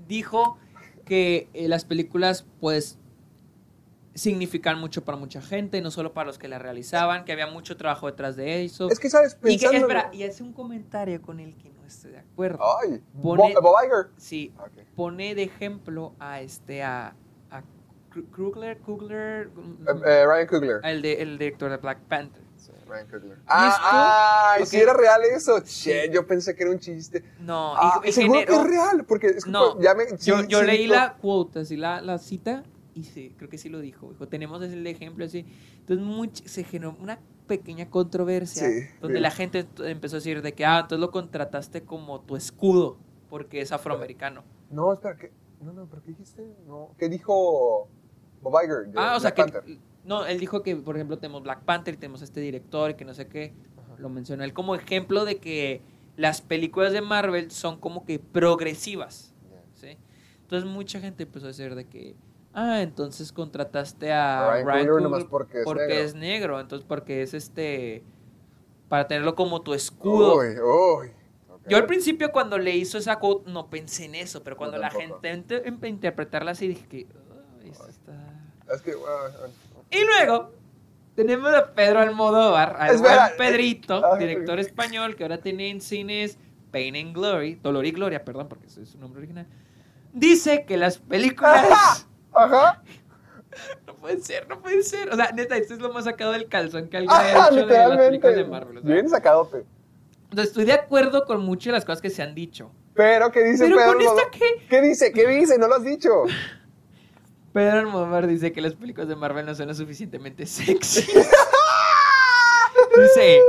dijo 0.06 0.58
que 1.04 1.48
eh, 1.54 1.68
las 1.68 1.84
películas, 1.84 2.44
pues, 2.60 2.98
significan 4.14 4.78
mucho 4.78 5.04
para 5.04 5.18
mucha 5.18 5.40
gente, 5.42 5.80
no 5.80 5.90
solo 5.90 6.12
para 6.12 6.26
los 6.26 6.38
que 6.38 6.46
las 6.48 6.62
realizaban, 6.62 7.24
que 7.24 7.32
había 7.32 7.46
mucho 7.48 7.76
trabajo 7.76 8.06
detrás 8.06 8.36
de 8.36 8.64
eso. 8.64 8.88
Es 8.88 9.00
que, 9.00 9.10
¿sabes? 9.10 9.36
Y, 9.44 9.58
que, 9.58 9.66
espera, 9.76 10.10
y 10.12 10.22
hace 10.22 10.42
un 10.42 10.52
comentario 10.52 11.20
con 11.20 11.40
el 11.40 11.56
que 11.56 11.70
no 11.70 11.84
estoy 11.84 12.12
de 12.12 12.18
acuerdo. 12.18 12.60
Ay, 12.80 13.02
Pone- 13.20 13.54
Bob, 13.54 13.62
Bob 13.62 13.74
Iger. 13.84 14.10
Sí, 14.16 14.52
pone 14.94 15.34
de 15.34 15.42
ejemplo 15.42 16.14
a 16.20 16.40
este, 16.40 16.82
a, 16.84 17.16
Krugler, 18.32 18.78
Kugler, 18.78 19.48
Eh, 19.48 20.00
eh, 20.06 20.26
Ryan 20.26 20.46
Coogler. 20.46 20.80
el, 20.84 21.02
de, 21.02 21.22
el 21.22 21.38
director 21.38 21.70
de 21.70 21.76
Black 21.78 22.00
Panther. 22.08 22.42
Sí, 22.56 22.72
Ryan 22.86 23.06
Coogler. 23.08 23.38
Ah, 23.46 24.54
ah, 24.56 24.60
¿y 24.62 24.66
si 24.66 24.76
era 24.78 24.92
real 24.94 25.20
eso? 25.34 25.60
Che, 25.60 26.10
yo 26.10 26.26
pensé 26.26 26.54
que 26.54 26.62
era 26.62 26.72
un 26.72 26.78
chiste. 26.78 27.24
No, 27.40 27.74
Ah, 27.76 28.00
y, 28.04 28.08
y 28.08 28.12
seguro 28.12 28.40
generó- 28.40 28.56
que 28.56 28.62
es 28.62 28.70
real, 28.70 29.04
porque 29.06 29.26
es 29.28 29.46
No, 29.46 29.80
ya 29.80 29.94
me, 29.94 30.06
sí, 30.16 30.30
yo, 30.48 30.60
sí, 30.60 30.66
leí 30.66 30.86
no. 30.86 30.94
la 30.94 31.14
quote, 31.16 31.60
así 31.60 31.76
la, 31.76 32.00
la 32.00 32.18
cita, 32.18 32.62
y 32.94 33.04
sí, 33.04 33.34
creo 33.36 33.50
que 33.50 33.58
sí 33.58 33.68
lo 33.68 33.80
dijo. 33.80 34.10
Dijo, 34.10 34.28
tenemos 34.28 34.62
el 34.62 34.86
ejemplo 34.86 35.24
así. 35.24 35.44
Entonces 35.80 36.06
much- 36.06 36.46
se 36.46 36.64
generó 36.64 36.96
una 37.00 37.18
pequeña 37.46 37.90
controversia 37.90 38.68
Sí, 38.68 38.86
donde 39.02 39.20
la 39.20 39.30
gente 39.30 39.66
empezó 39.80 40.16
a 40.16 40.18
decir 40.20 40.40
de 40.40 40.54
que, 40.54 40.64
ah, 40.64 40.76
entonces 40.82 41.00
lo 41.00 41.10
contrataste 41.10 41.82
como 41.82 42.20
tu 42.22 42.36
escudo 42.36 42.96
porque 43.28 43.60
es 43.60 43.72
afroamericano. 43.72 44.44
No, 44.70 44.92
espera, 44.94 45.16
¿qué? 45.16 45.30
No, 45.60 45.72
no, 45.72 45.86
¿pero 45.86 46.02
qué 46.02 46.10
dijiste? 46.12 46.42
No, 46.66 46.94
¿qué 46.98 47.08
dijo 47.08 47.88
Bob 48.44 48.54
Iger? 48.62 48.86
de 48.88 48.92
Ah, 49.00 49.14
o 49.16 49.20
sea 49.20 49.34
que... 49.34 49.42
Panther? 49.42 49.64
No, 50.04 50.26
él 50.26 50.38
dijo 50.38 50.62
que, 50.62 50.76
por 50.76 50.96
ejemplo, 50.96 51.18
tenemos 51.18 51.42
Black 51.42 51.62
Panther 51.64 51.94
y 51.94 51.96
tenemos 51.96 52.20
este 52.22 52.40
director 52.40 52.90
y 52.90 52.94
que 52.94 53.04
no 53.04 53.14
sé 53.14 53.26
qué. 53.26 53.54
Lo 53.98 54.08
mencionó 54.10 54.44
él 54.44 54.52
como 54.52 54.74
ejemplo 54.74 55.24
de 55.24 55.38
que 55.38 55.80
las 56.16 56.40
películas 56.42 56.92
de 56.92 57.00
Marvel 57.00 57.50
son 57.50 57.78
como 57.80 58.04
que 58.04 58.18
progresivas. 58.18 59.34
¿sí? 59.74 59.96
Entonces 60.42 60.68
mucha 60.68 61.00
gente 61.00 61.22
empezó 61.22 61.46
a 61.46 61.48
decir 61.48 61.74
de 61.74 61.86
que, 61.86 62.14
ah, 62.52 62.82
entonces 62.82 63.32
contrataste 63.32 64.12
a 64.12 64.50
Ryan 64.52 64.66
Ryan 64.66 64.86
Coogler 64.86 65.02
nomás 65.02 65.24
Coogler 65.24 65.64
porque 65.64 65.84
es 65.84 65.86
negro. 65.86 66.04
es 66.04 66.14
negro, 66.14 66.60
entonces 66.60 66.86
porque 66.86 67.22
es 67.22 67.32
este, 67.34 68.02
para 68.88 69.06
tenerlo 69.08 69.34
como 69.34 69.62
tu 69.62 69.72
escudo. 69.74 70.36
Uy, 70.38 70.48
uy. 70.60 71.10
Yo 71.66 71.78
al 71.78 71.86
principio 71.86 72.30
cuando 72.30 72.58
le 72.58 72.76
hizo 72.76 72.98
esa 72.98 73.18
quote 73.18 73.50
no 73.50 73.70
pensé 73.70 74.04
en 74.04 74.16
eso, 74.16 74.42
pero 74.44 74.56
cuando 74.56 74.76
la 74.76 74.90
gente 74.90 75.32
ente- 75.32 75.62
empezó 75.64 75.86
a 75.86 75.88
interpretarla 75.88 76.50
así 76.50 76.68
dije 76.68 76.86
que, 76.86 77.06
"Ay, 77.62 77.70
esto 77.70 77.88
está... 77.88 78.23
Es 78.72 78.80
que, 78.82 78.92
Y 79.90 80.04
luego 80.04 80.50
tenemos 81.14 81.52
a 81.54 81.72
Pedro 81.72 82.00
Almodóvar, 82.00 82.76
al 82.78 82.94
Espera, 82.94 83.32
buen 83.36 83.36
Pedrito, 83.36 84.02
ay. 84.04 84.18
director 84.18 84.58
español 84.58 85.16
que 85.16 85.22
ahora 85.24 85.38
tiene 85.38 85.70
en 85.70 85.80
cines 85.80 86.38
Pain 86.72 86.96
and 86.96 87.14
Glory, 87.14 87.54
Dolor 87.62 87.86
y 87.86 87.92
Gloria, 87.92 88.24
perdón, 88.24 88.48
porque 88.48 88.66
ese 88.66 88.82
es 88.82 88.88
su 88.90 88.98
nombre 88.98 89.18
original. 89.18 89.46
Dice 90.12 90.64
que 90.64 90.76
las 90.76 90.98
películas 90.98 92.06
Ajá. 92.32 92.82
no 93.86 93.94
pueden 93.96 94.22
ser, 94.22 94.48
no 94.48 94.60
pueden 94.60 94.82
ser. 94.82 95.12
O 95.12 95.16
sea, 95.16 95.30
neta, 95.32 95.56
esto 95.56 95.74
es 95.74 95.80
lo 95.80 95.92
más 95.92 96.04
sacado 96.04 96.32
del 96.32 96.48
calzón 96.48 96.88
que 96.88 96.96
alguien 96.96 97.12
Ajá, 97.12 97.44
ha 97.44 97.48
hecho 97.48 97.66
de 97.66 97.78
las 97.78 97.98
películas 97.98 98.36
de 98.36 98.44
Marvel. 98.44 98.78
o 98.78 98.82
sea. 98.82 98.92
Bien 98.92 99.08
sacadote. 99.08 99.64
Entonces, 100.30 100.48
estoy 100.48 100.64
de 100.64 100.72
acuerdo 100.72 101.24
con 101.26 101.44
muchas 101.44 101.66
de 101.66 101.72
las 101.72 101.84
cosas 101.84 102.00
que 102.02 102.10
se 102.10 102.22
han 102.22 102.34
dicho. 102.34 102.72
Pero, 102.94 103.30
¿qué 103.30 103.44
dice 103.44 103.64
Pero 103.64 103.76
Pedro 103.76 103.92
con 103.92 104.02
esta? 104.02 104.30
¿qué? 104.32 104.66
¿Qué 104.68 104.82
dice? 104.82 105.12
¿Qué 105.12 105.28
dice? 105.28 105.58
No 105.58 105.68
lo 105.68 105.76
has 105.76 105.84
dicho. 105.84 106.10
Pedro 107.54 107.78
Almodóvar 107.78 108.26
dice 108.26 108.52
que 108.52 108.60
las 108.60 108.74
películas 108.74 109.06
de 109.06 109.14
Marvel 109.14 109.46
no 109.46 109.54
son 109.54 109.68
lo 109.68 109.74
suficientemente 109.74 110.44
sexy. 110.44 111.02
dice, 112.96 113.40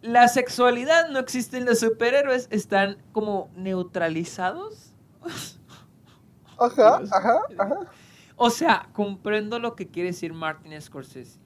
la 0.00 0.28
sexualidad 0.28 1.10
no 1.10 1.18
existe 1.18 1.58
en 1.58 1.66
los 1.66 1.80
superhéroes, 1.80 2.48
están 2.50 2.96
como 3.12 3.50
neutralizados. 3.54 4.94
Ajá, 6.58 7.02
ajá, 7.12 7.40
ajá. 7.58 7.80
O 8.36 8.48
sea, 8.48 8.88
comprendo 8.94 9.58
lo 9.58 9.76
que 9.76 9.88
quiere 9.88 10.08
decir 10.08 10.32
Martin 10.32 10.80
Scorsese. 10.80 11.38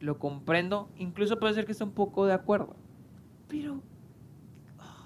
Lo 0.00 0.18
comprendo, 0.18 0.88
incluso 0.96 1.38
puede 1.38 1.54
ser 1.54 1.66
que 1.66 1.72
esté 1.72 1.84
un 1.84 1.92
poco 1.92 2.26
de 2.26 2.32
acuerdo. 2.32 2.74
Pero, 3.46 3.80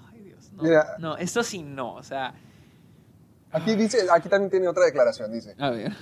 ay 0.09 0.19
Dios, 0.21 0.51
no. 0.51 0.63
Mira. 0.63 0.95
No, 0.97 1.15
esto 1.17 1.43
sí 1.43 1.61
no, 1.61 1.93
o 1.93 2.01
sea, 2.01 2.33
Aquí 3.55 3.73
dice, 3.75 4.05
aquí 4.11 4.27
también 4.27 4.51
tiene 4.51 4.67
otra 4.67 4.83
declaración, 4.83 5.31
dice. 5.31 5.55
a 5.57 5.69
ver. 5.69 5.93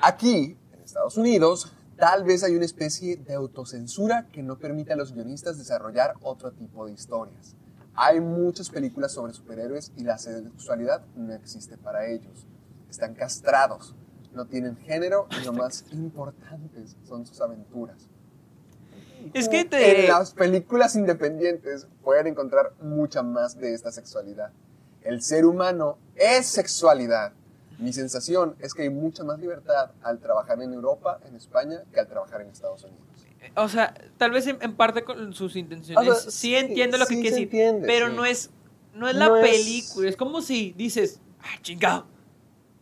Aquí, 0.00 0.56
en 0.72 0.80
Estados 0.82 1.16
Unidos, 1.16 1.72
tal 1.96 2.22
vez 2.22 2.44
hay 2.44 2.54
una 2.54 2.64
especie 2.64 3.16
de 3.16 3.34
autocensura 3.34 4.28
que 4.30 4.44
no 4.44 4.58
permite 4.58 4.92
a 4.92 4.96
los 4.96 5.12
guionistas 5.12 5.58
desarrollar 5.58 6.14
otro 6.22 6.52
tipo 6.52 6.86
de 6.86 6.92
historias. 6.92 7.56
Hay 7.96 8.20
muchas 8.20 8.70
películas 8.70 9.10
sobre 9.10 9.32
superhéroes 9.32 9.90
y 9.96 10.04
la 10.04 10.18
sexualidad 10.18 11.04
no 11.16 11.32
existe 11.32 11.76
para 11.76 12.06
ellos. 12.06 12.46
Están 12.88 13.14
castrados, 13.14 13.96
no 14.32 14.46
tienen 14.46 14.76
género 14.76 15.26
y 15.40 15.44
lo 15.44 15.52
más 15.52 15.84
importantes 15.92 16.96
son 17.02 17.26
sus 17.26 17.40
aventuras. 17.40 18.08
Es 19.32 19.48
que 19.48 19.64
te 19.64 20.04
En 20.04 20.12
las 20.12 20.32
películas 20.32 20.94
independientes 20.94 21.88
pueden 22.04 22.28
encontrar 22.28 22.72
mucha 22.80 23.24
más 23.24 23.58
de 23.58 23.74
esta 23.74 23.90
sexualidad. 23.90 24.52
El 25.02 25.22
ser 25.22 25.44
humano 25.44 25.98
es 26.16 26.46
sexualidad. 26.46 27.32
Mi 27.78 27.92
sensación 27.92 28.54
es 28.60 28.72
que 28.72 28.82
hay 28.82 28.90
mucha 28.90 29.24
más 29.24 29.38
libertad 29.40 29.90
al 30.02 30.18
trabajar 30.20 30.60
en 30.62 30.72
Europa, 30.72 31.18
en 31.26 31.34
España, 31.34 31.82
que 31.92 32.00
al 32.00 32.06
trabajar 32.06 32.40
en 32.40 32.48
Estados 32.48 32.84
Unidos. 32.84 33.02
O 33.56 33.68
sea, 33.68 33.92
tal 34.16 34.30
vez 34.30 34.46
en, 34.46 34.74
parte 34.74 35.04
con 35.04 35.34
sus 35.34 35.54
intenciones 35.56 36.08
O 36.08 36.14
sea, 36.14 36.30
sí, 36.30 36.30
sí, 36.30 36.54
entiendo 36.56 36.96
lo 36.96 37.04
que 37.06 37.14
sí 37.16 37.20
quiere 37.20 37.36
se 37.36 37.42
decir, 37.42 37.60
entiende, 37.60 37.86
pero 37.86 38.08
no 38.08 38.24
es 38.24 38.50
no 38.94 39.06
es 39.08 39.14
la 39.16 39.26
No 39.28 39.34
película, 39.40 40.08
es 40.08 40.16
como 40.16 40.40
si 40.40 40.72
dices, 40.78 41.20
ah, 41.42 41.60
chingado. 41.62 42.06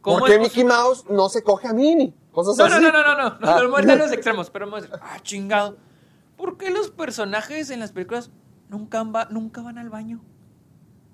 ¿Cómo 0.02 0.18
¿Por 0.20 0.28
qué 0.28 0.38
Mickey? 0.38 0.62
Mouse 0.64 1.04
no 1.08 1.28
se 1.30 1.42
coge 1.42 1.68
a 1.68 1.72
Minnie? 1.72 2.12
Cosas 2.32 2.56
No, 2.58 2.68
no, 2.68 2.74
así. 2.76 2.84
no, 2.84 2.92
no, 2.92 3.02
no, 3.02 3.16
no, 3.16 3.30
no, 3.40 3.48
Ah. 3.48 3.60
no, 3.62 3.80
no, 3.82 3.96
los 3.96 4.12
extremos, 4.12 4.50
pero 4.50 4.66
vamos 4.66 4.84
a 4.84 4.86
decir, 4.88 5.00
ah, 5.02 5.18
chingado. 5.22 5.78
¿Por 6.36 6.58
qué 6.58 6.70
los 6.70 6.90
personajes 6.90 7.70
en 7.70 7.80
las 7.80 7.92
películas 7.92 8.30
nunca, 8.68 9.02
va- 9.04 9.28
nunca 9.30 9.62
van 9.62 9.78
al 9.78 9.88
baño? 9.90 10.20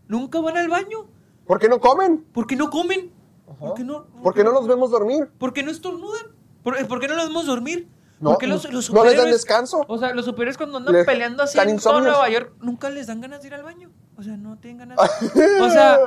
Nunca 0.09 0.41
van 0.41 0.57
al 0.57 0.69
baño. 0.69 1.07
¿Por 1.49 1.59
qué 1.59 1.68
no 1.68 1.80
comen? 1.80 2.24
¿Por 2.32 2.46
qué 2.46 2.55
no 2.55 2.68
comen? 2.68 3.11
Ajá. 3.49 3.59
¿Por 3.59 3.74
qué 3.74 3.82
no? 3.82 4.05
¿Por 4.22 4.34
qué 4.34 4.44
no 4.44 4.53
los 4.53 4.68
vemos 4.68 4.90
dormir? 4.90 5.30
¿Por 5.38 5.55
qué 5.55 5.62
no 5.62 5.70
estornudan? 5.70 6.26
¿Por, 6.62 6.86
por 6.86 7.01
qué 7.01 7.09
no 7.09 7.16
los 7.16 7.26
vemos 7.28 7.46
dormir? 7.46 7.88
No, 8.20 8.30
¿Por 8.30 8.38
qué 8.38 8.46
los, 8.46 8.70
los 8.70 8.92
no 8.92 9.05
les 9.05 9.16
dan 9.16 9.30
descanso. 9.30 9.84
O 9.88 9.96
sea, 9.96 10.12
los 10.12 10.26
superhéroes 10.26 10.59
cuando 10.59 10.76
andan 10.78 10.92
Les- 10.92 11.07
peleando 11.07 11.44
así 11.44 11.59
en 11.59 11.78
todo. 11.78 12.01
Nueva 12.01 12.28
York, 12.28 12.53
nunca 12.61 12.90
les 12.90 13.07
dan 13.07 13.20
ganas 13.22 13.40
de 13.40 13.49
ir 13.49 13.55
al 13.55 13.62
baño. 13.62 13.90
O 14.16 14.22
sea, 14.22 14.36
no 14.36 14.59
tienen 14.59 14.78
ganas. 14.78 14.99
o 15.62 15.70
sea, 15.70 15.99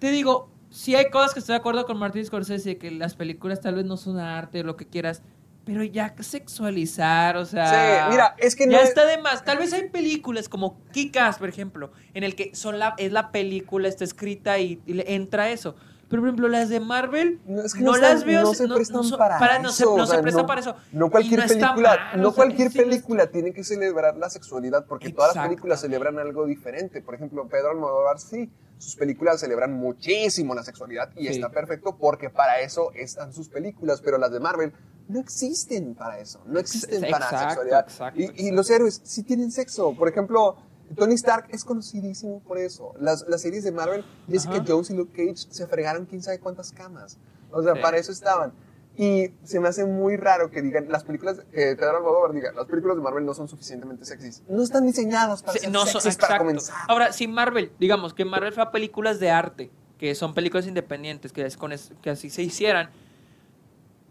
te 0.00 0.10
digo, 0.10 0.48
sí 0.70 0.96
hay 0.96 1.10
cosas 1.10 1.32
que 1.34 1.40
estoy 1.40 1.52
de 1.52 1.58
acuerdo 1.58 1.86
con 1.86 1.98
Martin 1.98 2.24
Scorsese, 2.24 2.78
que 2.78 2.90
las 2.90 3.14
películas 3.14 3.60
tal 3.60 3.76
vez 3.76 3.84
no 3.84 3.96
son 3.96 4.18
arte 4.18 4.62
o 4.62 4.64
lo 4.64 4.76
que 4.76 4.86
quieras, 4.88 5.22
pero 5.64 5.84
ya 5.84 6.14
sexualizar, 6.20 7.36
o 7.36 7.44
sea... 7.44 7.66
Sí, 8.06 8.10
mira, 8.10 8.34
es 8.38 8.56
que 8.56 8.66
no 8.66 8.72
Ya 8.72 8.80
es- 8.82 8.88
está 8.90 9.06
de 9.06 9.18
más. 9.18 9.44
Tal 9.44 9.58
vez 9.58 9.72
hay 9.72 9.88
películas 9.88 10.48
como 10.48 10.80
Kick-Ass, 10.92 11.38
por 11.38 11.48
ejemplo, 11.48 11.92
en 12.14 12.24
el 12.24 12.34
que 12.34 12.54
son 12.54 12.78
la, 12.78 12.94
es 12.98 13.12
la 13.12 13.30
película, 13.32 13.88
está 13.88 14.04
escrita 14.04 14.58
y, 14.58 14.80
y 14.86 14.94
le 14.94 15.14
entra 15.14 15.50
eso. 15.50 15.76
Pero, 16.12 16.20
por 16.22 16.28
ejemplo, 16.28 16.48
las 16.48 16.68
de 16.68 16.78
Marvel, 16.78 17.40
No, 17.46 17.56
no, 17.56 17.62
es 17.62 17.72
que 17.72 17.80
no 17.82 17.96
las 17.96 18.12
están- 18.12 18.26
veo... 18.28 18.42
no 18.42 18.52
se 18.54 18.68
prestan 18.68 19.10
para, 19.18 19.58
no 19.60 19.70
eso. 19.70 19.76
se, 19.78 19.84
no 19.84 19.94
o 19.94 20.06
se 20.06 20.12
sea, 20.12 20.20
presta 20.22 20.42
no- 20.42 20.46
para 20.46 20.60
eso. 20.60 20.76
No 20.92 21.06
Y 21.06 21.10
cualquier 21.10 21.46
película, 21.48 21.72
mal, 22.12 22.20
no 22.20 22.28
o 22.28 22.30
sea, 22.32 22.36
cualquier 22.36 22.70
sí, 22.70 22.76
no 22.78 22.82
está- 22.82 22.90
película 22.90 23.26
tiene 23.28 23.52
que 23.54 23.64
celebrar 23.64 24.16
la 24.18 24.28
sexualidad 24.28 24.84
porque 24.86 25.10
todas 25.10 25.34
las 25.34 25.46
películas 25.46 25.80
celebran 25.80 26.18
algo 26.18 26.44
diferente. 26.44 27.00
Por 27.00 27.14
ejemplo, 27.14 27.48
Pedro 27.48 27.70
Almodóvar 27.70 28.18
sí, 28.20 28.50
sus 28.76 28.94
películas 28.94 29.40
celebran 29.40 29.72
muchísimo 29.72 30.54
la 30.54 30.62
sexualidad 30.64 31.10
y 31.16 31.22
Sí. 31.28 31.32
está 31.32 31.48
perfecto 31.48 31.96
porque 31.96 32.28
para 32.28 32.60
eso 32.60 32.92
están 32.94 33.32
sus 33.32 33.48
películas, 33.48 34.02
pero 34.02 34.18
las 34.18 34.30
de 34.32 34.38
Marvel 34.40 34.72
no 35.08 35.18
existen 35.18 35.94
para 35.94 36.18
eso, 36.18 36.42
no 36.46 36.58
existen 36.60 37.00
para 37.10 37.30
la 37.32 37.38
sexualidad. 37.48 37.80
exacto, 37.88 38.20
y, 38.20 38.24
y 38.24 38.26
exacto. 38.26 38.54
los 38.54 38.70
héroes 38.70 39.00
sí 39.04 39.22
tienen 39.22 39.50
sexo. 39.50 39.94
Por 39.94 40.08
ejemplo, 40.08 40.56
Tony 40.96 41.14
Stark 41.14 41.46
es 41.50 41.64
conocidísimo 41.64 42.40
por 42.40 42.58
eso. 42.58 42.94
Las, 42.98 43.24
las 43.28 43.42
series 43.42 43.64
de 43.64 43.72
Marvel, 43.72 44.04
Jessica 44.28 44.54
Ajá. 44.56 44.64
Jones 44.66 44.90
y 44.90 44.94
Luke 44.94 45.12
Cage 45.12 45.46
se 45.50 45.66
fregaron 45.66 46.06
quién 46.06 46.22
sabe 46.22 46.38
cuántas 46.38 46.72
camas. 46.72 47.18
O 47.50 47.62
sea, 47.62 47.74
Sí. 47.74 47.80
para 47.82 47.96
eso 47.98 48.12
estaban. 48.12 48.52
Y 48.96 49.30
se 49.42 49.58
me 49.58 49.68
hace 49.68 49.86
muy 49.86 50.16
raro 50.16 50.50
que 50.50 50.60
digan, 50.60 50.86
las 50.90 51.02
películas, 51.04 51.38
que 51.50 51.76
Pedro 51.76 51.96
Almodóvar 51.96 52.32
diga, 52.32 52.52
las 52.52 52.66
películas 52.66 52.96
de 52.98 53.02
Marvel 53.02 53.24
no 53.24 53.32
son 53.32 53.48
suficientemente 53.48 54.04
sexys. 54.04 54.42
No 54.48 54.62
están 54.62 54.84
diseñadas 54.86 55.42
para 55.42 55.54
Sí, 55.54 55.60
ser 55.60 55.70
no 55.70 55.86
son- 55.86 56.02
sexys 56.02 56.18
para 56.18 56.38
comenzar. 56.38 56.76
Ahora, 56.88 57.10
si 57.12 57.26
Marvel, 57.26 57.72
digamos 57.80 58.12
que 58.12 58.24
Marvel 58.26 58.52
fue 58.52 58.62
a 58.62 58.70
películas 58.70 59.18
de 59.18 59.30
arte, 59.30 59.70
que 59.98 60.14
son 60.14 60.34
películas 60.34 60.66
independientes, 60.66 61.32
que, 61.32 61.46
es 61.46 61.56
con 61.56 61.72
es- 61.72 61.92
que 62.02 62.10
así 62.10 62.28
se 62.28 62.42
hicieran, 62.42 62.90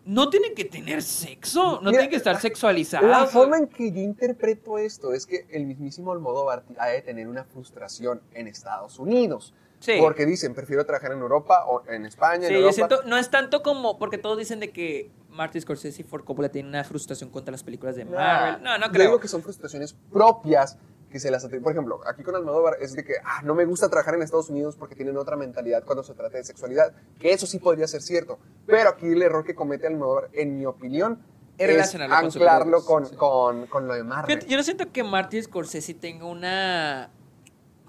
no 0.06 0.30
tienen 0.30 0.56
que 0.56 0.66
tener 0.66 1.04
sexo, 1.04 1.74
no 1.76 1.80
Mira, 1.82 1.92
tienen 1.92 2.10
que 2.10 2.16
estar 2.16 2.40
sexualizadas. 2.40 3.08
La 3.10 3.26
forma 3.28 3.58
en 3.58 3.68
que 3.68 3.92
yo 3.92 4.00
interpreto 4.02 4.78
esto 4.78 5.14
es 5.14 5.26
que 5.26 5.46
el 5.52 5.66
mismísimo 5.66 6.12
Almodóvar 6.12 6.64
ha 6.78 6.88
de 6.88 7.02
tener 7.02 7.28
una 7.28 7.44
frustración 7.44 8.22
en 8.34 8.48
Estados 8.48 8.98
Unidos. 9.00 9.54
Sí. 9.80 9.94
Porque 10.00 10.26
dicen, 10.28 10.54
prefiero 10.54 10.86
trabajar 10.86 11.12
en 11.12 11.20
Europa 11.20 11.66
o 11.66 11.84
en 11.88 12.06
España, 12.06 12.48
Sí, 12.48 12.54
en 12.54 12.62
yo 12.62 12.70
Europa. 12.70 12.74
siento, 12.76 13.02
no 13.08 13.18
es 13.18 13.30
tanto 13.32 13.64
como, 13.64 13.98
porque 13.98 14.18
todos 14.20 14.38
dicen 14.38 14.60
de 14.60 14.72
que 14.72 15.10
Martin 15.30 15.62
Scorsese 15.62 16.02
y 16.02 16.06
Ford 16.06 16.24
Coppola 16.24 16.50
tienen 16.50 16.70
una 16.70 16.84
frustración 16.84 17.30
contra 17.32 17.52
las 17.52 17.64
películas 17.64 17.96
de 17.96 18.06
Marvel. 18.06 18.62
No, 18.64 18.78
no 18.78 18.86
Yo 18.88 18.92
creo. 18.92 19.06
digo 19.08 19.20
que 19.20 19.28
son 19.28 19.42
frustraciones 19.42 19.94
propias 20.12 20.78
que 21.12 21.20
se 21.20 21.30
las. 21.30 21.46
Por 21.46 21.72
ejemplo, 21.72 22.02
aquí 22.08 22.24
con 22.24 22.36
Almodóvar 22.36 22.78
es 22.80 22.94
de 22.94 23.04
que, 23.04 23.14
ah, 23.24 23.42
no 23.44 23.54
me 23.54 23.66
gusta 23.66 23.90
trabajar 23.90 24.16
en 24.16 24.24
Estados 24.24 24.50
Unidos 24.50 24.76
porque 24.76 24.96
tienen 24.96 25.18
otra 25.18 25.36
mentalidad 25.36 25.84
cuando 25.84 26.04
se 26.04 26.14
trata 26.14 26.38
de 26.38 26.44
sexualidad, 26.44 26.94
que 27.20 27.34
eso 27.34 27.46
sí 27.46 27.60
podría 27.60 27.88
ser 27.88 28.02
cierto. 28.02 28.40
Pero 28.66 28.90
aquí 28.90 29.08
el 29.08 29.22
error 29.22 29.44
que 29.44 29.54
comete 29.54 29.88
Almodóvar, 29.88 30.30
en 30.34 30.58
mi 30.58 30.66
opinión, 30.66 31.20
es 31.58 31.96
anclarlo 31.96 32.84
con, 32.84 33.06
con, 33.16 33.68
con, 33.68 33.88
lo 33.88 33.94
de 33.94 34.04
Marvel. 34.04 34.40
Yo 34.48 34.58
no 34.58 34.64
siento 34.64 34.92
que 34.92 35.04
Martin 35.04 35.44
Scorsese 35.44 35.94
tenga 35.94 36.26
una 36.26 37.12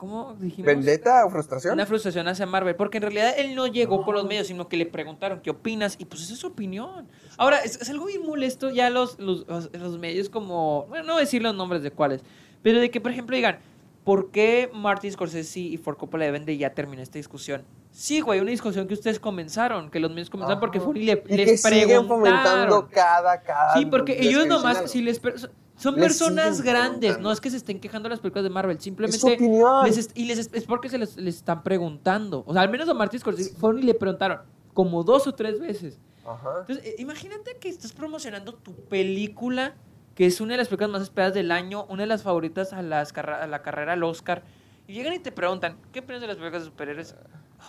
¿Cómo 0.03 0.35
dijimos? 0.35 0.67
¿Vendetta 0.67 1.25
o 1.25 1.31
frustración? 1.31 1.75
Una 1.75 1.87
frustración 1.87 2.27
hacia 2.27 2.45
Marvel, 2.45 2.75
porque 2.75 2.99
en 2.99 3.03
realidad 3.03 3.35
él 3.37 3.55
no 3.55 3.69
llegó 3.69 4.05
con 4.05 4.17
los 4.17 4.25
medios, 4.27 4.49
sino 4.49 4.67
que 4.67 4.77
le 4.77 4.85
preguntaron 4.85 5.41
qué 5.41 5.51
opinas, 5.51 5.95
y 5.97 6.07
pues 6.07 6.23
esa 6.23 6.33
es 6.33 6.41
su 6.41 6.49
opinión. 6.49 7.07
Ahora, 7.37 7.61
es, 7.61 7.89
algo 7.89 8.07
muy 8.07 8.19
molesto 8.19 8.71
ya 8.71 8.91
los, 8.91 9.21
los, 9.21 9.47
los, 9.47 9.99
medios 10.01 10.29
como, 10.29 10.87
bueno, 10.89 11.05
no 11.05 11.19
decir 11.19 11.41
los 11.41 11.55
nombres 11.55 11.85
de 11.85 11.93
cuáles, 11.93 12.23
pero 12.63 12.81
de 12.81 12.91
que, 12.91 13.01
por 13.01 13.13
ejemplo, 13.13 13.37
digan, 13.37 13.59
¿por 14.05 14.31
qué 14.31 14.71
Martin 14.75 15.13
Scorsese 15.13 15.61
y 15.61 15.77
Ford 15.77 15.97
Coppola 15.97 16.25
deben 16.25 16.45
de 16.45 16.57
ya 16.57 16.71
terminar 16.71 17.03
esta 17.03 17.19
discusión? 17.19 17.63
Sí, 17.91 18.21
güey, 18.21 18.41
una 18.41 18.51
discusión 18.51 18.89
que 18.89 18.95
ustedes 18.95 19.21
comenzaron, 19.21 19.91
que 19.91 20.01
los 20.01 20.11
medios 20.11 20.31
comenzaron 20.31 20.61
porque 20.61 20.81
y 20.95 21.03
le, 21.03 21.23
y 21.29 21.37
les 21.37 21.63
que 21.63 21.69
preguntaron. 21.69 22.87
cada, 22.91 23.43
cada 23.43 23.75
Sí, 23.75 23.87
porque 23.87 24.17
ellos 24.19 24.47
nomás, 24.47 24.91
si 24.91 25.03
les 25.03 25.21
son 25.77 25.97
personas 25.97 26.63
grandes, 26.63 27.19
no 27.19 27.33
es 27.33 27.41
que 27.41 27.51
se 27.51 27.57
estén 27.57 27.81
quejando 27.81 28.09
las 28.09 28.21
películas 28.21 28.45
de 28.45 28.51
Marvel, 28.51 28.81
simplemente. 28.81 29.19
Les 29.85 30.11
y 30.15 30.25
les, 30.27 30.39
es 30.53 30.65
porque 30.65 30.89
se 30.89 30.97
les, 30.99 31.17
están 31.19 31.63
preguntando. 31.63 32.45
O 32.47 32.53
sea, 32.53 32.63
al 32.63 32.71
menos 32.71 32.89
a 32.89 32.95
Martin 32.95 33.21
Scorsese 33.21 33.55
fueron 33.55 33.83
y 33.83 33.83
le 33.83 33.95
preguntaron 33.95 34.41
como 34.75 35.03
dos 35.03 35.27
o 35.27 35.35
tres 35.35 35.61
veces. 35.61 35.99
Ajá. 36.25 36.61
Entonces, 36.61 36.87
eh, 36.87 36.95
imagínate 36.99 37.57
que 37.59 37.69
estás 37.69 37.93
promocionando 37.93 38.55
tu 38.55 38.75
película, 38.75 39.75
que 40.15 40.27
es 40.27 40.41
una 40.41 40.53
de 40.53 40.59
las 40.59 40.69
películas 40.69 40.91
más 40.91 41.03
esperadas 41.03 41.35
del 41.35 41.51
año, 41.51 41.87
una 41.89 42.03
de 42.03 42.07
las 42.07 42.23
favoritas 42.23 42.73
a, 42.73 42.83
las, 42.83 43.17
a 43.17 43.47
la 43.47 43.63
carrera 43.63 43.95
al 43.95 44.03
Oscar, 44.03 44.43
y 44.87 44.95
llegan 44.95 45.15
y 45.15 45.19
te 45.19 45.33
preguntan, 45.33 45.79
¿qué 45.93 46.01
opinas 46.01 46.21
de 46.21 46.27
las 46.27 46.37
películas 46.37 46.63
de 46.63 46.71
superhéroes? 46.71 47.15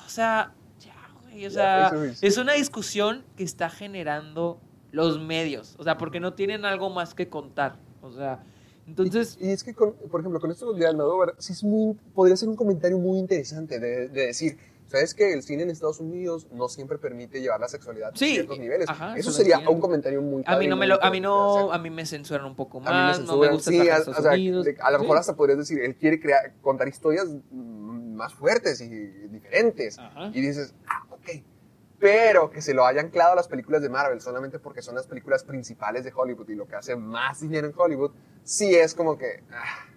O 0.06 0.10
sea, 0.10 0.54
ya, 0.80 0.94
güey, 1.22 1.46
o 1.46 1.50
sea, 1.50 1.92
es 2.22 2.38
una 2.38 2.54
discusión 2.54 3.24
que 3.38 3.44
está 3.44 3.70
generando 3.70 4.60
los 4.92 5.20
medios, 5.20 5.76
o 5.78 5.84
sea, 5.84 5.98
porque 5.98 6.20
no 6.20 6.34
tienen 6.34 6.66
algo 6.66 6.90
más 6.90 7.14
que 7.14 7.30
contar. 7.30 7.78
O 8.02 8.12
sea, 8.12 8.44
entonces... 8.88 9.38
Y, 9.40 9.50
es 9.50 9.64
que, 9.64 9.74
por 9.74 10.20
ejemplo, 10.20 10.40
con 10.40 10.52
esto 10.52 10.74
de 10.74 10.86
Almodóvar, 10.86 11.36
sí 11.38 11.54
es 11.54 11.64
muy, 11.64 11.96
podría 12.14 12.36
ser 12.36 12.50
un 12.50 12.56
comentario 12.56 12.98
muy 12.98 13.20
interesante 13.20 13.80
de, 13.80 14.10
decir, 14.10 14.58
¿sabes 14.94 15.16
que 15.16 15.34
el 15.34 15.42
cine 15.42 15.64
en 15.64 15.72
Estados 15.72 16.00
Unidos 16.00 16.48
no 16.52 16.70
siempre 16.70 17.00
permite 17.00 17.42
llevar 17.42 17.60
la 17.60 17.68
sexualidad 17.68 18.12
a 18.14 18.16
ciertos 18.16 18.60
niveles? 18.60 18.88
Eso 19.16 19.32
sería 19.32 19.58
un 19.68 19.80
comentario 19.80 20.22
muy 20.22 20.44
A 20.46 20.56
mí 20.58 20.68
no 20.68 20.76
me 20.76 20.86
lo, 20.86 21.04
a 21.04 21.10
mí 21.10 21.20
no, 21.20 21.74
a 21.74 21.80
mí 21.80 21.90
me 21.90 22.06
censuran 22.06 22.46
un 22.46 22.56
poco 22.56 22.80
más, 22.80 23.20
no 23.22 23.38
me 23.38 23.50
gusta 23.50 23.72
sí, 23.72 23.90
a, 23.90 23.98
o 23.98 24.14
sea, 24.14 24.34
a 24.34 24.92
lo 24.92 25.00
mejor 25.00 25.18
hasta 25.18 25.36
podrías 25.36 25.58
decir, 25.58 25.80
él 25.80 25.96
quiere 25.96 26.20
crear, 26.20 26.54
contar 26.62 26.88
historias 26.88 27.26
más 27.52 28.36
fuertes 28.36 28.82
y 28.82 28.88
diferentes. 28.88 29.98
Y 30.32 30.42
dices, 30.42 30.76
ah, 30.88 31.08
ok, 31.10 31.42
pero 31.98 32.52
que 32.52 32.62
se 32.62 32.76
lo 32.76 32.86
hayan 32.86 33.08
anclado 33.08 33.34
a 33.34 33.36
las 33.36 33.48
películas 33.48 33.82
de 33.82 33.90
Marvel 33.90 34.22
solamente 34.22 34.60
porque 34.60 34.84
son 34.84 34.94
las 34.94 35.08
películas 35.08 35.44
principales 35.44 36.04
de 36.04 36.14
Hollywood 36.16 36.50
y 36.50 36.56
lo 36.56 36.68
que 36.68 36.76
hace 36.76 36.96
más 36.96 37.42
dinero 37.42 37.66
en 37.66 37.74
Hollywood, 37.76 38.12
sí 38.44 38.76
es 38.76 38.94
como 38.94 39.18
que, 39.18 39.44
ah, 39.52 39.88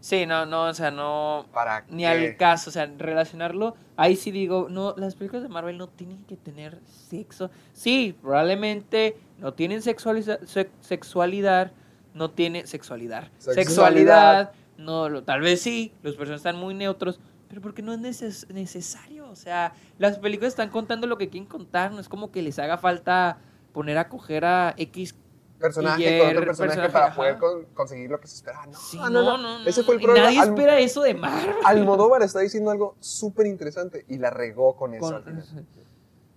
Sí, 0.00 0.26
no, 0.26 0.46
no, 0.46 0.64
o 0.64 0.74
sea, 0.74 0.90
no, 0.90 1.46
¿Para 1.52 1.84
ni 1.88 2.04
al 2.04 2.36
caso, 2.36 2.70
o 2.70 2.72
sea, 2.72 2.86
relacionarlo, 2.98 3.76
ahí 3.96 4.16
sí 4.16 4.30
digo, 4.30 4.68
no, 4.70 4.94
las 4.96 5.14
películas 5.14 5.42
de 5.42 5.48
Marvel 5.48 5.78
no 5.78 5.88
tienen 5.88 6.24
que 6.24 6.36
tener 6.36 6.80
sexo. 6.86 7.50
Sí, 7.72 8.16
probablemente 8.20 9.16
no 9.38 9.54
tienen 9.54 9.82
sexualidad, 9.82 10.40
sexualidad 10.80 11.72
no 12.14 12.30
tiene 12.30 12.66
sexualidad, 12.66 13.28
sexualidad, 13.38 14.52
no, 14.78 15.22
tal 15.22 15.40
vez 15.40 15.60
sí, 15.60 15.92
los 16.02 16.16
personajes 16.16 16.40
están 16.40 16.56
muy 16.56 16.74
neutros, 16.74 17.20
pero 17.48 17.60
porque 17.60 17.82
no 17.82 17.92
es 17.92 18.00
necesario. 18.48 19.28
O 19.30 19.36
sea, 19.36 19.72
las 19.98 20.18
películas 20.18 20.52
están 20.52 20.70
contando 20.70 21.06
lo 21.06 21.18
que 21.18 21.28
quieren 21.28 21.48
contar. 21.48 21.92
No 21.92 22.00
es 22.00 22.08
como 22.08 22.30
que 22.30 22.42
les 22.42 22.58
haga 22.58 22.78
falta 22.78 23.38
poner 23.72 23.98
a 23.98 24.08
coger 24.08 24.44
a 24.44 24.74
X 24.76 25.14
personaje 25.58 26.18
con 26.18 26.28
otro 26.28 26.44
personaje, 26.46 26.88
para 26.90 27.14
poder 27.14 27.38
conseguir 27.74 28.10
lo 28.10 28.20
que 28.20 28.26
se 28.26 28.36
espera. 28.36 28.66
No, 28.92 29.10
no, 29.10 29.38
no, 29.38 29.66
Ese 29.66 29.82
fue 29.82 29.96
el 29.96 30.00
problema. 30.00 30.26
Nadie 30.26 30.40
espera 30.40 30.78
eso 30.78 31.02
de 31.02 31.14
Marvel. 31.14 31.56
Almodóvar 31.64 32.22
está 32.22 32.40
diciendo 32.40 32.70
algo 32.70 32.96
súper 33.00 33.46
interesante 33.46 34.04
y 34.08 34.18
la 34.18 34.30
regó 34.30 34.76
con 34.76 34.94
eso. 34.94 35.22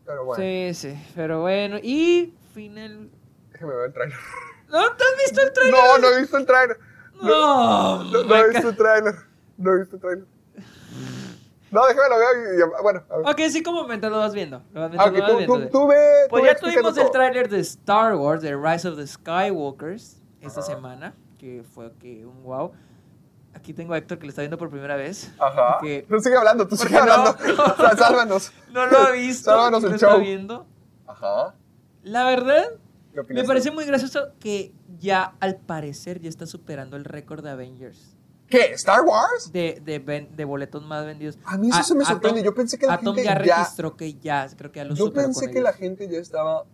Pero 0.06 0.26
bueno. 0.26 0.44
Sí, 0.44 0.74
sí. 0.74 1.06
Pero 1.16 1.42
bueno. 1.42 1.78
Y 1.82 2.34
final. 2.54 3.10
Déjame 3.52 3.76
ver 3.76 3.86
el 3.88 3.94
trailer. 3.94 4.18
¿No 4.70 4.96
te 4.96 5.04
has 5.04 5.18
visto 5.18 5.42
el 5.42 5.54
trailer? 5.54 5.74
No, 5.74 5.98
no 5.98 6.08
he 6.10 6.22
visto 6.22 6.38
el 6.38 6.46
trailer. 6.46 6.80
No, 7.22 8.04
no, 8.04 8.24
no 8.24 8.36
he 8.36 8.50
visto 8.50 8.70
el 8.70 8.76
trailer. 8.76 9.16
No 9.58 9.74
he 9.74 9.80
visto 9.80 9.96
el 9.96 10.02
trailer. 10.02 10.26
No, 11.72 11.86
déjame 11.86 12.10
lo 12.10 12.18
veo 12.18 12.68
y, 12.68 12.84
bueno. 12.84 13.04
Ok, 13.26 13.40
sí, 13.50 13.62
como 13.62 13.86
mientras 13.88 14.12
lo 14.12 14.20
vas 14.20 14.34
viendo. 14.34 14.62
Lo 14.74 14.82
vas 14.82 14.92
viendo, 14.92 15.24
okay, 15.24 15.46
tú, 15.46 15.70
tú, 15.70 15.88
ve, 15.88 15.98
Pues 16.30 16.44
ya 16.44 16.56
tuvimos 16.56 16.98
el 16.98 17.12
tráiler 17.12 17.50
de 17.50 17.60
Star 17.60 18.16
Wars, 18.16 18.42
The 18.42 18.56
Rise 18.56 18.88
of 18.88 18.98
the 18.98 19.06
Skywalkers, 19.06 20.22
esta 20.42 20.62
semana, 20.62 21.14
que 21.38 21.64
fue 21.64 21.94
que 22.00 22.26
un 22.26 22.44
wow. 22.44 22.72
Aquí 23.54 23.74
tengo 23.74 23.94
a 23.94 23.98
Héctor 23.98 24.20
que 24.20 24.26
lo 24.26 24.30
está 24.30 24.42
viendo 24.42 24.58
por 24.58 24.70
primera 24.70 24.96
vez. 24.96 25.34
Ajá. 25.40 25.80
tú 25.80 26.20
sigue 26.20 26.38
hablando, 26.38 26.68
tú 26.68 26.76
sigue 26.76 26.98
hablando. 26.98 27.36
No, 27.58 27.98
Sálvanos. 27.98 28.52
No 28.72 28.86
lo 28.86 28.98
ha 29.00 29.12
visto. 29.12 29.52
Sálvanos 29.52 29.84
el 29.84 29.98
show. 30.00 30.10
Está 30.10 30.18
viendo. 30.18 30.68
Ajá. 31.08 31.56
La 32.04 32.26
verdad, 32.26 32.66
me 33.28 33.44
parece 33.44 33.72
muy 33.72 33.86
gracioso 33.86 34.30
que 34.40 34.74
ya 35.00 35.36
al 35.40 35.58
parecer 35.58 36.20
ya 36.20 36.30
está 36.30 36.46
superando 36.46 36.96
el 36.96 37.06
récord 37.06 37.44
de 37.44 37.50
Avengers. 37.50 38.16
¿Qué? 38.50 38.74
¿Star 38.74 39.02
Wars? 39.02 39.52
De, 39.52 39.82
de, 39.84 40.28
de 40.36 40.46
boletos 40.46 40.84
más 40.84 41.06
vendidos. 41.06 41.38
A 41.46 41.58
mí 41.58 41.70
eso 41.70 41.84
se 41.84 41.96
me 41.96 42.06
sorprende. 42.06 42.44
yo 42.44 42.54
pensé 42.54 42.78
que 42.78 42.88
la 42.88 42.96
Atom 42.96 43.16
gente 43.16 43.30
ya 43.30 43.36
registró 43.36 43.96
que 43.96 44.14
ya, 44.16 44.48
creo 44.58 44.72
que 44.72 44.80
ya 44.80 44.86
lo 44.86 44.96
Yo 44.96 45.14
pensé 45.14 45.52
que 45.52 45.62
la 45.62 45.74
gente 45.74 46.08
ya 46.10 46.20
estaba 46.20 46.66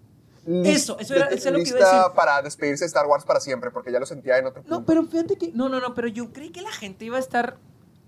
eso, 0.46 1.00
eso 1.00 1.16
era, 1.16 1.26
eso 1.28 1.50
es 1.50 1.54
lo 1.58 1.64
que 1.64 1.70
iba 1.70 1.80
a 1.80 1.98
decir. 1.98 2.16
para 2.16 2.42
despedirse 2.42 2.84
de 2.84 2.88
Star 2.88 3.08
Wars 3.08 3.26
para 3.26 3.40
siempre, 3.40 3.72
porque 3.72 3.92
ya 3.92 4.00
lo 4.00 4.06
sentía 4.06 4.38
en 4.38 4.46
otro 4.46 4.62
punto. 4.62 4.80
No, 4.80 4.86
pero 4.86 5.04
fíjate 5.04 5.38
que, 5.38 5.52
no, 5.54 5.70
no, 5.70 5.80
no, 5.80 5.96
pero 5.96 6.08
yo 6.08 6.32
creí 6.32 6.52
que 6.52 6.62
la 6.62 6.72
gente 6.72 7.06
iba 7.06 7.18
a 7.18 7.20
estar 7.20 7.58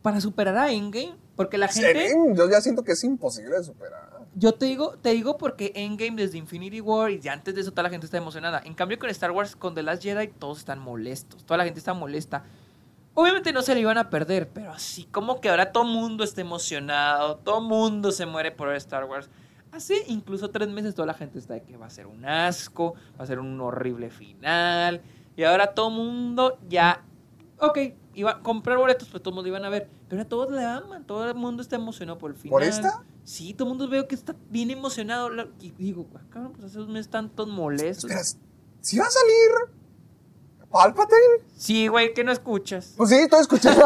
para 0.03 0.21
superar 0.21 0.55
a 0.55 0.71
Endgame, 0.71 1.15
porque 1.35 1.57
la 1.57 1.67
gente... 1.67 2.13
Yo 2.35 2.47
ya 2.47 2.61
siento 2.61 2.83
que 2.83 2.91
es 2.91 3.03
imposible 3.03 3.57
de 3.57 3.63
superar. 3.63 4.17
Yo 4.35 4.53
te 4.53 4.65
digo, 4.65 4.97
te 5.01 5.09
digo 5.09 5.37
porque 5.37 5.71
Endgame 5.75 6.15
desde 6.15 6.37
Infinity 6.37 6.79
War 6.79 7.09
y 7.09 7.27
antes 7.27 7.55
de 7.55 7.61
eso 7.61 7.71
toda 7.71 7.83
la 7.83 7.89
gente 7.89 8.05
está 8.05 8.17
emocionada. 8.17 8.61
En 8.63 8.75
cambio 8.75 8.99
con 8.99 9.09
Star 9.09 9.31
Wars, 9.31 9.55
con 9.55 9.73
The 9.73 9.81
Last 9.81 10.03
Jedi, 10.03 10.27
todos 10.27 10.59
están 10.59 10.77
molestos, 10.77 11.43
toda 11.43 11.57
la 11.57 11.63
gente 11.63 11.79
está 11.79 11.95
molesta. 11.95 12.43
Obviamente 13.19 13.51
no 13.51 13.63
se 13.63 13.73
le 13.73 13.81
iban 13.81 13.97
a 13.97 14.11
perder, 14.11 14.47
pero 14.47 14.71
así 14.71 15.05
como 15.05 15.41
que 15.41 15.49
ahora 15.49 15.71
todo 15.71 15.85
mundo 15.85 16.23
está 16.23 16.41
emocionado, 16.41 17.37
todo 17.37 17.61
mundo 17.61 18.11
se 18.11 18.27
muere 18.27 18.51
por 18.51 18.71
Star 18.75 19.05
Wars. 19.05 19.27
Así, 19.71 19.95
incluso 20.05 20.51
tres 20.51 20.69
meses 20.69 20.93
toda 20.93 21.07
la 21.07 21.15
gente 21.15 21.39
está 21.39 21.55
de 21.55 21.63
que 21.63 21.77
va 21.77 21.87
a 21.87 21.89
ser 21.89 22.05
un 22.05 22.25
asco, 22.25 22.93
va 23.19 23.23
a 23.23 23.25
ser 23.25 23.39
un 23.39 23.59
horrible 23.59 24.11
final. 24.11 25.01
Y 25.35 25.45
ahora 25.45 25.73
todo 25.73 25.89
mundo 25.89 26.59
ya, 26.69 27.03
ok, 27.57 27.79
iba 28.13 28.33
a 28.33 28.39
comprar 28.41 28.77
boletos, 28.77 29.07
pues 29.09 29.23
todo 29.23 29.33
mundo 29.33 29.49
iban 29.49 29.65
a 29.65 29.69
ver. 29.69 29.89
Pero 30.07 30.21
a 30.21 30.25
todos 30.25 30.51
le 30.51 30.63
aman, 30.63 31.03
todo 31.03 31.27
el 31.27 31.33
mundo 31.33 31.63
está 31.63 31.75
emocionado 31.75 32.19
por 32.19 32.29
el 32.29 32.37
final. 32.37 32.51
¿Por 32.51 32.61
esta? 32.61 33.03
Sí, 33.23 33.55
todo 33.55 33.67
el 33.67 33.69
mundo 33.69 33.87
veo 33.89 34.07
que 34.07 34.13
está 34.13 34.35
bien 34.51 34.69
emocionado. 34.69 35.31
Y 35.59 35.71
digo, 35.71 36.07
ah, 36.13 36.21
cabrón, 36.29 36.51
pues 36.51 36.65
hace 36.65 36.77
dos 36.77 36.87
meses 36.87 37.07
están 37.07 37.31
todos 37.31 37.49
molestos. 37.49 38.11
Espera, 38.11 38.43
¿si 38.79 38.99
va 38.99 39.05
a 39.05 39.09
salir 39.09 39.76
¿Palpatine? 40.71 41.45
Sí, 41.55 41.87
güey, 41.87 42.13
que 42.13 42.23
no 42.23 42.31
escuchas. 42.31 42.93
Pues 42.97 43.09
sí, 43.09 43.15
estoy 43.15 43.41
escuchando. 43.41 43.85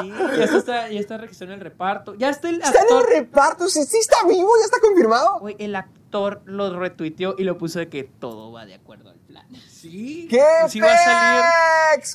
sí, 0.00 0.12
ya 0.38 0.44
está, 0.44 0.88
ya 0.88 1.00
está 1.00 1.18
registrado 1.18 1.52
en 1.52 1.58
el 1.58 1.64
reparto. 1.64 2.14
Ya 2.14 2.30
está 2.30 2.48
el 2.48 2.62
actor. 2.62 2.80
Está 2.80 2.94
en 2.94 3.00
el 3.00 3.06
reparto, 3.06 3.68
sí, 3.68 3.84
sí 3.84 3.98
está 3.98 4.24
vivo, 4.26 4.50
ya 4.58 4.64
está 4.64 4.80
confirmado. 4.80 5.40
Güey, 5.40 5.56
el 5.58 5.74
actor 6.08 6.40
lo 6.46 6.78
retuiteó 6.78 7.34
y 7.36 7.44
lo 7.44 7.58
puso 7.58 7.78
de 7.78 7.88
que 7.88 8.04
todo 8.04 8.50
va 8.50 8.64
de 8.64 8.74
acuerdo 8.74 9.10
al 9.10 9.18
plan. 9.18 9.46
Sí. 9.68 10.26
¡Qué 10.30 10.42
sí 10.68 10.80
va 10.80 10.92
a 10.92 10.96
salir. 10.96 11.44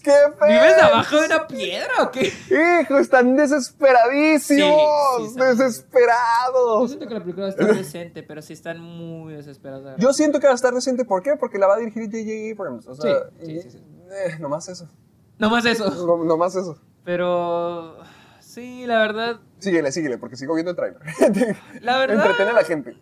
¡Qué 0.02 0.11
fex! 0.11 0.48
¿Vives 0.48 0.82
abajo 0.82 1.20
de 1.20 1.26
una 1.28 1.48
piedra 1.48 1.91
o 2.02 2.11
qué? 2.11 2.34
Hijo, 2.82 2.98
están 2.98 3.36
desesperadísimos. 3.36 5.34
Sí, 5.34 5.40
desesperados. 5.40 6.82
Yo 6.82 6.88
siento 6.88 7.07
que 7.07 7.14
la 7.14 7.20
película 7.20 7.45
va 7.45 7.48
a 7.48 7.52
estar 7.52 7.76
decente, 7.76 8.24
pero 8.24 8.41
sí 8.41 8.53
están 8.53 8.80
muy 8.80 9.34
desesperados. 9.34 9.95
Yo 9.99 10.11
siento 10.11 10.40
que 10.40 10.48
va 10.48 10.53
a 10.53 10.56
estar 10.56 10.74
decente. 10.74 11.06
¿Por 11.06 11.22
qué? 11.22 11.36
Porque 11.36 11.60
la 11.60 11.68
va 11.68 11.76
a 11.76 11.78
dirigir 11.78 12.06
J.J. 12.06 12.61
Abrams. 12.61 12.88
O 12.88 12.95
sea, 12.95 13.30
sí, 13.44 13.61
sí, 13.61 13.70
sí. 13.72 13.78
Eh, 14.11 14.38
nomás 14.40 14.68
eso. 14.70 14.90
Nomás 15.38 15.65
eso. 15.65 15.90
No, 16.06 16.24
nomás 16.24 16.56
eso. 16.56 16.80
Pero. 17.03 17.98
Sí, 18.40 18.86
la 18.86 18.99
verdad. 18.99 19.40
Síguele, 19.60 19.91
síguele, 19.91 20.18
porque 20.18 20.36
sigo 20.36 20.53
viendo 20.53 20.72
el 20.72 20.78
trailer. 20.78 21.02
La 21.82 21.98
verdad. 21.98 22.18
Entretiene 22.18 22.52
a 22.52 22.53
la 22.53 22.64
gente. 22.64 22.95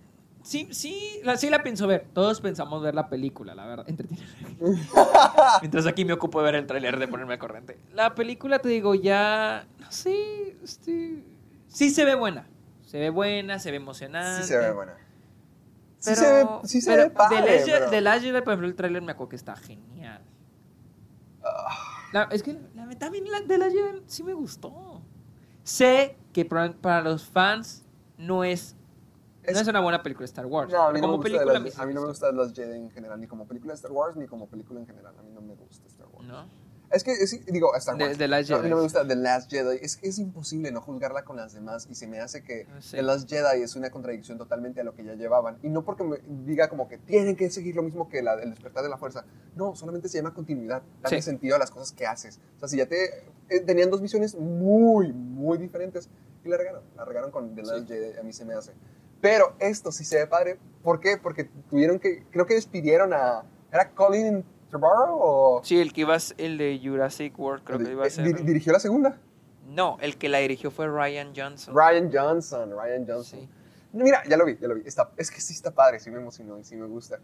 Sí, 0.43 0.67
sí, 0.71 1.19
la, 1.23 1.37
sí 1.37 1.49
la 1.49 1.61
pienso 1.63 1.87
ver. 1.87 2.07
Todos 2.13 2.41
pensamos 2.41 2.81
ver 2.81 2.95
la 2.95 3.09
película, 3.09 3.53
la 3.53 3.65
verdad. 3.65 3.89
Entretiene. 3.89 4.25
Mientras 5.61 5.85
aquí 5.85 6.05
me 6.05 6.13
ocupo 6.13 6.39
de 6.39 6.45
ver 6.45 6.55
el 6.55 6.67
tráiler 6.67 6.97
de 6.97 7.07
ponerme 7.07 7.33
al 7.33 7.39
corriente. 7.39 7.77
La 7.93 8.15
película, 8.15 8.59
te 8.59 8.69
digo, 8.69 8.95
ya... 8.95 9.67
No 9.79 9.91
sé, 9.91 10.57
este... 10.63 11.23
Sí 11.67 11.89
se 11.89 12.05
ve 12.05 12.15
buena. 12.15 12.47
Se 12.85 12.99
ve 12.99 13.09
buena, 13.09 13.59
se 13.59 13.71
ve 13.71 13.77
emocionante. 13.77 14.41
Sí 14.41 14.49
se 14.49 14.57
ve 14.57 14.71
buena. 14.71 14.97
sí 15.99 16.15
se 16.15 16.33
ve, 16.33 16.47
sí 16.63 16.81
se 16.81 16.97
ve 16.97 17.09
padre, 17.09 17.63
de, 17.63 18.31
de 18.31 18.41
por 18.41 18.53
ejemplo, 18.53 18.67
el 18.67 18.75
tráiler 18.75 19.01
me 19.01 19.13
acuerdo 19.13 19.29
que 19.29 19.35
está 19.37 19.55
genial. 19.55 20.21
Ah. 21.43 22.27
es 22.31 22.43
que 22.43 22.59
la 22.75 22.89
también 22.95 23.31
la, 23.31 23.41
de 23.41 23.57
la 23.57 23.69
Jedi 23.69 24.03
sí 24.07 24.23
me 24.23 24.33
gustó. 24.33 25.01
Sé 25.63 26.17
que 26.33 26.43
para 26.43 27.01
los 27.01 27.25
fans 27.25 27.85
no 28.17 28.43
es 28.43 28.75
no 29.53 29.59
es 29.59 29.67
una 29.67 29.79
buena 29.81 30.03
película 30.03 30.25
Star 30.25 30.45
Wars. 30.45 30.71
No, 30.71 30.83
a 30.83 30.93
mí, 30.93 30.99
como 31.01 31.13
no 31.13 31.17
me 31.19 31.23
película, 31.23 31.59
gusta 31.59 31.81
a 31.81 31.85
mí 31.85 31.93
no 31.93 32.01
me 32.01 32.07
gustan 32.07 32.37
las 32.37 32.53
Jedi 32.53 32.77
en 32.77 32.91
general, 32.91 33.19
ni 33.19 33.27
como 33.27 33.45
película 33.47 33.73
de 33.73 33.75
Star 33.75 33.91
Wars, 33.91 34.15
ni 34.15 34.27
como 34.27 34.47
película 34.47 34.79
en 34.79 34.85
general. 34.87 35.13
A 35.17 35.21
mí 35.23 35.31
no 35.31 35.41
me 35.41 35.55
gusta 35.55 35.87
Star 35.87 36.07
Wars. 36.11 36.27
¿No? 36.27 36.71
Es 36.91 37.05
que, 37.05 37.13
es, 37.13 37.45
digo, 37.45 37.73
Star 37.75 37.97
The- 37.97 38.03
Wars. 38.03 38.17
The 38.17 38.27
Last 38.27 38.49
No, 38.49 38.55
a 38.57 38.59
mí 38.59 38.63
Jedi. 38.63 38.69
no 38.71 38.75
me 38.75 38.83
gusta 38.83 39.07
The 39.07 39.15
Last 39.15 39.49
Jedi. 39.49 39.77
Es 39.81 39.95
que 39.95 40.09
es 40.09 40.19
imposible 40.19 40.71
no 40.73 40.81
juzgarla 40.81 41.23
con 41.23 41.37
las 41.37 41.53
demás 41.53 41.87
y 41.89 41.95
se 41.95 42.05
me 42.05 42.19
hace 42.19 42.43
que 42.43 42.67
Ah, 42.69 42.81
sí. 42.81 42.97
The 42.97 43.01
Last 43.03 43.29
Jedi 43.29 43.61
es 43.63 43.77
una 43.77 43.89
contradicción 43.91 44.37
totalmente 44.37 44.81
a 44.81 44.83
lo 44.83 44.93
que 44.93 45.05
ya 45.05 45.13
llevaban. 45.15 45.57
Y 45.63 45.69
no 45.69 45.85
porque 45.85 46.03
me 46.03 46.17
diga 46.45 46.67
como 46.67 46.89
que 46.89 46.97
tienen 46.97 47.37
que 47.37 47.49
seguir 47.49 47.77
lo 47.77 47.83
mismo 47.83 48.09
que 48.09 48.21
la, 48.21 48.33
el 48.33 48.49
despertar 48.49 48.83
de 48.83 48.89
la 48.89 48.97
fuerza. 48.97 49.23
No, 49.55 49.73
solamente 49.77 50.09
se 50.09 50.17
llama 50.17 50.33
continuidad. 50.33 50.83
Darle 51.01 51.21
Sí. 51.21 51.25
sentido 51.29 51.55
a 51.55 51.59
las 51.59 51.71
cosas 51.71 51.93
que 51.93 52.05
haces. 52.05 52.41
O 52.57 52.59
sea, 52.59 52.67
si 52.67 52.75
ya 52.75 52.85
te... 52.87 53.23
eh, 53.47 53.61
tenían 53.61 53.89
dos 53.89 54.01
misiones 54.01 54.35
muy, 54.35 55.13
muy 55.13 55.57
diferentes 55.57 56.09
y 56.43 56.49
la 56.49 56.57
regaron. 56.57 56.81
La 56.97 57.05
regaron 57.05 57.31
con 57.31 57.55
The 57.55 57.63
Last 57.63 57.87
Jedi, 57.87 58.17
a 58.19 58.23
mí 58.23 58.33
se 58.33 58.43
me 58.43 58.53
hace. 58.53 58.73
Pero 59.21 59.53
esto 59.59 59.91
sí 59.91 60.03
se 60.03 60.17
ve 60.17 60.27
padre. 60.27 60.57
¿Por 60.83 60.99
qué? 60.99 61.17
Porque 61.17 61.45
tuvieron 61.69 61.99
que... 61.99 62.23
Creo 62.31 62.45
que 62.45 62.55
despidieron 62.55 63.13
a... 63.13 63.43
¿Era 63.71 63.91
Colin 63.91 64.43
Trevorrow 64.69 65.17
o...? 65.21 65.61
Sí, 65.63 65.79
el 65.79 65.93
que 65.93 66.01
iba 66.01 66.15
a 66.15 66.19
ser 66.19 66.41
el 66.41 66.57
de 66.57 66.79
Jurassic 66.83 67.37
World, 67.39 67.63
creo 67.63 67.79
que 67.79 67.91
iba 67.91 68.03
a 68.03 68.07
Eh, 68.07 68.11
ser. 68.11 68.25
dir- 68.25 68.43
dirigió 68.43 68.73
la 68.73 68.79
segunda. 68.79 69.17
No, 69.67 69.97
el 70.01 70.17
que 70.17 70.27
la 70.27 70.39
dirigió 70.39 70.71
fue 70.71 70.87
Ryan 70.87 71.33
Johnson. 71.35 71.73
Ryan 71.75 72.09
Johnson, 72.11 72.71
Ryan 72.71 73.05
Johnson. 73.07 73.39
Sí. 73.41 73.49
No, 73.93 74.03
Mira, 74.03 74.23
ya 74.27 74.35
lo 74.37 74.45
vi, 74.45 74.57
ya 74.59 74.67
lo 74.67 74.75
vi. 74.75 74.81
Está, 74.85 75.11
es 75.17 75.29
que 75.31 75.39
sí 75.39 75.53
está 75.53 75.71
padre, 75.71 75.99
sí 75.99 76.09
me 76.09 76.17
emocionó 76.17 76.57
y 76.57 76.63
sí 76.63 76.75
me 76.75 76.87
gusta. 76.87 77.19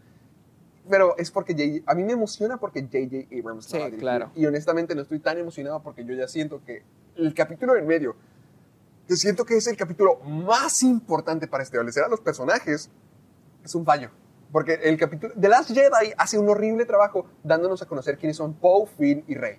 Pero 0.88 1.16
es 1.18 1.30
porque 1.30 1.52
J.J. 1.52 1.90
A 1.90 1.94
mí 1.94 2.04
me 2.04 2.12
emociona 2.12 2.56
porque 2.58 2.80
J.J. 2.82 3.26
Abrams 3.38 3.66
Sí, 3.66 3.78
claro. 3.98 4.30
Y 4.34 4.46
honestamente 4.46 4.94
no 4.94 5.02
estoy 5.02 5.18
tan 5.18 5.36
emocionado 5.36 5.82
porque 5.82 6.04
yo 6.04 6.14
ya 6.14 6.28
siento 6.28 6.62
que 6.64 6.82
el 7.16 7.34
capítulo 7.34 7.76
en 7.76 7.86
medio, 7.86 8.16
yo 9.08 9.16
siento 9.16 9.44
que 9.44 9.56
es 9.56 9.66
el 9.66 9.76
capítulo 9.76 10.20
más 10.20 10.82
importante 10.82 11.46
para 11.48 11.62
establecer 11.62 12.04
a 12.04 12.08
los 12.08 12.20
personajes, 12.20 12.90
es 13.64 13.74
un 13.74 13.84
fallo. 13.84 14.10
Porque 14.52 14.74
el 14.82 14.96
capítulo. 14.98 15.34
The 15.38 15.48
Last 15.48 15.70
Jedi 15.70 16.12
hace 16.16 16.38
un 16.38 16.48
horrible 16.48 16.86
trabajo 16.86 17.26
dándonos 17.42 17.82
a 17.82 17.86
conocer 17.86 18.16
quiénes 18.16 18.36
son 18.36 18.54
Poe, 18.54 18.86
Finn 18.86 19.24
y 19.26 19.34
Rey. 19.34 19.58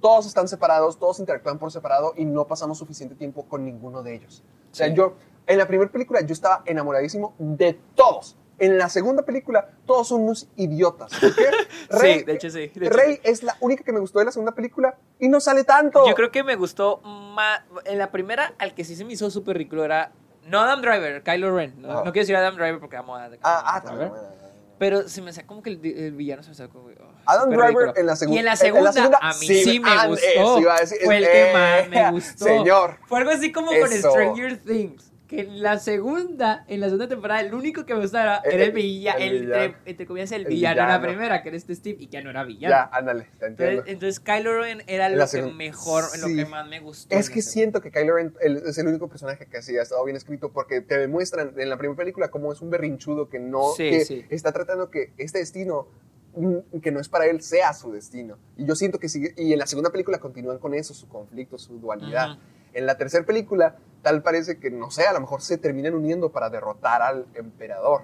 Todos 0.00 0.26
están 0.26 0.48
separados, 0.48 0.98
todos 0.98 1.18
interactúan 1.20 1.58
por 1.58 1.70
separado 1.70 2.12
y 2.16 2.24
no 2.24 2.46
pasamos 2.46 2.78
suficiente 2.78 3.14
tiempo 3.14 3.44
con 3.46 3.64
ninguno 3.64 4.02
de 4.02 4.14
ellos. 4.16 4.42
O 4.72 4.74
sea, 4.74 4.88
Sí. 4.88 4.94
yo, 4.94 5.14
en 5.46 5.58
la 5.58 5.66
primera 5.68 5.90
película, 5.90 6.20
yo 6.22 6.32
estaba 6.32 6.62
enamoradísimo 6.66 7.34
de 7.38 7.78
todos. 7.94 8.36
En 8.58 8.78
la 8.78 8.88
segunda 8.88 9.24
película, 9.24 9.68
todos 9.86 10.08
son 10.08 10.22
unos 10.22 10.48
idiotas. 10.56 11.12
¿Por 11.20 11.34
qué? 11.34 11.44
Sí, 12.00 12.22
de 12.24 12.32
hecho 12.32 12.50
sí, 12.50 12.68
de 12.74 12.86
hecho 12.86 12.96
Rey 12.96 13.20
es 13.22 13.42
la 13.42 13.56
única 13.60 13.84
que 13.84 13.92
me 13.92 14.00
gustó 14.00 14.18
de 14.20 14.24
la 14.24 14.32
segunda 14.32 14.52
película 14.52 14.96
y 15.18 15.28
no 15.28 15.40
sale 15.40 15.64
tanto. 15.64 16.06
Yo 16.08 16.14
creo 16.14 16.30
que 16.30 16.42
me 16.42 16.56
gustó 16.56 16.98
más. 17.02 17.60
En 17.84 17.98
la 17.98 18.10
primera, 18.10 18.54
al 18.58 18.74
que 18.74 18.84
sí 18.84 18.96
se 18.96 19.04
me 19.04 19.12
hizo 19.12 19.30
súper 19.30 19.56
ridículo 19.58 19.84
era. 19.84 20.12
No 20.46 20.60
Adam 20.60 20.80
Driver, 20.82 21.22
Kylo 21.22 21.54
Ren. 21.56 21.74
No, 21.80 21.90
Ah. 21.90 21.94
no 22.04 22.12
quiero 22.12 22.22
decir 22.24 22.36
Adam 22.36 22.54
Driver 22.54 22.78
porque 22.80 22.96
amo 22.96 23.14
a 23.16 23.24
Adam 23.24 23.38
Ah, 23.42 23.62
ah, 23.64 23.80
Driver. 23.80 23.88
también. 23.90 24.08
bueno, 24.10 24.22
bueno, 24.28 24.40
bueno. 24.40 24.54
Pero 24.78 25.08
se 25.08 25.22
me 25.22 25.30
hacía 25.30 25.46
como 25.46 25.62
que 25.62 25.70
el, 25.70 25.84
el 25.84 26.12
villano 26.12 26.42
se 26.42 26.48
me 26.50 26.52
hacía 26.52 26.68
como. 26.68 26.86
oh, 26.86 26.90
Adam 27.26 27.48
Driver 27.50 27.64
ridículo. 27.66 27.92
en 27.96 28.06
la 28.06 28.16
segunda- 28.16 28.36
Y 28.36 28.38
en 28.40 28.44
la 28.44 28.50
en- 28.50 28.54
en 28.54 28.58
segunda, 28.58 28.84
la 28.84 28.92
segunda, 28.92 29.18
a 29.20 29.28
mí 29.34 29.46
sí, 29.46 29.64
sí, 29.64 29.80
me 29.80 29.88
ah, 29.90 30.06
gustó. 30.08 30.26
eso 30.26 30.58
iba 30.60 30.74
a 30.76 30.80
decir, 30.80 30.98
Fue 31.04 31.16
el 31.18 31.24
eh, 31.24 31.28
que 31.32 31.52
más 31.52 31.88
me 31.88 32.10
gustó. 32.12 32.44
señor. 32.44 32.98
Fue 33.06 33.18
algo 33.20 33.30
así 33.30 33.52
como 33.52 33.68
con. 33.68 33.88
Stranger 33.90 34.58
Things. 34.62 35.12
Que 35.28 35.40
en 35.40 35.62
la 35.62 35.78
segunda, 35.78 36.66
en 36.68 36.80
la 36.80 36.86
segunda 36.86 37.08
temporada, 37.08 37.40
el 37.40 37.54
único 37.54 37.86
que 37.86 37.94
me 37.94 38.00
gustaba 38.00 38.42
era, 38.44 38.54
El- 38.54 38.60
el 38.60 38.72
villano. 38.72 39.18
el 39.20 39.24
El, 39.36 39.40
villano. 39.46 39.62
entre, 39.64 39.90
entre 39.90 40.06
comillas, 40.06 40.32
el, 40.32 40.42
El 40.42 40.48
villano, 40.48 40.82
en 40.82 40.88
la 40.88 40.98
villano. 40.98 41.06
primera, 41.14 41.42
que 41.42 41.48
era 41.48 41.56
este 41.56 41.74
Steve, 41.74 41.96
y 41.98 42.08
que 42.08 42.22
no 42.22 42.28
era 42.28 42.44
villano. 42.44 42.74
Ya, 42.74 42.90
ándale, 42.92 43.22
te 43.38 43.46
entiendo. 43.46 43.70
Entonces, 43.86 43.92
entonces 43.94 44.20
Kylo 44.20 44.60
Ren 44.60 44.82
era 44.86 45.06
En 45.06 45.18
lo 45.18 45.26
que 45.26 45.42
mejor, 45.42 46.04
lo 46.20 46.26
sí. 46.28 46.36
que 46.36 46.44
más 46.44 46.68
me 46.68 46.80
gustó. 46.80 47.16
Es 47.16 47.30
que 47.30 47.40
siento 47.40 47.80
que 47.80 47.90
Kylo 47.90 48.16
Ren 48.16 48.34
es 48.40 48.76
el 48.76 48.86
único 48.86 49.08
personaje 49.08 49.46
que 49.46 49.62
sí 49.62 49.78
ha 49.78 49.82
estado 49.82 50.04
bien 50.04 50.16
escrito 50.16 50.52
porque 50.52 50.82
te 50.82 50.98
demuestran 50.98 51.54
en 51.58 51.70
la 51.70 51.78
primera 51.78 51.96
película 51.96 52.28
cómo 52.30 52.52
es 52.52 52.60
un 52.60 52.68
berrinchudo 52.68 53.30
que 53.30 53.38
no 53.38 53.72
Sí, 53.76 53.88
que 53.90 54.04
sí. 54.04 54.26
está 54.28 54.52
tratando 54.52 54.90
que 54.90 55.14
este 55.16 55.38
destino 55.38 55.88
mm, 56.36 56.80
que 56.82 56.90
no 56.90 57.00
es 57.00 57.08
para 57.08 57.26
él 57.26 57.40
sea 57.40 57.72
su 57.72 57.92
destino. 57.92 58.36
Y 58.58 58.66
yo 58.66 58.74
siento 58.76 58.98
que 58.98 59.08
sigue 59.08 59.32
y 59.38 59.54
en 59.54 59.58
la 59.58 59.66
segunda 59.66 59.88
película 59.90 60.18
continúan 60.18 60.58
con 60.58 60.74
eso, 60.74 60.92
su 60.92 61.08
conflicto, 61.08 61.56
su 61.58 61.78
dualidad. 61.78 62.32
Ujú. 62.32 62.40
En 62.74 62.86
la 62.86 62.96
tercera 62.98 63.24
película 63.24 63.76
tal 64.02 64.22
parece 64.22 64.58
que 64.58 64.70
no 64.70 64.90
sé, 64.90 65.06
a 65.06 65.12
lo 65.12 65.20
mejor 65.20 65.40
se 65.40 65.56
terminan 65.56 65.94
uniendo 65.94 66.30
para 66.30 66.50
derrotar 66.50 67.00
al 67.02 67.26
emperador. 67.34 68.02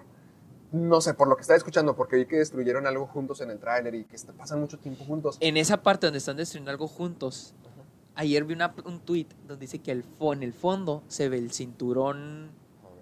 No 0.73 1.01
sé, 1.01 1.15
por 1.15 1.29
lo 1.29 1.35
que 1.37 1.43
estaba 1.43 1.57
escuchando, 1.57 1.97
porque 1.97 2.17
vi 2.17 2.27
que 2.27 2.37
destruyeron 2.37 2.87
algo 2.87 3.07
juntos 3.07 3.41
en 3.41 3.51
el 3.51 3.59
tráiler 3.59 3.95
y 3.97 4.05
que 4.05 4.17
pasan 4.39 4.61
mucho 4.61 4.79
tiempo 4.79 5.05
juntos. 5.05 5.37
En 5.41 5.57
esa 5.57 5.83
parte 5.83 6.07
donde 6.07 6.19
están 6.19 6.37
destruyendo 6.37 6.71
algo 6.71 6.87
juntos, 6.87 7.55
ayer 8.15 8.45
vi 8.45 8.55
una- 8.55 8.73
un 8.85 9.01
tweet 9.01 9.27
donde 9.47 9.63
dice 9.63 9.81
que 9.81 10.03
fo- 10.19 10.33
en 10.33 10.43
el 10.45 10.53
fondo 10.55 11.03
se 11.09 11.29
ve 11.29 11.39
el 11.39 11.51
cinturón, 11.53 12.53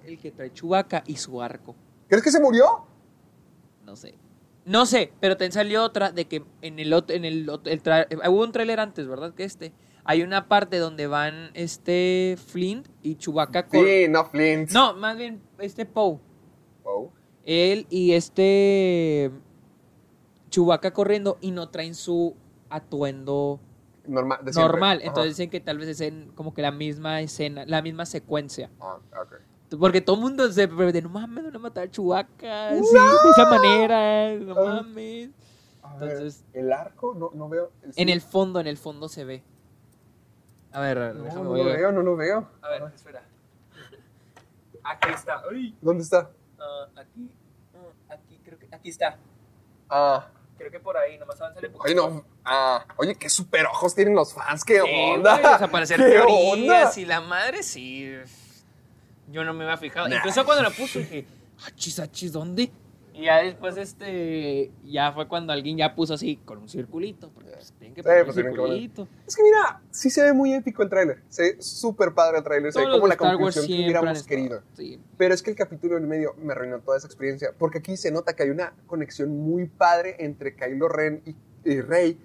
el 0.04 0.18
que 0.18 0.30
trae 0.32 0.50
Chewbacca 0.52 1.04
y 1.06 1.16
su 1.16 1.42
arco. 1.42 1.76
¿Crees 2.08 2.24
que 2.24 2.30
se 2.30 2.40
murió? 2.40 2.86
No 3.84 3.96
sé. 3.96 4.14
No 4.64 4.86
sé, 4.86 5.12
pero 5.20 5.36
te 5.36 5.50
salió 5.52 5.82
otra 5.84 6.10
de 6.10 6.26
que 6.26 6.44
en 6.62 6.78
el 6.78 6.92
otro, 6.94 7.14
en 7.16 7.24
el, 7.26 7.50
el 7.64 7.82
eh, 7.84 8.28
hubo 8.28 8.42
un 8.42 8.52
tráiler 8.52 8.80
antes, 8.80 9.06
¿verdad? 9.06 9.34
Que 9.34 9.44
este. 9.44 9.72
Hay 10.10 10.22
una 10.22 10.48
parte 10.48 10.78
donde 10.78 11.06
van 11.06 11.50
este 11.52 12.38
Flint 12.46 12.88
y 13.02 13.16
Chewbacca. 13.16 13.66
Sí, 13.70 14.06
no 14.08 14.24
Flint. 14.24 14.70
No, 14.70 14.94
más 14.94 15.18
bien 15.18 15.42
este 15.58 15.84
Poe. 15.84 16.18
Oh. 16.82 17.10
Él 17.44 17.86
y 17.90 18.12
este 18.12 19.30
Chewbacca 20.48 20.94
corriendo 20.94 21.36
y 21.42 21.50
no 21.50 21.68
traen 21.68 21.94
su 21.94 22.34
atuendo 22.70 23.60
Normal. 24.06 24.38
de 24.46 24.52
normal. 24.52 25.00
Entonces 25.04 25.36
dicen 25.36 25.50
que 25.50 25.60
tal 25.60 25.76
vez 25.76 25.88
es 25.88 26.00
en 26.00 26.30
como 26.34 26.54
que 26.54 26.62
la 26.62 26.72
misma 26.72 27.20
escena, 27.20 27.66
la 27.66 27.82
misma 27.82 28.06
secuencia. 28.06 28.70
Ah, 28.80 28.96
ok. 29.20 29.34
Porque 29.78 30.00
todo 30.00 30.16
el 30.16 30.22
mundo 30.22 30.50
se 30.50 30.66
de 30.68 31.02
no 31.02 31.10
mames, 31.10 31.44
van 31.44 31.54
a 31.54 31.58
matar 31.58 31.84
a 31.84 31.90
Chewbacca, 31.90 32.70
sí, 32.70 32.76
de 32.80 33.30
esa 33.30 33.50
manera, 33.50 34.34
no 34.36 34.54
Ah. 34.58 34.64
mames. 34.82 35.28
Ver, 36.00 36.12
Entonces- 36.12 36.44
el 36.54 36.72
arco, 36.72 37.14
no, 37.14 37.30
no 37.34 37.50
veo. 37.50 37.70
En 37.96 38.08
el 38.08 38.22
fondo, 38.22 38.58
en 38.60 38.66
el 38.66 38.78
fondo 38.78 39.10
se 39.10 39.24
ve. 39.26 39.42
A 40.72 40.80
ver, 40.80 40.98
a 40.98 41.00
ver, 41.06 41.14
No, 41.16 41.24
déjame 41.24 41.44
no 41.44 41.54
lo 41.56 41.64
veo, 41.64 41.92
no 41.92 42.02
lo 42.02 42.16
veo. 42.16 42.48
A 42.62 42.68
ver, 42.68 42.82
espera. 42.94 43.22
Aquí 44.84 45.08
está. 45.12 45.42
Uy. 45.50 45.76
¿Dónde 45.80 46.02
está? 46.02 46.30
Ah, 46.58 46.86
aquí. 46.96 47.30
ah, 47.74 48.14
aquí, 48.14 48.40
creo 48.44 48.58
que. 48.58 48.68
Aquí 48.72 48.88
está. 48.90 49.16
Ah, 49.88 50.28
Creo 50.58 50.72
que 50.72 50.80
por 50.80 50.96
ahí, 50.96 51.16
nomás 51.18 51.40
avanzale 51.40 51.70
ay, 51.84 51.94
no. 51.94 52.24
Ah, 52.44 52.84
oye, 52.96 53.14
qué 53.14 53.28
super 53.30 53.64
ojos 53.66 53.94
tienen 53.94 54.16
los 54.16 54.34
fans, 54.34 54.64
qué 54.64 54.80
Sí, 54.80 54.90
onda. 55.14 55.36
¿Qué 55.86 55.94
teorías 55.96 56.88
onda? 56.88 57.00
y 57.00 57.04
la 57.04 57.20
madre, 57.20 57.62
sí. 57.62 58.12
Yo 59.28 59.44
no 59.44 59.54
me 59.54 59.62
había 59.64 59.76
fijado. 59.76 60.08
Nah. 60.08 60.16
Incluso 60.16 60.44
cuando 60.44 60.64
lo 60.64 60.72
puso 60.72 60.98
dije, 60.98 61.26
achis, 61.64 62.00
achis, 62.00 62.32
¿dónde? 62.32 62.72
Y 63.18 63.24
ya 63.24 63.38
después, 63.42 63.76
este, 63.76 64.70
ya 64.84 65.12
fue 65.12 65.26
cuando 65.26 65.52
alguien 65.52 65.76
ya 65.76 65.94
puso 65.96 66.14
así, 66.14 66.36
con 66.44 66.58
un 66.58 66.68
circulito. 66.68 67.30
Porque 67.34 67.50
pues, 67.50 67.72
tienen 67.72 67.94
que 67.94 68.02
Sí, 68.02 68.06
poner 68.08 68.24
pues, 68.24 68.36
un 68.36 68.42
tienen 68.42 68.52
que 68.54 68.60
poner- 68.60 68.78
circulito. 68.78 69.08
Es 69.26 69.34
que 69.36 69.42
mira, 69.42 69.82
sí 69.90 70.08
se 70.10 70.22
ve 70.22 70.32
muy 70.32 70.54
épico 70.54 70.82
el 70.84 70.88
tráiler. 70.88 71.22
Se 71.28 71.42
ve 71.42 71.56
súper 71.60 72.14
padre 72.14 72.38
el 72.38 72.44
tráiler. 72.44 72.72
Se 72.72 72.78
ve 72.78 72.86
como 72.90 73.08
la 73.08 73.14
Star 73.14 73.32
conclusión 73.32 73.66
que 73.66 73.72
hubiéramos 73.74 74.22
querido. 74.22 74.62
Sí. 74.74 75.00
Pero 75.16 75.34
es 75.34 75.42
que 75.42 75.50
el 75.50 75.56
capítulo 75.56 75.96
en 75.96 76.06
medio 76.06 76.34
me 76.40 76.52
arruinó 76.52 76.78
toda 76.78 76.96
esa 76.96 77.08
experiencia. 77.08 77.52
Porque 77.58 77.78
aquí 77.78 77.96
se 77.96 78.12
nota 78.12 78.34
que 78.36 78.44
hay 78.44 78.50
una 78.50 78.72
conexión 78.86 79.36
muy 79.36 79.66
padre 79.66 80.14
entre 80.20 80.54
Kylo 80.54 80.88
Ren 80.88 81.20
y, 81.26 81.34
y 81.68 81.80
Rey. 81.80 82.20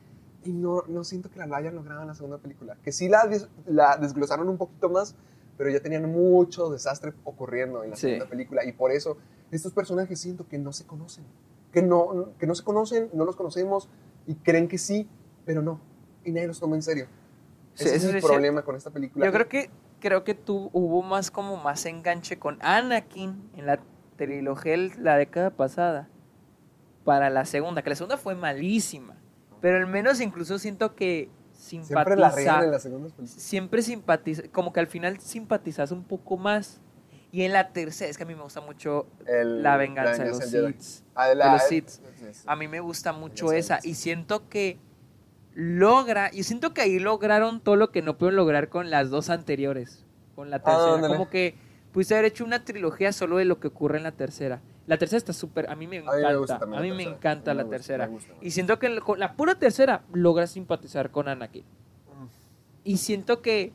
Y 0.45 0.51
no, 0.53 0.83
no 0.87 1.03
siento 1.03 1.31
que 1.31 1.39
la 1.39 1.57
hayan 1.57 1.73
logrado 1.73 2.01
en 2.01 2.07
la 2.09 2.13
segunda 2.13 2.37
película. 2.37 2.77
Que 2.83 2.91
sí 2.91 3.09
la, 3.09 3.25
des- 3.25 3.47
la 3.65 3.97
desglosaron 3.97 4.47
un 4.47 4.57
poquito 4.57 4.89
más, 4.89 5.15
pero 5.57 5.69
ya 5.71 5.79
tenían 5.79 6.07
mucho 6.11 6.69
desastre 6.69 7.13
ocurriendo 7.23 7.83
en 7.83 7.91
la 7.91 7.95
Sí. 7.95 8.01
segunda 8.09 8.25
película. 8.27 8.63
Y 8.65 8.73
por 8.73 8.91
eso 8.91 9.17
estos 9.55 9.73
personajes 9.73 10.19
siento 10.19 10.47
que 10.47 10.57
no 10.57 10.73
se 10.73 10.85
conocen. 10.85 11.25
Que 11.71 11.81
no, 11.81 12.33
que 12.37 12.47
no 12.47 12.55
se 12.55 12.63
conocen, 12.63 13.09
no 13.13 13.25
los 13.25 13.35
conocemos 13.35 13.89
y 14.27 14.35
creen 14.35 14.67
que 14.67 14.77
sí, 14.77 15.07
pero 15.45 15.61
no. 15.61 15.81
Y 16.23 16.31
nadie 16.31 16.47
los 16.47 16.59
toma 16.59 16.75
en 16.75 16.83
serio. 16.83 17.07
Sí, 17.73 17.85
Ese 17.85 17.95
es 17.95 18.03
el 18.05 18.21
problema 18.21 18.61
con 18.61 18.75
esta 18.75 18.91
película. 18.91 19.25
Yo 19.25 19.31
creo 19.31 19.49
que 19.49 19.69
creo 19.99 20.23
que 20.23 20.35
tú 20.35 20.69
hubo 20.73 21.01
más 21.01 21.31
como 21.31 21.57
más 21.57 21.85
enganche 21.85 22.37
con 22.37 22.57
Anakin 22.61 23.49
en 23.55 23.65
la 23.65 23.79
trilogía 24.17 24.77
la 24.99 25.17
década 25.17 25.49
pasada 25.49 26.09
para 27.03 27.29
la 27.29 27.45
segunda, 27.45 27.81
que 27.81 27.89
la 27.89 27.95
segunda 27.95 28.17
fue 28.17 28.35
malísima, 28.35 29.15
pero 29.61 29.77
al 29.77 29.87
menos 29.87 30.21
incluso 30.21 30.59
siento 30.59 30.95
que 30.95 31.29
Siempre 31.53 32.17
la 32.17 32.29
simpatiza 32.29 32.63
en 32.63 32.71
las 32.71 32.83
segundas 32.83 33.13
películas. 33.13 33.41
siempre 33.41 33.81
simpatiza, 33.81 34.43
como 34.51 34.73
que 34.73 34.81
al 34.81 34.87
final 34.87 35.19
simpatizas 35.19 35.91
un 35.91 36.03
poco 36.03 36.35
más. 36.35 36.81
Y 37.33 37.41
en 37.41 37.51
la 37.51 37.69
tercera, 37.69 38.11
es 38.11 38.15
que 38.17 38.23
a 38.23 38.25
mí 38.27 38.35
me 38.35 38.43
gusta 38.43 38.61
mucho 38.61 39.07
El- 39.25 39.63
la 39.63 39.75
venganza 39.75 40.23
de 40.23 40.29
los. 40.29 40.37
Sith. 40.37 41.03
Ah, 41.15 41.27
de, 41.29 41.35
la- 41.35 41.45
de 41.45 41.51
los 41.53 41.63
Sith. 41.63 41.89
A 42.45 42.55
mí 42.55 42.67
me 42.67 42.79
gusta 42.79 43.11
mucho 43.11 43.51
esa. 43.51 43.79
Y 43.81 43.95
siento 43.95 44.47
que 44.49 44.77
logra. 45.55 46.29
Y 46.31 46.43
siento 46.43 46.75
que 46.75 46.81
ahí 46.81 46.99
lograron 46.99 47.59
todo 47.59 47.75
lo 47.75 47.89
que 47.91 48.03
no 48.03 48.19
pudieron 48.19 48.35
lograr 48.35 48.69
con 48.69 48.91
las 48.91 49.09
dos 49.09 49.31
anteriores. 49.31 50.05
Con 50.35 50.51
la 50.51 50.59
tercera. 50.59 50.93
ándale. 50.93 51.15
Como 51.15 51.31
que 51.31 51.55
pudiste 51.91 52.13
haber 52.13 52.25
hecho 52.25 52.45
una 52.45 52.63
trilogía 52.63 53.11
solo 53.11 53.37
de 53.37 53.45
lo 53.45 53.59
que 53.59 53.67
ocurre 53.67 53.97
en 53.97 54.03
la 54.03 54.11
tercera. 54.11 54.61
La 54.85 54.97
tercera 54.97 55.17
está 55.17 55.33
súper, 55.33 55.69
a 55.71 55.75
mí 55.75 55.87
me 55.87 55.97
encanta, 55.97 56.59
a 56.61 56.81
mí 56.81 56.91
me, 56.91 57.03
encanta 57.03 57.53
la 57.53 57.63
tercera. 57.65 58.09
y 58.41 58.51
siento 58.51 58.77
que 58.79 58.99
con 58.99 59.17
la 59.17 59.33
pura 59.33 59.55
tercera 59.55 60.03
logra 60.11 60.45
simpatizar 60.45 61.09
con 61.09 61.29
Anakin. 61.29 61.63
Mm. 61.63 62.25
Y 62.83 62.97
siento 62.97 63.41
que 63.41 63.71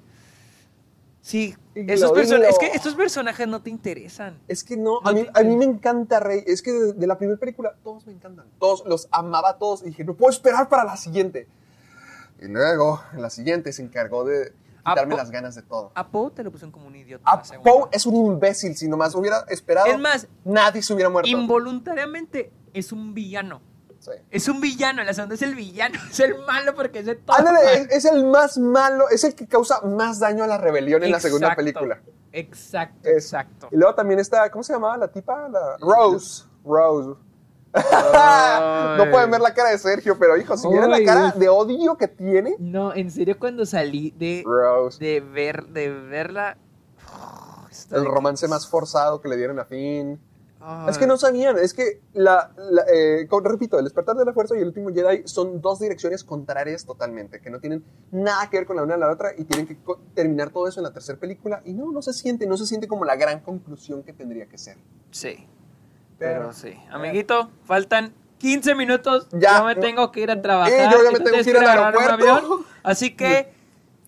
Sí, 1.28 1.54
esos 1.74 2.16
es 2.16 2.58
que 2.58 2.68
estos 2.68 2.94
personajes 2.94 3.46
no 3.46 3.60
te 3.60 3.68
interesan. 3.68 4.38
Es 4.48 4.64
que 4.64 4.78
no, 4.78 5.00
a, 5.04 5.12
mí, 5.12 5.26
a 5.34 5.42
mí 5.42 5.56
me 5.58 5.66
encanta 5.66 6.20
Rey. 6.20 6.42
Es 6.46 6.62
que 6.62 6.72
de, 6.72 7.06
la 7.06 7.18
primera 7.18 7.38
película 7.38 7.74
todos 7.84 8.06
me 8.06 8.14
encantan. 8.14 8.46
Todos 8.58 8.82
los 8.86 9.08
amaba 9.10 9.50
a 9.50 9.58
todos 9.58 9.82
y 9.82 9.88
dije, 9.88 10.04
no 10.04 10.14
puedo 10.14 10.30
esperar 10.30 10.70
para 10.70 10.84
la 10.84 10.96
siguiente. 10.96 11.46
Y 12.40 12.46
luego, 12.46 13.02
en 13.12 13.20
la 13.20 13.28
siguiente 13.28 13.74
se 13.74 13.82
encargó 13.82 14.24
de 14.24 14.54
quitarme 14.78 15.16
las 15.16 15.30
ganas 15.30 15.54
de 15.54 15.60
todo. 15.60 15.92
A 15.96 16.08
Poe 16.08 16.30
te 16.30 16.42
lo 16.42 16.50
pusieron 16.50 16.72
como 16.72 16.86
un 16.86 16.96
idiota. 16.96 17.30
A 17.30 17.42
Poe 17.42 17.90
es 17.92 18.06
un 18.06 18.16
imbécil. 18.16 18.74
Si 18.74 18.88
nomás 18.88 19.14
hubiera 19.14 19.44
esperado, 19.50 19.88
es 19.88 19.98
más, 19.98 20.28
nadie 20.46 20.82
se 20.82 20.94
hubiera 20.94 21.10
muerto. 21.10 21.28
Involuntariamente 21.28 22.50
es 22.72 22.90
un 22.90 23.12
villano. 23.12 23.60
Es 24.30 24.48
un 24.48 24.60
villano, 24.60 25.02
la 25.04 25.12
segunda 25.12 25.34
es 25.34 25.42
el 25.42 25.54
villano, 25.54 25.98
es 26.10 26.20
el 26.20 26.38
malo 26.46 26.74
porque 26.74 27.00
es 27.00 27.06
de 27.06 27.16
todo. 27.16 27.36
es, 27.90 28.04
el 28.04 28.24
más 28.26 28.58
malo, 28.58 29.08
es 29.10 29.24
el 29.24 29.34
que 29.34 29.46
causa 29.46 29.80
más 29.82 30.20
daño 30.20 30.44
a 30.44 30.46
la 30.46 30.58
rebelión 30.58 31.02
en 31.02 31.10
la 31.10 31.20
segunda 31.20 31.54
película. 31.54 32.00
Exacto, 32.32 33.08
exacto. 33.08 33.68
Y 33.70 33.76
luego 33.76 33.94
también 33.94 34.20
está, 34.20 34.50
¿cómo 34.50 34.62
se 34.62 34.72
llamaba 34.72 34.96
la 34.96 35.08
tipa? 35.08 35.48
Rose. 35.80 36.44
Rose. 36.64 37.18
no 37.74 39.10
pueden 39.10 39.30
ver 39.30 39.40
la 39.40 39.52
cara 39.52 39.70
de 39.70 39.78
Sergio, 39.78 40.18
pero 40.18 40.36
hijo, 40.36 40.56
si 40.56 40.68
vieran 40.68 40.90
la 40.90 41.04
cara 41.04 41.32
de 41.32 41.48
odio 41.48 41.96
que 41.96 42.08
tiene. 42.08 42.56
No, 42.58 42.94
en 42.94 43.10
serio, 43.10 43.38
cuando 43.38 43.66
salí 43.66 44.10
de, 44.12 44.44
de 44.98 45.20
ver 45.20 45.66
de 45.66 45.90
verla. 45.90 46.56
el 47.90 48.04
romance 48.04 48.48
más 48.48 48.68
forzado 48.68 49.20
que 49.20 49.28
le 49.28 49.36
dieron 49.36 49.58
a 49.58 49.64
Finn. 49.64 50.20
Es 50.88 50.98
que 50.98 51.06
no 51.06 51.16
sabían, 51.16 51.56
es 51.56 51.72
que, 51.72 52.00
la, 52.14 52.50
eh, 52.92 53.28
repito, 53.44 53.78
el 53.78 53.84
despertar 53.84 54.16
de 54.16 54.24
la 54.24 54.32
fuerza 54.32 54.56
y 54.56 54.60
el 54.60 54.66
último 54.66 54.90
Jedi 54.90 55.22
son 55.24 55.60
dos 55.60 55.78
direcciones 55.78 56.24
contrarias 56.24 56.84
totalmente, 56.84 57.40
que 57.40 57.48
no 57.48 57.60
tienen 57.60 57.84
nada 58.10 58.50
que 58.50 58.58
ver 58.58 58.66
con 58.66 58.76
la 58.76 58.82
una 58.82 58.96
y 58.96 59.00
la 59.00 59.10
otra 59.10 59.32
y 59.38 59.44
tienen 59.44 59.66
que 59.66 59.76
terminar 60.14 60.50
todo 60.50 60.66
eso 60.66 60.80
en 60.80 60.84
la 60.84 60.92
tercera 60.92 61.18
película 61.18 61.62
y 61.64 61.74
no, 61.74 61.92
no 61.92 62.02
se 62.02 62.12
siente, 62.12 62.46
no 62.46 62.56
se 62.56 62.66
siente 62.66 62.88
como 62.88 63.04
la 63.04 63.14
gran 63.14 63.40
conclusión 63.40 64.02
que 64.02 64.12
tendría 64.12 64.46
que 64.46 64.58
ser. 64.58 64.78
Sí, 65.12 65.46
pero, 66.18 66.52
sí. 66.52 66.74
Amiguito, 66.90 67.50
faltan 67.64 68.12
15 68.38 68.74
minutos, 68.74 69.28
ya 69.32 69.62
me 69.62 69.76
tengo 69.76 70.10
que 70.10 70.20
ir 70.22 70.30
a 70.32 70.42
trabajar. 70.42 70.72
Eh, 70.72 70.88
yo 70.90 71.04
ya 71.04 71.12
me 71.12 71.20
tengo 71.20 71.42
que 71.42 71.50
ir 71.50 71.56
al 71.56 71.68
aeropuerto. 71.68 72.64
así 72.82 73.14
que... 73.14 73.52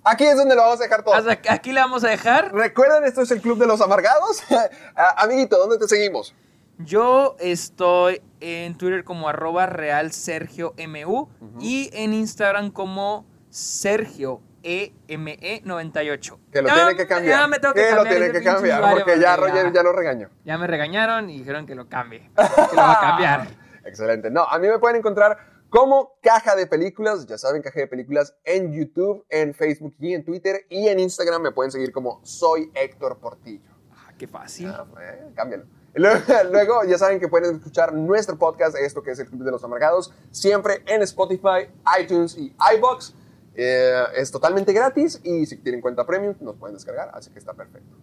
Aquí 0.05 0.24
es 0.24 0.36
donde 0.36 0.55
lo 0.55 0.62
vamos 0.62 0.81
a 0.81 0.85
dejar 0.85 1.02
todo. 1.02 1.14
Aquí 1.48 1.72
le 1.72 1.81
vamos 1.81 2.05
a 2.05 2.09
dejar. 2.09 2.52
Recuerden, 2.55 3.05
esto 3.05 3.22
es 3.22 3.31
el 3.31 3.40
Club 3.40 3.59
de 3.59 3.66
los 3.66 3.81
Amargados. 3.81 4.43
Amiguito, 5.16 5.59
¿dónde 5.59 5.78
te 5.78 5.89
seguimos? 5.89 6.35
Yo 6.78 7.36
estoy 7.39 8.22
en 8.40 8.78
Twitter 8.78 9.05
como 9.05 9.28
arroba 9.28 9.66
real 9.66 10.12
Sergio 10.12 10.74
MU 10.89 11.28
y 11.59 11.90
en 11.93 12.14
Instagram 12.14 12.70
como 12.70 13.27
Sergio 13.51 14.40
EME98. 14.62 16.39
Que 16.51 16.62
lo 16.62 16.72
tiene 16.72 16.97
que 16.97 17.06
cambiar. 17.06 17.40
Ya 17.40 17.47
me 17.47 17.59
tengo 17.59 17.74
que, 17.74 17.82
cambiar. 17.82 18.05
lo 18.05 18.10
tiene 18.10 18.32
que 18.32 18.43
cambiar 18.43 18.94
porque 18.94 19.20
ya 19.20 19.36
Roger 19.36 19.72
ya 19.72 19.82
lo 19.82 19.93
regañó. 19.93 20.31
Ya 20.44 20.56
me 20.56 20.66
regañaron 20.66 21.28
y 21.28 21.39
dijeron 21.39 21.66
que 21.66 21.74
lo 21.74 21.89
cambie. 21.89 22.31
Que 22.36 22.77
lo 22.77 22.82
va 22.82 22.93
a 22.93 23.01
cambiar. 23.01 23.48
Excelente. 23.85 24.31
No, 24.31 24.44
a 24.44 24.59
mí 24.59 24.68
me 24.68 24.78
pueden 24.78 24.97
encontrar 24.97 25.60
como 25.70 26.18
Caja 26.20 26.56
de 26.56 26.66
Películas. 26.66 27.26
Ya 27.26 27.38
saben, 27.38 27.62
Caja 27.62 27.80
de 27.80 27.86
Películas 27.86 28.36
en 28.44 28.72
YouTube, 28.72 29.24
en 29.28 29.55
Facebook 29.55 29.94
y 29.98 30.14
en 30.14 30.24
Twitter. 30.24 30.66
Y 30.68 30.88
en 30.88 31.01
Instagram 31.01 31.42
me 31.42 31.52
pueden 31.52 31.70
seguir 31.70 31.92
como 31.92 32.20
Soy 32.24 32.70
Héctor 32.74 33.18
Portillo. 33.18 33.70
Ah, 33.92 34.12
qué 34.18 34.26
fácil. 34.26 34.68
Ah, 34.68 34.86
pues, 34.92 35.05
cámbialo. 35.34 35.64
Luego, 35.94 36.84
ya 36.84 36.98
saben 36.98 37.18
que 37.18 37.28
pueden 37.28 37.56
escuchar 37.56 37.92
nuestro 37.92 38.38
podcast, 38.38 38.76
esto 38.76 39.02
que 39.02 39.10
es 39.10 39.18
el 39.18 39.26
Club 39.26 39.42
de 39.42 39.51
los 39.51 39.64
Amargados, 39.64 40.12
siempre 40.30 40.82
en 40.86 41.02
Spotify, 41.02 41.68
iTunes 42.01 42.36
y 42.36 42.55
iBox. 42.76 43.14
Eh, 43.55 44.05
es 44.16 44.30
totalmente 44.30 44.72
gratis 44.72 45.20
y 45.24 45.44
si 45.47 45.56
tienen 45.56 45.80
cuenta 45.80 46.06
premium 46.06 46.34
nos 46.40 46.56
pueden 46.56 46.76
descargar, 46.76 47.10
así 47.12 47.30
que 47.30 47.40
está 47.40 47.55
perfecto. 47.55 47.97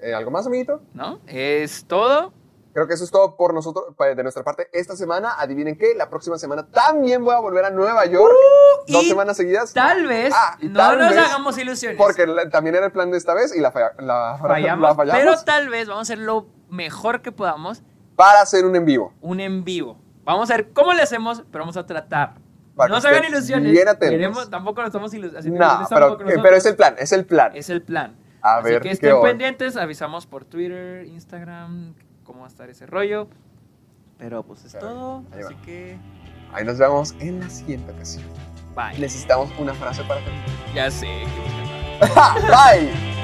Eh, 0.00 0.14
¿Algo 0.14 0.30
más, 0.30 0.46
amiguito? 0.46 0.80
No, 0.94 1.20
es 1.26 1.84
todo. 1.84 2.32
Creo 2.74 2.88
que 2.88 2.94
eso 2.94 3.04
es 3.04 3.12
todo 3.12 3.36
por 3.36 3.54
nosotros, 3.54 3.84
de 3.96 4.22
nuestra 4.24 4.42
parte, 4.42 4.68
esta 4.72 4.96
semana. 4.96 5.34
Adivinen 5.38 5.78
qué, 5.78 5.94
la 5.94 6.10
próxima 6.10 6.38
semana 6.38 6.66
también 6.66 7.24
voy 7.24 7.32
a 7.32 7.38
volver 7.38 7.64
a 7.64 7.70
Nueva 7.70 8.04
York. 8.04 8.34
Uh, 8.34 8.92
dos 8.92 9.06
semanas 9.06 9.36
seguidas. 9.36 9.72
Tal 9.72 10.08
vez 10.08 10.34
ah, 10.36 10.58
no 10.60 10.96
nos 10.96 11.16
hagamos 11.16 11.56
ilusiones. 11.56 11.96
Porque 11.96 12.26
también 12.50 12.74
era 12.74 12.86
el 12.86 12.92
plan 12.92 13.12
de 13.12 13.16
esta 13.16 13.32
vez 13.32 13.54
y 13.54 13.60
la, 13.60 13.72
la, 14.00 14.38
fallamos, 14.42 14.96
Pero 15.12 15.40
tal 15.44 15.68
vez 15.68 15.86
vamos 15.86 16.10
a 16.10 16.12
hacerlo 16.12 16.48
mejor 16.68 17.22
que 17.22 17.30
podamos. 17.30 17.84
Para 18.16 18.40
hacer 18.40 18.64
un 18.64 18.74
en 18.74 18.84
vivo. 18.84 19.14
Un 19.20 19.38
en 19.38 19.62
vivo. 19.62 19.96
Vamos 20.24 20.50
a 20.50 20.56
ver 20.56 20.72
cómo 20.72 20.94
le 20.94 21.02
hacemos, 21.02 21.44
pero 21.52 21.62
vamos 21.62 21.76
a 21.76 21.86
tratar. 21.86 22.34
no 22.74 23.00
se 23.00 23.06
hagan 23.06 23.24
ilusiones. 23.24 23.72
Queremos, 24.00 24.50
tampoco 24.50 24.80
nos 24.80 24.88
estamos 24.88 25.14
ilusionando. 25.14 25.80
No, 25.80 25.86
pero, 25.88 26.18
pero, 26.42 26.56
es 26.56 26.66
el 26.66 26.74
plan, 26.74 26.96
es 26.98 27.12
el 27.12 27.24
plan. 27.24 27.52
Es 27.54 27.70
el 27.70 27.82
plan. 27.82 28.16
A 28.42 28.56
Así 28.56 28.70
ver, 28.70 28.82
que 28.82 28.90
estén 28.90 29.22
pendientes, 29.22 29.76
avisamos 29.76 30.26
por 30.26 30.44
Twitter, 30.44 31.06
Instagram, 31.06 31.94
cómo 32.24 32.40
va 32.40 32.46
a 32.46 32.48
estar 32.48 32.68
ese 32.68 32.86
rollo. 32.86 33.28
Pero 34.18 34.42
pues 34.42 34.64
es 34.64 34.78
todo. 34.78 35.24
así 35.32 35.54
que. 35.64 35.98
Ahí 36.52 36.64
nos 36.64 36.78
vemos 36.78 37.14
en 37.20 37.40
la 37.40 37.50
siguiente 37.50 37.92
ocasión. 37.92 38.24
Bye. 38.76 38.98
Necesitamos 38.98 39.50
una 39.58 39.74
frase 39.74 40.02
para 40.04 40.20
terminar. 40.20 40.48
Ya 40.74 40.90
sé. 40.90 41.24
Bye. 42.00 43.23